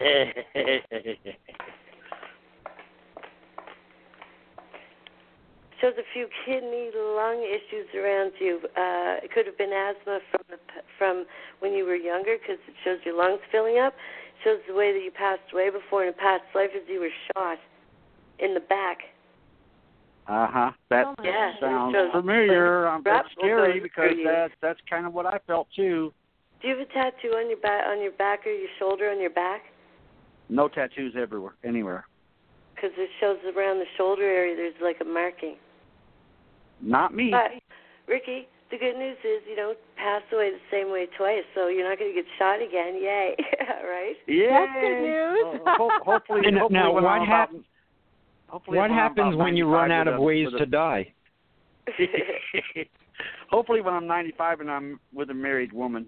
Shows 5.80 5.94
a 5.96 6.04
few 6.12 6.28
kidney, 6.44 6.90
lung 6.94 7.42
issues 7.42 7.86
around 7.94 8.32
you. 8.38 8.60
Uh, 8.76 9.24
it 9.24 9.32
could 9.32 9.46
have 9.46 9.56
been 9.56 9.72
asthma 9.72 10.20
from 10.30 10.40
the, 10.50 10.56
p- 10.56 10.86
from 10.98 11.24
when 11.60 11.72
you 11.72 11.84
were 11.84 11.96
younger 11.96 12.36
because 12.40 12.58
it 12.68 12.74
shows 12.84 12.98
your 13.04 13.16
lungs 13.16 13.40
filling 13.50 13.78
up. 13.78 13.94
Shows 14.44 14.58
the 14.68 14.74
way 14.74 14.92
that 14.92 15.02
you 15.04 15.10
passed 15.10 15.52
away 15.52 15.70
before 15.70 16.04
in 16.04 16.08
a 16.08 16.12
past 16.12 16.42
life 16.54 16.70
as 16.74 16.82
you 16.88 17.00
were 17.00 17.10
shot 17.34 17.58
in 18.38 18.54
the 18.54 18.60
back. 18.60 18.98
Uh 20.26 20.46
huh. 20.50 20.70
That 20.90 21.06
Oh 21.06 21.14
Yeah, 21.22 21.52
sounds 21.60 21.94
shows 21.94 22.10
familiar. 22.12 22.86
Um, 22.88 23.02
that's 23.04 23.28
scary 23.36 23.80
because 23.80 24.12
you. 24.16 24.24
that's 24.24 24.54
that's 24.62 24.80
kind 24.88 25.06
of 25.06 25.12
what 25.12 25.26
I 25.26 25.38
felt 25.46 25.68
too. 25.74 26.12
Do 26.62 26.68
you 26.68 26.76
have 26.78 26.86
a 26.88 26.92
tattoo 26.92 27.34
on 27.36 27.48
your 27.48 27.58
back, 27.58 27.84
on 27.86 28.00
your 28.02 28.12
back 28.12 28.46
or 28.46 28.50
your 28.52 28.68
shoulder 28.78 29.10
on 29.10 29.20
your 29.20 29.30
back? 29.30 29.62
No 30.48 30.68
tattoos 30.68 31.14
everywhere, 31.18 31.54
anywhere. 31.64 32.06
Because 32.74 32.90
it 32.96 33.10
shows 33.20 33.38
around 33.56 33.78
the 33.78 33.86
shoulder 33.96 34.22
area. 34.22 34.56
There's 34.56 34.74
like 34.82 34.98
a 35.00 35.04
marking. 35.04 35.56
Not 36.82 37.14
me. 37.14 37.30
But 37.30 37.50
Ricky, 38.06 38.48
the 38.70 38.78
good 38.78 38.96
news 38.96 39.16
is 39.24 39.42
you 39.48 39.56
don't 39.56 39.78
pass 39.96 40.22
away 40.32 40.50
the 40.50 40.58
same 40.70 40.90
way 40.90 41.06
twice, 41.16 41.42
so 41.54 41.68
you're 41.68 41.88
not 41.88 41.98
going 41.98 42.10
to 42.14 42.14
get 42.14 42.24
shot 42.38 42.56
again. 42.62 42.94
Yay! 43.02 43.34
right? 43.84 44.14
Yeah. 44.26 44.66
That's 44.66 44.80
good 44.80 45.02
news. 45.02 45.60
ho- 45.66 45.90
hopefully, 46.04 46.40
And 46.46 46.58
hopefully 46.58 46.78
now 46.80 46.92
what 46.92 47.04
I'm 47.04 47.26
hap- 47.26 47.50
about, 47.50 47.62
hopefully 48.48 48.78
What 48.78 48.90
happens 48.90 49.36
when 49.36 49.56
you 49.56 49.66
run 49.68 49.90
out 49.90 50.08
of 50.08 50.16
a- 50.16 50.20
ways 50.20 50.46
with 50.46 50.54
a- 50.54 50.58
to 50.64 50.66
die? 50.66 51.12
hopefully 53.50 53.80
when 53.80 53.94
I'm 53.94 54.06
95 54.06 54.60
and 54.60 54.70
I'm 54.70 55.00
with 55.12 55.30
a 55.30 55.34
married 55.34 55.72
woman. 55.72 56.06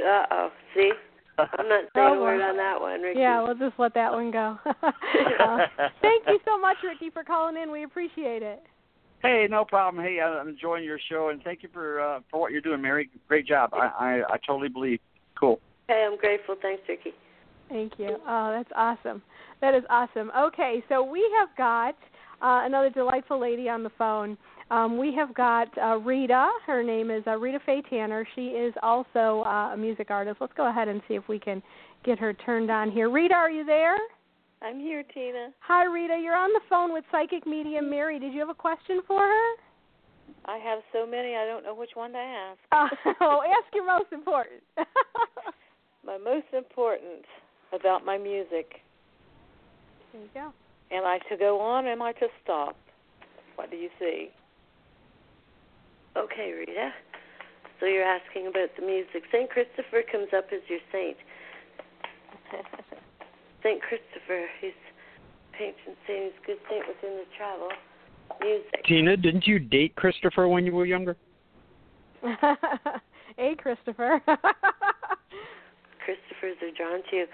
Uh 0.00 0.24
oh. 0.30 0.50
See, 0.74 0.90
I'm 1.38 1.68
not 1.68 1.84
saying 1.94 2.08
Oh, 2.10 2.18
a 2.18 2.20
word 2.20 2.40
on 2.40 2.56
that 2.56 2.80
one, 2.80 3.00
Ricky. 3.02 3.20
Yeah, 3.20 3.42
we'll 3.42 3.54
just 3.54 3.78
let 3.78 3.94
that 3.94 4.12
one 4.12 4.30
go. 4.30 4.58
Uh, 4.64 5.58
thank 6.00 6.24
you 6.26 6.38
so 6.44 6.58
much, 6.58 6.78
Ricky, 6.82 7.10
for 7.10 7.22
calling 7.22 7.56
in. 7.60 7.70
We 7.70 7.84
appreciate 7.84 8.42
it. 8.42 8.62
Hey, 9.22 9.46
no 9.48 9.64
problem. 9.64 10.02
Hey, 10.04 10.20
I'm 10.20 10.48
enjoying 10.48 10.84
your 10.84 10.98
show 11.08 11.28
and 11.28 11.42
thank 11.42 11.62
you 11.62 11.68
for 11.72 12.00
uh, 12.00 12.20
for 12.30 12.40
what 12.40 12.50
you're 12.50 12.60
doing, 12.60 12.82
Mary. 12.82 13.08
Great 13.28 13.46
job. 13.46 13.70
I 13.72 13.86
I, 13.86 14.34
I 14.34 14.36
totally 14.46 14.68
believe. 14.68 14.98
Cool. 15.38 15.60
Hey, 15.88 16.06
I'm 16.10 16.18
grateful. 16.18 16.56
Thanks, 16.60 16.82
Ricky. 16.88 17.12
Thank 17.68 17.92
you. 17.98 18.16
Oh, 18.26 18.52
that's 18.52 18.70
awesome. 18.76 19.22
That 19.60 19.74
is 19.74 19.82
awesome. 19.88 20.30
Okay, 20.36 20.82
so 20.88 21.02
we 21.02 21.24
have 21.38 21.48
got 21.56 21.94
uh, 22.42 22.66
another 22.66 22.90
delightful 22.90 23.40
lady 23.40 23.68
on 23.68 23.82
the 23.82 23.90
phone. 23.96 24.36
Um, 24.70 24.98
we 24.98 25.14
have 25.14 25.32
got 25.34 25.68
uh, 25.78 25.98
Rita. 25.98 26.48
Her 26.66 26.82
name 26.82 27.10
is 27.10 27.22
uh, 27.26 27.36
Rita 27.36 27.60
Faye 27.64 27.82
Tanner. 27.88 28.26
She 28.34 28.48
is 28.48 28.74
also 28.82 29.42
uh, 29.46 29.72
a 29.72 29.76
music 29.76 30.10
artist. 30.10 30.38
Let's 30.40 30.52
go 30.56 30.68
ahead 30.68 30.88
and 30.88 31.00
see 31.06 31.14
if 31.14 31.28
we 31.28 31.38
can 31.38 31.62
get 32.04 32.18
her 32.18 32.32
turned 32.32 32.70
on 32.70 32.90
here. 32.90 33.10
Rita, 33.10 33.34
are 33.34 33.50
you 33.50 33.64
there? 33.64 33.96
I'm 34.62 34.78
here, 34.78 35.02
Tina. 35.12 35.48
Hi, 35.60 35.84
Rita. 35.84 36.20
You're 36.22 36.36
on 36.36 36.52
the 36.52 36.60
phone 36.70 36.92
with 36.92 37.04
Psychic 37.10 37.46
Medium 37.46 37.90
Mary. 37.90 38.20
Did 38.20 38.32
you 38.32 38.40
have 38.40 38.48
a 38.48 38.54
question 38.54 39.00
for 39.08 39.18
her? 39.18 39.54
I 40.44 40.58
have 40.58 40.80
so 40.92 41.04
many, 41.04 41.34
I 41.34 41.44
don't 41.46 41.64
know 41.64 41.74
which 41.74 41.90
one 41.94 42.12
to 42.12 42.18
ask. 42.18 42.58
Uh, 42.70 42.88
oh, 43.20 43.42
ask 43.42 43.74
your 43.74 43.86
most 43.86 44.12
important. 44.12 44.62
My 46.06 46.16
most 46.18 46.46
important 46.56 47.24
about 47.72 48.04
my 48.04 48.18
music. 48.18 48.82
there 50.12 50.20
you 50.20 50.28
go. 50.34 50.52
Am 50.90 51.04
I 51.04 51.18
to 51.30 51.36
go 51.36 51.60
on? 51.60 51.86
Am 51.86 52.02
I 52.02 52.12
to 52.12 52.26
stop? 52.42 52.76
What 53.54 53.70
do 53.70 53.76
you 53.76 53.88
see? 54.00 54.30
Okay, 56.16 56.52
Rita. 56.52 56.90
So 57.78 57.86
you're 57.86 58.02
asking 58.02 58.48
about 58.48 58.70
the 58.78 58.84
music. 58.84 59.22
Saint 59.30 59.48
Christopher 59.48 60.02
comes 60.10 60.28
up 60.36 60.46
as 60.52 60.60
your 60.68 60.80
saint. 60.90 61.16
Saint 63.62 63.80
Christopher, 63.82 64.46
he's 64.60 64.72
patron 65.52 65.96
saint. 66.06 66.32
He's 66.32 66.32
good 66.46 66.58
saint 66.68 66.84
within 66.88 67.18
the 67.18 67.24
travel 67.36 67.68
music. 68.40 68.84
Tina, 68.84 69.16
didn't 69.16 69.46
you 69.46 69.58
date 69.58 69.94
Christopher 69.96 70.48
when 70.48 70.66
you 70.66 70.72
were 70.72 70.86
younger? 70.86 71.16
hey, 73.36 73.54
Christopher. 73.56 74.20
Christophers 76.02 76.58
are 76.62 76.74
drawn 76.76 77.02
to 77.10 77.16
you. 77.16 77.26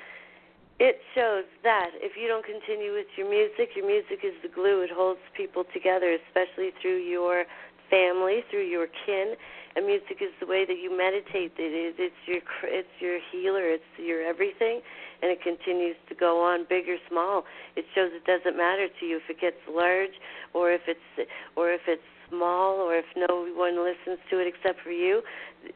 It 0.80 1.00
shows 1.14 1.44
that 1.64 1.90
if 1.94 2.12
you 2.16 2.28
don't 2.28 2.44
continue 2.44 2.92
with 2.92 3.06
your 3.16 3.28
music, 3.28 3.70
your 3.74 3.86
music 3.86 4.20
is 4.22 4.34
the 4.42 4.48
glue. 4.48 4.82
It 4.82 4.90
holds 4.94 5.18
people 5.36 5.64
together, 5.74 6.16
especially 6.28 6.70
through 6.80 6.98
your 6.98 7.44
family, 7.90 8.40
through 8.51 8.66
your 8.66 8.86
kin. 9.06 9.35
And 9.77 9.86
music 9.86 10.19
is 10.20 10.32
the 10.40 10.47
way 10.47 10.65
that 10.65 10.78
you 10.82 10.90
meditate. 10.90 11.52
It 11.59 11.70
is. 11.70 11.94
It's 11.98 12.23
your. 12.27 12.40
It's 12.65 12.89
your 12.98 13.19
healer. 13.31 13.62
It's 13.69 13.85
your 13.97 14.23
everything, 14.27 14.81
and 15.23 15.31
it 15.31 15.40
continues 15.43 15.94
to 16.09 16.15
go 16.16 16.43
on, 16.43 16.66
big 16.69 16.89
or 16.89 16.97
small. 17.09 17.44
It 17.77 17.85
shows 17.94 18.10
it 18.12 18.24
doesn't 18.24 18.56
matter 18.56 18.89
to 18.89 19.06
you 19.06 19.19
if 19.19 19.31
it 19.31 19.40
gets 19.40 19.59
large, 19.70 20.16
or 20.52 20.73
if 20.73 20.81
it's, 20.89 21.31
or 21.55 21.70
if 21.70 21.82
it's 21.86 22.02
small, 22.28 22.81
or 22.81 22.97
if 22.97 23.05
no 23.15 23.47
one 23.55 23.78
listens 23.78 24.19
to 24.31 24.40
it 24.40 24.48
except 24.48 24.81
for 24.82 24.90
you. 24.90 25.23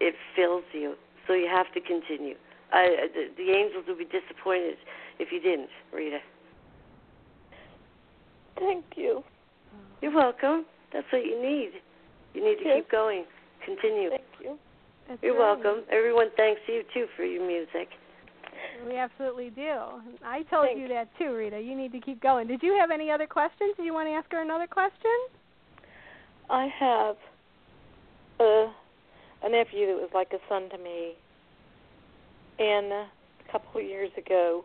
It 0.01 0.14
fills 0.34 0.64
you 0.72 0.94
So 1.28 1.34
you 1.34 1.47
have 1.47 1.72
to 1.74 1.80
continue. 1.80 2.34
I, 2.72 3.06
the, 3.14 3.28
the 3.36 3.52
angels 3.52 3.84
would 3.86 3.98
be 3.98 4.06
disappointed 4.06 4.78
if 5.18 5.30
you 5.30 5.40
didn't, 5.40 5.68
Rita. 5.93 6.18
Thank 8.59 8.84
you. 8.97 9.22
You're 10.01 10.14
welcome. 10.14 10.64
That's 10.93 11.06
what 11.12 11.24
you 11.24 11.40
need. 11.40 11.72
You 12.34 12.44
need 12.44 12.56
to 12.59 12.64
Yes. 12.64 12.76
keep 12.78 12.90
going. 12.90 13.24
Continue. 13.64 14.10
Thank 14.10 14.22
you. 14.40 14.59
That's 15.09 15.22
You're 15.22 15.34
right. 15.38 15.59
welcome. 15.62 15.84
Everyone 15.90 16.30
thanks 16.36 16.60
you 16.66 16.82
too 16.94 17.06
for 17.16 17.24
your 17.24 17.46
music. 17.46 17.88
We 18.86 18.96
absolutely 18.96 19.50
do. 19.50 20.00
I 20.24 20.42
told 20.44 20.66
Thank 20.68 20.80
you 20.80 20.88
that 20.88 21.09
too, 21.18 21.34
Rita. 21.34 21.60
You 21.60 21.76
need 21.76 21.92
to 21.92 22.00
keep 22.00 22.20
going. 22.20 22.46
Did 22.46 22.62
you 22.62 22.76
have 22.78 22.90
any 22.90 23.10
other 23.10 23.26
questions? 23.26 23.74
Do 23.76 23.82
you 23.82 23.92
want 23.92 24.09
to 24.09 24.12
ask 24.12 24.30
her 24.32 24.40
another 24.40 24.66
question? 24.66 25.10
I 26.50 26.66
have 26.78 27.16
a 28.40 28.72
a 29.44 29.48
nephew 29.48 29.86
that 29.86 29.96
was 29.96 30.10
like 30.14 30.32
a 30.32 30.38
son 30.48 30.68
to 30.70 30.78
me, 30.78 31.14
and 32.59 32.92
uh, 32.92 33.04
a 33.48 33.52
couple 33.52 33.80
of 33.80 33.86
years 33.86 34.10
ago, 34.16 34.64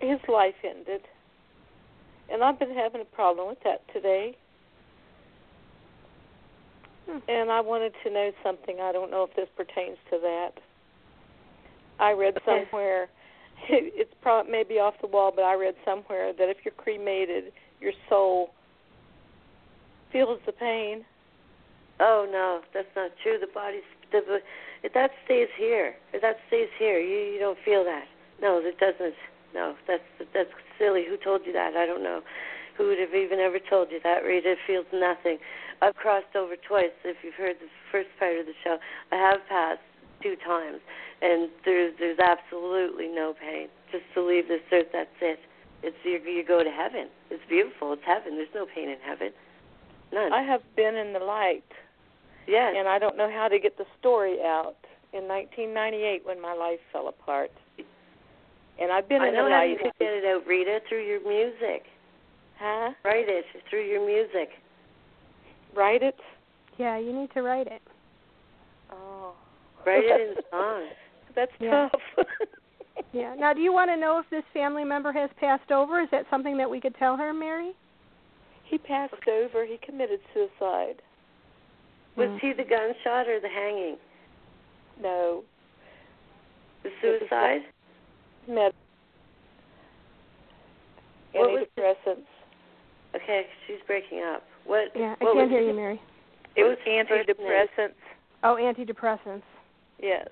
his 0.00 0.18
life 0.28 0.54
ended, 0.64 1.02
and 2.32 2.42
I've 2.44 2.58
been 2.58 2.74
having 2.74 3.00
a 3.00 3.04
problem 3.04 3.48
with 3.48 3.58
that 3.64 3.82
today. 3.92 4.36
Hmm. 7.08 7.18
And 7.28 7.50
I 7.50 7.60
wanted 7.60 7.92
to 8.04 8.10
know 8.10 8.30
something. 8.42 8.78
I 8.80 8.92
don't 8.92 9.10
know 9.10 9.24
if 9.24 9.34
this 9.36 9.48
pertains 9.56 9.98
to 10.10 10.18
that. 10.20 10.52
I 11.98 12.12
read 12.12 12.34
somewhere, 12.46 13.08
it's 13.68 14.14
probably 14.22 14.50
maybe 14.50 14.78
off 14.78 14.94
the 15.00 15.06
wall, 15.06 15.32
but 15.34 15.42
I 15.42 15.54
read 15.54 15.74
somewhere 15.84 16.32
that 16.32 16.48
if 16.48 16.58
you're 16.64 16.74
cremated, 16.74 17.52
your 17.80 17.92
soul 18.08 18.50
feels 20.12 20.40
the 20.46 20.52
pain. 20.52 21.04
Oh 22.00 22.26
no, 22.30 22.62
that's 22.72 22.88
not 22.96 23.10
true. 23.22 23.36
The 23.38 23.48
body's 23.52 23.82
the 24.10 24.40
if 24.82 24.94
that 24.94 25.10
stays 25.26 25.48
here. 25.58 25.94
If 26.12 26.22
that 26.22 26.36
stays 26.48 26.68
here, 26.78 26.98
you 26.98 27.34
you 27.34 27.38
don't 27.38 27.58
feel 27.64 27.84
that. 27.84 28.06
No, 28.40 28.58
it 28.58 28.78
doesn't. 28.78 29.14
No, 29.54 29.74
that's 29.86 30.02
that's 30.32 30.48
silly. 30.78 31.04
Who 31.08 31.16
told 31.16 31.42
you 31.44 31.52
that? 31.52 31.76
I 31.76 31.84
don't 31.84 32.02
know. 32.02 32.22
Who 32.78 32.86
would 32.86 32.98
have 32.98 33.14
even 33.14 33.40
ever 33.40 33.58
told 33.58 33.90
you 33.90 34.00
that? 34.02 34.24
Rita 34.24 34.52
It 34.52 34.58
feels 34.66 34.86
nothing. 34.92 35.38
I've 35.82 35.96
crossed 35.96 36.36
over 36.36 36.54
twice. 36.56 36.92
If 37.04 37.16
you've 37.22 37.34
heard 37.34 37.56
the 37.60 37.68
first 37.90 38.08
part 38.18 38.36
of 38.38 38.46
the 38.46 38.52
show, 38.62 38.78
I 39.12 39.16
have 39.16 39.40
passed 39.48 39.80
two 40.22 40.36
times, 40.44 40.80
and 41.22 41.48
there's 41.64 41.94
there's 41.98 42.18
absolutely 42.18 43.08
no 43.08 43.34
pain. 43.34 43.68
Just 43.90 44.04
to 44.14 44.22
leave 44.22 44.48
this 44.48 44.60
earth, 44.72 44.88
that's 44.92 45.08
it. 45.20 45.40
It's 45.82 45.96
you 46.04 46.20
you 46.20 46.44
go 46.46 46.62
to 46.62 46.70
heaven. 46.70 47.08
It's 47.30 47.42
beautiful. 47.48 47.92
It's 47.94 48.02
heaven. 48.04 48.36
There's 48.36 48.54
no 48.54 48.66
pain 48.66 48.88
in 48.88 48.98
heaven. 49.04 49.32
None. 50.12 50.32
I 50.32 50.42
have 50.42 50.62
been 50.76 50.96
in 50.96 51.12
the 51.12 51.20
light, 51.20 51.64
yes. 52.46 52.74
and 52.76 52.88
I 52.88 52.98
don't 52.98 53.16
know 53.16 53.30
how 53.30 53.48
to 53.48 53.58
get 53.58 53.78
the 53.78 53.86
story 53.98 54.38
out. 54.42 54.76
In 55.12 55.26
1998, 55.26 56.24
when 56.24 56.40
my 56.40 56.54
life 56.54 56.78
fell 56.92 57.08
apart, 57.08 57.50
and 58.80 58.92
I've 58.92 59.08
been 59.08 59.22
I 59.22 59.28
in 59.28 59.34
know 59.34 59.46
the 59.46 59.50
how 59.50 59.58
light. 59.58 59.70
you 59.70 59.76
can 59.78 59.90
get 59.98 60.12
it 60.12 60.24
out, 60.24 60.46
Rita, 60.46 60.78
through 60.88 61.02
your 61.02 61.20
music. 61.26 61.84
Huh? 62.58 62.90
Write 63.04 63.28
it 63.28 63.44
through 63.68 63.86
your 63.86 64.04
music. 64.06 64.50
Write 65.74 66.02
it. 66.02 66.16
Yeah, 66.78 66.98
you 66.98 67.12
need 67.12 67.30
to 67.34 67.42
write 67.42 67.66
it. 67.66 67.82
Oh. 68.92 69.34
Write 69.86 70.04
it 70.04 70.36
in 70.36 70.42
song. 70.50 70.88
That's 71.34 71.52
Yeah. 71.60 71.88
tough. 72.16 72.26
Yeah. 73.12 73.34
Now, 73.36 73.52
do 73.54 73.60
you 73.60 73.72
want 73.72 73.90
to 73.90 73.96
know 73.96 74.18
if 74.18 74.28
this 74.30 74.44
family 74.52 74.84
member 74.84 75.10
has 75.12 75.30
passed 75.40 75.72
over? 75.72 76.00
Is 76.00 76.08
that 76.12 76.26
something 76.30 76.56
that 76.58 76.68
we 76.70 76.80
could 76.80 76.94
tell 76.96 77.16
her, 77.16 77.32
Mary? 77.32 77.72
he 78.64 78.78
passed 78.78 79.14
over. 79.26 79.64
He 79.66 79.78
committed 79.84 80.20
suicide. 80.32 81.02
Was 82.14 82.28
Mm. 82.28 82.38
he 82.40 82.52
the 82.52 82.62
gunshot 82.62 83.26
or 83.26 83.40
the 83.40 83.48
hanging? 83.48 83.96
No. 85.00 85.42
The 86.84 86.90
suicide? 87.02 87.62
Med. 88.46 88.72
What 91.32 91.50
was 91.50 91.66
the- 91.74 91.82
Antidepressants. 91.82 92.26
Okay, 93.16 93.46
she's 93.66 93.80
breaking 93.88 94.22
up. 94.22 94.44
What? 94.66 94.92
Yeah, 94.94 95.14
I 95.20 95.24
what 95.24 95.34
can't 95.34 95.48
was 95.48 95.50
hear 95.50 95.60
his- 95.60 95.68
you, 95.68 95.74
Mary. 95.74 96.00
It 96.56 96.64
was 96.64 96.76
was 96.76 96.78
his 96.84 97.06
first 97.06 97.28
name? 97.78 97.88
antidepressants. 97.88 98.00
Oh, 98.42 98.56
antidepressants. 98.56 99.42
Yes. 100.02 100.28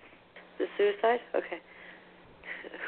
The 0.59 0.67
suicide? 0.77 1.21
Okay. 1.35 1.61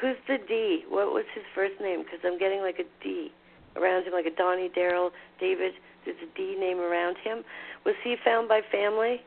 Who's 0.01 0.17
the 0.27 0.39
D? 0.49 0.85
What 0.89 1.13
was 1.13 1.25
his 1.35 1.45
first 1.55 1.81
name? 1.81 2.03
Because 2.03 2.21
I'm 2.25 2.39
getting 2.39 2.61
like 2.61 2.79
a 2.81 2.85
D 3.03 3.31
around 3.77 4.05
him, 4.05 4.13
like 4.13 4.27
a 4.27 4.35
Donnie, 4.35 4.69
Daryl, 4.69 5.11
David. 5.39 5.75
There's 6.05 6.17
a 6.23 6.37
D 6.37 6.57
name 6.59 6.81
around 6.81 7.17
him. 7.23 7.45
Was 7.85 7.95
he 8.03 8.17
found 8.25 8.49
by 8.49 8.63
family? 8.73 9.23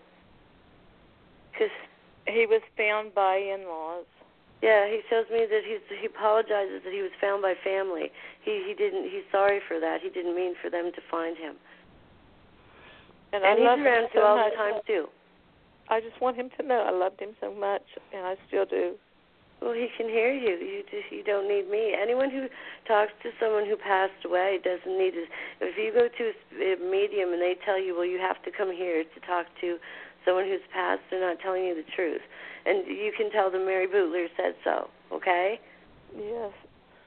Because 1.52 1.72
He 2.28 2.46
was 2.46 2.62
found 2.78 3.14
by 3.14 3.36
in-laws. 3.38 4.06
Yeah, 4.62 4.88
he 4.88 5.02
shows 5.10 5.26
me 5.30 5.46
that 5.46 5.62
he's 5.68 5.84
he 6.00 6.06
apologizes 6.08 6.82
that 6.84 6.94
he 6.94 7.02
was 7.02 7.12
found 7.20 7.42
by 7.42 7.54
family. 7.64 8.12
He 8.42 8.64
he 8.66 8.74
didn't 8.74 9.04
he's 9.10 9.28
sorry 9.32 9.60
for 9.68 9.80
that. 9.80 10.02
He 10.02 10.10
didn't 10.10 10.36
mean 10.36 10.56
for 10.62 10.70
them 10.70 10.92
to 10.96 11.02
find 11.12 11.38
him. 11.38 11.56
And, 13.34 13.44
And, 13.44 13.46
I 13.46 13.56
he's 13.58 13.66
love 13.66 13.80
around 13.80 14.04
him 14.04 14.10
so 14.14 14.22
all 14.22 14.38
much. 14.38 14.52
the 14.52 14.58
time 14.58 14.82
too. 14.86 15.06
I 15.90 16.00
just 16.00 16.22
want 16.22 16.38
him 16.38 16.50
to 16.58 16.66
know 16.66 16.86
I 16.86 16.92
loved 16.92 17.20
him 17.20 17.36
so 17.42 17.54
much, 17.54 17.84
and 18.14 18.26
I 18.26 18.36
still 18.48 18.66
do. 18.66 18.96
Well, 19.62 19.74
he 19.74 19.88
can 19.98 20.08
hear 20.08 20.32
you. 20.32 20.60
You 20.60 20.84
just 20.92 21.12
you 21.12 21.24
don't 21.24 21.48
need 21.48 21.70
me. 21.70 21.96
Anyone 21.96 22.30
who 22.30 22.48
talks 22.88 23.12
to 23.24 23.32
someone 23.40 23.66
who 23.66 23.76
passed 23.76 24.24
away 24.26 24.60
doesn't 24.64 24.98
need 24.98 25.12
to. 25.12 25.24
If 25.62 25.78
you 25.78 25.92
go 25.94 26.08
to 26.08 26.24
a 26.60 26.76
medium 26.84 27.32
and 27.34 27.42
they 27.42 27.56
tell 27.66 27.80
you, 27.82 27.96
well, 27.96 28.06
you 28.06 28.20
have 28.20 28.42
to 28.44 28.52
come 28.52 28.72
here 28.72 29.04
to 29.04 29.20
talk 29.26 29.48
to 29.62 29.78
someone 30.26 30.46
who's 30.46 30.64
passed, 30.74 31.02
they're 31.10 31.22
not 31.22 31.40
telling 31.42 31.64
you 31.64 31.76
the 31.76 31.88
truth. 31.96 32.22
And 32.66 32.88
you 32.88 33.12
can 33.16 33.32
tell 33.32 33.52
them 33.52 33.66
Mary 33.66 33.88
Boutilier 33.88 34.28
said 34.36 34.56
so. 34.64 34.90
Okay? 35.12 35.60
Yes. 36.16 36.52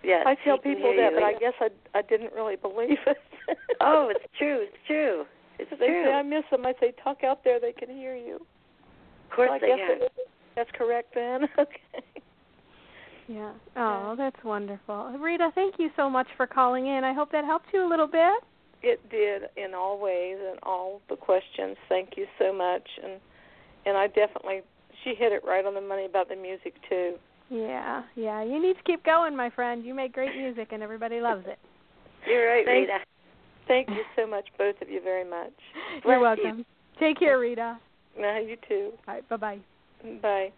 Yes. 0.03 0.24
I 0.27 0.36
tell 0.44 0.59
people 0.59 0.94
that, 0.97 1.12
you. 1.12 1.16
but 1.16 1.24
I 1.24 1.32
guess 1.35 1.55
I 1.61 1.69
I 1.98 2.03
didn't 2.03 2.32
really 2.32 2.57
believe 2.57 2.98
it. 3.07 3.19
Oh, 3.81 4.09
it's 4.15 4.24
true. 4.39 4.61
It's 4.62 4.77
true. 4.86 5.24
It's 5.58 5.70
they 5.70 5.86
true. 5.86 6.04
say 6.04 6.12
I 6.12 6.22
miss 6.22 6.44
them. 6.50 6.66
I 6.66 6.74
say 6.80 6.92
talk 7.02 7.24
out 7.24 7.42
there; 7.44 7.58
they 7.60 7.72
can 7.72 7.88
hear 7.88 8.14
you. 8.16 8.36
of 8.36 9.36
course 9.36 9.48
so 9.50 9.54
I 9.54 9.58
they 9.58 9.66
guess 9.68 9.78
can. 9.78 10.08
that's 10.54 10.70
correct 10.72 11.14
then. 11.14 11.42
okay. 11.58 12.04
Yeah. 13.28 13.52
Oh, 13.76 14.14
that's 14.16 14.42
wonderful. 14.44 15.16
Rita, 15.18 15.50
thank 15.54 15.76
you 15.78 15.90
so 15.96 16.08
much 16.08 16.28
for 16.36 16.46
calling 16.46 16.86
in. 16.86 17.02
I 17.02 17.12
hope 17.12 17.32
that 17.32 17.44
helped 17.44 17.66
you 17.74 17.84
a 17.84 17.88
little 17.88 18.06
bit. 18.06 18.42
It 18.82 19.00
did 19.10 19.42
in 19.56 19.74
all 19.74 19.98
ways 19.98 20.36
and 20.48 20.58
all 20.62 21.00
the 21.08 21.16
questions. 21.16 21.76
Thank 21.88 22.10
you 22.16 22.26
so 22.38 22.52
much, 22.52 22.86
and 23.02 23.14
and 23.84 23.96
I 23.96 24.06
definitely 24.08 24.60
she 25.02 25.14
hit 25.14 25.32
it 25.32 25.42
right 25.44 25.64
on 25.64 25.74
the 25.74 25.80
money 25.80 26.04
about 26.04 26.28
the 26.28 26.36
music 26.36 26.74
too. 26.88 27.14
Yeah, 27.50 28.02
yeah. 28.16 28.42
You 28.42 28.60
need 28.60 28.76
to 28.76 28.82
keep 28.84 29.04
going, 29.04 29.36
my 29.36 29.50
friend. 29.50 29.84
You 29.84 29.94
make 29.94 30.12
great 30.12 30.36
music 30.36 30.68
and 30.72 30.82
everybody 30.82 31.20
loves 31.20 31.46
it. 31.46 31.58
You're 32.26 32.46
right, 32.48 32.64
Thank- 32.64 32.88
Rita. 32.88 32.98
Thank 33.66 33.88
you 33.90 34.02
so 34.14 34.26
much, 34.26 34.47
both 34.59 34.80
of 34.80 34.88
you, 34.88 35.01
very 35.02 35.28
much. 35.28 35.52
You're 36.05 36.18
Bless 36.20 36.38
you. 36.38 36.44
welcome. 36.44 36.66
Take 37.01 37.18
care, 37.18 37.38
Rita. 37.38 37.78
Now 38.18 38.38
you 38.38 38.56
too. 38.68 38.93
All 39.06 39.14
right, 39.14 39.28
bye-bye. 39.28 39.59
Bye. 40.22 40.52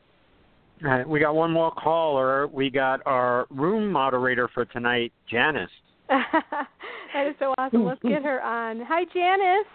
All 0.85 0.91
right, 0.91 1.09
we 1.09 1.19
got 1.19 1.35
one 1.35 1.51
more 1.51 1.73
caller. 1.73 2.47
We 2.47 2.71
got 2.71 3.01
our 3.07 3.47
room 3.51 3.91
moderator 3.91 4.49
for 4.55 4.65
tonight, 4.67 5.13
Janice. 5.29 5.71
that 6.09 7.27
is 7.27 7.35
so 7.39 7.55
awesome. 7.59 7.85
Let's 7.85 8.03
get 8.03 8.23
her 8.23 8.41
on. 8.43 8.81
Hi, 8.87 9.05
Janice. 9.13 9.67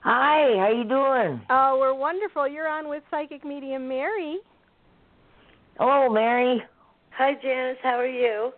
Hi, 0.00 0.54
how 0.58 0.70
you 0.70 0.84
doing? 0.84 1.40
Oh, 1.50 1.78
we're 1.80 1.94
wonderful. 1.94 2.46
You're 2.46 2.68
on 2.68 2.88
with 2.88 3.02
psychic 3.10 3.44
medium 3.44 3.88
Mary. 3.88 4.38
Hello, 5.78 6.08
Mary. 6.12 6.62
Hi, 7.16 7.32
Janice. 7.42 7.78
How 7.82 7.98
are 7.98 8.06
you? 8.06 8.52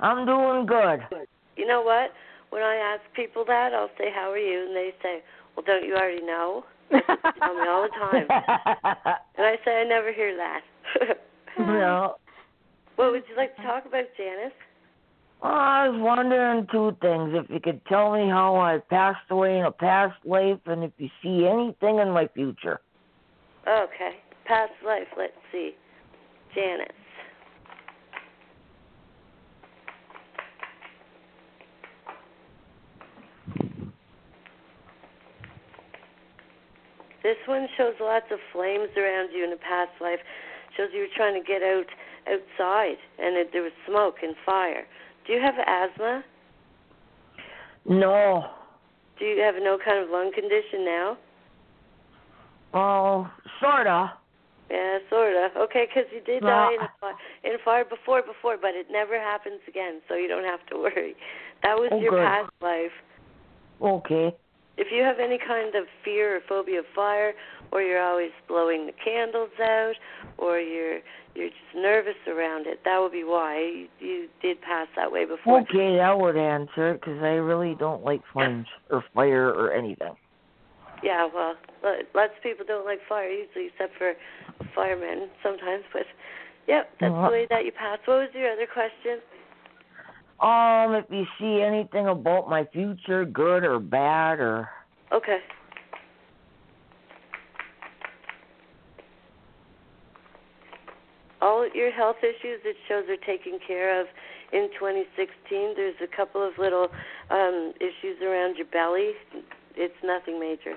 I'm 0.00 0.26
doing 0.26 0.66
good. 0.66 1.26
You 1.56 1.66
know 1.66 1.82
what? 1.82 2.10
When 2.50 2.62
I 2.62 2.76
ask 2.76 3.02
people 3.14 3.44
that, 3.46 3.72
I'll 3.72 3.90
say, 3.96 4.10
"How 4.14 4.30
are 4.30 4.38
you?" 4.38 4.66
and 4.66 4.76
they 4.76 4.92
say, 5.02 5.22
"Well, 5.54 5.64
don't 5.66 5.84
you 5.84 5.94
already 5.94 6.22
know?" 6.22 6.64
They 6.90 7.00
tell 7.38 7.54
me 7.54 7.68
all 7.68 7.82
the 7.82 7.88
time, 7.88 8.26
and 8.28 9.46
I 9.46 9.56
say, 9.64 9.80
"I 9.80 9.84
never 9.84 10.12
hear 10.12 10.36
that." 10.36 10.62
well, 11.58 12.20
what 12.96 13.12
would 13.12 13.22
you 13.28 13.36
like 13.36 13.56
to 13.56 13.62
talk 13.62 13.86
about, 13.86 14.04
Janice? 14.16 14.52
I 15.42 15.88
was 15.88 15.98
wondering 16.00 16.66
two 16.70 16.96
things. 17.00 17.30
If 17.32 17.48
you 17.48 17.60
could 17.60 17.80
tell 17.86 18.12
me 18.12 18.28
how 18.28 18.56
I 18.56 18.78
passed 18.90 19.30
away 19.30 19.58
in 19.58 19.64
a 19.64 19.70
past 19.72 20.16
life, 20.24 20.58
and 20.66 20.84
if 20.84 20.92
you 20.98 21.08
see 21.22 21.46
anything 21.46 21.98
in 21.98 22.10
my 22.10 22.28
future. 22.34 22.80
Okay, 23.66 24.16
past 24.44 24.72
life. 24.84 25.08
Let's 25.16 25.32
see, 25.50 25.74
Janice. 26.54 26.99
This 37.22 37.36
one 37.46 37.68
shows 37.76 37.94
lots 38.00 38.26
of 38.32 38.38
flames 38.52 38.88
around 38.96 39.30
you 39.32 39.44
in 39.44 39.52
a 39.52 39.56
past 39.56 39.92
life. 40.00 40.20
Shows 40.76 40.88
you 40.94 41.00
were 41.00 41.14
trying 41.16 41.34
to 41.40 41.46
get 41.46 41.62
out 41.62 41.86
outside, 42.28 42.96
and 43.18 43.36
it, 43.36 43.50
there 43.52 43.62
was 43.62 43.72
smoke 43.86 44.16
and 44.22 44.34
fire. 44.46 44.86
Do 45.26 45.32
you 45.32 45.40
have 45.40 45.54
asthma? 45.66 46.24
No. 47.88 48.44
Do 49.18 49.24
you 49.24 49.40
have 49.42 49.56
no 49.60 49.78
kind 49.84 50.02
of 50.02 50.10
lung 50.10 50.32
condition 50.34 50.84
now? 50.84 51.18
Oh, 52.72 53.28
sorta. 53.60 54.12
Yeah, 54.70 54.98
sorta. 55.10 55.48
Okay, 55.58 55.86
because 55.88 56.08
you 56.14 56.20
did 56.20 56.42
Well, 56.44 56.52
die 56.68 56.74
in 56.74 56.80
a, 56.80 56.88
fire, 57.00 57.14
in 57.44 57.52
a 57.54 57.58
fire 57.64 57.84
before, 57.84 58.22
before, 58.22 58.56
but 58.60 58.70
it 58.74 58.86
never 58.90 59.18
happens 59.18 59.60
again, 59.68 60.00
so 60.08 60.14
you 60.14 60.28
don't 60.28 60.44
have 60.44 60.64
to 60.70 60.76
worry. 60.78 61.14
That 61.62 61.74
was 61.76 61.90
Oh, 61.92 62.00
your 62.00 62.12
good. 62.12 62.24
past 62.24 62.50
life. 62.62 62.92
Okay. 63.82 64.36
If 64.80 64.86
you 64.90 65.02
have 65.02 65.20
any 65.20 65.36
kind 65.36 65.74
of 65.74 65.84
fear 66.02 66.36
or 66.36 66.40
phobia 66.48 66.78
of 66.78 66.86
fire, 66.94 67.34
or 67.70 67.82
you're 67.82 68.02
always 68.02 68.30
blowing 68.48 68.86
the 68.86 68.92
candles 68.92 69.50
out, 69.62 69.92
or 70.38 70.58
you're 70.58 71.00
you're 71.34 71.50
just 71.50 71.76
nervous 71.76 72.16
around 72.26 72.66
it, 72.66 72.80
that 72.86 72.98
would 72.98 73.12
be 73.12 73.22
why 73.22 73.60
you, 73.60 73.88
you 74.00 74.28
did 74.40 74.60
pass 74.62 74.88
that 74.96 75.12
way 75.12 75.26
before. 75.26 75.60
Okay, 75.60 75.96
that 75.98 76.18
would 76.18 76.38
answer 76.38 76.92
it 76.92 77.00
because 77.00 77.22
I 77.22 77.36
really 77.36 77.76
don't 77.78 78.02
like 78.02 78.22
flames 78.32 78.66
or 78.90 79.04
fire 79.14 79.50
or 79.50 79.70
anything. 79.70 80.16
Yeah, 81.02 81.28
well, 81.32 81.56
lo- 81.84 82.00
lots 82.14 82.32
of 82.36 82.42
people 82.42 82.64
don't 82.66 82.86
like 82.86 83.00
fire 83.06 83.28
usually, 83.28 83.66
except 83.66 83.96
for 83.98 84.14
firemen 84.74 85.28
sometimes. 85.42 85.84
But 85.92 86.06
yep, 86.66 86.90
that's 86.98 87.12
the 87.12 87.28
way 87.30 87.46
that 87.50 87.66
you 87.66 87.72
pass. 87.72 87.98
What 88.06 88.16
was 88.16 88.30
your 88.32 88.50
other 88.50 88.66
question? 88.66 89.20
Um, 90.40 90.94
if 90.94 91.04
you 91.10 91.26
see 91.38 91.62
anything 91.62 92.08
about 92.08 92.48
my 92.48 92.64
future, 92.72 93.26
good 93.26 93.62
or 93.62 93.78
bad, 93.78 94.40
or 94.40 94.68
Okay. 95.12 95.38
All 101.42 101.68
your 101.74 101.90
health 101.90 102.16
issues 102.22 102.60
it 102.64 102.76
shows 102.88 103.04
are 103.08 103.16
taken 103.26 103.58
care 103.66 104.00
of 104.00 104.06
in 104.52 104.68
2016. 104.78 105.74
There's 105.76 105.94
a 106.02 106.16
couple 106.16 106.46
of 106.46 106.54
little 106.58 106.88
um 107.30 107.72
issues 107.80 108.20
around 108.22 108.56
your 108.56 108.66
belly. 108.66 109.12
It's 109.76 109.94
nothing 110.04 110.38
major. 110.38 110.76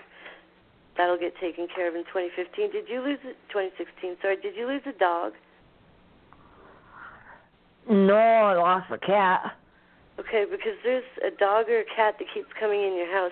That'll 0.98 1.18
get 1.18 1.34
taken 1.40 1.68
care 1.74 1.88
of 1.88 1.96
in 1.96 2.04
2015. 2.06 2.72
Did 2.72 2.88
you 2.88 3.02
lose 3.02 3.20
it? 3.24 3.36
2016. 3.50 4.18
Sorry, 4.22 4.38
did 4.38 4.56
you 4.56 4.68
lose 4.68 4.84
a 4.86 4.98
dog? 4.98 5.34
No, 7.90 8.16
I 8.16 8.56
lost 8.56 8.92
a 8.92 8.98
cat. 8.98 9.56
Okay, 10.20 10.46
because 10.50 10.78
there's 10.84 11.04
a 11.26 11.36
dog 11.36 11.70
or 11.70 11.80
a 11.80 11.96
cat 11.96 12.16
that 12.20 12.28
keeps 12.34 12.50
coming 12.60 12.82
in 12.82 12.96
your 12.96 13.12
house 13.12 13.32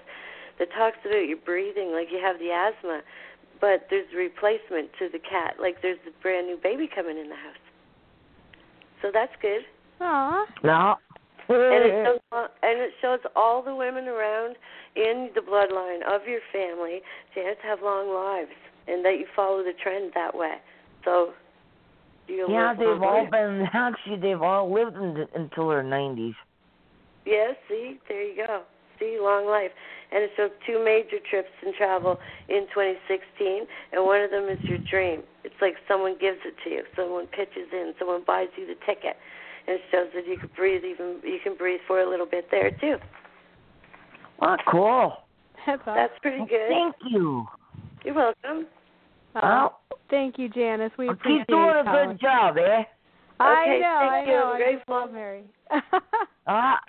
that 0.59 0.69
talks 0.77 0.97
about 1.05 1.27
your 1.27 1.37
breathing, 1.37 1.91
like 1.91 2.07
you 2.11 2.19
have 2.21 2.39
the 2.39 2.49
asthma, 2.49 3.01
but 3.59 3.85
there's 3.89 4.07
a 4.13 4.17
replacement 4.17 4.89
to 4.97 5.07
the 5.11 5.19
cat, 5.19 5.55
like 5.59 5.81
there's 5.81 5.99
a 6.07 6.21
brand 6.21 6.47
new 6.47 6.57
baby 6.57 6.89
coming 6.93 7.17
in 7.17 7.29
the 7.29 7.35
house. 7.35 7.61
So 9.01 9.09
that's 9.13 9.33
good. 9.41 9.61
Aw. 10.01 10.45
No. 10.63 10.95
And 11.49 11.85
it 11.85 12.05
shows 12.05 12.49
and 12.63 12.79
it 12.79 12.91
shows 13.01 13.19
all 13.35 13.61
the 13.61 13.75
women 13.75 14.07
around 14.07 14.55
in 14.95 15.29
the 15.35 15.41
bloodline 15.41 16.01
of 16.07 16.27
your 16.27 16.41
family 16.51 17.01
to 17.35 17.41
have 17.41 17.57
to 17.61 17.67
have 17.67 17.79
long 17.83 18.13
lives, 18.13 18.57
and 18.87 19.05
that 19.05 19.19
you 19.19 19.25
follow 19.35 19.63
the 19.63 19.73
trend 19.81 20.11
that 20.15 20.35
way. 20.35 20.57
So 21.05 21.33
you 22.31 22.47
yeah, 22.49 22.69
live 22.69 22.79
they've 22.79 23.01
all 23.03 23.23
life. 23.23 23.31
been 23.31 23.67
actually 23.73 24.17
they've 24.17 24.41
all 24.41 24.71
lived 24.71 24.95
in, 24.95 25.27
until 25.35 25.69
their 25.69 25.83
nineties. 25.83 26.35
Yes, 27.25 27.55
see, 27.69 27.99
there 28.09 28.23
you 28.23 28.45
go. 28.47 28.63
See, 28.99 29.17
long 29.21 29.45
life. 29.45 29.71
And 30.11 30.23
it 30.23 30.31
shows 30.35 30.51
two 30.67 30.83
major 30.83 31.17
trips 31.29 31.49
and 31.65 31.73
travel 31.75 32.17
in 32.49 32.67
2016, 32.73 33.65
and 33.93 34.03
one 34.03 34.21
of 34.21 34.29
them 34.29 34.49
is 34.49 34.59
your 34.67 34.79
dream. 34.89 35.21
It's 35.45 35.55
like 35.61 35.75
someone 35.87 36.17
gives 36.19 36.39
it 36.43 36.55
to 36.65 36.69
you, 36.69 36.83
someone 36.97 37.27
pitches 37.27 37.71
in, 37.71 37.93
someone 37.97 38.23
buys 38.27 38.47
you 38.57 38.67
the 38.67 38.75
ticket, 38.85 39.15
and 39.67 39.77
it 39.77 39.81
shows 39.91 40.07
that 40.13 40.27
you 40.27 40.37
can 40.37 40.49
breathe 40.55 40.83
even 40.83 41.21
you 41.23 41.39
can 41.43 41.55
breathe 41.55 41.79
for 41.87 42.01
a 42.01 42.09
little 42.09 42.25
bit 42.25 42.47
there 42.51 42.71
too. 42.71 42.97
Oh, 44.41 44.57
cool. 44.69 45.13
That's. 45.65 45.81
That's 45.85 46.13
pretty 46.21 46.45
good. 46.45 46.69
Thank 46.69 46.95
you. 47.09 47.45
You're 48.03 48.15
welcome. 48.15 48.65
Oh, 49.35 49.69
thank 50.09 50.37
you, 50.37 50.49
Janice. 50.49 50.91
We 50.97 51.07
Well, 51.07 51.15
appreciate 51.15 51.39
keep 51.39 51.47
doing 51.47 51.69
a 51.69 51.83
good 51.83 52.19
job, 52.19 52.57
eh? 52.57 52.83
I 53.39 53.63
Okay, 53.65 53.79
know, 53.79 53.97
thank 53.99 54.11
I 54.11 54.25
you. 54.25 54.31
know. 54.31 54.43
I'm 54.45 54.55
I 54.55 54.57
just 54.59 54.87
grateful. 54.87 54.95
love 54.95 55.11
Mary. 55.13 55.43
Ah, 56.47 56.79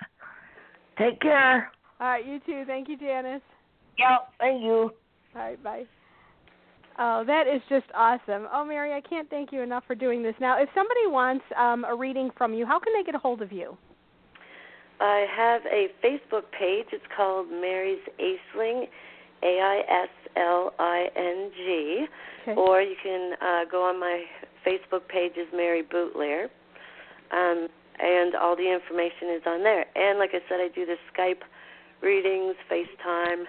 take 0.98 1.20
care. 1.20 1.70
All 2.00 2.06
right, 2.08 2.26
you 2.26 2.40
too. 2.40 2.64
Thank 2.66 2.88
you, 2.88 2.96
Janice. 2.96 3.42
Yep, 3.98 4.28
thank 4.38 4.62
you. 4.62 4.90
All 5.36 5.42
right, 5.42 5.62
bye. 5.62 5.84
Oh, 6.98 7.22
that 7.26 7.46
is 7.46 7.60
just 7.68 7.86
awesome. 7.94 8.48
Oh, 8.52 8.64
Mary, 8.64 8.92
I 8.92 9.00
can't 9.00 9.28
thank 9.30 9.52
you 9.52 9.60
enough 9.62 9.84
for 9.86 9.94
doing 9.94 10.22
this. 10.22 10.34
Now, 10.40 10.60
if 10.60 10.68
somebody 10.74 11.06
wants 11.06 11.44
um, 11.56 11.84
a 11.84 11.94
reading 11.94 12.30
from 12.36 12.54
you, 12.54 12.66
how 12.66 12.78
can 12.78 12.92
they 12.94 13.04
get 13.04 13.14
a 13.14 13.18
hold 13.18 13.40
of 13.42 13.52
you? 13.52 13.76
I 15.00 15.26
have 15.34 15.62
a 15.66 15.88
Facebook 16.04 16.44
page. 16.58 16.86
It's 16.92 17.04
called 17.16 17.48
Mary's 17.50 18.02
Aisling, 18.20 18.84
A 19.42 19.60
I 19.60 19.82
S 20.04 20.08
L 20.36 20.72
I 20.78 21.06
N 21.16 21.50
G. 21.56 22.06
Okay. 22.42 22.60
Or 22.60 22.80
you 22.80 22.96
can 23.02 23.34
uh, 23.40 23.70
go 23.70 23.84
on 23.84 24.00
my 24.00 24.24
Facebook 24.66 25.06
page 25.08 25.32
is 25.36 25.46
Mary 25.54 25.82
Boutilier, 25.82 26.48
Um, 27.32 27.68
and 27.98 28.34
all 28.34 28.56
the 28.56 28.70
information 28.72 29.30
is 29.36 29.42
on 29.46 29.62
there. 29.62 29.86
And 29.94 30.18
like 30.18 30.30
I 30.32 30.40
said, 30.48 30.58
I 30.60 30.68
do 30.74 30.86
the 30.86 30.96
Skype 31.12 31.42
readings, 32.02 32.56
FaceTime, 32.70 33.44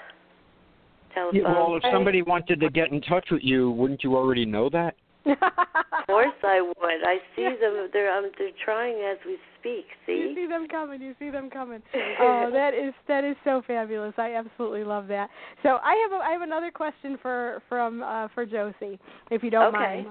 telephone. 1.14 1.42
Yeah, 1.42 1.54
well, 1.54 1.76
if 1.76 1.84
somebody 1.92 2.22
wanted 2.22 2.60
to 2.62 2.70
get 2.70 2.92
in 2.92 3.02
touch 3.02 3.28
with 3.32 3.42
you, 3.44 3.72
wouldn't 3.72 4.04
you 4.04 4.16
already 4.16 4.46
know 4.46 4.70
that? 4.70 4.96
Of 5.26 6.08
course 6.08 6.34
I 6.44 6.62
would. 6.62 7.04
I 7.06 7.18
see 7.36 7.44
them. 7.60 7.90
They're 7.94 8.12
um, 8.16 8.30
they're 8.38 8.50
trying 8.64 9.04
as 9.10 9.18
we 9.26 9.38
speak. 9.60 9.86
See. 10.06 10.12
You 10.14 10.28
See. 10.30 10.36
see 10.36 10.48
them 10.48 10.68
coming. 10.68 11.02
You 11.02 11.16
see 11.18 11.30
them 11.30 11.50
coming. 11.50 11.82
oh, 12.20 12.50
that 12.52 12.74
is 12.74 12.94
that 13.08 13.24
is 13.24 13.36
so 13.44 13.62
fabulous. 13.66 14.14
I 14.18 14.34
absolutely 14.34 14.84
love 14.84 15.08
that. 15.08 15.30
So 15.64 15.80
I 15.84 15.96
have 16.04 16.20
a, 16.20 16.24
I 16.24 16.32
have 16.32 16.42
another 16.42 16.72
question 16.72 17.18
for 17.22 17.62
from 17.70 18.04
uh, 18.04 18.28
for 18.34 18.46
Josie, 18.46 19.00
if 19.32 19.44
you 19.44 19.50
don't 19.50 19.74
Okay. 19.74 20.04
mind. 20.04 20.08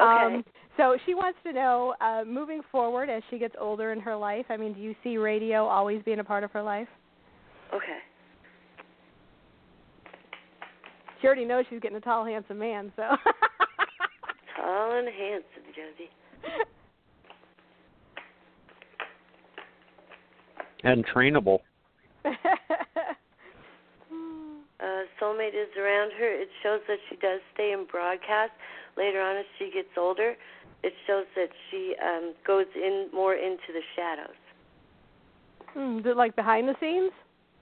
Okay. 0.00 0.36
Um, 0.36 0.44
so 0.76 0.96
she 1.06 1.14
wants 1.14 1.38
to 1.44 1.52
know, 1.52 1.94
uh, 2.00 2.22
moving 2.24 2.60
forward 2.70 3.10
as 3.10 3.22
she 3.30 3.38
gets 3.38 3.54
older 3.60 3.92
in 3.92 3.98
her 4.00 4.14
life. 4.14 4.46
I 4.48 4.56
mean, 4.56 4.72
do 4.72 4.80
you 4.80 4.94
see 5.02 5.16
radio 5.16 5.66
always 5.66 6.02
being 6.04 6.20
a 6.20 6.24
part 6.24 6.44
of 6.44 6.52
her 6.52 6.62
life? 6.62 6.86
Okay. 7.74 7.98
She 11.20 11.26
already 11.26 11.44
knows 11.44 11.64
she's 11.68 11.80
getting 11.80 11.96
a 11.96 12.00
tall, 12.00 12.24
handsome 12.24 12.58
man. 12.58 12.92
So. 12.94 13.02
Tall 14.58 14.98
and 14.98 15.08
handsome, 15.08 15.62
Josie. 15.74 16.10
And 20.84 21.04
trainable. 21.06 21.60
uh, 22.24 22.32
soulmate 25.20 25.54
is 25.54 25.68
around 25.78 26.12
her. 26.18 26.32
It 26.32 26.48
shows 26.62 26.80
that 26.88 26.98
she 27.08 27.16
does 27.16 27.40
stay 27.54 27.72
in 27.72 27.86
broadcast. 27.90 28.52
Later 28.96 29.20
on, 29.20 29.36
as 29.36 29.44
she 29.58 29.70
gets 29.72 29.88
older, 29.96 30.34
it 30.82 30.92
shows 31.06 31.26
that 31.36 31.50
she 31.70 31.94
um, 32.02 32.34
goes 32.46 32.66
in 32.74 33.08
more 33.12 33.34
into 33.34 33.72
the 33.72 33.82
shadows. 33.94 34.36
Hmm, 35.74 35.98
is 35.98 36.06
it 36.06 36.16
like 36.16 36.34
behind 36.34 36.68
the 36.68 36.74
scenes? 36.80 37.12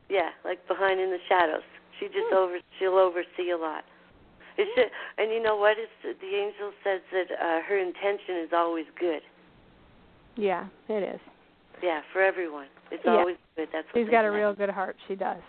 Yeah, 0.09 0.31
like 0.45 0.67
behind 0.69 1.01
in 1.01 1.11
the 1.11 1.19
shadows. 1.29 1.63
She 1.99 2.07
just 2.07 2.33
over 2.33 2.59
she'll 2.79 2.99
oversee 2.99 3.51
a 3.51 3.57
lot. 3.57 3.85
It's 4.59 4.71
just, 4.75 4.89
and 5.19 5.31
you 5.31 5.43
know 5.43 5.57
what? 5.57 5.77
It's 5.79 6.19
the 6.21 6.27
angel 6.27 6.73
says 6.83 7.01
that 7.13 7.29
uh, 7.35 7.61
her 7.69 7.79
intention 7.79 8.37
is 8.43 8.51
always 8.55 8.87
good. 8.99 9.23
Yeah, 10.37 10.67
it 10.89 11.03
is. 11.15 11.21
Yeah, 11.83 12.01
for 12.13 12.23
everyone. 12.23 12.67
It's 12.91 13.03
Yeah. 13.05 13.13
always 13.13 13.37
good. 13.57 13.69
That's 13.73 13.87
what 13.93 14.01
She's 14.01 14.11
got 14.11 14.25
a 14.25 14.31
real 14.31 14.55
good 14.55 14.71
heart. 14.71 14.97
She 15.09 15.15
does. 15.15 15.43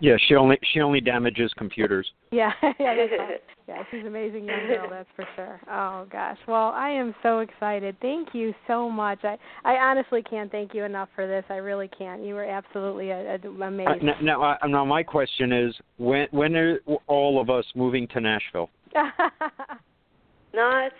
Yep. 0.00 0.10
Yeah, 0.10 0.16
she 0.28 0.34
only 0.34 0.58
she 0.72 0.80
only 0.80 1.00
damages 1.00 1.52
computers. 1.56 2.10
Yeah, 2.32 2.52
yeah, 2.62 2.94
that's 2.94 3.10
right. 3.18 3.40
yeah. 3.66 3.82
She's 3.90 4.02
an 4.02 4.06
amazing 4.06 4.44
young 4.46 4.66
girl, 4.68 4.88
that's 4.88 5.08
for 5.16 5.26
sure. 5.34 5.60
Oh 5.68 6.06
gosh, 6.12 6.38
well, 6.46 6.68
I 6.76 6.88
am 6.90 7.12
so 7.24 7.40
excited. 7.40 7.96
Thank 8.00 8.28
you 8.34 8.54
so 8.68 8.88
much. 8.88 9.18
I 9.24 9.36
I 9.64 9.74
honestly 9.78 10.22
can't 10.22 10.50
thank 10.50 10.72
you 10.72 10.84
enough 10.84 11.08
for 11.16 11.26
this. 11.26 11.44
I 11.50 11.56
really 11.56 11.88
can't. 11.88 12.22
You 12.22 12.34
were 12.34 12.44
absolutely 12.44 13.10
a, 13.10 13.32
a, 13.32 13.34
Uh, 13.34 13.64
amazing. 13.66 14.06
now, 14.06 14.14
now, 14.22 14.42
uh, 14.42 14.66
now, 14.68 14.84
my 14.84 15.02
question 15.02 15.52
is, 15.52 15.74
when 15.98 16.28
when 16.30 16.54
are 16.54 16.78
all 17.08 17.40
of 17.40 17.50
us 17.50 17.64
moving 17.74 18.06
to 18.08 18.20
Nashville? 18.20 18.70
Not 20.54 20.92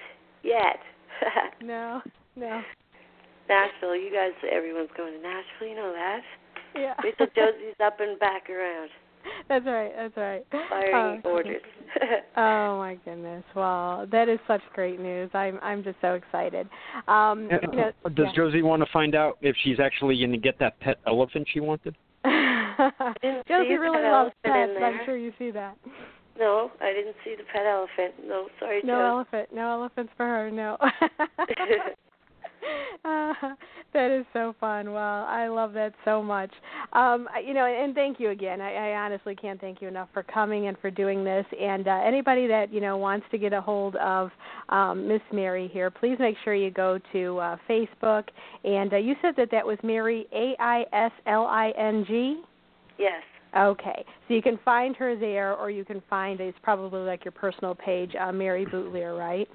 yet. 0.43 0.81
no, 1.63 2.01
no. 2.37 2.61
Nashville, 3.49 3.97
you 3.97 4.11
guys, 4.13 4.33
everyone's 4.51 4.91
going 4.97 5.13
to 5.13 5.21
Nashville. 5.23 5.69
You 5.69 5.77
know 5.77 5.93
that. 5.93 6.21
Yeah. 6.75 6.95
Wait 7.03 7.17
till 7.19 7.27
Josie's 7.35 7.75
up 7.85 7.99
and 8.01 8.19
back 8.19 8.49
around, 8.51 8.91
That's 9.49 9.67
right. 9.67 9.93
That's 9.97 10.17
right. 10.17 10.47
firing 10.71 11.23
Oh, 11.25 11.31
orders. 11.31 11.63
oh 12.37 12.79
my 12.79 12.97
goodness! 13.05 13.45
Well, 13.55 14.07
that 14.11 14.29
is 14.29 14.39
such 14.47 14.63
great 14.75 15.01
news. 15.01 15.31
I'm 15.35 15.59
I'm 15.63 15.83
just 15.83 15.97
so 16.01 16.15
excited. 16.15 16.69
Um, 17.09 17.49
Uh, 17.53 17.57
you 17.63 17.77
know, 17.77 17.93
Does 18.15 18.27
yeah. 18.29 18.33
Josie 18.35 18.63
want 18.63 18.83
to 18.83 18.89
find 18.93 19.15
out 19.15 19.37
if 19.43 19.57
she's 19.63 19.81
actually 19.81 20.17
going 20.19 20.33
to 20.33 20.39
get 20.39 20.59
that 20.61 20.79
pet 20.81 20.97
elephant 21.07 21.47
she 21.53 21.61
wanted? 21.61 21.97
Didn't 22.25 23.47
Josie 23.47 23.69
see 23.69 23.77
really 23.77 24.01
that 24.01 24.11
loves 24.13 24.33
pets. 24.45 24.73
I'm 24.83 25.01
sure 25.05 25.17
you 25.17 25.33
see 25.39 25.51
that. 25.51 25.77
No, 26.39 26.71
I 26.81 26.93
didn't 26.95 27.17
see 27.23 27.35
the 27.37 27.45
pet 27.53 27.67
elephant. 27.67 28.15
No, 28.27 28.49
sorry, 28.59 28.81
No 28.83 28.95
Joe. 28.95 29.07
elephant. 29.09 29.49
No 29.55 29.71
elephants 29.73 30.13
for 30.17 30.25
her. 30.25 30.51
No. 30.51 30.79
uh, 33.05 33.35
that 33.95 34.11
is 34.11 34.25
so 34.33 34.55
fun. 34.61 34.93
Well, 34.93 35.25
I 35.25 35.49
love 35.49 35.73
that 35.75 35.95
so 36.05 36.23
much. 36.23 36.51
Um, 36.93 37.29
you 37.45 37.55
know, 37.55 37.65
and 37.65 37.95
thank 37.95 38.21
you 38.21 38.31
again. 38.31 38.61
I, 38.61 38.93
I 38.93 39.05
honestly 39.05 39.35
can't 39.35 39.61
thank 39.61 39.83
you 39.83 39.89
enough 39.89 40.09
for 40.13 40.23
coming 40.23 40.69
and 40.69 40.79
for 40.79 40.91
doing 40.91 41.25
this. 41.25 41.45
And 41.61 41.89
uh, 41.89 42.01
anybody 42.05 42.47
that 42.47 42.73
you 42.73 42.81
know 42.81 42.97
wants 42.97 43.27
to 43.31 43.39
get 43.39 43.53
a 43.53 43.61
hold 43.61 43.97
of 43.97 44.31
um, 44.69 45.09
Miss 45.09 45.23
Mary 45.33 45.69
here, 45.73 45.91
please 45.91 46.17
make 46.19 46.37
sure 46.45 46.55
you 46.55 46.71
go 46.71 46.99
to 47.13 47.39
uh, 47.39 47.57
Facebook. 47.69 48.25
And 48.65 48.93
uh, 48.93 48.97
you 48.97 49.15
said 49.23 49.35
that 49.37 49.51
that 49.51 49.67
was 49.67 49.79
Mary 49.83 50.27
A 50.33 50.55
I 50.61 50.85
S 50.93 51.13
L 51.27 51.47
I 51.47 51.73
N 51.77 52.05
G. 52.07 52.43
Yes. 52.99 53.23
Okay, 53.57 54.05
so 54.29 54.35
you 54.35 54.43
can 54.43 54.61
find 54.65 54.95
her 54.95 55.17
there, 55.17 55.57
or 55.57 55.73
you 55.73 55.85
can 55.85 56.01
find 56.09 56.41
it's 56.41 56.57
probably 56.63 57.01
like 57.01 57.25
your 57.25 57.33
personal 57.33 57.75
page, 57.75 58.13
uh, 58.15 58.31
Mary 58.31 58.65
Boutilier, 58.65 59.19
right? 59.19 59.49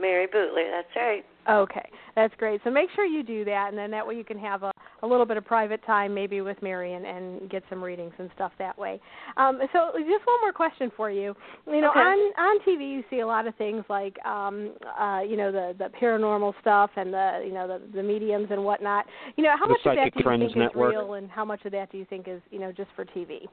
Mary 0.00 0.26
Boutilier, 0.26 0.70
that's 0.72 0.96
right. 0.96 1.24
Okay, 1.48 1.88
that's 2.14 2.34
great. 2.36 2.60
So 2.62 2.70
make 2.70 2.90
sure 2.94 3.06
you 3.06 3.22
do 3.22 3.42
that, 3.46 3.68
and 3.70 3.78
then 3.78 3.90
that 3.92 4.06
way 4.06 4.14
you 4.14 4.24
can 4.24 4.38
have 4.38 4.64
a, 4.64 4.72
a 5.02 5.06
little 5.06 5.24
bit 5.24 5.38
of 5.38 5.46
private 5.46 5.82
time, 5.86 6.12
maybe 6.12 6.42
with 6.42 6.60
Mary, 6.62 6.92
and, 6.92 7.06
and 7.06 7.48
get 7.50 7.62
some 7.70 7.82
readings 7.82 8.12
and 8.18 8.28
stuff 8.34 8.52
that 8.58 8.76
way. 8.78 9.00
Um, 9.38 9.58
so 9.72 9.92
just 9.96 10.26
one 10.26 10.40
more 10.42 10.52
question 10.52 10.92
for 10.94 11.10
you. 11.10 11.34
You 11.66 11.80
know, 11.80 11.88
Okay. 11.90 12.00
on 12.00 12.18
on 12.38 12.60
TV 12.66 12.90
you 12.92 13.02
see 13.08 13.20
a 13.20 13.26
lot 13.26 13.46
of 13.46 13.54
things 13.56 13.82
like, 13.88 14.22
um, 14.26 14.74
uh, 15.00 15.20
you 15.26 15.38
know, 15.38 15.50
the 15.50 15.74
the 15.78 15.88
paranormal 16.00 16.52
stuff 16.60 16.90
and 16.96 17.14
the 17.14 17.42
you 17.46 17.54
know 17.54 17.66
the 17.66 17.80
the 17.96 18.02
mediums 18.02 18.48
and 18.50 18.62
whatnot. 18.62 19.06
You 19.36 19.44
know, 19.44 19.54
how 19.58 19.66
The 19.66 19.72
much 19.72 19.80
of 19.86 19.96
that 19.96 20.12
do 20.12 20.18
you 20.18 20.22
Friends 20.22 20.42
think 20.42 20.56
Network. 20.56 20.92
is 20.92 20.98
real, 20.98 21.14
and 21.14 21.30
how 21.30 21.46
much 21.46 21.64
of 21.64 21.72
that 21.72 21.90
do 21.90 21.96
you 21.96 22.04
think 22.04 22.28
is 22.28 22.42
you 22.50 22.58
know 22.58 22.72
just 22.72 22.90
for 22.94 23.06
TV? 23.06 23.46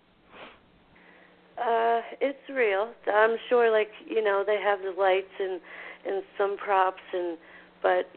Uh, 1.58 2.02
it's 2.20 2.50
real. 2.54 2.90
I'm 3.08 3.38
sure, 3.48 3.72
like 3.72 3.88
you 4.06 4.22
know, 4.22 4.44
they 4.46 4.60
have 4.62 4.80
the 4.82 4.94
lights 5.00 5.32
and 5.40 5.62
and 6.06 6.24
some 6.38 6.58
props 6.58 7.02
and, 7.14 7.38
but 7.86 8.10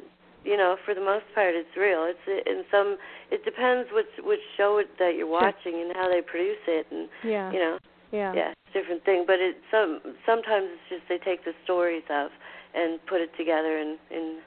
you 0.45 0.57
know, 0.57 0.77
for 0.87 0.95
the 0.95 1.05
most 1.05 1.25
part, 1.35 1.53
it's 1.55 1.77
real. 1.77 2.09
It's 2.09 2.25
in 2.49 2.65
some. 2.73 2.97
It 3.31 3.45
depends 3.45 3.91
which 3.93 4.09
which 4.25 4.41
show 4.57 4.79
it, 4.79 4.89
that 4.99 5.13
you're 5.15 5.29
watching 5.29 5.85
and 5.85 5.93
how 5.95 6.09
they 6.09 6.23
produce 6.23 6.65
it, 6.67 6.87
and 6.91 7.09
Yeah. 7.23 7.53
you 7.53 7.59
know, 7.59 7.79
Yeah. 8.11 8.33
yeah, 8.33 8.51
it's 8.51 8.75
a 8.75 8.79
different 8.79 9.05
thing. 9.05 9.25
But 9.27 9.41
it 9.41 9.57
some 9.71 10.01
sometimes 10.25 10.69
it's 10.73 10.89
just 10.89 11.05
they 11.11 11.19
take 11.19 11.45
the 11.45 11.53
stories 11.65 12.05
of 12.09 12.31
and 12.75 12.99
put 13.07 13.21
it 13.21 13.31
together 13.37 13.77
in 13.77 13.99
in 14.11 14.41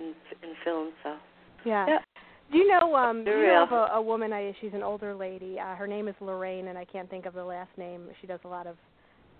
in, 0.00 0.14
in 0.42 0.50
film. 0.64 0.90
So 1.04 1.14
Yeah. 1.64 1.86
Yeah. 1.86 1.98
Do 2.50 2.58
you 2.58 2.66
know 2.66 2.96
um 2.96 3.24
do 3.24 3.30
you 3.30 3.46
know 3.46 3.62
of 3.62 3.72
a, 3.72 3.94
a 3.94 4.02
woman 4.02 4.32
I 4.32 4.52
she's 4.60 4.74
an 4.74 4.82
older 4.82 5.14
lady. 5.14 5.60
Uh 5.60 5.76
her 5.76 5.86
name 5.86 6.08
is 6.08 6.16
Lorraine 6.20 6.68
and 6.68 6.78
I 6.78 6.84
can't 6.84 7.08
think 7.10 7.26
of 7.26 7.34
the 7.34 7.44
last 7.44 7.70
name. 7.76 8.08
She 8.20 8.26
does 8.26 8.40
a 8.44 8.48
lot 8.48 8.66
of 8.66 8.76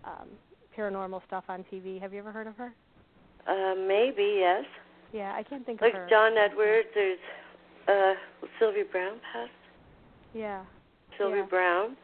um 0.04 0.28
paranormal 0.76 1.22
stuff 1.26 1.44
on 1.48 1.64
TV. 1.72 2.00
Have 2.00 2.12
you 2.12 2.20
ever 2.20 2.30
heard 2.30 2.46
of 2.46 2.56
her? 2.56 2.72
uh, 3.48 3.74
maybe 3.76 4.38
yes. 4.40 4.64
Yeah, 5.12 5.34
I 5.36 5.42
can't 5.42 5.64
think 5.64 5.80
Like 5.80 5.92
of 5.92 5.96
her. 5.96 6.00
Like 6.02 6.10
John 6.10 6.32
Edwards, 6.36 6.88
there's 6.94 7.18
uh 7.88 8.14
Sylvia 8.58 8.84
Browne 8.90 9.18
passed. 9.32 9.50
Yeah. 10.34 10.62
Sylvia 11.18 11.42
Yeah. 11.42 11.46
Browne. 11.48 11.96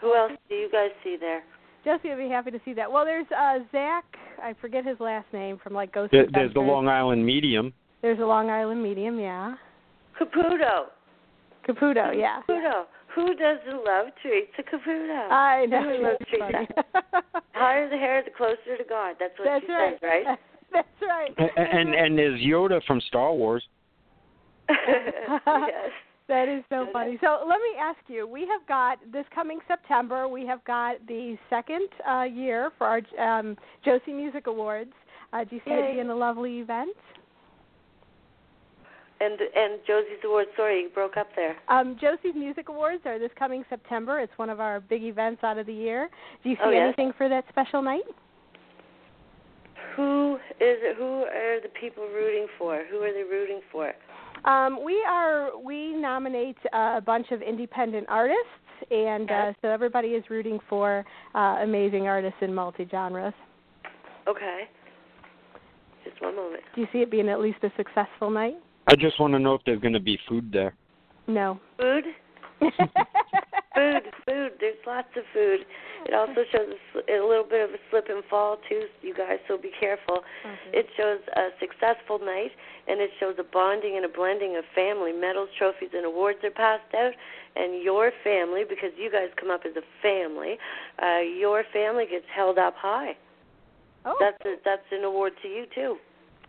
Who 0.00 0.14
else 0.14 0.32
do 0.48 0.54
you 0.54 0.68
guys 0.70 0.90
see 1.02 1.16
there? 1.18 1.42
Jesse 1.84 2.08
would 2.08 2.18
be 2.18 2.28
happy 2.28 2.50
to 2.50 2.60
see 2.64 2.72
that. 2.74 2.90
Well, 2.90 3.04
there's 3.04 3.26
uh 3.36 3.60
Zak, 3.72 4.04
I 4.42 4.54
forget 4.60 4.84
his 4.84 4.98
last 5.00 5.26
name 5.32 5.58
from 5.62 5.72
like 5.74 5.92
Ghost 5.92 6.12
There, 6.12 6.26
there's 6.32 6.54
the 6.54 6.60
Long 6.60 6.88
Island 6.88 7.24
Medium. 7.24 7.72
There's 8.02 8.20
a 8.20 8.26
Long 8.26 8.48
Island 8.50 8.80
medium, 8.82 9.18
yeah. 9.18 9.56
Caputo. 10.20 10.86
Caputo, 11.68 12.16
yeah. 12.16 12.42
Caputo. 12.48 12.84
Who 13.14 13.34
doesn't 13.34 13.84
love 13.84 14.06
Teresa 14.22 14.62
Caputo? 14.62 15.30
I 15.32 15.66
know. 15.66 15.82
Who 15.82 16.02
loves 16.04 16.16
That's 16.20 16.30
Teresa? 16.30 17.42
Higher 17.54 17.88
the 17.90 17.96
hair, 17.96 18.22
the 18.24 18.30
closer 18.30 18.76
to 18.76 18.84
God. 18.88 19.16
That's 19.18 19.36
what 19.38 19.46
That's 19.46 19.66
she 19.66 19.72
right. 19.72 19.94
says, 19.94 20.00
right? 20.02 20.38
That's 20.72 20.88
right. 21.02 21.34
A- 21.38 21.60
And 21.60 21.94
and 21.94 22.18
is 22.20 22.40
Yoda 22.40 22.82
from 22.86 23.00
Star 23.08 23.32
Wars. 23.32 23.64
yes. 24.68 25.10
That 26.28 26.46
is 26.46 26.62
so 26.68 26.86
funny. 26.92 27.16
So 27.22 27.38
let 27.48 27.56
me 27.56 27.80
ask 27.80 27.98
you: 28.06 28.26
We 28.28 28.42
have 28.42 28.60
got 28.68 28.98
this 29.10 29.24
coming 29.34 29.60
September. 29.66 30.28
We 30.28 30.44
have 30.46 30.62
got 30.64 30.96
the 31.06 31.38
second 31.48 31.88
uh, 32.06 32.24
year 32.24 32.70
for 32.76 32.86
our 32.86 33.38
um, 33.38 33.56
Josie 33.82 34.12
Music 34.12 34.46
Awards. 34.46 34.92
Uh, 35.32 35.44
do 35.44 35.56
you 35.56 35.62
see 35.64 35.70
it 35.70 35.94
being 35.94 36.10
a 36.10 36.14
lovely 36.14 36.58
event? 36.58 36.94
And 39.20 39.32
and 39.40 39.80
Josie's 39.86 40.18
award. 40.22 40.48
Sorry, 40.54 40.82
you 40.82 40.90
broke 40.90 41.16
up 41.16 41.28
there. 41.34 41.56
Um, 41.68 41.96
Josie's 41.98 42.34
Music 42.36 42.68
Awards 42.68 43.00
are 43.06 43.18
this 43.18 43.30
coming 43.38 43.64
September. 43.70 44.20
It's 44.20 44.36
one 44.36 44.50
of 44.50 44.60
our 44.60 44.80
big 44.80 45.02
events 45.04 45.42
out 45.42 45.56
of 45.56 45.64
the 45.64 45.72
year. 45.72 46.10
Do 46.44 46.50
you 46.50 46.56
see 46.56 46.60
Oh, 46.62 46.70
yes. 46.70 46.82
anything 46.84 47.12
for 47.16 47.30
that 47.30 47.44
special 47.48 47.80
night? 47.80 48.04
Who 49.98 50.36
is 50.60 50.78
it? 50.80 50.96
Who 50.96 51.24
are 51.24 51.60
the 51.60 51.70
people 51.80 52.04
rooting 52.04 52.46
for? 52.56 52.84
Who 52.88 52.98
are 52.98 53.12
they 53.12 53.24
rooting 53.28 53.60
for? 53.72 53.92
Um, 54.44 54.84
we 54.84 55.04
are 55.04 55.58
we 55.58 55.92
nominate 55.92 56.56
uh, 56.72 56.94
a 56.98 57.02
bunch 57.04 57.32
of 57.32 57.42
independent 57.42 58.06
artists, 58.08 58.46
and 58.92 59.28
uh, 59.28 59.52
so 59.60 59.66
everybody 59.66 60.10
is 60.10 60.22
rooting 60.30 60.60
for 60.68 61.04
uh, 61.34 61.58
amazing 61.64 62.06
artists 62.06 62.38
in 62.42 62.54
multi 62.54 62.86
genres. 62.88 63.34
Okay. 64.28 64.68
Just 66.04 66.22
one 66.22 66.36
moment. 66.36 66.62
Do 66.76 66.82
you 66.82 66.86
see 66.92 66.98
it 66.98 67.10
being 67.10 67.28
at 67.28 67.40
least 67.40 67.58
a 67.64 67.72
successful 67.76 68.30
night? 68.30 68.54
I 68.86 68.94
just 68.94 69.18
want 69.18 69.32
to 69.32 69.40
know 69.40 69.54
if 69.54 69.62
there's 69.66 69.80
going 69.80 69.94
to 69.94 70.00
be 70.00 70.16
food 70.28 70.52
there. 70.52 70.76
No. 71.26 71.58
Food. 71.76 72.04
food, 73.74 74.02
food. 74.26 74.52
There's 74.60 74.82
lots 74.86 75.08
of 75.16 75.24
food. 75.32 75.60
It 76.06 76.14
also 76.14 76.42
shows 76.50 76.74
a, 77.08 77.12
a 77.12 77.26
little 77.26 77.44
bit 77.48 77.68
of 77.68 77.70
a 77.74 77.80
slip 77.90 78.06
and 78.08 78.24
fall 78.24 78.58
too, 78.68 78.86
you 79.02 79.14
guys. 79.14 79.38
So 79.46 79.58
be 79.58 79.70
careful. 79.78 80.22
It 80.72 80.86
shows 80.96 81.20
a 81.36 81.48
successful 81.60 82.18
night, 82.18 82.50
and 82.86 83.00
it 83.00 83.10
shows 83.20 83.36
a 83.38 83.44
bonding 83.44 83.96
and 83.96 84.04
a 84.04 84.08
blending 84.08 84.56
of 84.56 84.64
family. 84.74 85.12
Medals, 85.12 85.50
trophies, 85.58 85.90
and 85.94 86.04
awards 86.04 86.38
are 86.44 86.50
passed 86.50 86.94
out, 86.94 87.12
and 87.56 87.82
your 87.82 88.12
family, 88.24 88.62
because 88.68 88.90
you 88.96 89.10
guys 89.10 89.28
come 89.38 89.50
up 89.50 89.62
as 89.64 89.76
a 89.76 89.86
family, 90.02 90.58
uh, 91.02 91.20
your 91.20 91.64
family 91.72 92.06
gets 92.10 92.26
held 92.34 92.58
up 92.58 92.74
high. 92.76 93.16
Oh. 94.04 94.16
That's 94.20 94.38
a, 94.44 94.56
that's 94.64 94.86
an 94.92 95.04
award 95.04 95.32
to 95.42 95.48
you 95.48 95.66
too. 95.74 95.96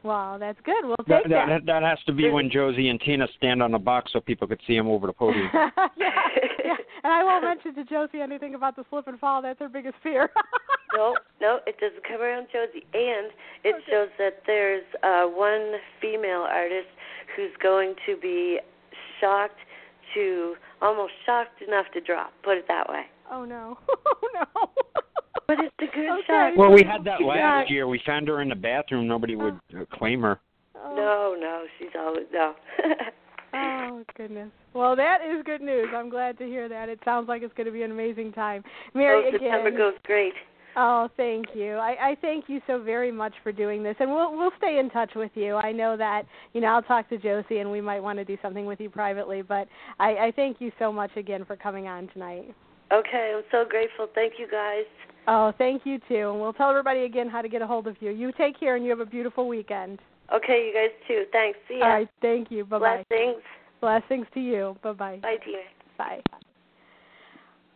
Wow, 0.03 0.38
that's 0.39 0.59
good. 0.63 0.84
We'll 0.84 0.95
That, 1.07 1.23
take 1.23 1.31
that. 1.31 1.45
that 1.49 1.65
that 1.65 1.84
has 1.84 1.99
to 2.05 2.13
be 2.13 2.30
when 2.30 2.49
Josie 2.49 2.89
and 2.89 2.99
Tina 3.01 3.27
stand 3.38 3.61
on 3.61 3.73
a 3.73 3.80
box 3.80 4.11
so 4.13 4.21
people 4.21 4.47
could 4.47 4.61
see 4.65 4.77
them 4.77 4.88
over 4.88 5.07
the 5.07 5.13
podium. 5.13 5.49
yeah, 5.53 5.69
yeah. 5.97 6.76
And 7.03 7.11
I 7.13 7.23
won't 7.23 7.43
mention 7.43 7.76
to 7.76 7.84
Josie 7.84 8.21
anything 8.21 8.55
about 8.55 8.76
the 8.76 8.85
slip 8.89 9.07
and 9.07 9.19
fall. 9.19 9.41
That's 9.41 9.59
her 9.59 9.67
biggest 9.69 9.95
fear. 10.01 10.30
no, 10.95 11.15
no, 11.41 11.59
it 11.67 11.77
doesn't 11.80 12.03
come 12.07 12.21
around 12.21 12.47
Josie. 12.51 12.85
And 12.93 13.31
it 13.63 13.76
shows 13.89 14.09
that 14.17 14.41
there's 14.47 14.84
uh, 15.03 15.23
one 15.26 15.73
female 16.01 16.45
artist 16.49 16.88
who's 17.35 17.51
going 17.61 17.95
to 18.05 18.15
be 18.17 18.59
shocked 19.19 19.59
to 20.13 20.55
almost 20.81 21.13
shocked 21.26 21.61
enough 21.61 21.85
to 21.93 22.01
drop. 22.01 22.31
Put 22.43 22.57
it 22.57 22.65
that 22.69 22.88
way. 22.89 23.03
oh 23.31 23.43
no. 23.45 23.77
Oh 24.21 24.45
no. 24.55 24.69
But 25.49 25.61
it's 25.61 25.73
a 25.81 25.88
good 25.95 26.11
Okay. 26.11 26.23
shock. 26.27 26.55
Well, 26.55 26.71
we 26.71 26.84
had 26.84 27.03
that 27.05 27.21
Yeah. 27.21 27.26
last 27.26 27.71
year. 27.71 27.88
We 27.88 27.97
found 28.05 28.27
her 28.27 28.39
in 28.41 28.49
the 28.49 28.55
bathroom. 28.55 29.07
Nobody 29.07 29.35
would 29.35 29.59
uh, 29.76 29.85
claim 29.85 30.21
her. 30.21 30.39
No, 30.76 31.35
no, 31.39 31.65
she's 31.77 31.89
always 31.97 32.27
no. 32.31 32.55
Oh 33.51 34.03
goodness. 34.15 34.51
Well, 34.73 34.95
that 34.95 35.21
is 35.26 35.41
good 35.43 35.61
news. 35.61 35.88
I'm 35.95 36.09
glad 36.09 36.38
to 36.38 36.45
hear 36.45 36.69
that. 36.69 36.88
It 36.88 36.99
sounds 37.03 37.27
like 37.27 37.41
it's 37.41 37.53
going 37.55 37.65
to 37.65 37.71
be 37.71 37.81
an 37.81 37.89
amazing 37.89 38.31
time. 38.31 38.63
Mary, 38.93 39.23
oh, 39.26 39.31
September 39.31 39.69
again. 39.69 39.77
goes 39.80 39.93
great. 40.03 40.35
Oh, 40.76 41.09
thank 41.17 41.47
you. 41.55 41.73
I, 41.73 42.11
I 42.11 42.17
thank 42.21 42.45
you 42.47 42.61
so 42.67 42.80
very 42.80 43.11
much 43.11 43.34
for 43.41 43.51
doing 43.51 43.81
this, 43.81 43.95
and 43.99 44.11
we'll 44.11 44.38
we'll 44.38 44.51
stay 44.59 44.77
in 44.77 44.91
touch 44.91 45.15
with 45.15 45.31
you. 45.34 45.55
I 45.55 45.71
know 45.71 45.97
that 45.97 46.27
you 46.53 46.61
know 46.61 46.67
I'll 46.67 46.84
talk 46.84 47.09
to 47.09 47.17
Josie, 47.17 47.57
and 47.57 47.71
we 47.71 47.81
might 47.81 48.01
want 48.01 48.19
to 48.19 48.23
do 48.23 48.38
something 48.43 48.67
with 48.67 48.80
you 48.80 48.89
privately. 48.91 49.41
But 49.41 49.67
I, 49.99 50.27
I 50.27 50.34
thank 50.35 50.61
you 50.61 50.71
so 50.77 50.93
much 50.93 51.17
again 51.17 51.43
for 51.43 51.55
coming 51.55 51.88
on 51.88 52.07
tonight. 52.09 52.53
Okay, 52.93 53.34
I'm 53.35 53.43
so 53.49 53.65
grateful. 53.67 54.07
Thank 54.13 54.34
you 54.38 54.47
guys. 54.47 54.85
Oh, 55.31 55.53
thank 55.60 55.85
you 55.85 55.99
too, 56.10 56.31
and 56.31 56.41
we'll 56.41 56.53
tell 56.53 56.72
everybody 56.72 57.01
again 57.01 57.30
how 57.30 57.43
to 57.43 57.47
get 57.47 57.61
a 57.61 57.68
hold 57.68 57.85
of 57.85 57.95
you. 57.99 58.10
You 58.10 58.31
take 58.31 58.60
care, 58.60 58.76
and 58.76 58.84
you 58.84 58.89
have 58.89 58.99
a 58.99 59.06
beautiful 59.06 59.47
weekend. 59.47 59.99
Okay, 60.34 60.68
you 60.68 60.73
guys 60.73 60.89
too. 61.07 61.26
Thanks. 61.31 61.60
See 61.68 61.77
ya. 61.77 61.85
All 61.85 61.91
right, 61.91 62.10
thank 62.19 62.49
you. 62.49 62.65
Bye 62.65 62.80
bye. 62.80 63.06
Blessings. 63.10 63.43
Blessings 63.80 64.26
to 64.34 64.39
you. 64.39 64.76
Bye 64.81 64.93
bye. 64.93 65.19
Bye, 65.22 65.38
Tina. 65.45 65.60
Bye. 65.99 66.22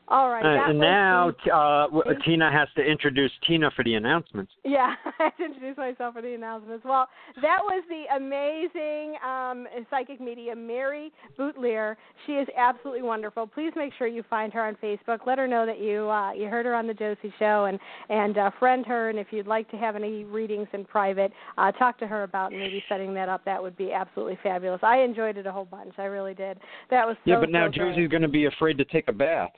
All 0.10 0.30
right. 0.30 0.46
Uh, 0.46 0.70
and 0.70 0.80
now 0.80 1.30
uh, 1.54 1.88
Tina 2.26 2.52
has 2.52 2.68
to 2.76 2.82
introduce 2.82 3.32
Tina 3.48 3.72
for 3.76 3.84
the 3.84 3.96
announcements. 3.96 4.52
Yeah, 4.74 4.96
I 5.20 5.26
have 5.26 5.38
to 5.38 5.46
introduce 5.46 5.78
myself 5.78 6.16
for 6.16 6.22
the 6.24 6.34
announcements. 6.34 6.84
Well, 6.84 7.08
that 7.42 7.60
was 7.62 7.84
the 7.90 8.16
amazing 8.16 9.16
um, 9.24 9.68
psychic 9.90 10.20
medium, 10.20 10.66
Mary 10.66 11.12
Boutilier. 11.38 11.96
She 12.26 12.34
is 12.34 12.48
absolutely 12.58 13.04
wonderful. 13.04 13.46
Please 13.46 13.72
make 13.76 13.94
sure 13.98 14.08
you 14.08 14.24
find 14.30 14.52
her 14.54 14.66
on 14.66 14.76
Facebook. 14.82 15.28
Let 15.28 15.38
her 15.38 15.48
know 15.48 15.68
that 15.68 15.80
you 15.80 16.10
uh, 16.10 16.32
you 16.34 16.48
heard 16.48 16.66
her 16.66 16.74
on 16.74 16.88
the 16.88 16.94
Josie 16.94 17.32
Show, 17.38 17.66
and 17.66 17.80
and 18.10 18.38
uh, 18.38 18.52
friend 18.58 18.84
her. 18.88 19.10
And 19.10 19.20
if 19.20 19.28
you'd 19.30 19.48
like 19.48 19.70
to 19.72 19.78
have 19.78 19.96
any 19.96 20.24
readings 20.24 20.68
in 20.74 20.86
private, 20.86 21.32
uh, 21.58 21.72
talk 21.74 22.00
to 22.00 22.08
her 22.08 22.24
about 22.24 22.52
maybe 22.52 22.84
setting 22.90 23.14
that 23.14 23.30
up. 23.30 23.46
That 23.46 23.62
would 23.62 23.78
be 23.78 23.92
absolutely 23.92 24.40
fabulous. 24.42 24.80
I 24.82 25.02
enjoyed 25.02 25.38
it 25.38 25.46
a 25.46 25.52
whole 25.52 25.66
bunch. 25.66 25.94
I 26.00 26.06
really 26.06 26.34
did. 26.34 26.58
That 26.90 27.06
was 27.06 27.16
so, 27.26 27.32
yeah, 27.32 27.40
but 27.40 27.52
now 27.52 27.68
so. 27.68 27.74
Josie's 27.74 28.10
going 28.10 28.24
to 28.24 28.28
be 28.28 28.46
afraid 28.46 28.78
to 28.80 28.86
take 28.86 29.08
a 29.08 29.14
bath. 29.14 29.52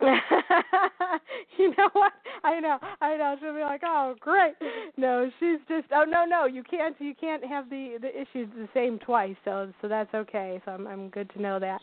you 1.58 1.70
know 1.76 1.88
what? 1.92 2.12
I 2.42 2.58
know, 2.60 2.78
I 3.00 3.16
know. 3.16 3.36
She'll 3.40 3.54
be 3.54 3.60
like, 3.60 3.82
"Oh, 3.84 4.14
great." 4.20 4.54
No, 4.96 5.30
she's 5.38 5.58
just, 5.68 5.86
"Oh, 5.92 6.04
no, 6.04 6.24
no, 6.24 6.46
you 6.46 6.62
can't, 6.62 6.96
you 6.98 7.14
can't 7.14 7.44
have 7.44 7.68
the 7.68 7.98
the 8.00 8.08
issues 8.08 8.48
the 8.56 8.68
same 8.72 8.98
twice." 8.98 9.36
So, 9.44 9.72
so 9.82 9.88
that's 9.88 10.12
okay. 10.14 10.60
So 10.64 10.72
I'm 10.72 10.86
I'm 10.86 11.08
good 11.10 11.30
to 11.34 11.42
know 11.42 11.58
that. 11.60 11.80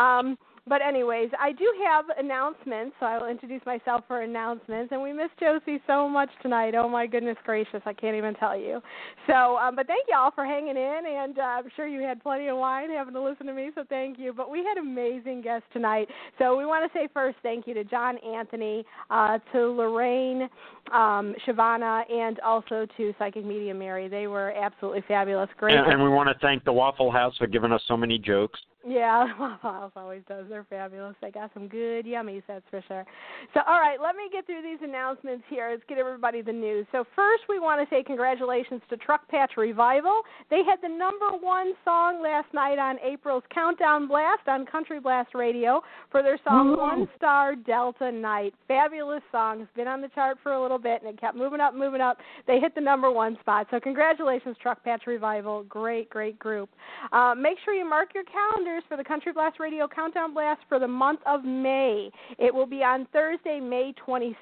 Um, 0.00 0.36
but 0.70 0.80
anyways, 0.82 1.30
I 1.38 1.50
do 1.50 1.66
have 1.84 2.04
announcements, 2.16 2.94
so 3.00 3.06
I 3.06 3.18
will 3.18 3.26
introduce 3.26 3.60
myself 3.66 4.04
for 4.06 4.22
announcements. 4.22 4.92
And 4.92 5.02
we 5.02 5.12
miss 5.12 5.28
Josie 5.40 5.82
so 5.84 6.08
much 6.08 6.30
tonight. 6.42 6.76
Oh 6.76 6.88
my 6.88 7.08
goodness 7.08 7.36
gracious, 7.44 7.82
I 7.84 7.92
can't 7.92 8.16
even 8.16 8.34
tell 8.34 8.56
you. 8.56 8.80
So, 9.26 9.56
um, 9.56 9.74
but 9.74 9.88
thank 9.88 10.06
you 10.08 10.16
all 10.16 10.30
for 10.30 10.44
hanging 10.44 10.76
in, 10.76 11.00
and 11.08 11.36
uh, 11.40 11.42
I'm 11.42 11.64
sure 11.74 11.88
you 11.88 12.02
had 12.02 12.22
plenty 12.22 12.46
of 12.46 12.56
wine 12.56 12.88
having 12.88 13.14
to 13.14 13.20
listen 13.20 13.46
to 13.46 13.52
me. 13.52 13.70
So 13.74 13.82
thank 13.88 14.16
you. 14.16 14.32
But 14.32 14.48
we 14.48 14.64
had 14.64 14.78
amazing 14.78 15.42
guests 15.42 15.66
tonight. 15.72 16.06
So 16.38 16.56
we 16.56 16.64
want 16.66 16.90
to 16.90 16.96
say 16.96 17.08
first 17.12 17.38
thank 17.42 17.66
you 17.66 17.74
to 17.74 17.82
Jon-Anthoni, 17.82 18.84
uh, 19.10 19.38
to 19.52 19.58
Lorraine, 19.72 20.48
um, 20.92 21.34
Chavana, 21.44 22.08
and 22.08 22.38
also 22.40 22.86
to 22.96 23.12
Psychic 23.18 23.44
Media 23.44 23.74
Mary. 23.74 24.06
They 24.06 24.28
were 24.28 24.52
absolutely 24.52 25.02
fabulous. 25.08 25.48
Great. 25.58 25.76
And, 25.76 25.94
and 25.94 26.00
we 26.00 26.08
want 26.08 26.28
to 26.28 26.38
thank 26.40 26.62
the 26.62 26.72
Waffle 26.72 27.10
House 27.10 27.36
for 27.38 27.48
giving 27.48 27.72
us 27.72 27.82
so 27.88 27.96
many 27.96 28.18
jokes. 28.18 28.60
Yeah, 28.86 29.26
Waffle 29.38 29.72
House 29.72 29.92
always 29.94 30.22
does. 30.26 30.46
They're 30.48 30.66
fabulous. 30.68 31.14
They 31.20 31.30
got 31.30 31.50
some 31.52 31.68
good 31.68 32.06
yummies, 32.06 32.42
that's 32.48 32.64
for 32.70 32.82
sure. 32.88 33.04
So, 33.52 33.60
all 33.66 33.78
right, 33.78 34.00
let 34.00 34.16
me 34.16 34.22
get 34.32 34.46
through 34.46 34.62
these 34.62 34.78
announcements 34.82 35.44
here. 35.50 35.68
Let's 35.70 35.82
get 35.86 35.98
everybody 35.98 36.40
the 36.40 36.52
news. 36.52 36.86
So, 36.90 37.04
first, 37.14 37.44
we 37.48 37.58
want 37.58 37.86
to 37.86 37.94
say 37.94 38.02
congratulations 38.02 38.80
to 38.88 38.96
Truck 38.96 39.28
Patch 39.28 39.52
Revival. 39.56 40.22
They 40.48 40.62
had 40.64 40.78
the 40.82 40.88
number 40.88 41.28
one 41.40 41.74
song 41.84 42.22
last 42.22 42.46
night 42.54 42.78
on 42.78 42.96
April's 43.04 43.42
Countdown 43.52 44.08
Blast 44.08 44.48
on 44.48 44.64
Country 44.64 44.98
Blast 44.98 45.34
Radio 45.34 45.82
for 46.10 46.22
their 46.22 46.38
song 46.42 46.76
One 46.76 47.06
Star 47.16 47.54
Delta 47.54 48.10
Night. 48.10 48.54
Fabulous 48.66 49.22
song. 49.30 49.60
It's 49.60 49.70
been 49.76 49.88
on 49.88 50.00
the 50.00 50.08
chart 50.08 50.38
for 50.42 50.52
a 50.52 50.62
little 50.62 50.78
bit, 50.78 51.02
and 51.02 51.12
it 51.12 51.20
kept 51.20 51.36
moving 51.36 51.60
up, 51.60 51.74
moving 51.74 52.00
up. 52.00 52.16
They 52.46 52.58
hit 52.58 52.74
the 52.74 52.80
number 52.80 53.10
one 53.10 53.36
spot. 53.40 53.66
So, 53.70 53.78
congratulations, 53.78 54.56
Truck 54.62 54.82
Patch 54.82 55.02
Revival. 55.06 55.64
Great, 55.64 56.08
great 56.08 56.38
group. 56.38 56.70
Uh, 57.12 57.34
make 57.36 57.58
sure 57.62 57.74
you 57.74 57.88
mark 57.88 58.14
your 58.14 58.24
calendar 58.24 58.69
for 58.88 58.96
the 58.96 59.04
Country 59.04 59.32
Blast 59.32 59.58
Radio 59.58 59.88
Countdown 59.88 60.32
Blast 60.32 60.60
for 60.68 60.78
the 60.78 60.86
month 60.86 61.20
of 61.26 61.44
May. 61.44 62.10
It 62.38 62.54
will 62.54 62.66
be 62.66 62.84
on 62.84 63.06
Thursday, 63.12 63.58
May 63.58 63.92
26th 64.06 64.34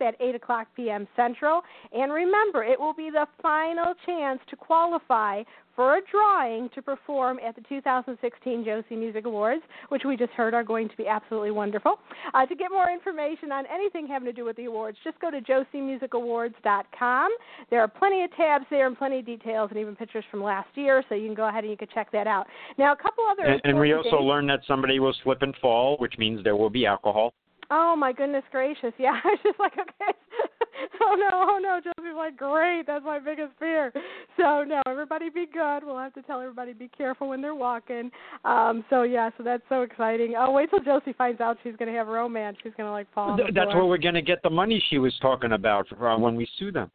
at 0.00 0.14
8 0.20 0.34
o'clock 0.34 0.68
p.m. 0.76 1.08
Central. 1.16 1.62
And 1.92 2.12
remember, 2.12 2.62
it 2.62 2.78
will 2.78 2.92
be 2.92 3.10
the 3.10 3.26
final 3.40 3.94
chance 4.04 4.40
to 4.50 4.56
qualify 4.56 5.42
for 5.74 5.96
a 5.96 6.00
drawing 6.10 6.68
to 6.74 6.82
perform 6.82 7.38
at 7.46 7.54
the 7.54 7.62
2016 7.68 8.64
Josie 8.64 8.96
Music 8.96 9.26
Awards, 9.26 9.62
which 9.88 10.02
we 10.04 10.16
just 10.16 10.32
heard 10.32 10.54
are 10.54 10.64
going 10.64 10.88
to 10.88 10.96
be 10.96 11.06
absolutely 11.06 11.50
wonderful. 11.50 11.98
Uh, 12.34 12.46
to 12.46 12.54
get 12.54 12.70
more 12.70 12.90
information 12.90 13.52
on 13.52 13.64
anything 13.72 14.06
having 14.06 14.26
to 14.26 14.32
do 14.32 14.44
with 14.44 14.56
the 14.56 14.66
awards, 14.66 14.98
just 15.04 15.18
go 15.20 15.30
to 15.30 15.40
josiemusicawards.com. 15.40 17.30
There 17.70 17.80
are 17.80 17.88
plenty 17.88 18.24
of 18.24 18.34
tabs 18.36 18.66
there 18.70 18.86
and 18.86 18.96
plenty 18.96 19.20
of 19.20 19.26
details 19.26 19.70
and 19.70 19.78
even 19.78 19.96
pictures 19.96 20.24
from 20.30 20.42
last 20.42 20.68
year, 20.74 21.04
so 21.08 21.14
you 21.14 21.26
can 21.26 21.34
go 21.34 21.48
ahead 21.48 21.64
and 21.64 21.70
you 21.70 21.76
can 21.76 21.88
check 21.92 22.10
that 22.12 22.26
out. 22.26 22.46
Now, 22.78 22.92
a 22.92 22.96
couple 22.96 23.24
other 23.30 23.44
And, 23.44 23.60
and 23.64 23.78
we 23.78 23.92
also 23.92 24.16
learned 24.16 24.50
that 24.50 24.60
somebody 24.66 24.98
will 24.98 25.14
slip 25.24 25.42
and 25.42 25.54
fall, 25.60 25.96
which 25.98 26.14
means 26.18 26.42
there 26.44 26.56
will 26.56 26.70
be 26.70 26.86
alcohol. 26.86 27.32
Oh 27.70 27.94
my 27.96 28.12
goodness 28.12 28.44
gracious! 28.50 28.92
Yeah, 28.98 29.20
I 29.24 29.28
was 29.28 29.38
just 29.42 29.58
like, 29.60 29.72
okay. 29.72 30.12
oh 31.02 31.14
no, 31.14 31.28
oh 31.32 31.58
no. 31.62 31.80
Josie's 31.80 32.16
like, 32.16 32.36
great. 32.36 32.86
That's 32.86 33.04
my 33.04 33.18
biggest 33.18 33.52
fear. 33.58 33.92
So 34.36 34.64
no, 34.64 34.80
everybody 34.86 35.28
be 35.28 35.44
good. 35.44 35.80
We'll 35.84 35.98
have 35.98 36.14
to 36.14 36.22
tell 36.22 36.40
everybody 36.40 36.72
be 36.72 36.88
careful 36.88 37.28
when 37.28 37.42
they're 37.42 37.54
walking. 37.54 38.10
Um, 38.46 38.84
so 38.88 39.02
yeah, 39.02 39.28
so 39.36 39.42
that's 39.42 39.62
so 39.68 39.82
exciting. 39.82 40.32
Oh, 40.38 40.50
wait 40.50 40.70
till 40.70 40.78
Josie 40.80 41.12
finds 41.12 41.42
out 41.42 41.58
she's 41.62 41.76
going 41.76 41.92
to 41.92 41.98
have 41.98 42.06
romance. 42.06 42.56
She's 42.62 42.72
going 42.74 42.86
to 42.86 42.92
like 42.92 43.12
fall. 43.12 43.36
Th- 43.36 43.50
That's 43.52 43.72
floor. 43.72 43.82
where 43.82 43.86
we're 43.86 43.98
going 43.98 44.14
to 44.14 44.22
get 44.22 44.42
the 44.42 44.48
money 44.48 44.82
she 44.88 44.96
was 44.96 45.12
talking 45.20 45.52
about 45.52 45.86
uh, 45.92 46.16
when 46.16 46.36
we 46.36 46.48
sue 46.58 46.72
them. 46.72 46.90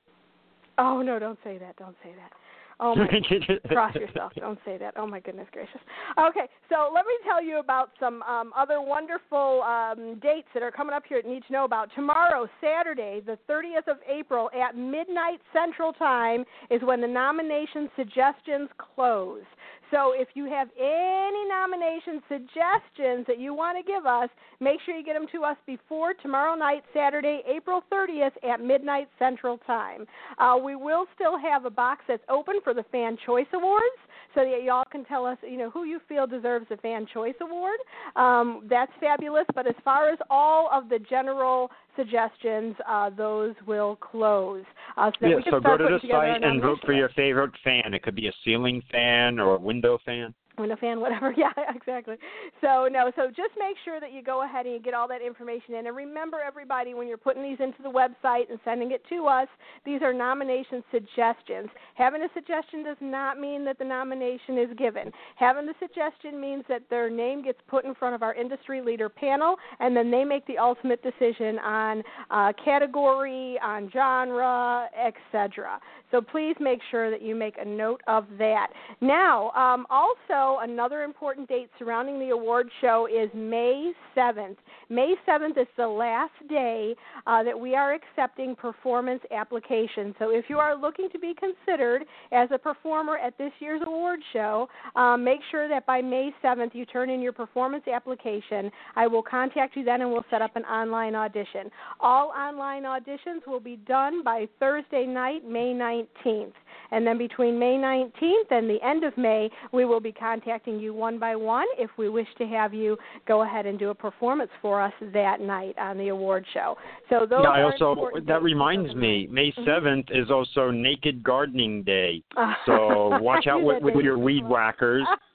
Oh 0.79 1.03
no, 1.03 1.19
don't 1.19 1.37
say 1.43 1.59
that. 1.59 1.75
Don't 1.75 1.95
say 2.03 2.13
that. 2.17 2.31
Oh 2.79 2.95
my 2.95 3.07
cross 3.67 3.95
yourself. 3.95 4.33
Don't 4.35 4.59
say 4.65 4.77
that. 4.77 4.93
Oh 4.97 5.07
my 5.07 5.19
goodness 5.19 5.47
gracious. 5.51 5.79
Okay, 6.17 6.47
so 6.69 6.91
let 6.93 7.05
me 7.05 7.13
tell 7.23 7.43
you 7.43 7.59
about 7.59 7.91
some 7.99 8.21
um, 8.23 8.51
other 8.55 8.81
wonderful 8.81 9.63
um, 9.63 10.19
dates 10.21 10.47
that 10.53 10.63
are 10.63 10.71
coming 10.71 10.93
up 10.93 11.03
here 11.07 11.21
that 11.21 11.27
you 11.27 11.35
need 11.35 11.43
to 11.47 11.53
know 11.53 11.65
about. 11.65 11.89
Tomorrow, 11.95 12.47
Saturday, 12.61 13.21
the 13.25 13.37
30th 13.49 13.87
of 13.87 13.97
April 14.09 14.49
at 14.53 14.75
midnight 14.75 15.39
Central 15.53 15.93
Time 15.93 16.43
is 16.69 16.81
when 16.83 17.01
the 17.01 17.07
nomination 17.07 17.89
suggestions 17.95 18.69
close. 18.77 19.43
So 19.91 20.13
if 20.15 20.29
you 20.33 20.45
have 20.45 20.67
any 20.79 21.47
nomination 21.47 22.21
suggestions 22.27 23.25
that 23.27 23.39
you 23.39 23.53
want 23.53 23.77
to 23.77 23.83
give 23.83 24.05
us, 24.05 24.29
make 24.59 24.79
sure 24.85 24.95
you 24.95 25.03
get 25.03 25.13
them 25.13 25.27
to 25.31 25.43
us 25.43 25.57
before 25.65 26.13
tomorrow 26.13 26.55
night, 26.55 26.83
Saturday, 26.93 27.41
April 27.47 27.83
30th 27.91 28.31
at 28.43 28.61
midnight 28.61 29.07
Central 29.19 29.57
Time. 29.59 30.05
Uh, 30.37 30.57
we 30.61 30.75
will 30.75 31.05
still 31.13 31.37
have 31.37 31.65
a 31.65 31.69
box 31.69 32.01
that's 32.07 32.23
open 32.29 32.61
for 32.65 32.73
the 32.73 32.83
Fan 32.91 33.17
Choice 33.25 33.47
Awards 33.53 33.95
so 34.35 34.41
that 34.41 34.63
y'all 34.63 34.83
can 34.91 35.05
tell 35.05 35.25
us, 35.25 35.37
you 35.41 35.57
know, 35.57 35.69
who 35.69 35.85
you 35.85 35.99
feel 36.09 36.27
deserves 36.27 36.65
the 36.69 36.75
Fan 36.77 37.07
Choice 37.13 37.35
Award. 37.41 37.79
Um, 38.17 38.67
that's 38.69 38.91
fabulous. 38.99 39.45
But 39.55 39.65
as 39.65 39.75
far 39.85 40.09
as 40.09 40.19
all 40.29 40.69
of 40.73 40.89
the 40.89 40.99
general 40.99 41.71
suggestions, 41.95 42.75
uh, 42.87 43.11
those 43.11 43.55
will 43.65 43.95
close. 43.95 44.65
Uh, 44.97 45.11
so 45.21 45.27
yeah, 45.27 45.35
so 45.49 45.61
go 45.61 45.77
to 45.77 45.83
the 45.85 46.07
site 46.11 46.43
and 46.43 46.61
vote 46.61 46.79
for 46.85 46.91
your 46.91 47.09
favorite 47.09 47.53
fan. 47.63 47.93
It 47.93 48.03
could 48.03 48.15
be 48.15 48.27
a 48.27 48.33
ceiling 48.43 48.81
fan 48.91 49.39
or 49.39 49.55
a 49.55 49.59
window 49.59 49.97
fan. 50.05 50.33
Window 50.57 50.75
fan, 50.79 50.99
whatever. 51.05 51.33
Yeah, 51.35 51.51
exactly. 51.75 52.15
So 52.61 52.87
no, 52.91 53.11
so 53.15 53.27
just 53.27 53.53
make 53.57 53.75
sure 53.83 53.99
that 53.99 54.11
you 54.11 54.23
go 54.23 54.43
ahead 54.43 54.65
and 54.65 54.73
you 54.73 54.81
get 54.81 54.93
all 54.93 55.07
that 55.07 55.21
information 55.21 55.75
in. 55.75 55.87
And 55.87 55.95
remember, 55.95 56.39
everybody, 56.45 56.93
when 56.93 57.07
you're 57.07 57.17
putting 57.17 57.43
these 57.43 57.57
into 57.59 57.81
the 57.81 57.89
website 57.89 58.49
and 58.49 58.59
sending 58.63 58.91
it 58.91 59.03
to 59.09 59.27
us, 59.27 59.47
these 59.85 60.01
are 60.01 60.13
nomination 60.13 60.83
suggestions. 60.91 61.69
Having 61.95 62.23
a 62.23 62.29
suggestion 62.33 62.83
does 62.83 62.97
not 63.01 63.39
mean 63.39 63.65
that 63.65 63.77
the 63.77 63.85
nomination 63.85 64.57
is 64.57 64.69
given. 64.77 65.11
Having 65.35 65.67
the 65.67 65.73
suggestion 65.79 66.39
means 66.39 66.63
that 66.69 66.83
their 66.89 67.09
name 67.09 67.43
gets 67.43 67.59
put 67.67 67.85
in 67.85 67.95
front 67.95 68.15
of 68.15 68.23
our 68.23 68.33
industry 68.33 68.81
leader 68.81 69.09
panel, 69.09 69.55
and 69.79 69.95
then 69.95 70.11
they 70.11 70.23
make 70.23 70.45
the 70.47 70.57
ultimate 70.57 71.01
decision 71.03 71.59
on 71.59 72.03
uh, 72.29 72.51
category, 72.63 73.59
on 73.63 73.89
genre, 73.91 74.87
etc. 74.95 75.79
So 76.11 76.21
please 76.21 76.55
make 76.59 76.79
sure 76.91 77.11
that 77.11 77.21
you 77.21 77.35
make 77.35 77.57
a 77.57 77.65
note 77.65 78.01
of 78.07 78.25
that. 78.37 78.67
Now, 79.01 79.51
um, 79.51 79.85
also 79.89 80.44
another 80.61 81.03
important 81.03 81.47
date 81.49 81.69
surrounding 81.77 82.19
the 82.19 82.29
award 82.29 82.69
show 82.81 83.07
is 83.07 83.29
May 83.33 83.91
7th. 84.15 84.57
May 84.89 85.15
7th 85.27 85.57
is 85.57 85.67
the 85.77 85.87
last 85.87 86.33
day 86.47 86.95
uh, 87.27 87.43
that 87.43 87.59
we 87.59 87.75
are 87.75 87.93
accepting 87.93 88.55
performance 88.55 89.21
applications. 89.31 90.15
So 90.19 90.29
if 90.29 90.45
you 90.47 90.57
are 90.57 90.79
looking 90.79 91.09
to 91.11 91.19
be 91.19 91.33
considered 91.33 92.05
as 92.31 92.49
a 92.53 92.57
performer 92.57 93.17
at 93.17 93.37
this 93.37 93.51
year's 93.59 93.81
award 93.85 94.19
show, 94.33 94.67
um, 94.95 95.23
make 95.23 95.39
sure 95.51 95.67
that 95.67 95.85
by 95.85 96.01
May 96.01 96.31
7th 96.43 96.73
you 96.73 96.85
turn 96.85 97.09
in 97.09 97.21
your 97.21 97.33
performance 97.33 97.83
application. 97.87 98.71
I 98.95 99.07
will 99.07 99.23
contact 99.23 99.75
you 99.75 99.83
then 99.83 100.01
and 100.01 100.11
we'll 100.11 100.25
set 100.29 100.41
up 100.41 100.55
an 100.55 100.63
online 100.63 101.15
audition. 101.15 101.71
All 101.99 102.29
online 102.29 102.83
auditions 102.83 103.45
will 103.47 103.59
be 103.59 103.77
done 103.87 104.23
by 104.23 104.47
Thursday 104.59 105.05
night, 105.05 105.47
May 105.47 105.73
19th. 105.73 106.53
And 106.91 107.05
then 107.05 107.17
between 107.17 107.57
May 107.57 107.77
19th 107.77 108.51
and 108.51 108.69
the 108.69 108.77
end 108.85 109.03
of 109.03 109.17
May, 109.17 109.49
we 109.71 109.85
will 109.85 109.99
be 109.99 110.11
contacting 110.11 110.34
you 110.65 110.93
one 110.93 111.19
by 111.19 111.35
one 111.35 111.65
if 111.77 111.89
we 111.97 112.09
wish 112.09 112.27
to 112.37 112.45
have 112.45 112.73
you 112.73 112.97
go 113.27 113.43
ahead 113.43 113.65
and 113.65 113.77
do 113.79 113.89
a 113.89 113.95
performance 113.95 114.51
for 114.61 114.81
us 114.81 114.93
that 115.13 115.39
night 115.41 115.75
on 115.77 115.97
the 115.97 116.09
award 116.09 116.45
show. 116.53 116.77
So 117.09 117.25
those 117.25 117.41
yeah, 117.43 117.49
I 117.49 117.63
also 117.63 118.09
that 118.25 118.41
reminds 118.41 118.95
me, 118.95 119.27
May 119.27 119.51
Mhm. 119.51 119.65
7th 119.65 120.11
is 120.11 120.31
also 120.31 120.71
Naked 120.71 121.23
Gardening 121.23 121.83
Day. 121.83 122.23
So 122.65 123.19
watch 123.19 123.47
out 123.47 123.61
with, 123.67 123.83
with 123.83 124.03
your 124.03 124.17
weed 124.17 124.47
whackers. 124.47 125.07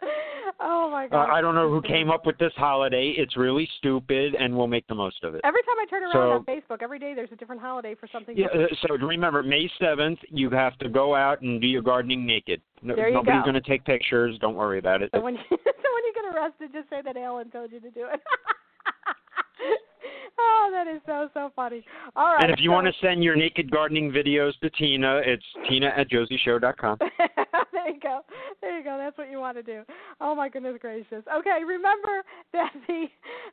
oh 0.60 0.90
my 0.90 1.06
Uh, 1.06 1.08
god. 1.08 1.30
I 1.30 1.40
don't 1.40 1.54
know 1.54 1.68
who 1.70 1.80
came 1.82 2.10
up 2.10 2.26
with 2.26 2.36
this 2.38 2.52
holiday. 2.56 3.14
It's 3.16 3.36
really 3.36 3.68
stupid, 3.78 4.34
and 4.34 4.56
we'll 4.56 4.66
make 4.66 4.86
the 4.88 4.94
most 4.94 5.22
of 5.24 5.34
it. 5.34 5.40
Every 5.44 5.62
time 5.62 5.74
I 5.80 5.86
turn 5.88 6.02
around 6.02 6.12
So- 6.12 6.30
on 6.32 6.44
Facebook, 6.44 6.82
every 6.82 6.98
day 6.98 7.14
there's 7.14 7.32
a 7.32 7.36
different 7.36 7.60
holiday 7.62 7.94
for 7.94 8.06
something. 8.12 8.36
Yeah, 8.36 8.46
different. 8.48 8.72
uh, 8.72 8.76
so 8.88 8.94
remember, 9.06 9.42
May 9.42 9.70
7th, 9.80 10.18
you 10.28 10.50
have 10.50 10.76
to 10.78 10.88
go 10.88 11.14
out 11.14 11.40
and 11.40 11.60
do 11.60 11.66
your 11.66 11.82
gardening 11.82 12.26
naked. 12.26 12.60
No, 12.82 12.94
There 12.94 13.08
you 13.08 13.14
nobody's 13.14 13.40
go. 13.40 13.50
going 13.52 13.62
to 13.62 13.68
take 13.68 13.84
pictures. 13.84 14.38
Don't 14.40 14.54
worry 14.54 14.78
about 14.78 15.02
it. 15.02 15.10
So 15.14 15.20
when 15.20 15.34
you, 15.34 15.40
so 15.50 15.56
when 15.56 16.04
you 16.04 16.12
get 16.14 16.34
arrested, 16.34 16.70
just 16.72 16.90
say 16.90 17.00
that 17.02 17.16
Alan 17.16 17.50
told 17.50 17.72
you 17.72 17.80
to 17.80 17.90
do 17.90 18.06
it. 18.12 18.20
oh, 20.40 20.70
that 20.72 20.86
is 20.86 21.00
so 21.06 21.28
so 21.34 21.50
funny. 21.54 21.84
All 22.14 22.34
right. 22.34 22.44
and 22.44 22.52
if 22.52 22.60
you 22.60 22.70
so- 22.70 22.74
want 22.74 22.86
to 22.86 22.92
send 23.00 23.22
your 23.22 23.36
naked 23.36 23.70
gardening 23.70 24.10
videos 24.10 24.52
to 24.62 24.70
Tina, 24.70 25.20
it's 25.24 25.44
tina 25.68 25.92
at 25.96 26.10
josieshow.com. 26.10 26.98
there 27.18 27.28
there 27.72 27.90
you 27.90 28.00
go. 28.00 28.20
There 28.60 28.78
you 28.78 28.84
go. 28.84 28.96
That's 28.98 29.16
what 29.16 29.30
you 29.30 29.38
want 29.38 29.56
to 29.56 29.62
do. 29.62 29.82
Oh 30.20 30.34
my 30.34 30.48
goodness 30.48 30.76
gracious. 30.80 31.22
Okay, 31.32 31.60
remember 31.66 32.22
that 32.52 32.72
the 32.88 33.06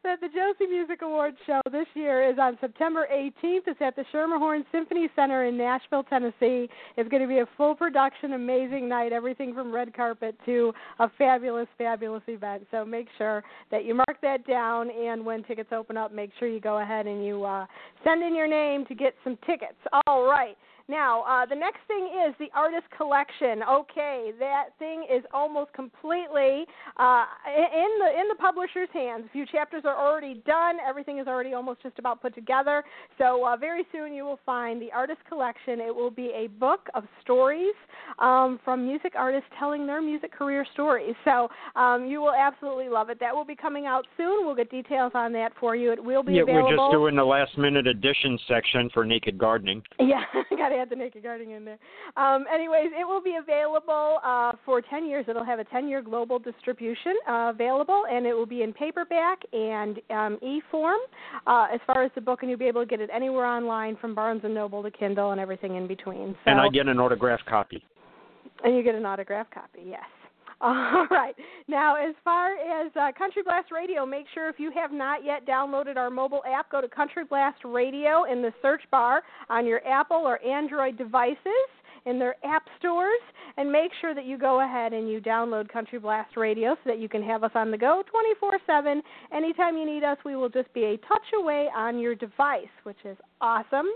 that 0.03 0.19
the 0.21 0.27
Josie 0.27 0.69
Music 0.69 1.01
Awards 1.01 1.37
show 1.45 1.61
this 1.71 1.87
year 1.93 2.29
is 2.29 2.37
on 2.39 2.57
September 2.59 3.07
18th. 3.11 3.61
It's 3.67 3.81
at 3.81 3.95
the 3.95 4.03
Schermerhorn 4.13 4.63
Symphony 4.71 5.07
Center 5.15 5.45
in 5.45 5.57
Nashville, 5.57 6.03
Tennessee. 6.03 6.67
It's 6.97 7.09
going 7.09 7.21
to 7.21 7.27
be 7.27 7.39
a 7.39 7.47
full 7.57 7.75
production, 7.75 8.33
amazing 8.33 8.89
night. 8.89 9.13
Everything 9.13 9.53
from 9.53 9.73
red 9.73 9.93
carpet 9.93 10.35
to 10.45 10.73
a 10.99 11.09
fabulous, 11.17 11.67
fabulous 11.77 12.23
event. 12.27 12.65
So 12.71 12.83
make 12.83 13.07
sure 13.17 13.43
that 13.71 13.85
you 13.85 13.93
mark 13.93 14.17
that 14.21 14.45
down, 14.45 14.89
and 14.89 15.25
when 15.25 15.43
tickets 15.43 15.69
open 15.71 15.95
up, 15.97 16.13
make 16.13 16.31
sure 16.39 16.47
you 16.47 16.59
go 16.59 16.72
ahead 16.79 17.07
and 17.07 17.25
you 17.25 17.43
uh, 17.43 17.65
send 18.03 18.23
in 18.23 18.35
your 18.35 18.47
name 18.47 18.85
to 18.87 18.95
get 18.95 19.13
some 19.23 19.37
tickets. 19.45 19.77
All 20.07 20.25
right. 20.25 20.57
Now, 20.89 21.23
uh, 21.23 21.45
the 21.45 21.55
next 21.55 21.79
thing 21.87 22.09
is 22.27 22.35
the 22.39 22.49
artist 22.53 22.87
collection. 22.97 23.63
Okay, 23.63 24.31
that 24.37 24.69
thing 24.79 25.05
is 25.09 25.23
almost 25.33 25.71
completely 25.71 26.65
uh, 26.97 27.25
in 27.47 27.89
the 27.99 28.19
in 28.19 28.27
the 28.27 28.35
publisher's 28.37 28.89
hands. 28.91 29.23
A 29.25 29.31
few 29.31 29.45
chapters 29.45 29.83
are 29.85 29.95
already 29.95 30.41
done. 30.45 30.77
Everything 30.85 31.19
is 31.19 31.27
already 31.27 31.53
almost 31.53 31.81
just 31.81 31.97
about 31.99 32.21
put 32.21 32.35
together. 32.35 32.83
So 33.17 33.47
uh, 33.47 33.55
very 33.55 33.85
soon 33.93 34.13
you 34.13 34.25
will 34.25 34.39
find 34.45 34.81
the 34.81 34.91
artist 34.91 35.21
collection. 35.29 35.79
It 35.79 35.95
will 35.95 36.11
be 36.11 36.31
a 36.35 36.47
book 36.47 36.89
of 36.95 37.05
stories 37.21 37.75
um, 38.19 38.59
from 38.65 38.85
music 38.85 39.13
artists 39.15 39.47
telling 39.57 39.87
their 39.87 40.01
music 40.01 40.33
career 40.33 40.65
stories. 40.73 41.15
So 41.23 41.47
um, 41.77 42.07
you 42.07 42.19
will 42.19 42.35
absolutely 42.37 42.89
love 42.89 43.09
it. 43.09 43.21
That 43.21 43.33
will 43.33 43.45
be 43.45 43.55
coming 43.55 43.85
out 43.85 44.05
soon. 44.17 44.45
We'll 44.45 44.55
get 44.55 44.69
details 44.69 45.13
on 45.15 45.31
that 45.31 45.53
for 45.61 45.77
you. 45.77 45.93
It 45.93 46.03
will 46.03 46.23
be 46.23 46.33
yeah, 46.33 46.41
available. 46.41 46.71
we're 46.71 46.75
just 46.75 46.91
doing 46.91 47.15
the 47.15 47.23
last 47.23 47.57
minute 47.57 47.87
edition 47.87 48.37
section 48.49 48.89
for 48.93 49.05
Naked 49.05 49.37
Gardening. 49.37 49.81
Yeah, 49.97 50.23
got 50.57 50.72
to 50.73 50.79
add 50.79 50.89
the 50.89 50.95
naked 50.95 51.23
gardening 51.23 51.55
in 51.55 51.65
there. 51.65 51.77
Um, 52.17 52.45
anyways, 52.53 52.89
it 52.99 53.07
will 53.07 53.21
be 53.21 53.37
available 53.41 54.19
uh, 54.23 54.53
for 54.65 54.81
10 54.81 55.07
years. 55.07 55.25
It'll 55.27 55.45
have 55.45 55.59
a 55.59 55.63
10 55.65 55.87
year 55.87 56.01
global 56.01 56.39
distribution 56.39 57.13
uh, 57.27 57.51
available, 57.53 58.03
and 58.09 58.25
it 58.25 58.33
will 58.33 58.45
be 58.45 58.63
in 58.63 58.73
paperback 58.73 59.39
and 59.53 59.99
um, 60.09 60.39
e 60.41 60.61
form 60.71 60.99
uh, 61.47 61.67
as 61.73 61.79
far 61.87 62.03
as 62.03 62.11
the 62.15 62.21
book, 62.21 62.39
and 62.41 62.49
you'll 62.49 62.59
be 62.59 62.67
able 62.67 62.81
to 62.81 62.87
get 62.87 62.99
it 62.99 63.09
anywhere 63.13 63.45
online 63.45 63.95
from 63.97 64.15
Barnes 64.15 64.41
and 64.43 64.53
Noble 64.53 64.83
to 64.83 64.91
Kindle 64.91 65.31
and 65.31 65.39
everything 65.39 65.75
in 65.75 65.87
between. 65.87 66.35
So, 66.45 66.51
and 66.51 66.59
I 66.59 66.69
get 66.69 66.87
an 66.87 66.99
autographed 66.99 67.45
copy. 67.45 67.83
and 68.63 68.75
you 68.75 68.83
get 68.83 68.95
an 68.95 69.05
autographed 69.05 69.53
copy, 69.53 69.81
yes. 69.85 70.01
All 70.65 71.05
right. 71.11 71.35
Now, 71.67 71.95
as 71.95 72.15
far 72.23 72.53
as 72.53 72.89
uh, 72.95 73.11
Country 73.17 73.43
Blast 73.43 73.69
Radio, 73.69 74.05
make 74.05 74.27
sure 74.33 74.47
if 74.47 74.59
you 74.59 74.71
have 74.71 74.93
not 74.93 75.25
yet 75.25 75.45
downloaded 75.45 75.97
our 75.97 76.09
mobile 76.09 76.41
app, 76.47 76.71
go 76.71 76.79
to 76.79 76.87
Country 76.87 77.25
Blast 77.25 77.57
Radio 77.65 78.23
in 78.31 78.41
the 78.41 78.53
search 78.61 78.83
bar 78.89 79.23
on 79.49 79.65
your 79.65 79.85
Apple 79.85 80.21
or 80.25 80.41
Android 80.41 80.97
devices 80.97 81.37
in 82.05 82.17
their 82.17 82.35
app 82.45 82.63
stores 82.79 83.19
and 83.57 83.69
make 83.69 83.91
sure 83.99 84.15
that 84.15 84.23
you 84.23 84.37
go 84.37 84.61
ahead 84.61 84.93
and 84.93 85.09
you 85.09 85.19
download 85.19 85.67
Country 85.67 85.99
Blast 85.99 86.37
Radio 86.37 86.75
so 86.75 86.89
that 86.89 86.99
you 86.99 87.09
can 87.09 87.21
have 87.23 87.43
us 87.43 87.51
on 87.55 87.69
the 87.69 87.77
go 87.77 88.01
24/7 88.41 89.01
anytime 89.33 89.77
you 89.77 89.85
need 89.85 90.03
us 90.03 90.17
we 90.25 90.35
will 90.35 90.49
just 90.49 90.73
be 90.73 90.83
a 90.85 90.97
touch 90.97 91.27
away 91.37 91.69
on 91.75 91.99
your 91.99 92.15
device 92.15 92.73
which 92.83 92.97
is 93.03 93.17
awesome. 93.41 93.87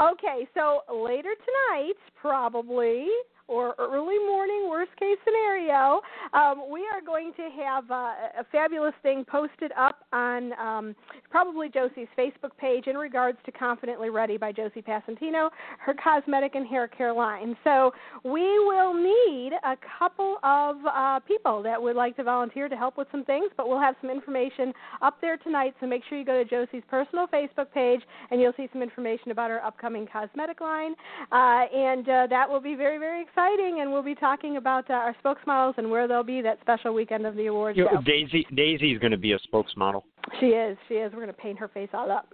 Okay, 0.00 0.48
so 0.54 0.82
later 0.92 1.34
tonight 1.34 1.94
probably 2.20 3.08
or 3.46 3.74
early 3.78 4.18
morning, 4.26 4.68
worst 4.70 4.90
case 4.98 5.18
scenario, 5.24 6.00
um, 6.32 6.64
we 6.70 6.80
are 6.92 7.02
going 7.04 7.32
to 7.36 7.48
have 7.62 7.90
uh, 7.90 8.40
a 8.40 8.44
fabulous 8.50 8.94
thing 9.02 9.24
posted 9.24 9.70
up 9.76 10.04
on 10.12 10.52
um, 10.58 10.96
probably 11.30 11.68
Josie's 11.68 12.08
Facebook 12.16 12.56
page 12.58 12.86
in 12.86 12.96
regards 12.96 13.36
to 13.44 13.52
Confidently 13.52 14.08
Ready 14.08 14.38
by 14.38 14.50
Josie 14.50 14.80
Passantino, 14.80 15.50
her 15.78 15.94
cosmetic 16.02 16.54
and 16.54 16.66
hair 16.66 16.88
care 16.88 17.12
line. 17.12 17.54
So 17.64 17.92
we 18.24 18.40
will 18.40 18.94
need 18.94 19.52
a 19.62 19.76
couple 19.98 20.38
of 20.42 20.76
uh, 20.86 21.20
people 21.20 21.62
that 21.64 21.80
would 21.80 21.96
like 21.96 22.16
to 22.16 22.24
volunteer 22.24 22.70
to 22.70 22.76
help 22.76 22.96
with 22.96 23.08
some 23.12 23.24
things, 23.24 23.50
but 23.58 23.68
we'll 23.68 23.80
have 23.80 23.94
some 24.00 24.10
information 24.10 24.72
up 25.02 25.20
there 25.20 25.36
tonight. 25.36 25.74
So 25.80 25.86
make 25.86 26.02
sure 26.08 26.16
you 26.16 26.24
go 26.24 26.42
to 26.42 26.48
Josie's 26.48 26.82
personal 26.88 27.26
Facebook 27.26 27.70
page 27.72 28.00
and 28.30 28.40
you'll 28.40 28.54
see 28.56 28.68
some 28.72 28.82
information 28.82 29.32
about 29.32 29.50
our 29.50 29.60
upcoming 29.60 30.08
cosmetic 30.10 30.62
line. 30.62 30.94
Uh, 31.30 31.66
and 31.74 32.08
uh, 32.08 32.26
that 32.30 32.48
will 32.48 32.60
be 32.60 32.74
very, 32.74 32.98
very 32.98 33.20
exciting. 33.20 33.33
And 33.36 33.92
we'll 33.92 34.02
be 34.02 34.14
talking 34.14 34.56
about 34.56 34.88
uh, 34.88 34.94
our 34.94 35.16
spokesmodels 35.24 35.78
and 35.78 35.90
where 35.90 36.06
they'll 36.08 36.22
be 36.22 36.40
that 36.42 36.60
special 36.60 36.94
weekend 36.94 37.26
of 37.26 37.34
the 37.36 37.46
awards 37.46 37.76
You 37.76 37.84
know, 37.84 38.00
Daisy 38.02 38.92
is 38.92 38.98
going 38.98 39.10
to 39.10 39.18
be 39.18 39.32
a 39.32 39.38
spokesmodel. 39.40 40.02
She 40.40 40.46
is. 40.46 40.76
She 40.88 40.94
is. 40.94 41.12
We're 41.12 41.20
going 41.20 41.28
to 41.28 41.32
paint 41.34 41.58
her 41.58 41.68
face 41.68 41.88
all 41.92 42.10
up. 42.10 42.32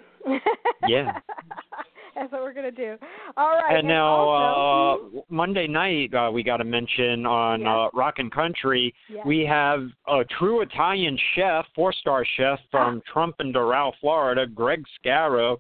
Yeah. 0.87 1.19
That's 2.15 2.33
what 2.33 2.43
we're 2.43 2.53
going 2.53 2.67
to 2.67 2.71
do. 2.71 2.97
All 3.37 3.51
right. 3.51 3.79
and 3.79 3.89
now 3.89 4.07
also, 4.07 5.19
uh, 5.19 5.21
Monday 5.31 5.67
night, 5.67 6.13
uh, 6.13 6.31
we 6.31 6.43
got 6.43 6.59
to 6.59 6.65
mention 6.65 7.25
on 7.25 7.67
uh, 7.67 7.89
Rock 7.95 8.15
and 8.19 8.31
Country, 8.33 8.93
Yes. 9.09 9.25
we 9.25 9.41
have 9.47 9.87
a 10.09 10.25
true 10.39 10.61
Italian 10.61 11.17
chef, 11.35 11.65
four-star 11.75 12.25
chef 12.37 12.59
from 12.71 13.01
Trump 13.11 13.37
and 13.39 13.55
Doral, 13.55 13.93
Florida, 14.01 14.47
Greg 14.47 14.85
Scarrow, 15.03 15.57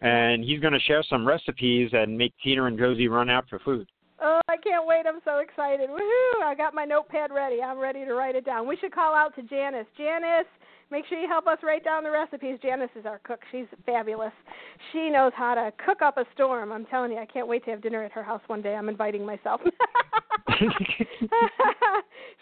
and 0.00 0.44
he's 0.44 0.60
going 0.60 0.72
to 0.74 0.80
share 0.80 1.02
some 1.08 1.26
recipes 1.26 1.90
and 1.92 2.18
make 2.18 2.34
Tina 2.42 2.64
and 2.64 2.78
Josie 2.78 3.08
run 3.08 3.30
out 3.30 3.48
for 3.48 3.58
food. 3.60 3.88
Oh, 4.26 4.40
I 4.48 4.56
can't 4.56 4.86
wait. 4.86 5.04
I'm 5.06 5.20
so 5.22 5.38
excited. 5.38 5.90
Woohoo! 5.90 6.42
I 6.42 6.54
got 6.56 6.72
my 6.72 6.86
notepad 6.86 7.30
ready. 7.30 7.60
I'm 7.60 7.78
ready 7.78 8.06
to 8.06 8.14
write 8.14 8.34
it 8.34 8.46
down. 8.46 8.66
We 8.66 8.78
should 8.78 8.94
call 8.94 9.14
out 9.14 9.36
to 9.36 9.42
Janice. 9.42 9.86
Janice, 9.98 10.48
make 10.90 11.06
sure 11.06 11.20
you 11.20 11.28
help 11.28 11.46
us 11.46 11.58
write 11.62 11.84
down 11.84 12.04
the 12.04 12.10
recipes. 12.10 12.58
Janice 12.62 12.90
is 12.98 13.06
our 13.06 13.20
cook. 13.24 13.40
She's 13.50 13.66
fabulous. 13.86 14.32
She 14.92 15.10
knows 15.10 15.32
how 15.36 15.54
to 15.54 15.72
cook 15.84 16.02
up 16.02 16.16
a 16.18 16.24
storm. 16.34 16.72
I'm 16.72 16.86
telling 16.86 17.12
you, 17.12 17.18
I 17.18 17.26
can't 17.26 17.48
wait 17.48 17.64
to 17.64 17.70
have 17.70 17.82
dinner 17.82 18.02
at 18.02 18.12
her 18.12 18.22
house 18.22 18.42
one 18.46 18.62
day. 18.62 18.74
I'm 18.74 18.88
inviting 18.88 19.24
myself. 19.24 19.60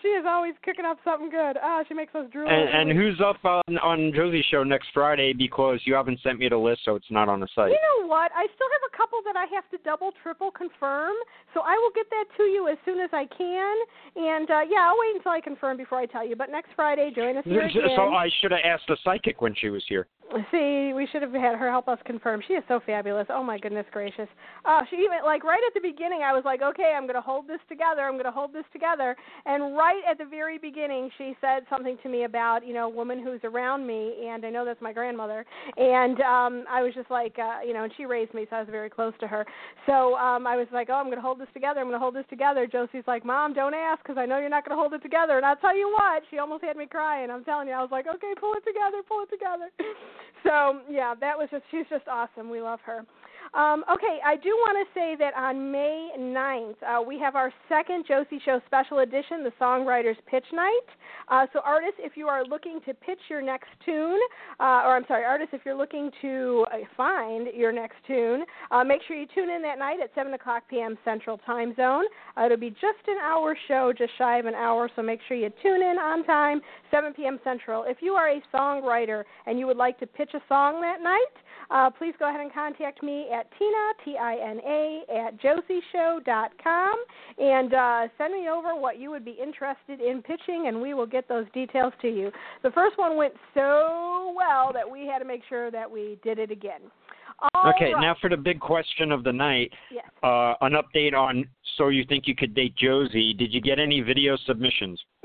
she 0.02 0.08
is 0.08 0.24
always 0.26 0.54
cooking 0.64 0.84
up 0.84 0.98
something 1.04 1.30
good. 1.30 1.56
Ah, 1.62 1.82
she 1.86 1.94
makes 1.94 2.14
us 2.14 2.26
drool. 2.32 2.48
And, 2.48 2.90
and 2.90 2.98
who's 2.98 3.20
up 3.20 3.42
on 3.44 3.78
on 3.78 4.12
Josie's 4.14 4.44
show 4.50 4.64
next 4.64 4.88
Friday? 4.92 5.32
Because 5.32 5.80
you 5.84 5.94
haven't 5.94 6.20
sent 6.22 6.38
me 6.38 6.48
the 6.48 6.56
list, 6.56 6.80
so 6.84 6.96
it's 6.96 7.10
not 7.10 7.28
on 7.28 7.40
the 7.40 7.48
site. 7.54 7.70
You 7.70 7.78
know 8.02 8.06
what? 8.08 8.30
I 8.34 8.46
still 8.54 8.68
have 8.72 8.92
a 8.92 8.96
couple 8.96 9.20
that 9.24 9.36
I 9.36 9.46
have 9.54 9.68
to 9.70 9.78
double, 9.84 10.10
triple 10.22 10.50
confirm. 10.50 11.14
So 11.54 11.60
I 11.60 11.74
will 11.76 11.92
get 11.94 12.06
that 12.10 12.24
to 12.36 12.42
you 12.44 12.68
as 12.68 12.76
soon 12.84 13.00
as 13.00 13.10
I 13.12 13.26
can. 13.26 13.76
And 14.16 14.50
uh 14.50 14.60
yeah, 14.68 14.88
I'll 14.88 14.98
wait 14.98 15.16
until 15.16 15.32
I 15.32 15.40
confirm 15.40 15.76
before 15.76 15.98
I 15.98 16.06
tell 16.06 16.26
you. 16.26 16.36
But 16.36 16.50
next 16.50 16.70
Friday, 16.74 17.12
join 17.14 17.36
us 17.36 17.44
here 17.44 17.62
again. 17.66 17.82
So 17.96 18.02
I 18.12 18.28
should 18.40 18.52
have 18.52 18.60
asked 18.64 18.84
the 18.88 18.96
psychic 19.04 19.40
when 19.40 19.54
she 19.54 19.70
was 19.70 19.82
here. 19.88 20.06
See, 20.50 20.92
we 20.94 21.06
should 21.12 21.20
have 21.20 21.32
had 21.32 21.56
her 21.56 21.68
help 21.68 21.88
us 21.88 21.98
confirm. 22.06 22.40
She 22.48 22.54
is 22.54 22.64
so 22.66 22.80
fabulous. 22.86 23.26
Oh 23.28 23.42
my 23.42 23.58
goodness 23.58 23.84
gracious. 23.92 24.28
Oh, 24.64 24.80
she 24.88 24.96
even 24.96 25.18
like 25.24 25.44
right 25.44 25.60
at 25.66 25.74
the 25.74 25.86
beginning 25.86 26.22
I 26.22 26.32
was 26.32 26.42
like, 26.46 26.62
"Okay, 26.62 26.94
I'm 26.96 27.02
going 27.02 27.16
to 27.16 27.20
hold 27.20 27.46
this 27.46 27.60
together. 27.68 28.02
I'm 28.02 28.12
going 28.12 28.24
to 28.24 28.30
hold 28.30 28.54
this 28.54 28.64
together." 28.72 29.14
And 29.44 29.76
right 29.76 30.00
at 30.08 30.16
the 30.16 30.24
very 30.24 30.56
beginning, 30.56 31.10
she 31.18 31.36
said 31.40 31.64
something 31.68 31.98
to 32.02 32.08
me 32.08 32.24
about, 32.24 32.66
you 32.66 32.72
know, 32.72 32.86
a 32.86 32.88
woman 32.88 33.22
who's 33.22 33.40
around 33.44 33.86
me 33.86 34.26
and 34.26 34.44
I 34.46 34.50
know 34.50 34.64
that's 34.64 34.80
my 34.80 34.92
grandmother. 34.92 35.44
And 35.76 36.18
um 36.22 36.64
I 36.70 36.82
was 36.82 36.94
just 36.94 37.10
like, 37.10 37.36
uh, 37.38 37.60
you 37.66 37.74
know, 37.74 37.84
and 37.84 37.92
she 37.98 38.06
raised 38.06 38.32
me, 38.32 38.46
so 38.48 38.56
I 38.56 38.60
was 38.60 38.68
very 38.70 38.88
close 38.88 39.12
to 39.20 39.26
her. 39.26 39.44
So, 39.84 40.16
um 40.16 40.46
I 40.46 40.56
was 40.56 40.66
like, 40.72 40.88
"Oh, 40.88 40.94
I'm 40.94 41.06
going 41.06 41.16
to 41.16 41.22
hold 41.22 41.40
this 41.40 41.52
together. 41.52 41.80
I'm 41.80 41.88
going 41.88 42.00
to 42.00 42.02
hold 42.02 42.14
this 42.14 42.30
together." 42.30 42.66
Josie's 42.66 43.04
like, 43.06 43.24
"Mom, 43.26 43.52
don't 43.52 43.74
ask 43.74 44.02
cuz 44.04 44.16
I 44.16 44.24
know 44.24 44.38
you're 44.38 44.48
not 44.48 44.64
going 44.64 44.76
to 44.76 44.80
hold 44.80 44.94
it 44.94 45.02
together." 45.02 45.36
And 45.36 45.44
I'll 45.44 45.56
tell 45.56 45.76
you 45.76 45.90
what, 45.92 46.22
she 46.30 46.38
almost 46.38 46.64
had 46.64 46.78
me 46.78 46.86
crying. 46.86 47.30
I'm 47.30 47.44
telling 47.44 47.68
you. 47.68 47.74
I 47.74 47.82
was 47.82 47.90
like, 47.90 48.06
"Okay, 48.06 48.21
pull 48.38 48.54
it 48.54 48.64
together. 48.64 49.02
Pull 49.06 49.22
it 49.24 49.30
together." 49.30 49.70
So 50.42 50.80
yeah, 50.90 51.14
that 51.20 51.38
was 51.38 51.48
just 51.52 51.62
she's 51.70 51.86
just 51.88 52.08
awesome. 52.08 52.50
We 52.50 52.60
love 52.60 52.80
her. 52.84 53.06
Um, 53.54 53.84
okay, 53.92 54.18
I 54.24 54.36
do 54.36 54.48
want 54.48 54.78
to 54.80 54.98
say 54.98 55.14
that 55.18 55.34
on 55.36 55.70
May 55.70 56.08
9th, 56.18 56.74
uh, 56.82 57.02
we 57.02 57.18
have 57.18 57.36
our 57.36 57.52
second 57.68 58.06
Josie 58.08 58.40
Show 58.46 58.62
special 58.64 59.00
edition, 59.00 59.44
the 59.44 59.52
Songwriters 59.60 60.16
Pitch 60.26 60.46
Night. 60.54 60.88
Uh, 61.28 61.46
so, 61.52 61.60
artists, 61.62 61.96
if 61.98 62.16
you 62.16 62.28
are 62.28 62.46
looking 62.46 62.80
to 62.86 62.94
pitch 62.94 63.18
your 63.28 63.42
next 63.42 63.68
tune, 63.84 64.18
uh, 64.58 64.84
or 64.86 64.96
I'm 64.96 65.04
sorry, 65.06 65.26
artists, 65.26 65.52
if 65.52 65.66
you're 65.66 65.76
looking 65.76 66.10
to 66.22 66.64
uh, 66.72 66.78
find 66.96 67.48
your 67.54 67.72
next 67.72 67.96
tune, 68.06 68.44
uh, 68.70 68.84
make 68.84 69.02
sure 69.06 69.18
you 69.18 69.26
tune 69.34 69.50
in 69.50 69.60
that 69.62 69.78
night 69.78 70.00
at 70.02 70.10
7 70.14 70.32
o'clock 70.32 70.62
p.m. 70.70 70.96
Central 71.04 71.36
Time 71.36 71.76
Zone. 71.76 72.04
Uh, 72.38 72.46
it'll 72.46 72.56
be 72.56 72.70
just 72.70 73.06
an 73.06 73.18
hour 73.22 73.54
show, 73.68 73.92
just 73.96 74.16
shy 74.16 74.38
of 74.38 74.46
an 74.46 74.54
hour, 74.54 74.88
so 74.96 75.02
make 75.02 75.20
sure 75.28 75.36
you 75.36 75.50
tune 75.62 75.82
in 75.82 75.98
on 75.98 76.24
time, 76.24 76.62
7 76.90 77.12
p.m. 77.12 77.38
Central. 77.44 77.84
If 77.86 77.98
you 78.00 78.12
are 78.12 78.30
a 78.30 78.42
songwriter 78.54 79.24
and 79.44 79.58
you 79.58 79.66
would 79.66 79.76
like 79.76 80.00
to 80.00 80.06
pitch 80.06 80.30
a 80.32 80.40
song 80.48 80.80
that 80.80 81.02
night, 81.02 81.36
uh, 81.72 81.90
please 81.90 82.14
go 82.18 82.28
ahead 82.28 82.40
and 82.40 82.52
contact 82.52 83.02
me 83.02 83.28
at 83.32 83.46
Tina, 83.58 83.92
T-I-N-A, 84.04 85.04
at 85.10 85.40
josieshow.com 85.40 87.04
and 87.38 87.74
uh, 87.74 88.08
send 88.18 88.34
me 88.34 88.48
over 88.48 88.76
what 88.78 88.98
you 88.98 89.10
would 89.10 89.24
be 89.24 89.36
interested 89.42 90.00
in 90.00 90.22
pitching, 90.22 90.66
and 90.68 90.80
we 90.80 90.94
will 90.94 91.06
get 91.06 91.28
those 91.28 91.46
details 91.54 91.92
to 92.02 92.08
you. 92.08 92.30
The 92.62 92.70
first 92.72 92.98
one 92.98 93.16
went 93.16 93.34
so 93.54 94.34
well 94.36 94.72
that 94.72 94.88
we 94.90 95.06
had 95.06 95.20
to 95.20 95.24
make 95.24 95.42
sure 95.48 95.70
that 95.70 95.90
we 95.90 96.18
did 96.22 96.38
it 96.38 96.50
again. 96.50 96.80
All 97.54 97.70
okay, 97.74 97.92
right. 97.92 98.00
now 98.00 98.16
for 98.20 98.28
the 98.30 98.36
big 98.36 98.60
question 98.60 99.10
of 99.10 99.24
the 99.24 99.32
night. 99.32 99.72
Yes. 99.90 100.04
Uh, 100.22 100.54
an 100.60 100.74
update 100.74 101.14
on 101.14 101.44
So 101.76 101.88
You 101.88 102.04
Think 102.04 102.28
You 102.28 102.36
Could 102.36 102.54
Date 102.54 102.76
Josie. 102.76 103.34
Did 103.34 103.52
you 103.52 103.60
get 103.60 103.80
any 103.80 104.00
video 104.00 104.36
submissions? 104.46 105.00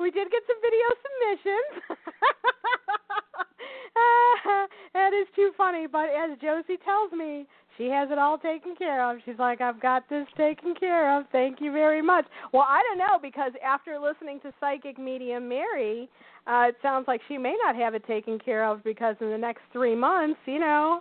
we 0.00 0.10
did 0.10 0.30
get 0.30 0.42
some 0.46 0.56
video 0.60 0.88
submissions. 1.04 2.00
that 4.94 5.12
is 5.12 5.26
too 5.34 5.52
funny, 5.56 5.86
but 5.90 6.06
as 6.10 6.38
Josie 6.40 6.78
tells 6.84 7.12
me, 7.12 7.46
She 7.76 7.86
has 7.86 8.08
it 8.10 8.18
all 8.18 8.38
taken 8.38 8.76
care 8.76 9.04
of. 9.10 9.18
She's 9.24 9.38
like, 9.38 9.60
I've 9.60 9.80
got 9.80 10.08
this 10.08 10.26
taken 10.36 10.74
care 10.74 11.18
of. 11.18 11.26
Thank 11.32 11.60
you 11.60 11.72
very 11.72 12.02
much. 12.02 12.24
Well, 12.52 12.66
I 12.68 12.82
don't 12.82 12.98
know 12.98 13.18
because 13.20 13.52
after 13.64 13.98
listening 13.98 14.40
to 14.40 14.52
psychic 14.60 14.98
medium 14.98 15.48
Mary, 15.48 16.08
uh, 16.46 16.66
it 16.68 16.76
sounds 16.82 17.08
like 17.08 17.20
she 17.26 17.36
may 17.36 17.56
not 17.64 17.74
have 17.74 17.94
it 17.94 18.06
taken 18.06 18.38
care 18.38 18.64
of 18.64 18.84
because 18.84 19.16
in 19.20 19.30
the 19.30 19.38
next 19.38 19.62
three 19.72 19.96
months, 19.96 20.38
you 20.46 20.60
know, 20.60 21.00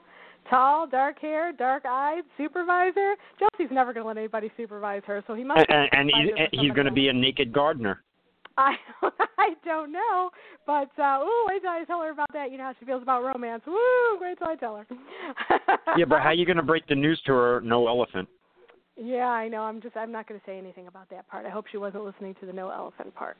tall, 0.49 0.87
dark 0.87 1.19
hair, 1.19 1.51
dark 1.51 1.83
eyed, 1.85 2.23
supervisor. 2.37 3.15
Josie's 3.39 3.71
never 3.71 3.93
going 3.93 4.03
to 4.03 4.07
let 4.07 4.17
anybody 4.17 4.51
supervise 4.57 5.03
her, 5.05 5.23
so 5.27 5.35
he 5.35 5.43
must. 5.43 5.65
And, 5.69 5.89
and, 5.91 6.09
and 6.09 6.11
he's, 6.51 6.59
he's 6.61 6.71
going 6.71 6.87
to 6.87 6.91
be 6.91 7.09
a 7.09 7.13
naked 7.13 7.53
gardener. 7.53 8.01
I 8.57 8.75
I 9.37 9.49
don't 9.65 9.91
know, 9.91 10.29
but 10.65 10.89
uh 11.01 11.19
ooh, 11.23 11.45
wait 11.47 11.61
till 11.61 11.71
I 11.71 11.83
tell 11.85 12.01
her 12.01 12.11
about 12.11 12.31
that. 12.33 12.51
You 12.51 12.57
know 12.57 12.65
how 12.65 12.73
she 12.79 12.85
feels 12.85 13.01
about 13.01 13.23
romance. 13.23 13.63
Woo, 13.65 13.75
wait 14.21 14.37
till 14.37 14.47
I 14.47 14.55
tell 14.55 14.77
her. 14.77 14.87
yeah, 15.97 16.05
but 16.05 16.21
how 16.21 16.29
are 16.29 16.33
you 16.33 16.45
going 16.45 16.57
to 16.57 16.63
break 16.63 16.87
the 16.87 16.95
news 16.95 17.21
to 17.25 17.33
her? 17.33 17.61
No 17.61 17.87
elephant. 17.87 18.27
Yeah, 18.95 19.27
I 19.27 19.47
know. 19.47 19.61
I'm 19.61 19.81
just 19.81 19.97
I'm 19.97 20.11
not 20.11 20.27
going 20.27 20.39
to 20.39 20.45
say 20.45 20.57
anything 20.57 20.87
about 20.87 21.09
that 21.09 21.27
part. 21.27 21.45
I 21.45 21.49
hope 21.49 21.65
she 21.71 21.77
wasn't 21.77 22.05
listening 22.05 22.35
to 22.41 22.45
the 22.45 22.53
no 22.53 22.69
elephant 22.69 23.13
part. 23.15 23.37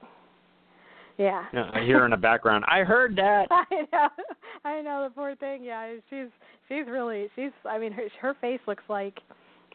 Yeah. 1.18 1.46
Yeah, 1.54 1.70
I 1.74 1.84
hear 1.84 2.00
her 2.00 2.06
in 2.06 2.12
the 2.12 2.18
background. 2.18 2.66
I 2.68 2.80
heard 2.80 3.16
that. 3.18 3.48
I 3.52 3.66
know. 3.92 4.08
I 4.66 4.82
know 4.82 5.08
the 5.08 5.14
poor 5.14 5.36
thing. 5.36 5.64
Yeah, 5.64 5.94
she's 6.10 6.28
she's 6.68 6.88
really 6.88 7.30
she's. 7.36 7.52
I 7.66 7.78
mean, 7.78 7.92
her 7.92 8.08
her 8.20 8.36
face 8.42 8.60
looks 8.68 8.84
like 8.90 9.20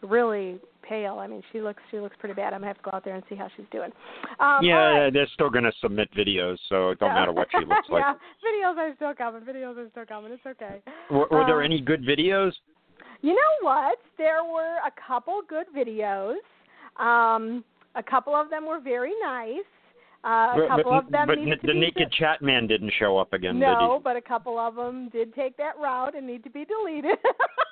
really 0.03 0.59
pale. 0.83 1.19
I 1.19 1.27
mean, 1.27 1.43
she 1.53 1.61
looks 1.61 1.83
she 1.91 2.01
looks 2.01 2.17
pretty 2.19 2.35
bad. 2.35 2.53
I'm 2.53 2.61
gonna 2.61 2.69
have 2.69 2.79
to 2.79 2.83
go 2.83 2.91
out 2.95 3.05
there 3.05 3.15
and 3.15 3.25
see 3.29 3.35
how 3.35 3.49
she's 3.57 3.67
doing. 3.71 3.91
Um, 4.41 4.61
yeah, 4.63 4.75
right. 4.75 5.13
they're 5.13 5.29
still 5.35 5.51
going 5.51 5.65
to 5.65 5.73
submit 5.81 6.09
videos, 6.17 6.57
so 6.69 6.91
it 6.91 6.99
don't 6.99 7.15
matter 7.15 7.33
what 7.33 7.49
she 7.51 7.65
looks 7.65 7.89
like. 7.91 8.03
yeah, 8.03 8.15
videos 8.45 8.77
are 8.77 8.95
still 8.97 9.15
coming. 9.15 9.43
Videos 9.43 9.77
are 9.77 9.89
still 9.91 10.07
coming. 10.07 10.33
It's 10.33 10.47
okay. 10.47 10.81
Were, 11.11 11.27
were 11.31 11.45
there 11.47 11.59
Um, 11.59 11.65
any 11.65 11.81
good 11.81 12.03
videos? 12.05 12.53
You 13.21 13.35
know 13.35 13.55
what? 13.69 13.99
There 14.17 14.45
were 14.45 14.77
a 14.87 14.93
couple 15.07 15.41
good 15.49 15.67
videos. 15.77 16.37
Um, 16.99 17.65
a 17.95 18.03
couple 18.03 18.35
of 18.35 18.51
them 18.51 18.67
were 18.67 18.81
very 18.81 19.13
nice. 19.23 19.59
Uh, 20.25 20.29
a 20.29 20.67
couple 20.69 20.93
but, 20.93 21.05
of 21.05 21.11
them 21.13 21.27
but 21.29 21.39
needed 21.39 21.61
the 21.63 21.73
naked 21.73 22.11
chat 22.19 22.43
man 22.43 22.67
didn't 22.67 22.93
show 22.99 23.17
up 23.19 23.33
again, 23.33 23.57
no, 23.57 24.01
but 24.03 24.17
a 24.17 24.21
couple 24.21 24.59
of 24.59 24.75
them 24.75 25.09
did 25.11 25.33
take 25.33 25.57
that 25.57 25.79
route 25.79 26.17
and 26.17 26.27
need 26.27 26.43
to 26.43 26.51
be 26.51 26.65
deleted. 26.65 27.17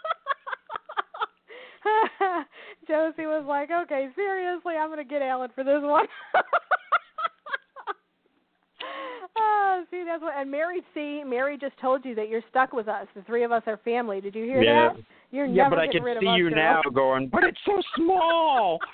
Josie 2.88 3.26
was 3.26 3.44
like, 3.46 3.70
"Okay, 3.70 4.08
seriously, 4.14 4.74
I'm 4.74 4.88
going 4.88 4.98
to 4.98 5.04
get 5.04 5.22
Alan 5.22 5.50
for 5.54 5.64
this 5.64 5.80
one." 5.82 6.06
oh, 9.38 9.84
see, 9.90 10.04
that's 10.06 10.22
what. 10.22 10.34
And 10.36 10.50
Mary, 10.50 10.82
see, 10.94 11.22
Mary 11.24 11.58
just 11.58 11.78
told 11.80 12.04
you 12.04 12.14
that 12.14 12.28
you're 12.28 12.42
stuck 12.50 12.72
with 12.72 12.88
us. 12.88 13.06
The 13.14 13.22
three 13.22 13.44
of 13.44 13.52
us 13.52 13.62
are 13.66 13.78
family. 13.78 14.20
Did 14.20 14.34
you 14.34 14.44
hear? 14.44 14.62
Yeah. 14.62 14.90
that? 14.94 15.02
You're 15.30 15.46
yeah, 15.46 15.64
never 15.64 15.76
but 15.76 15.78
I 15.80 15.86
can 15.88 16.02
see 16.20 16.34
you 16.36 16.50
girl. 16.50 16.56
now 16.56 16.82
going, 16.94 17.28
but 17.28 17.44
it's 17.44 17.58
so 17.66 17.80
small. 17.96 18.78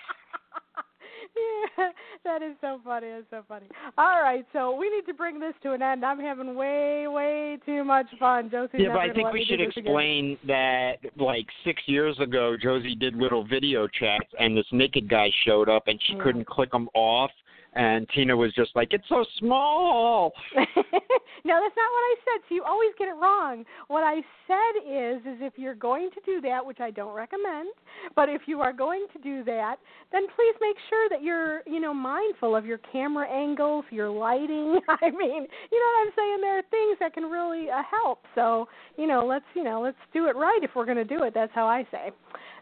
yeah, 1.36 1.88
that 2.24 2.42
is 2.42 2.54
so 2.60 2.80
funny. 2.84 3.06
It's 3.08 3.26
so 3.30 3.42
funny. 3.48 3.66
All 3.98 4.22
right, 4.22 4.44
so 4.52 4.74
we 4.76 4.90
need 4.90 5.06
to 5.06 5.14
bring 5.14 5.40
this 5.40 5.54
to 5.62 5.72
an 5.72 5.82
end. 5.82 6.04
I'm 6.04 6.20
having 6.20 6.54
way, 6.54 7.06
way 7.08 7.58
too 7.64 7.84
much 7.84 8.06
fun. 8.18 8.50
Josie. 8.50 8.78
yeah, 8.78 8.88
but 8.88 8.98
I 8.98 9.12
think 9.12 9.32
we 9.32 9.44
should 9.44 9.60
explain 9.60 10.38
that 10.46 10.94
like 11.16 11.46
six 11.64 11.82
years 11.86 12.18
ago, 12.20 12.56
Josie 12.60 12.94
did 12.94 13.14
little 13.14 13.44
video 13.46 13.86
chats, 13.88 14.28
and 14.38 14.56
this 14.56 14.66
naked 14.72 15.08
guy 15.08 15.30
showed 15.44 15.68
up, 15.68 15.88
and 15.88 16.00
she 16.02 16.14
Yeah. 16.14 16.22
couldn't 16.22 16.46
click 16.46 16.70
them 16.70 16.88
off, 16.94 17.30
and 17.74 18.08
Tina 18.14 18.36
was 18.36 18.52
just 18.54 18.70
like, 18.74 18.92
"It's 18.92 19.08
so 19.08 19.24
small." 19.38 20.32
no, 20.56 20.64
that's 20.64 21.76
not 21.76 21.90
what 21.90 22.04
I 22.04 22.14
said. 22.24 22.40
So 22.48 22.54
you 22.54 22.62
always 22.64 22.90
get 22.98 23.08
it 23.08 23.16
wrong. 23.20 23.64
What 23.88 24.04
I 24.04 24.22
said 24.46 24.82
is, 24.86 25.20
is 25.22 25.40
if 25.40 25.54
you're 25.56 25.74
going 25.74 26.10
to 26.10 26.20
do 26.24 26.40
that, 26.42 26.64
which 26.64 26.80
I 26.80 26.90
don't 26.90 27.14
recommend, 27.14 27.70
but 28.14 28.28
if 28.28 28.42
you 28.46 28.60
are 28.60 28.72
going 28.72 29.06
to 29.12 29.18
do 29.20 29.42
that, 29.44 29.76
then 30.12 30.26
please 30.36 30.54
make 30.60 30.76
sure 30.88 31.08
that 31.08 31.22
you're, 31.22 31.62
you 31.66 31.80
know, 31.80 31.94
mindful 31.94 32.54
of 32.54 32.66
your 32.66 32.78
camera 32.78 33.28
angles, 33.28 33.84
your 33.90 34.10
lighting. 34.10 34.78
I 34.88 35.10
mean, 35.10 35.46
you 35.70 35.78
know 35.80 35.90
what 35.94 36.06
I'm 36.06 36.12
saying? 36.16 36.38
There 36.40 36.58
are 36.58 36.62
things 36.70 36.96
that 37.00 37.14
can 37.14 37.24
really 37.24 37.70
uh, 37.70 37.82
help. 37.90 38.24
So, 38.34 38.68
you 38.96 39.06
know, 39.06 39.26
let's, 39.26 39.44
you 39.54 39.64
know, 39.64 39.80
let's 39.80 39.96
do 40.12 40.26
it 40.26 40.36
right 40.36 40.60
if 40.62 40.70
we're 40.74 40.86
going 40.86 40.96
to 40.96 41.04
do 41.04 41.24
it. 41.24 41.34
That's 41.34 41.52
how 41.54 41.66
I 41.66 41.86
say. 41.90 42.10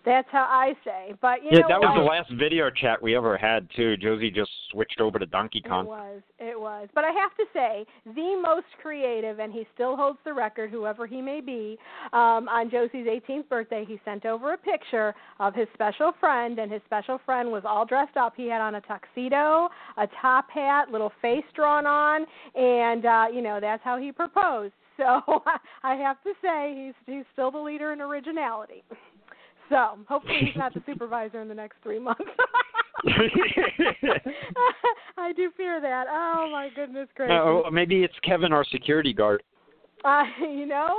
That's 0.04 0.28
how 0.32 0.46
I 0.48 0.72
say. 0.84 1.14
But 1.20 1.42
you 1.42 1.50
yeah, 1.52 1.60
know 1.60 1.68
that 1.68 1.80
was 1.80 1.96
what? 1.96 2.02
the 2.02 2.08
last 2.08 2.32
video 2.32 2.70
chat 2.70 3.02
we 3.02 3.14
ever 3.14 3.36
had 3.36 3.68
too. 3.76 3.96
Josie 3.96 4.30
just 4.30 4.50
switched 4.70 5.00
over 5.00 5.18
to 5.18 5.26
Donkey 5.26 5.60
Kong. 5.60 5.84
It 5.84 5.88
was. 5.88 6.22
It 6.38 6.60
was. 6.60 6.88
But 6.94 7.04
I 7.04 7.10
have 7.10 7.36
to 7.36 7.44
say, 7.52 7.84
the 8.06 8.40
most 8.42 8.66
creative, 8.80 9.40
and 9.40 9.52
he 9.52 9.66
still 9.74 9.96
holds 9.96 10.18
the 10.24 10.32
record, 10.32 10.70
whoever 10.70 11.06
he 11.06 11.20
may 11.20 11.40
be, 11.40 11.76
um, 12.12 12.48
on 12.48 12.70
Josie's 12.70 13.06
18th 13.06 13.48
birthday, 13.48 13.84
he 13.86 14.00
sent 14.04 14.24
over 14.24 14.54
a 14.54 14.58
picture 14.58 15.14
of 15.38 15.54
his 15.54 15.68
special 15.74 16.12
friend, 16.18 16.58
and 16.58 16.72
his 16.72 16.80
special 16.86 17.20
friend 17.26 17.50
was 17.50 17.62
all 17.66 17.84
dressed 17.84 18.16
up. 18.16 18.34
He 18.36 18.48
had 18.48 18.60
on 18.60 18.76
a 18.76 18.80
tuxedo, 18.80 19.68
a 19.98 20.06
top 20.20 20.50
hat, 20.50 20.90
little 20.90 21.12
face 21.20 21.44
drawn 21.54 21.86
on, 21.86 22.26
and, 22.54 23.04
uh, 23.04 23.26
you 23.32 23.42
know, 23.42 23.58
that's 23.60 23.82
how 23.84 23.98
he 23.98 24.12
proposed. 24.12 24.72
So 25.00 25.42
I 25.82 25.94
have 25.94 26.22
to 26.24 26.32
say, 26.42 26.74
he's 26.76 27.14
he's 27.14 27.24
still 27.32 27.50
the 27.50 27.58
leader 27.58 27.94
in 27.94 28.02
originality. 28.02 28.84
So 29.70 29.98
hopefully 30.08 30.40
he's 30.40 30.56
not 30.56 30.74
the 30.74 30.82
supervisor 30.84 31.40
in 31.40 31.48
the 31.48 31.54
next 31.54 31.76
three 31.82 31.98
months. 31.98 32.24
I 35.16 35.32
do 35.34 35.50
fear 35.56 35.80
that. 35.80 36.04
Oh 36.10 36.48
my 36.52 36.68
goodness 36.74 37.08
gracious. 37.14 37.32
Uh, 37.32 37.44
oh, 37.44 37.70
maybe 37.72 38.04
it's 38.04 38.12
Kevin, 38.22 38.52
our 38.52 38.64
security 38.64 39.14
guard. 39.14 39.42
Uh, 40.04 40.24
you 40.40 40.66
know, 40.66 40.94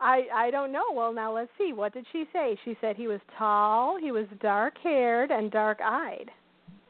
I 0.00 0.22
I 0.34 0.50
don't 0.50 0.72
know. 0.72 0.84
Well, 0.92 1.12
now 1.12 1.32
let's 1.34 1.50
see. 1.58 1.72
What 1.72 1.92
did 1.92 2.06
she 2.12 2.24
say? 2.32 2.58
She 2.64 2.76
said 2.80 2.96
he 2.96 3.06
was 3.06 3.20
tall, 3.38 3.98
he 4.00 4.10
was 4.10 4.26
dark-haired, 4.40 5.30
and 5.30 5.50
dark-eyed. 5.50 6.30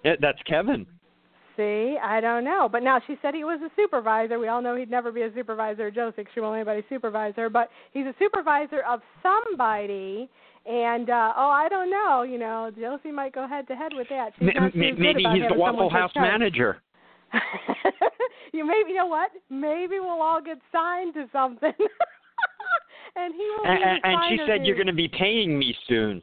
Yeah, 0.04 0.14
that's 0.20 0.40
Kevin. 0.46 0.86
See, 1.56 1.96
I 2.02 2.20
don't 2.20 2.44
know. 2.44 2.68
But 2.70 2.82
now 2.82 3.00
she 3.06 3.16
said 3.22 3.34
he 3.34 3.44
was 3.44 3.60
a 3.62 3.70
supervisor. 3.76 4.38
We 4.38 4.48
all 4.48 4.60
know 4.60 4.74
he'd 4.76 4.90
never 4.90 5.12
be 5.12 5.22
a 5.22 5.32
supervisor. 5.34 5.90
Joe 5.90 6.10
thinks 6.14 6.32
she 6.34 6.40
won't 6.40 6.56
anybody 6.56 6.82
supervisor, 6.88 7.48
but 7.48 7.70
he's 7.92 8.06
a 8.06 8.14
supervisor 8.18 8.80
of 8.80 9.00
somebody. 9.22 10.28
And 10.66 11.10
uh 11.10 11.32
oh, 11.36 11.50
I 11.50 11.68
don't 11.68 11.90
know. 11.90 12.22
You 12.22 12.38
know, 12.38 12.70
Josie 12.78 13.12
might 13.12 13.34
go 13.34 13.46
head 13.46 13.68
to 13.68 13.76
head 13.76 13.92
with 13.94 14.08
that. 14.08 14.30
She's 14.38 14.48
not 14.54 14.72
too 14.72 14.78
ma- 14.78 14.90
good 14.90 14.98
maybe 14.98 15.24
he's 15.34 15.48
the 15.48 15.54
Waffle 15.54 15.90
House 15.90 16.12
manager. 16.16 16.80
you 18.52 18.66
maybe 18.66 18.90
you 18.90 18.96
know 18.96 19.06
what? 19.06 19.30
Maybe 19.50 20.00
we'll 20.00 20.22
all 20.22 20.40
get 20.40 20.58
signed 20.72 21.12
to 21.14 21.26
something. 21.32 21.72
and 23.16 23.34
he 23.34 23.40
will 23.40 23.66
And, 23.66 23.78
be 23.78 24.00
and, 24.04 24.18
she 24.30 24.38
said 24.46 24.64
you're 24.66 24.76
going 24.76 24.86
to 24.86 24.92
be 24.92 25.08
paying 25.08 25.58
me 25.58 25.76
soon. 25.86 26.22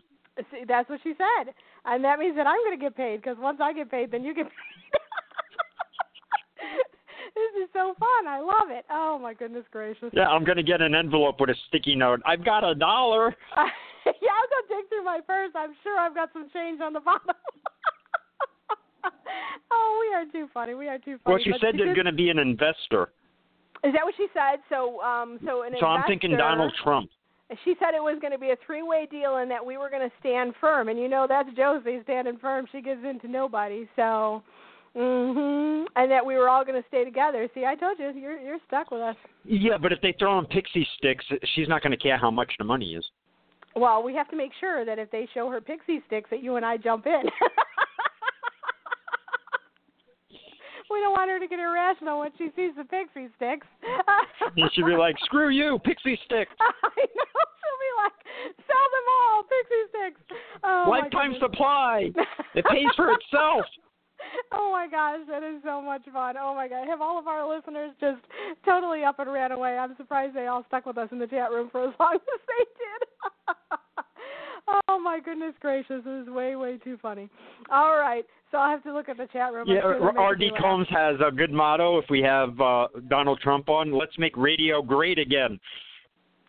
See, 0.49 0.63
that's 0.67 0.89
what 0.89 1.01
she 1.03 1.13
said, 1.17 1.53
and 1.85 2.03
that 2.03 2.17
means 2.17 2.35
that 2.37 2.47
I'm 2.47 2.57
going 2.65 2.79
to 2.79 2.83
get 2.83 2.95
paid 2.95 3.21
because 3.21 3.37
once 3.37 3.59
I 3.61 3.73
get 3.73 3.91
paid, 3.91 4.11
then 4.11 4.23
you 4.23 4.33
get 4.33 4.45
paid. 4.45 4.53
this 7.35 7.63
is 7.63 7.69
so 7.73 7.93
fun. 7.99 8.27
I 8.27 8.39
love 8.39 8.69
it. 8.69 8.85
Oh 8.89 9.19
my 9.21 9.33
goodness 9.33 9.65
gracious. 9.71 10.09
Yeah, 10.13 10.29
I'm 10.29 10.43
going 10.43 10.57
to 10.57 10.63
get 10.63 10.81
an 10.81 10.95
envelope 10.95 11.39
with 11.39 11.49
a 11.49 11.55
sticky 11.67 11.95
note. 11.95 12.21
I've 12.25 12.43
got 12.43 12.63
a 12.63 12.73
dollar. 12.73 13.35
yeah, 14.21 14.33
I'll 14.35 14.49
go 14.49 14.75
dig 14.75 14.89
through 14.89 15.03
my 15.03 15.19
purse. 15.25 15.51
I'm 15.55 15.73
sure 15.83 15.97
I've 15.99 16.15
got 16.15 16.29
some 16.33 16.49
change 16.53 16.81
on 16.81 16.93
the 16.93 16.99
bottom. 17.05 17.35
oh, 19.71 20.07
we 20.07 20.15
are 20.15 20.25
too 20.31 20.47
funny. 20.53 20.73
We 20.73 20.87
are 20.87 20.97
too 20.97 21.17
funny. 21.23 21.35
Well, 21.35 21.43
she 21.43 21.51
But 21.51 21.61
said 21.61 21.77
did- 21.77 21.95
going 21.95 22.05
to 22.05 22.11
be 22.11 22.29
an 22.29 22.39
investor. 22.39 23.09
Is 23.83 23.93
that 23.93 24.03
what 24.05 24.13
she 24.15 24.27
said? 24.33 24.59
So, 24.69 25.01
um, 25.01 25.39
so 25.43 25.63
an 25.63 25.73
So 25.79 25.87
I'm 25.87 26.03
thinking 26.07 26.37
Donald 26.37 26.71
Trump. 26.83 27.09
She 27.65 27.75
said 27.79 27.95
it 27.95 27.99
was 28.01 28.17
going 28.21 28.31
to 28.31 28.37
be 28.39 28.51
a 28.51 28.55
three-way 28.65 29.07
deal 29.09 29.37
and 29.37 29.49
that 29.51 29.65
we 29.65 29.77
were 29.77 29.89
going 29.89 30.07
to 30.07 30.15
stand 30.19 30.53
firm. 30.61 30.87
And 30.87 30.99
you 30.99 31.09
know 31.09 31.25
that's 31.27 31.49
Josie 31.57 31.99
standing 32.03 32.37
firm. 32.37 32.67
She 32.71 32.81
gives 32.81 33.03
in 33.03 33.19
to 33.21 33.27
nobody. 33.27 33.89
So, 33.95 34.43
mhm. 34.95 35.85
And 35.95 36.11
that 36.11 36.23
we 36.25 36.35
were 36.35 36.47
all 36.47 36.63
going 36.63 36.79
to 36.81 36.87
stay 36.89 37.03
together. 37.03 37.49
See, 37.55 37.65
I 37.65 37.75
told 37.75 37.97
you, 37.97 38.11
you're 38.15 38.39
you're 38.39 38.59
stuck 38.67 38.91
with 38.91 39.01
us. 39.01 39.15
Yeah, 39.43 39.77
but 39.81 39.91
if 39.91 39.99
they 40.01 40.13
throw 40.19 40.37
in 40.37 40.45
pixie 40.45 40.87
sticks, 40.97 41.25
she's 41.55 41.67
not 41.67 41.81
going 41.81 41.91
to 41.91 41.97
care 41.97 42.17
how 42.19 42.29
much 42.31 42.53
the 42.59 42.63
money 42.63 42.93
is. 42.93 43.03
Well, 43.75 44.03
we 44.03 44.13
have 44.15 44.29
to 44.29 44.35
make 44.35 44.51
sure 44.59 44.83
that 44.85 44.99
if 44.99 45.09
they 45.11 45.27
show 45.33 45.49
her 45.49 45.61
pixie 45.61 46.01
sticks, 46.07 46.29
that 46.29 46.43
you 46.43 46.55
and 46.57 46.65
I 46.65 46.77
jump 46.77 47.05
in. 47.05 47.23
we 50.91 50.99
don't 50.99 51.13
want 51.13 51.29
her 51.31 51.39
to 51.39 51.47
get 51.47 51.59
irrational 51.59 52.19
when 52.19 52.31
she 52.37 52.49
sees 52.55 52.71
the 52.77 52.83
pixie 52.83 53.29
sticks. 53.37 53.65
She'd 54.73 54.85
be 54.85 54.97
like, 54.97 55.15
"Screw 55.23 55.49
you, 55.49 55.79
pixie 55.83 56.19
sticks." 56.25 56.51
I 56.59 56.65
know. 56.97 57.41
She'll 57.61 57.79
be 57.79 57.93
like, 58.03 58.17
sell 58.67 58.87
them 58.91 59.07
all, 59.21 59.43
pixie 59.43 59.85
sticks. 59.89 60.21
Oh, 60.63 60.87
Lifetime 60.89 61.35
supply. 61.39 62.11
It 62.53 62.65
pays 62.65 62.91
for 62.97 63.13
itself. 63.13 63.63
Oh 64.53 64.69
my 64.71 64.87
gosh, 64.87 65.19
that 65.29 65.43
is 65.43 65.61
so 65.63 65.81
much 65.81 66.01
fun. 66.11 66.35
Oh 66.39 66.53
my 66.53 66.67
god. 66.67 66.85
Have 66.87 67.01
all 67.01 67.17
of 67.17 67.27
our 67.27 67.47
listeners 67.47 67.91
just 68.01 68.19
totally 68.65 69.03
up 69.03 69.17
and 69.19 69.31
ran 69.31 69.51
away. 69.51 69.77
I'm 69.77 69.95
surprised 69.95 70.35
they 70.35 70.47
all 70.47 70.65
stuck 70.67 70.85
with 70.85 70.97
us 70.97 71.07
in 71.11 71.19
the 71.19 71.27
chat 71.27 71.51
room 71.51 71.69
for 71.71 71.87
as 71.87 71.93
long 71.99 72.15
as 72.15 72.39
they 72.47 72.65
did. 72.65 73.55
oh 74.89 74.99
my 74.99 75.19
goodness 75.23 75.53
gracious, 75.61 76.01
it 76.05 76.07
was 76.07 76.27
way, 76.27 76.55
way 76.55 76.77
too 76.77 76.97
funny. 77.01 77.29
All 77.71 77.95
right. 77.97 78.25
So 78.51 78.57
I'll 78.57 78.69
have 78.69 78.83
to 78.83 78.93
look 78.93 79.07
at 79.07 79.15
the 79.17 79.27
chat 79.31 79.53
room. 79.53 79.65
Yeah, 79.69 79.79
R.D. 79.79 80.51
Combs 80.59 80.87
has 80.89 81.15
a 81.25 81.31
good 81.31 81.51
motto. 81.51 81.97
If 81.99 82.05
we 82.09 82.19
have 82.21 82.59
uh, 82.59 82.87
Donald 83.07 83.39
Trump 83.39 83.69
on, 83.69 83.97
let's 83.97 84.17
make 84.17 84.35
radio 84.35 84.81
great 84.81 85.17
again. 85.17 85.57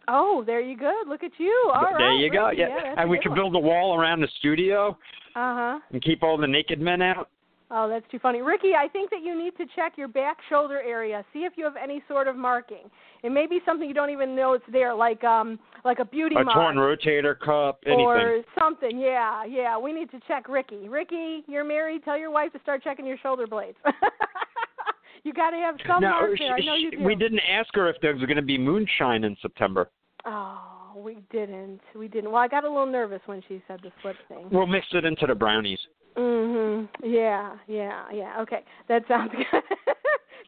Oh, 0.08 0.42
there 0.44 0.60
you 0.60 0.76
go. 0.76 1.02
Look 1.06 1.22
at 1.22 1.30
you. 1.38 1.70
All 1.72 1.82
right. 1.82 1.94
there 1.98 2.12
you 2.14 2.30
go. 2.32 2.50
Yeah, 2.50 2.68
that's 2.82 2.96
and 2.98 3.08
we 3.08 3.20
one. 3.24 3.34
build 3.36 3.54
a 3.54 3.58
wall 3.60 3.94
around 3.96 4.20
the 4.20 4.28
studio 4.38 4.98
Uh 5.36 5.54
huh. 5.54 5.78
and 5.92 6.02
keep 6.02 6.24
all 6.24 6.36
the 6.36 6.46
naked 6.48 6.80
men 6.80 7.00
out. 7.02 7.28
Oh, 7.74 7.88
that's 7.88 8.04
too 8.10 8.18
funny. 8.18 8.42
Ricky, 8.42 8.74
I 8.76 8.86
think 8.86 9.08
that 9.10 9.22
you 9.22 9.36
need 9.36 9.56
to 9.56 9.64
check 9.74 9.94
your 9.96 10.06
back 10.08 10.36
shoulder 10.50 10.82
area. 10.82 11.24
See 11.32 11.40
if 11.40 11.54
you 11.56 11.64
have 11.64 11.76
any 11.82 12.02
sort 12.06 12.28
of 12.28 12.36
marking. 12.36 12.90
It 13.22 13.32
may 13.32 13.46
be 13.46 13.60
something 13.64 13.88
you 13.88 13.94
don't 13.94 14.10
even 14.10 14.36
know 14.36 14.52
it's 14.52 14.64
there, 14.70 14.94
like 14.94 15.24
um 15.24 15.58
like 15.82 15.98
a 15.98 16.04
beauty 16.04 16.36
A 16.38 16.44
mark. 16.44 16.54
torn 16.54 16.76
rotator 16.76 17.38
cuff, 17.38 17.76
anything. 17.86 18.04
Or 18.04 18.42
something, 18.58 18.98
yeah, 18.98 19.44
yeah. 19.46 19.78
We 19.78 19.94
need 19.94 20.10
to 20.10 20.20
check 20.28 20.50
Ricky. 20.50 20.86
Ricky, 20.90 21.44
you're 21.46 21.64
married. 21.64 22.04
Tell 22.04 22.18
your 22.18 22.30
wife 22.30 22.52
to 22.52 22.60
start 22.60 22.84
checking 22.84 23.06
your 23.06 23.16
shoulder 23.16 23.46
blades. 23.46 23.78
you 25.24 25.32
got 25.32 25.50
to 25.50 25.56
have 25.56 25.76
some 25.86 26.02
now, 26.02 26.20
mark 26.20 26.36
she- 26.36 26.44
there. 26.44 26.54
I 26.56 26.60
know 26.60 26.74
you 26.74 26.90
do. 26.90 27.02
we 27.02 27.14
didn't 27.14 27.40
ask 27.40 27.74
her 27.74 27.88
if 27.88 27.96
there 28.02 28.12
was 28.12 28.22
going 28.24 28.36
to 28.36 28.42
be 28.42 28.58
moonshine 28.58 29.24
in 29.24 29.34
September. 29.40 29.88
Oh, 30.26 30.92
we 30.94 31.18
didn't. 31.30 31.80
We 31.96 32.06
didn't. 32.06 32.30
Well, 32.30 32.42
I 32.42 32.48
got 32.48 32.64
a 32.64 32.68
little 32.68 32.86
nervous 32.86 33.20
when 33.26 33.42
she 33.48 33.62
said 33.66 33.80
the 33.82 33.90
slip 34.02 34.16
thing. 34.28 34.48
We'll 34.50 34.66
mix 34.66 34.86
it 34.92 35.06
into 35.06 35.26
the 35.26 35.34
brownies. 35.34 35.78
Mhm. 36.16 36.88
Yeah, 37.02 37.56
yeah, 37.66 38.04
yeah. 38.12 38.40
Okay, 38.40 38.64
that 38.88 39.02
sounds 39.08 39.32
good. 39.36 39.62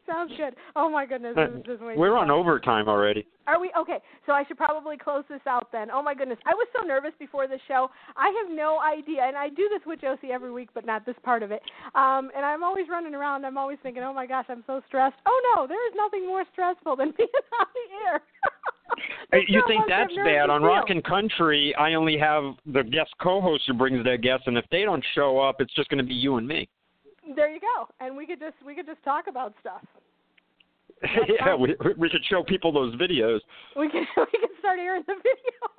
sounds 0.07 0.31
good. 0.37 0.55
Oh 0.75 0.89
my 0.89 1.05
goodness, 1.05 1.35
this 1.35 1.49
is 1.49 1.65
just 1.65 1.81
way 1.81 1.95
We're 1.95 2.15
on 2.17 2.29
overtime 2.29 2.87
already. 2.87 3.25
Are 3.47 3.59
we 3.59 3.71
okay? 3.77 3.99
So 4.25 4.31
I 4.33 4.43
should 4.45 4.57
probably 4.57 4.97
close 4.97 5.23
this 5.29 5.41
out 5.47 5.71
then. 5.71 5.89
Oh 5.91 6.01
my 6.01 6.13
goodness, 6.13 6.39
I 6.45 6.53
was 6.53 6.67
so 6.77 6.85
nervous 6.85 7.11
before 7.19 7.47
the 7.47 7.59
show. 7.67 7.89
I 8.15 8.27
have 8.43 8.55
no 8.55 8.79
idea, 8.79 9.23
and 9.23 9.37
I 9.37 9.49
do 9.49 9.69
this 9.69 9.81
with 9.85 10.01
Josie 10.01 10.31
every 10.31 10.51
week, 10.51 10.69
but 10.73 10.85
not 10.85 11.05
this 11.05 11.15
part 11.23 11.43
of 11.43 11.51
it. 11.51 11.61
Um, 11.93 12.31
and 12.35 12.45
I'm 12.45 12.63
always 12.63 12.85
running 12.89 13.13
around. 13.13 13.45
I'm 13.45 13.57
always 13.57 13.77
thinking, 13.83 14.03
oh 14.03 14.13
my 14.13 14.25
gosh, 14.25 14.45
I'm 14.49 14.63
so 14.67 14.81
stressed. 14.87 15.17
Oh 15.25 15.53
no, 15.55 15.67
there 15.67 15.87
is 15.87 15.93
nothing 15.95 16.27
more 16.27 16.43
stressful 16.53 16.95
than 16.95 17.11
being 17.17 17.29
on 17.59 17.67
the 17.73 18.07
air. 18.07 18.21
You 19.47 19.63
think 19.67 19.83
that's 19.87 20.13
bad? 20.15 20.49
On. 20.49 20.63
Rock 20.63 20.89
and 20.89 21.03
Country, 21.03 21.75
I 21.75 21.93
only 21.93 22.17
have 22.17 22.53
the 22.65 22.83
guest 22.83 23.11
co-host 23.21 23.63
who 23.67 23.73
brings 23.73 24.03
their 24.03 24.17
guests, 24.17 24.47
and 24.47 24.57
if 24.57 24.65
they 24.71 24.83
don't 24.83 25.03
show 25.13 25.39
up, 25.39 25.57
it's 25.59 25.73
just 25.73 25.89
going 25.89 25.97
to 25.97 26.07
be 26.07 26.13
you 26.13 26.37
and 26.37 26.47
me. 26.47 26.69
There 27.35 27.51
you 27.51 27.59
go, 27.59 27.87
and 27.99 28.15
we 28.15 28.25
could 28.25 28.39
just 28.39 28.55
we 28.65 28.75
could 28.75 28.85
just 28.85 29.03
talk 29.03 29.25
about 29.27 29.53
stuff. 29.59 29.81
yeah, 31.27 31.55
we 31.55 31.75
we 31.97 32.09
could 32.09 32.23
show 32.29 32.43
people 32.43 32.71
those 32.71 32.95
videos. 32.95 33.39
We 33.75 33.89
can 33.89 34.05
we 34.17 34.39
can 34.39 34.49
start 34.59 34.79
airing 34.79 35.03
the 35.07 35.13
videos. 35.13 35.75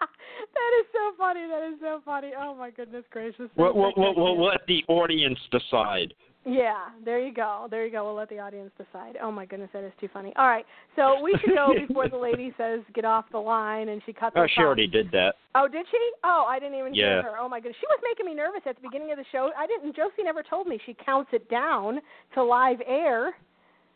that 0.00 0.70
is 0.80 0.86
so 0.92 1.16
funny. 1.18 1.46
That 1.48 1.68
is 1.72 1.80
so 1.80 2.00
funny. 2.04 2.32
Oh 2.38 2.54
my 2.54 2.70
goodness 2.70 3.04
gracious. 3.10 3.48
We'll, 3.56 3.74
we'll, 3.74 3.92
we'll, 3.96 4.14
we'll 4.14 4.44
let 4.44 4.60
the 4.68 4.84
audience 4.88 5.38
decide. 5.50 6.14
Yeah, 6.46 6.88
there 7.04 7.18
you 7.20 7.32
go. 7.32 7.66
There 7.70 7.86
you 7.86 7.92
go. 7.92 8.04
We'll 8.04 8.14
let 8.14 8.28
the 8.28 8.38
audience 8.38 8.70
decide. 8.76 9.16
Oh 9.22 9.32
my 9.32 9.46
goodness, 9.46 9.70
that 9.72 9.82
is 9.82 9.92
too 9.98 10.08
funny. 10.12 10.32
All 10.36 10.46
right, 10.46 10.66
so 10.94 11.20
we 11.22 11.34
should 11.40 11.54
go 11.54 11.72
before 11.86 12.08
the 12.08 12.16
lady 12.16 12.52
says 12.58 12.80
get 12.94 13.04
off 13.04 13.24
the 13.32 13.38
line 13.38 13.88
and 13.88 14.02
she 14.04 14.12
cuts 14.12 14.34
the. 14.34 14.40
Oh, 14.40 14.46
she 14.54 14.60
already 14.60 14.86
did 14.86 15.10
that. 15.12 15.36
Oh, 15.54 15.68
did 15.68 15.86
she? 15.90 16.10
Oh, 16.22 16.44
I 16.46 16.58
didn't 16.58 16.78
even 16.78 16.94
Yeah. 16.94 17.06
hear 17.06 17.22
her. 17.22 17.38
Oh 17.38 17.48
my 17.48 17.60
goodness, 17.60 17.76
she 17.80 17.86
was 17.88 18.00
making 18.02 18.26
me 18.26 18.34
nervous 18.34 18.60
at 18.66 18.76
the 18.76 18.82
beginning 18.82 19.10
of 19.10 19.18
the 19.18 19.24
show. 19.32 19.50
I 19.56 19.66
didn't. 19.66 19.96
Josie 19.96 20.22
never 20.22 20.42
told 20.42 20.66
me 20.66 20.78
she 20.84 20.94
counts 21.04 21.30
it 21.32 21.48
down 21.48 22.00
to 22.34 22.42
live 22.42 22.80
air. 22.86 23.34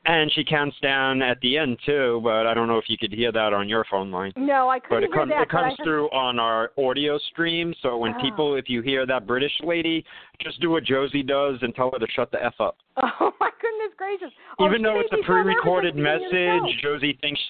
And 0.07 0.33
she 0.33 0.43
counts 0.43 0.75
down 0.81 1.21
at 1.21 1.39
the 1.43 1.59
end 1.59 1.77
too, 1.85 2.21
but 2.25 2.47
I 2.47 2.55
don't 2.55 2.67
know 2.67 2.79
if 2.79 2.89
you 2.89 2.97
could 2.97 3.13
hear 3.13 3.31
that 3.33 3.53
on 3.53 3.69
your 3.69 3.85
phone 3.91 4.11
line. 4.11 4.33
No, 4.37 4.69
I 4.71 4.79
But 4.79 4.89
couldn't 4.89 5.05
it 5.05 5.07
hear 5.09 5.17
comes 5.17 5.31
that. 5.31 5.43
it 5.43 5.49
but 5.51 5.51
comes 5.51 5.75
heard- 5.77 5.85
through 5.85 6.07
on 6.11 6.39
our 6.39 6.73
audio 6.79 7.19
stream. 7.31 7.75
So 7.83 7.99
when 7.99 8.15
Oh. 8.17 8.21
people, 8.23 8.55
if 8.55 8.71
you 8.71 8.81
hear 8.81 9.05
that 9.05 9.27
British 9.27 9.53
lady, 9.61 10.05
just 10.41 10.61
do 10.61 10.71
what 10.71 10.85
Josie 10.85 11.23
does 11.23 11.59
and 11.63 11.75
tell 11.75 11.91
her 11.91 11.99
to 11.99 12.07
shut 12.13 12.31
the 12.31 12.43
f 12.43 12.55
up. 12.61 12.77
Oh 13.21 13.35
my 13.39 13.51
goodness 13.61 13.93
gracious! 13.99 14.33
Oh, 14.59 14.65
Even 14.67 14.81
though 14.83 14.99
it's 15.01 15.13
a 15.13 15.17
me 15.17 15.23
so 15.27 15.33
nervous 15.33 15.51
at 15.53 15.57
the 15.57 15.63
pre-recorded 15.63 15.95
beginning 15.95 16.15
of 16.15 16.21
the 16.23 16.29
show. 16.31 16.63
message, 16.63 16.81
Josie 16.83 17.19
thinks 17.21 17.41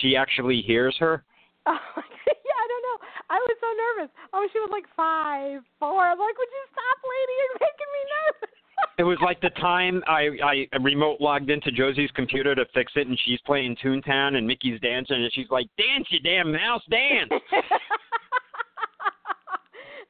she 0.00 0.16
actually 0.16 0.60
hears 0.62 0.96
her. 0.98 1.22
Oh, 1.66 1.72
yeah, 2.26 2.58
I 2.58 2.66
don't 2.66 2.82
know. 2.82 2.98
I 3.30 3.36
was 3.38 3.56
so 3.60 3.68
nervous. 3.76 4.10
Oh, 4.32 4.48
she 4.52 4.58
was 4.58 4.70
like 4.72 4.86
five, 4.96 5.62
four. 5.78 6.00
I'm 6.02 6.18
like, 6.18 6.36
would 6.36 6.48
you 6.50 6.64
stop, 6.72 6.98
lady? 7.04 7.32
You're 7.38 7.60
making 7.60 7.90
me 7.94 8.02
nervous. 8.16 8.57
It 8.98 9.04
was 9.04 9.18
like 9.22 9.40
the 9.40 9.50
time 9.50 10.02
I 10.08 10.66
I 10.72 10.76
remote 10.78 11.20
logged 11.20 11.50
into 11.50 11.70
Josie's 11.70 12.10
computer 12.16 12.56
to 12.56 12.64
fix 12.74 12.90
it, 12.96 13.06
and 13.06 13.16
she's 13.24 13.40
playing 13.46 13.76
Toontown, 13.76 14.34
and 14.36 14.44
Mickey's 14.44 14.80
dancing, 14.80 15.22
and 15.22 15.32
she's 15.32 15.48
like, 15.50 15.68
"Dance, 15.78 16.06
you 16.10 16.18
damn 16.18 16.50
mouse, 16.50 16.82
dance!" 16.90 17.30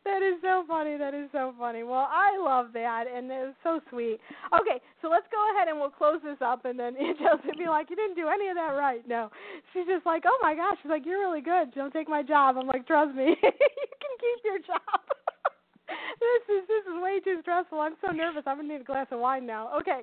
that 0.07 0.23
is 0.23 0.41
so 0.41 0.65
funny. 0.67 0.97
That 0.97 1.13
is 1.13 1.29
so 1.33 1.53
funny. 1.59 1.83
Well, 1.83 2.09
I 2.11 2.39
love 2.39 2.73
that, 2.73 3.05
and 3.15 3.31
it 3.31 3.53
was 3.53 3.55
so 3.63 3.81
sweet. 3.91 4.21
Okay, 4.59 4.81
so 5.03 5.11
let's 5.11 5.27
go 5.31 5.37
ahead 5.53 5.69
and 5.69 5.79
we'll 5.79 5.91
close 5.91 6.21
this 6.25 6.41
up, 6.41 6.65
and 6.65 6.81
then 6.81 6.95
Josie 7.21 7.45
will 7.45 7.59
be 7.59 7.69
like, 7.69 7.91
"You 7.91 7.97
didn't 7.97 8.17
do 8.17 8.29
any 8.29 8.49
of 8.49 8.57
that 8.57 8.73
right." 8.73 9.07
No, 9.07 9.31
she's 9.75 9.87
just 9.87 10.07
like, 10.07 10.25
"Oh 10.27 10.39
my 10.41 10.55
gosh," 10.55 10.79
she's 10.83 10.89
like, 10.89 11.05
"You're 11.05 11.21
really 11.21 11.43
good. 11.43 11.75
Don't 11.75 11.93
take 11.93 12.09
my 12.09 12.23
job." 12.23 12.57
I'm 12.57 12.67
like, 12.67 12.87
"Trust 12.87 13.15
me, 13.15 13.37
you 13.43 13.53
can 14.01 14.15
keep 14.17 14.45
your 14.45 14.61
job." 14.61 15.01
This 16.21 16.43
is 16.57 16.69
this 16.69 16.85
is 16.85 17.03
way 17.03 17.21
too 17.21 17.39
stressful. 17.43 17.81
I'm 17.81 17.97
so 18.05 18.13
nervous. 18.13 18.43
I'm 18.47 18.59
gonna 18.59 18.69
need 18.69 18.81
a 18.81 18.85
glass 18.85 19.07
of 19.11 19.21
wine 19.21 19.47
now. 19.47 19.71
Okay, 19.81 20.01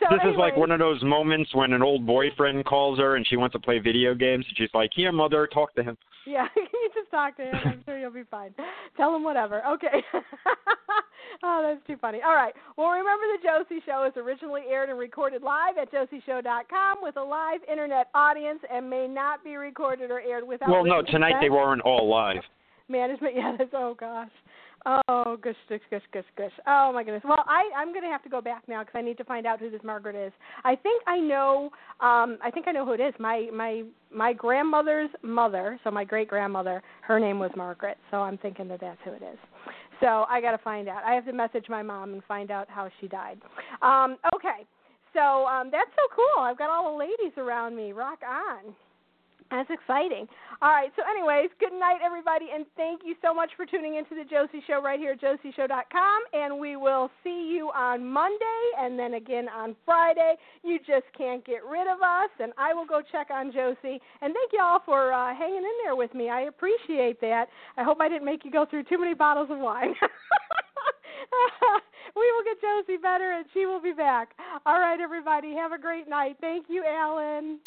so 0.00 0.06
this 0.10 0.32
is 0.32 0.36
like 0.38 0.56
one 0.56 0.70
of 0.70 0.78
those 0.78 1.02
moments 1.02 1.54
when 1.54 1.72
an 1.72 1.82
old 1.82 2.06
boyfriend 2.06 2.64
calls 2.64 2.98
her 2.98 3.16
and 3.16 3.26
she 3.26 3.36
wants 3.36 3.52
to 3.54 3.60
play 3.60 3.78
video 3.78 4.14
games, 4.14 4.44
and 4.48 4.56
she's 4.56 4.74
like, 4.74 4.90
"Here, 4.94 5.12
mother, 5.12 5.46
talk 5.46 5.74
to 5.74 5.82
him." 5.82 5.96
Yeah, 6.26 6.46
you 6.56 6.90
just 6.94 7.10
talk 7.10 7.36
to 7.36 7.44
him. 7.44 7.54
I'm 7.64 7.82
sure 7.84 7.98
you'll 7.98 8.10
be 8.10 8.24
fine. 8.30 8.54
Tell 8.96 9.14
him 9.14 9.22
whatever. 9.22 9.62
Okay. 9.66 10.02
oh, 11.42 11.62
that's 11.62 11.86
too 11.86 11.96
funny. 12.00 12.20
All 12.24 12.34
right. 12.34 12.54
Well, 12.76 12.90
remember 12.90 13.24
the 13.36 13.46
Josie 13.46 13.82
Show 13.86 14.04
is 14.04 14.12
originally 14.16 14.62
aired 14.68 14.90
and 14.90 14.98
recorded 14.98 15.42
live 15.42 15.78
at 15.80 15.92
josieshow.com 15.92 16.98
with 17.02 17.16
a 17.16 17.22
live 17.22 17.60
internet 17.70 18.08
audience 18.14 18.60
and 18.72 18.90
may 18.90 19.06
not 19.06 19.44
be 19.44 19.56
recorded 19.56 20.10
or 20.10 20.20
aired 20.20 20.46
without. 20.46 20.68
well, 20.68 20.84
no, 20.84 21.02
tonight 21.02 21.34
they 21.40 21.50
weren't 21.50 21.82
all 21.82 22.08
live. 22.08 22.42
Management, 22.88 23.34
yeah, 23.36 23.54
that's 23.56 23.70
oh 23.72 23.96
gosh. 23.98 24.30
Oh, 24.88 25.36
gosh, 25.42 25.56
gosh, 25.68 25.80
gosh, 25.90 26.02
gosh, 26.12 26.24
gush. 26.38 26.52
Oh 26.66 26.92
my 26.94 27.02
goodness. 27.02 27.24
Well, 27.24 27.42
I 27.48 27.68
I'm 27.76 27.92
gonna 27.92 28.06
have 28.06 28.22
to 28.22 28.28
go 28.28 28.40
back 28.40 28.62
now 28.68 28.82
because 28.84 28.96
I 28.96 29.02
need 29.02 29.18
to 29.18 29.24
find 29.24 29.44
out 29.44 29.58
who 29.58 29.68
this 29.68 29.80
Margaret 29.82 30.14
is. 30.14 30.32
I 30.62 30.76
think 30.76 31.02
I 31.08 31.18
know. 31.18 31.70
Um, 32.00 32.38
I 32.40 32.50
think 32.54 32.68
I 32.68 32.72
know 32.72 32.86
who 32.86 32.92
it 32.92 33.00
is. 33.00 33.12
My 33.18 33.48
my 33.52 33.82
my 34.14 34.32
grandmother's 34.32 35.10
mother, 35.22 35.80
so 35.82 35.90
my 35.90 36.04
great 36.04 36.28
grandmother, 36.28 36.84
her 37.02 37.18
name 37.18 37.40
was 37.40 37.50
Margaret. 37.56 37.98
So 38.12 38.18
I'm 38.18 38.38
thinking 38.38 38.68
that 38.68 38.80
that's 38.80 38.98
who 39.04 39.10
it 39.10 39.22
is. 39.22 39.38
So 40.00 40.24
I 40.28 40.40
got 40.40 40.52
to 40.52 40.58
find 40.58 40.88
out. 40.88 41.02
I 41.04 41.14
have 41.14 41.26
to 41.26 41.32
message 41.32 41.66
my 41.68 41.82
mom 41.82 42.12
and 42.12 42.22
find 42.24 42.52
out 42.52 42.68
how 42.70 42.88
she 43.00 43.08
died. 43.08 43.40
Um, 43.82 44.18
okay. 44.34 44.64
So 45.14 45.46
um, 45.46 45.70
that's 45.72 45.90
so 45.96 46.14
cool. 46.14 46.44
I've 46.44 46.58
got 46.58 46.70
all 46.70 46.92
the 46.92 46.98
ladies 46.98 47.36
around 47.38 47.74
me. 47.74 47.92
Rock 47.92 48.20
on. 48.28 48.74
That's 49.50 49.70
exciting. 49.70 50.26
All 50.60 50.70
right. 50.70 50.90
So, 50.96 51.02
anyways, 51.08 51.50
good 51.60 51.72
night, 51.72 52.00
everybody, 52.04 52.46
and 52.54 52.66
thank 52.76 53.02
you 53.04 53.14
so 53.22 53.32
much 53.32 53.50
for 53.56 53.64
tuning 53.66 53.96
into 53.96 54.14
the 54.14 54.24
Josie 54.24 54.62
Show 54.66 54.82
right 54.82 54.98
here 54.98 55.12
at 55.12 55.20
josieshow.com. 55.20 56.22
And 56.32 56.58
we 56.58 56.76
will 56.76 57.10
see 57.22 57.52
you 57.54 57.70
on 57.74 58.04
Monday 58.04 58.62
and 58.78 58.98
then 58.98 59.14
again 59.14 59.48
on 59.48 59.76
Friday. 59.84 60.34
You 60.64 60.78
just 60.78 61.06
can't 61.16 61.44
get 61.44 61.64
rid 61.64 61.86
of 61.86 62.02
us, 62.02 62.30
and 62.40 62.52
I 62.58 62.74
will 62.74 62.86
go 62.86 63.02
check 63.12 63.28
on 63.30 63.52
Josie. 63.52 64.00
And 64.20 64.34
thank 64.34 64.52
you 64.52 64.60
all 64.62 64.82
for 64.84 65.12
uh, 65.12 65.34
hanging 65.34 65.58
in 65.58 65.76
there 65.84 65.94
with 65.94 66.12
me. 66.14 66.28
I 66.28 66.42
appreciate 66.42 67.20
that. 67.20 67.46
I 67.76 67.84
hope 67.84 68.00
I 68.00 68.08
didn't 68.08 68.24
make 68.24 68.44
you 68.44 68.50
go 68.50 68.66
through 68.68 68.84
too 68.84 68.98
many 68.98 69.14
bottles 69.14 69.48
of 69.50 69.58
wine. 69.58 69.94
we 72.16 72.32
will 72.32 72.44
get 72.44 72.60
Josie 72.60 72.96
better, 73.00 73.32
and 73.32 73.46
she 73.54 73.66
will 73.66 73.80
be 73.80 73.92
back. 73.92 74.30
All 74.64 74.80
right, 74.80 75.00
everybody. 75.00 75.54
Have 75.54 75.72
a 75.72 75.78
great 75.78 76.08
night. 76.08 76.36
Thank 76.40 76.66
you, 76.68 76.84
Alan. 76.84 77.60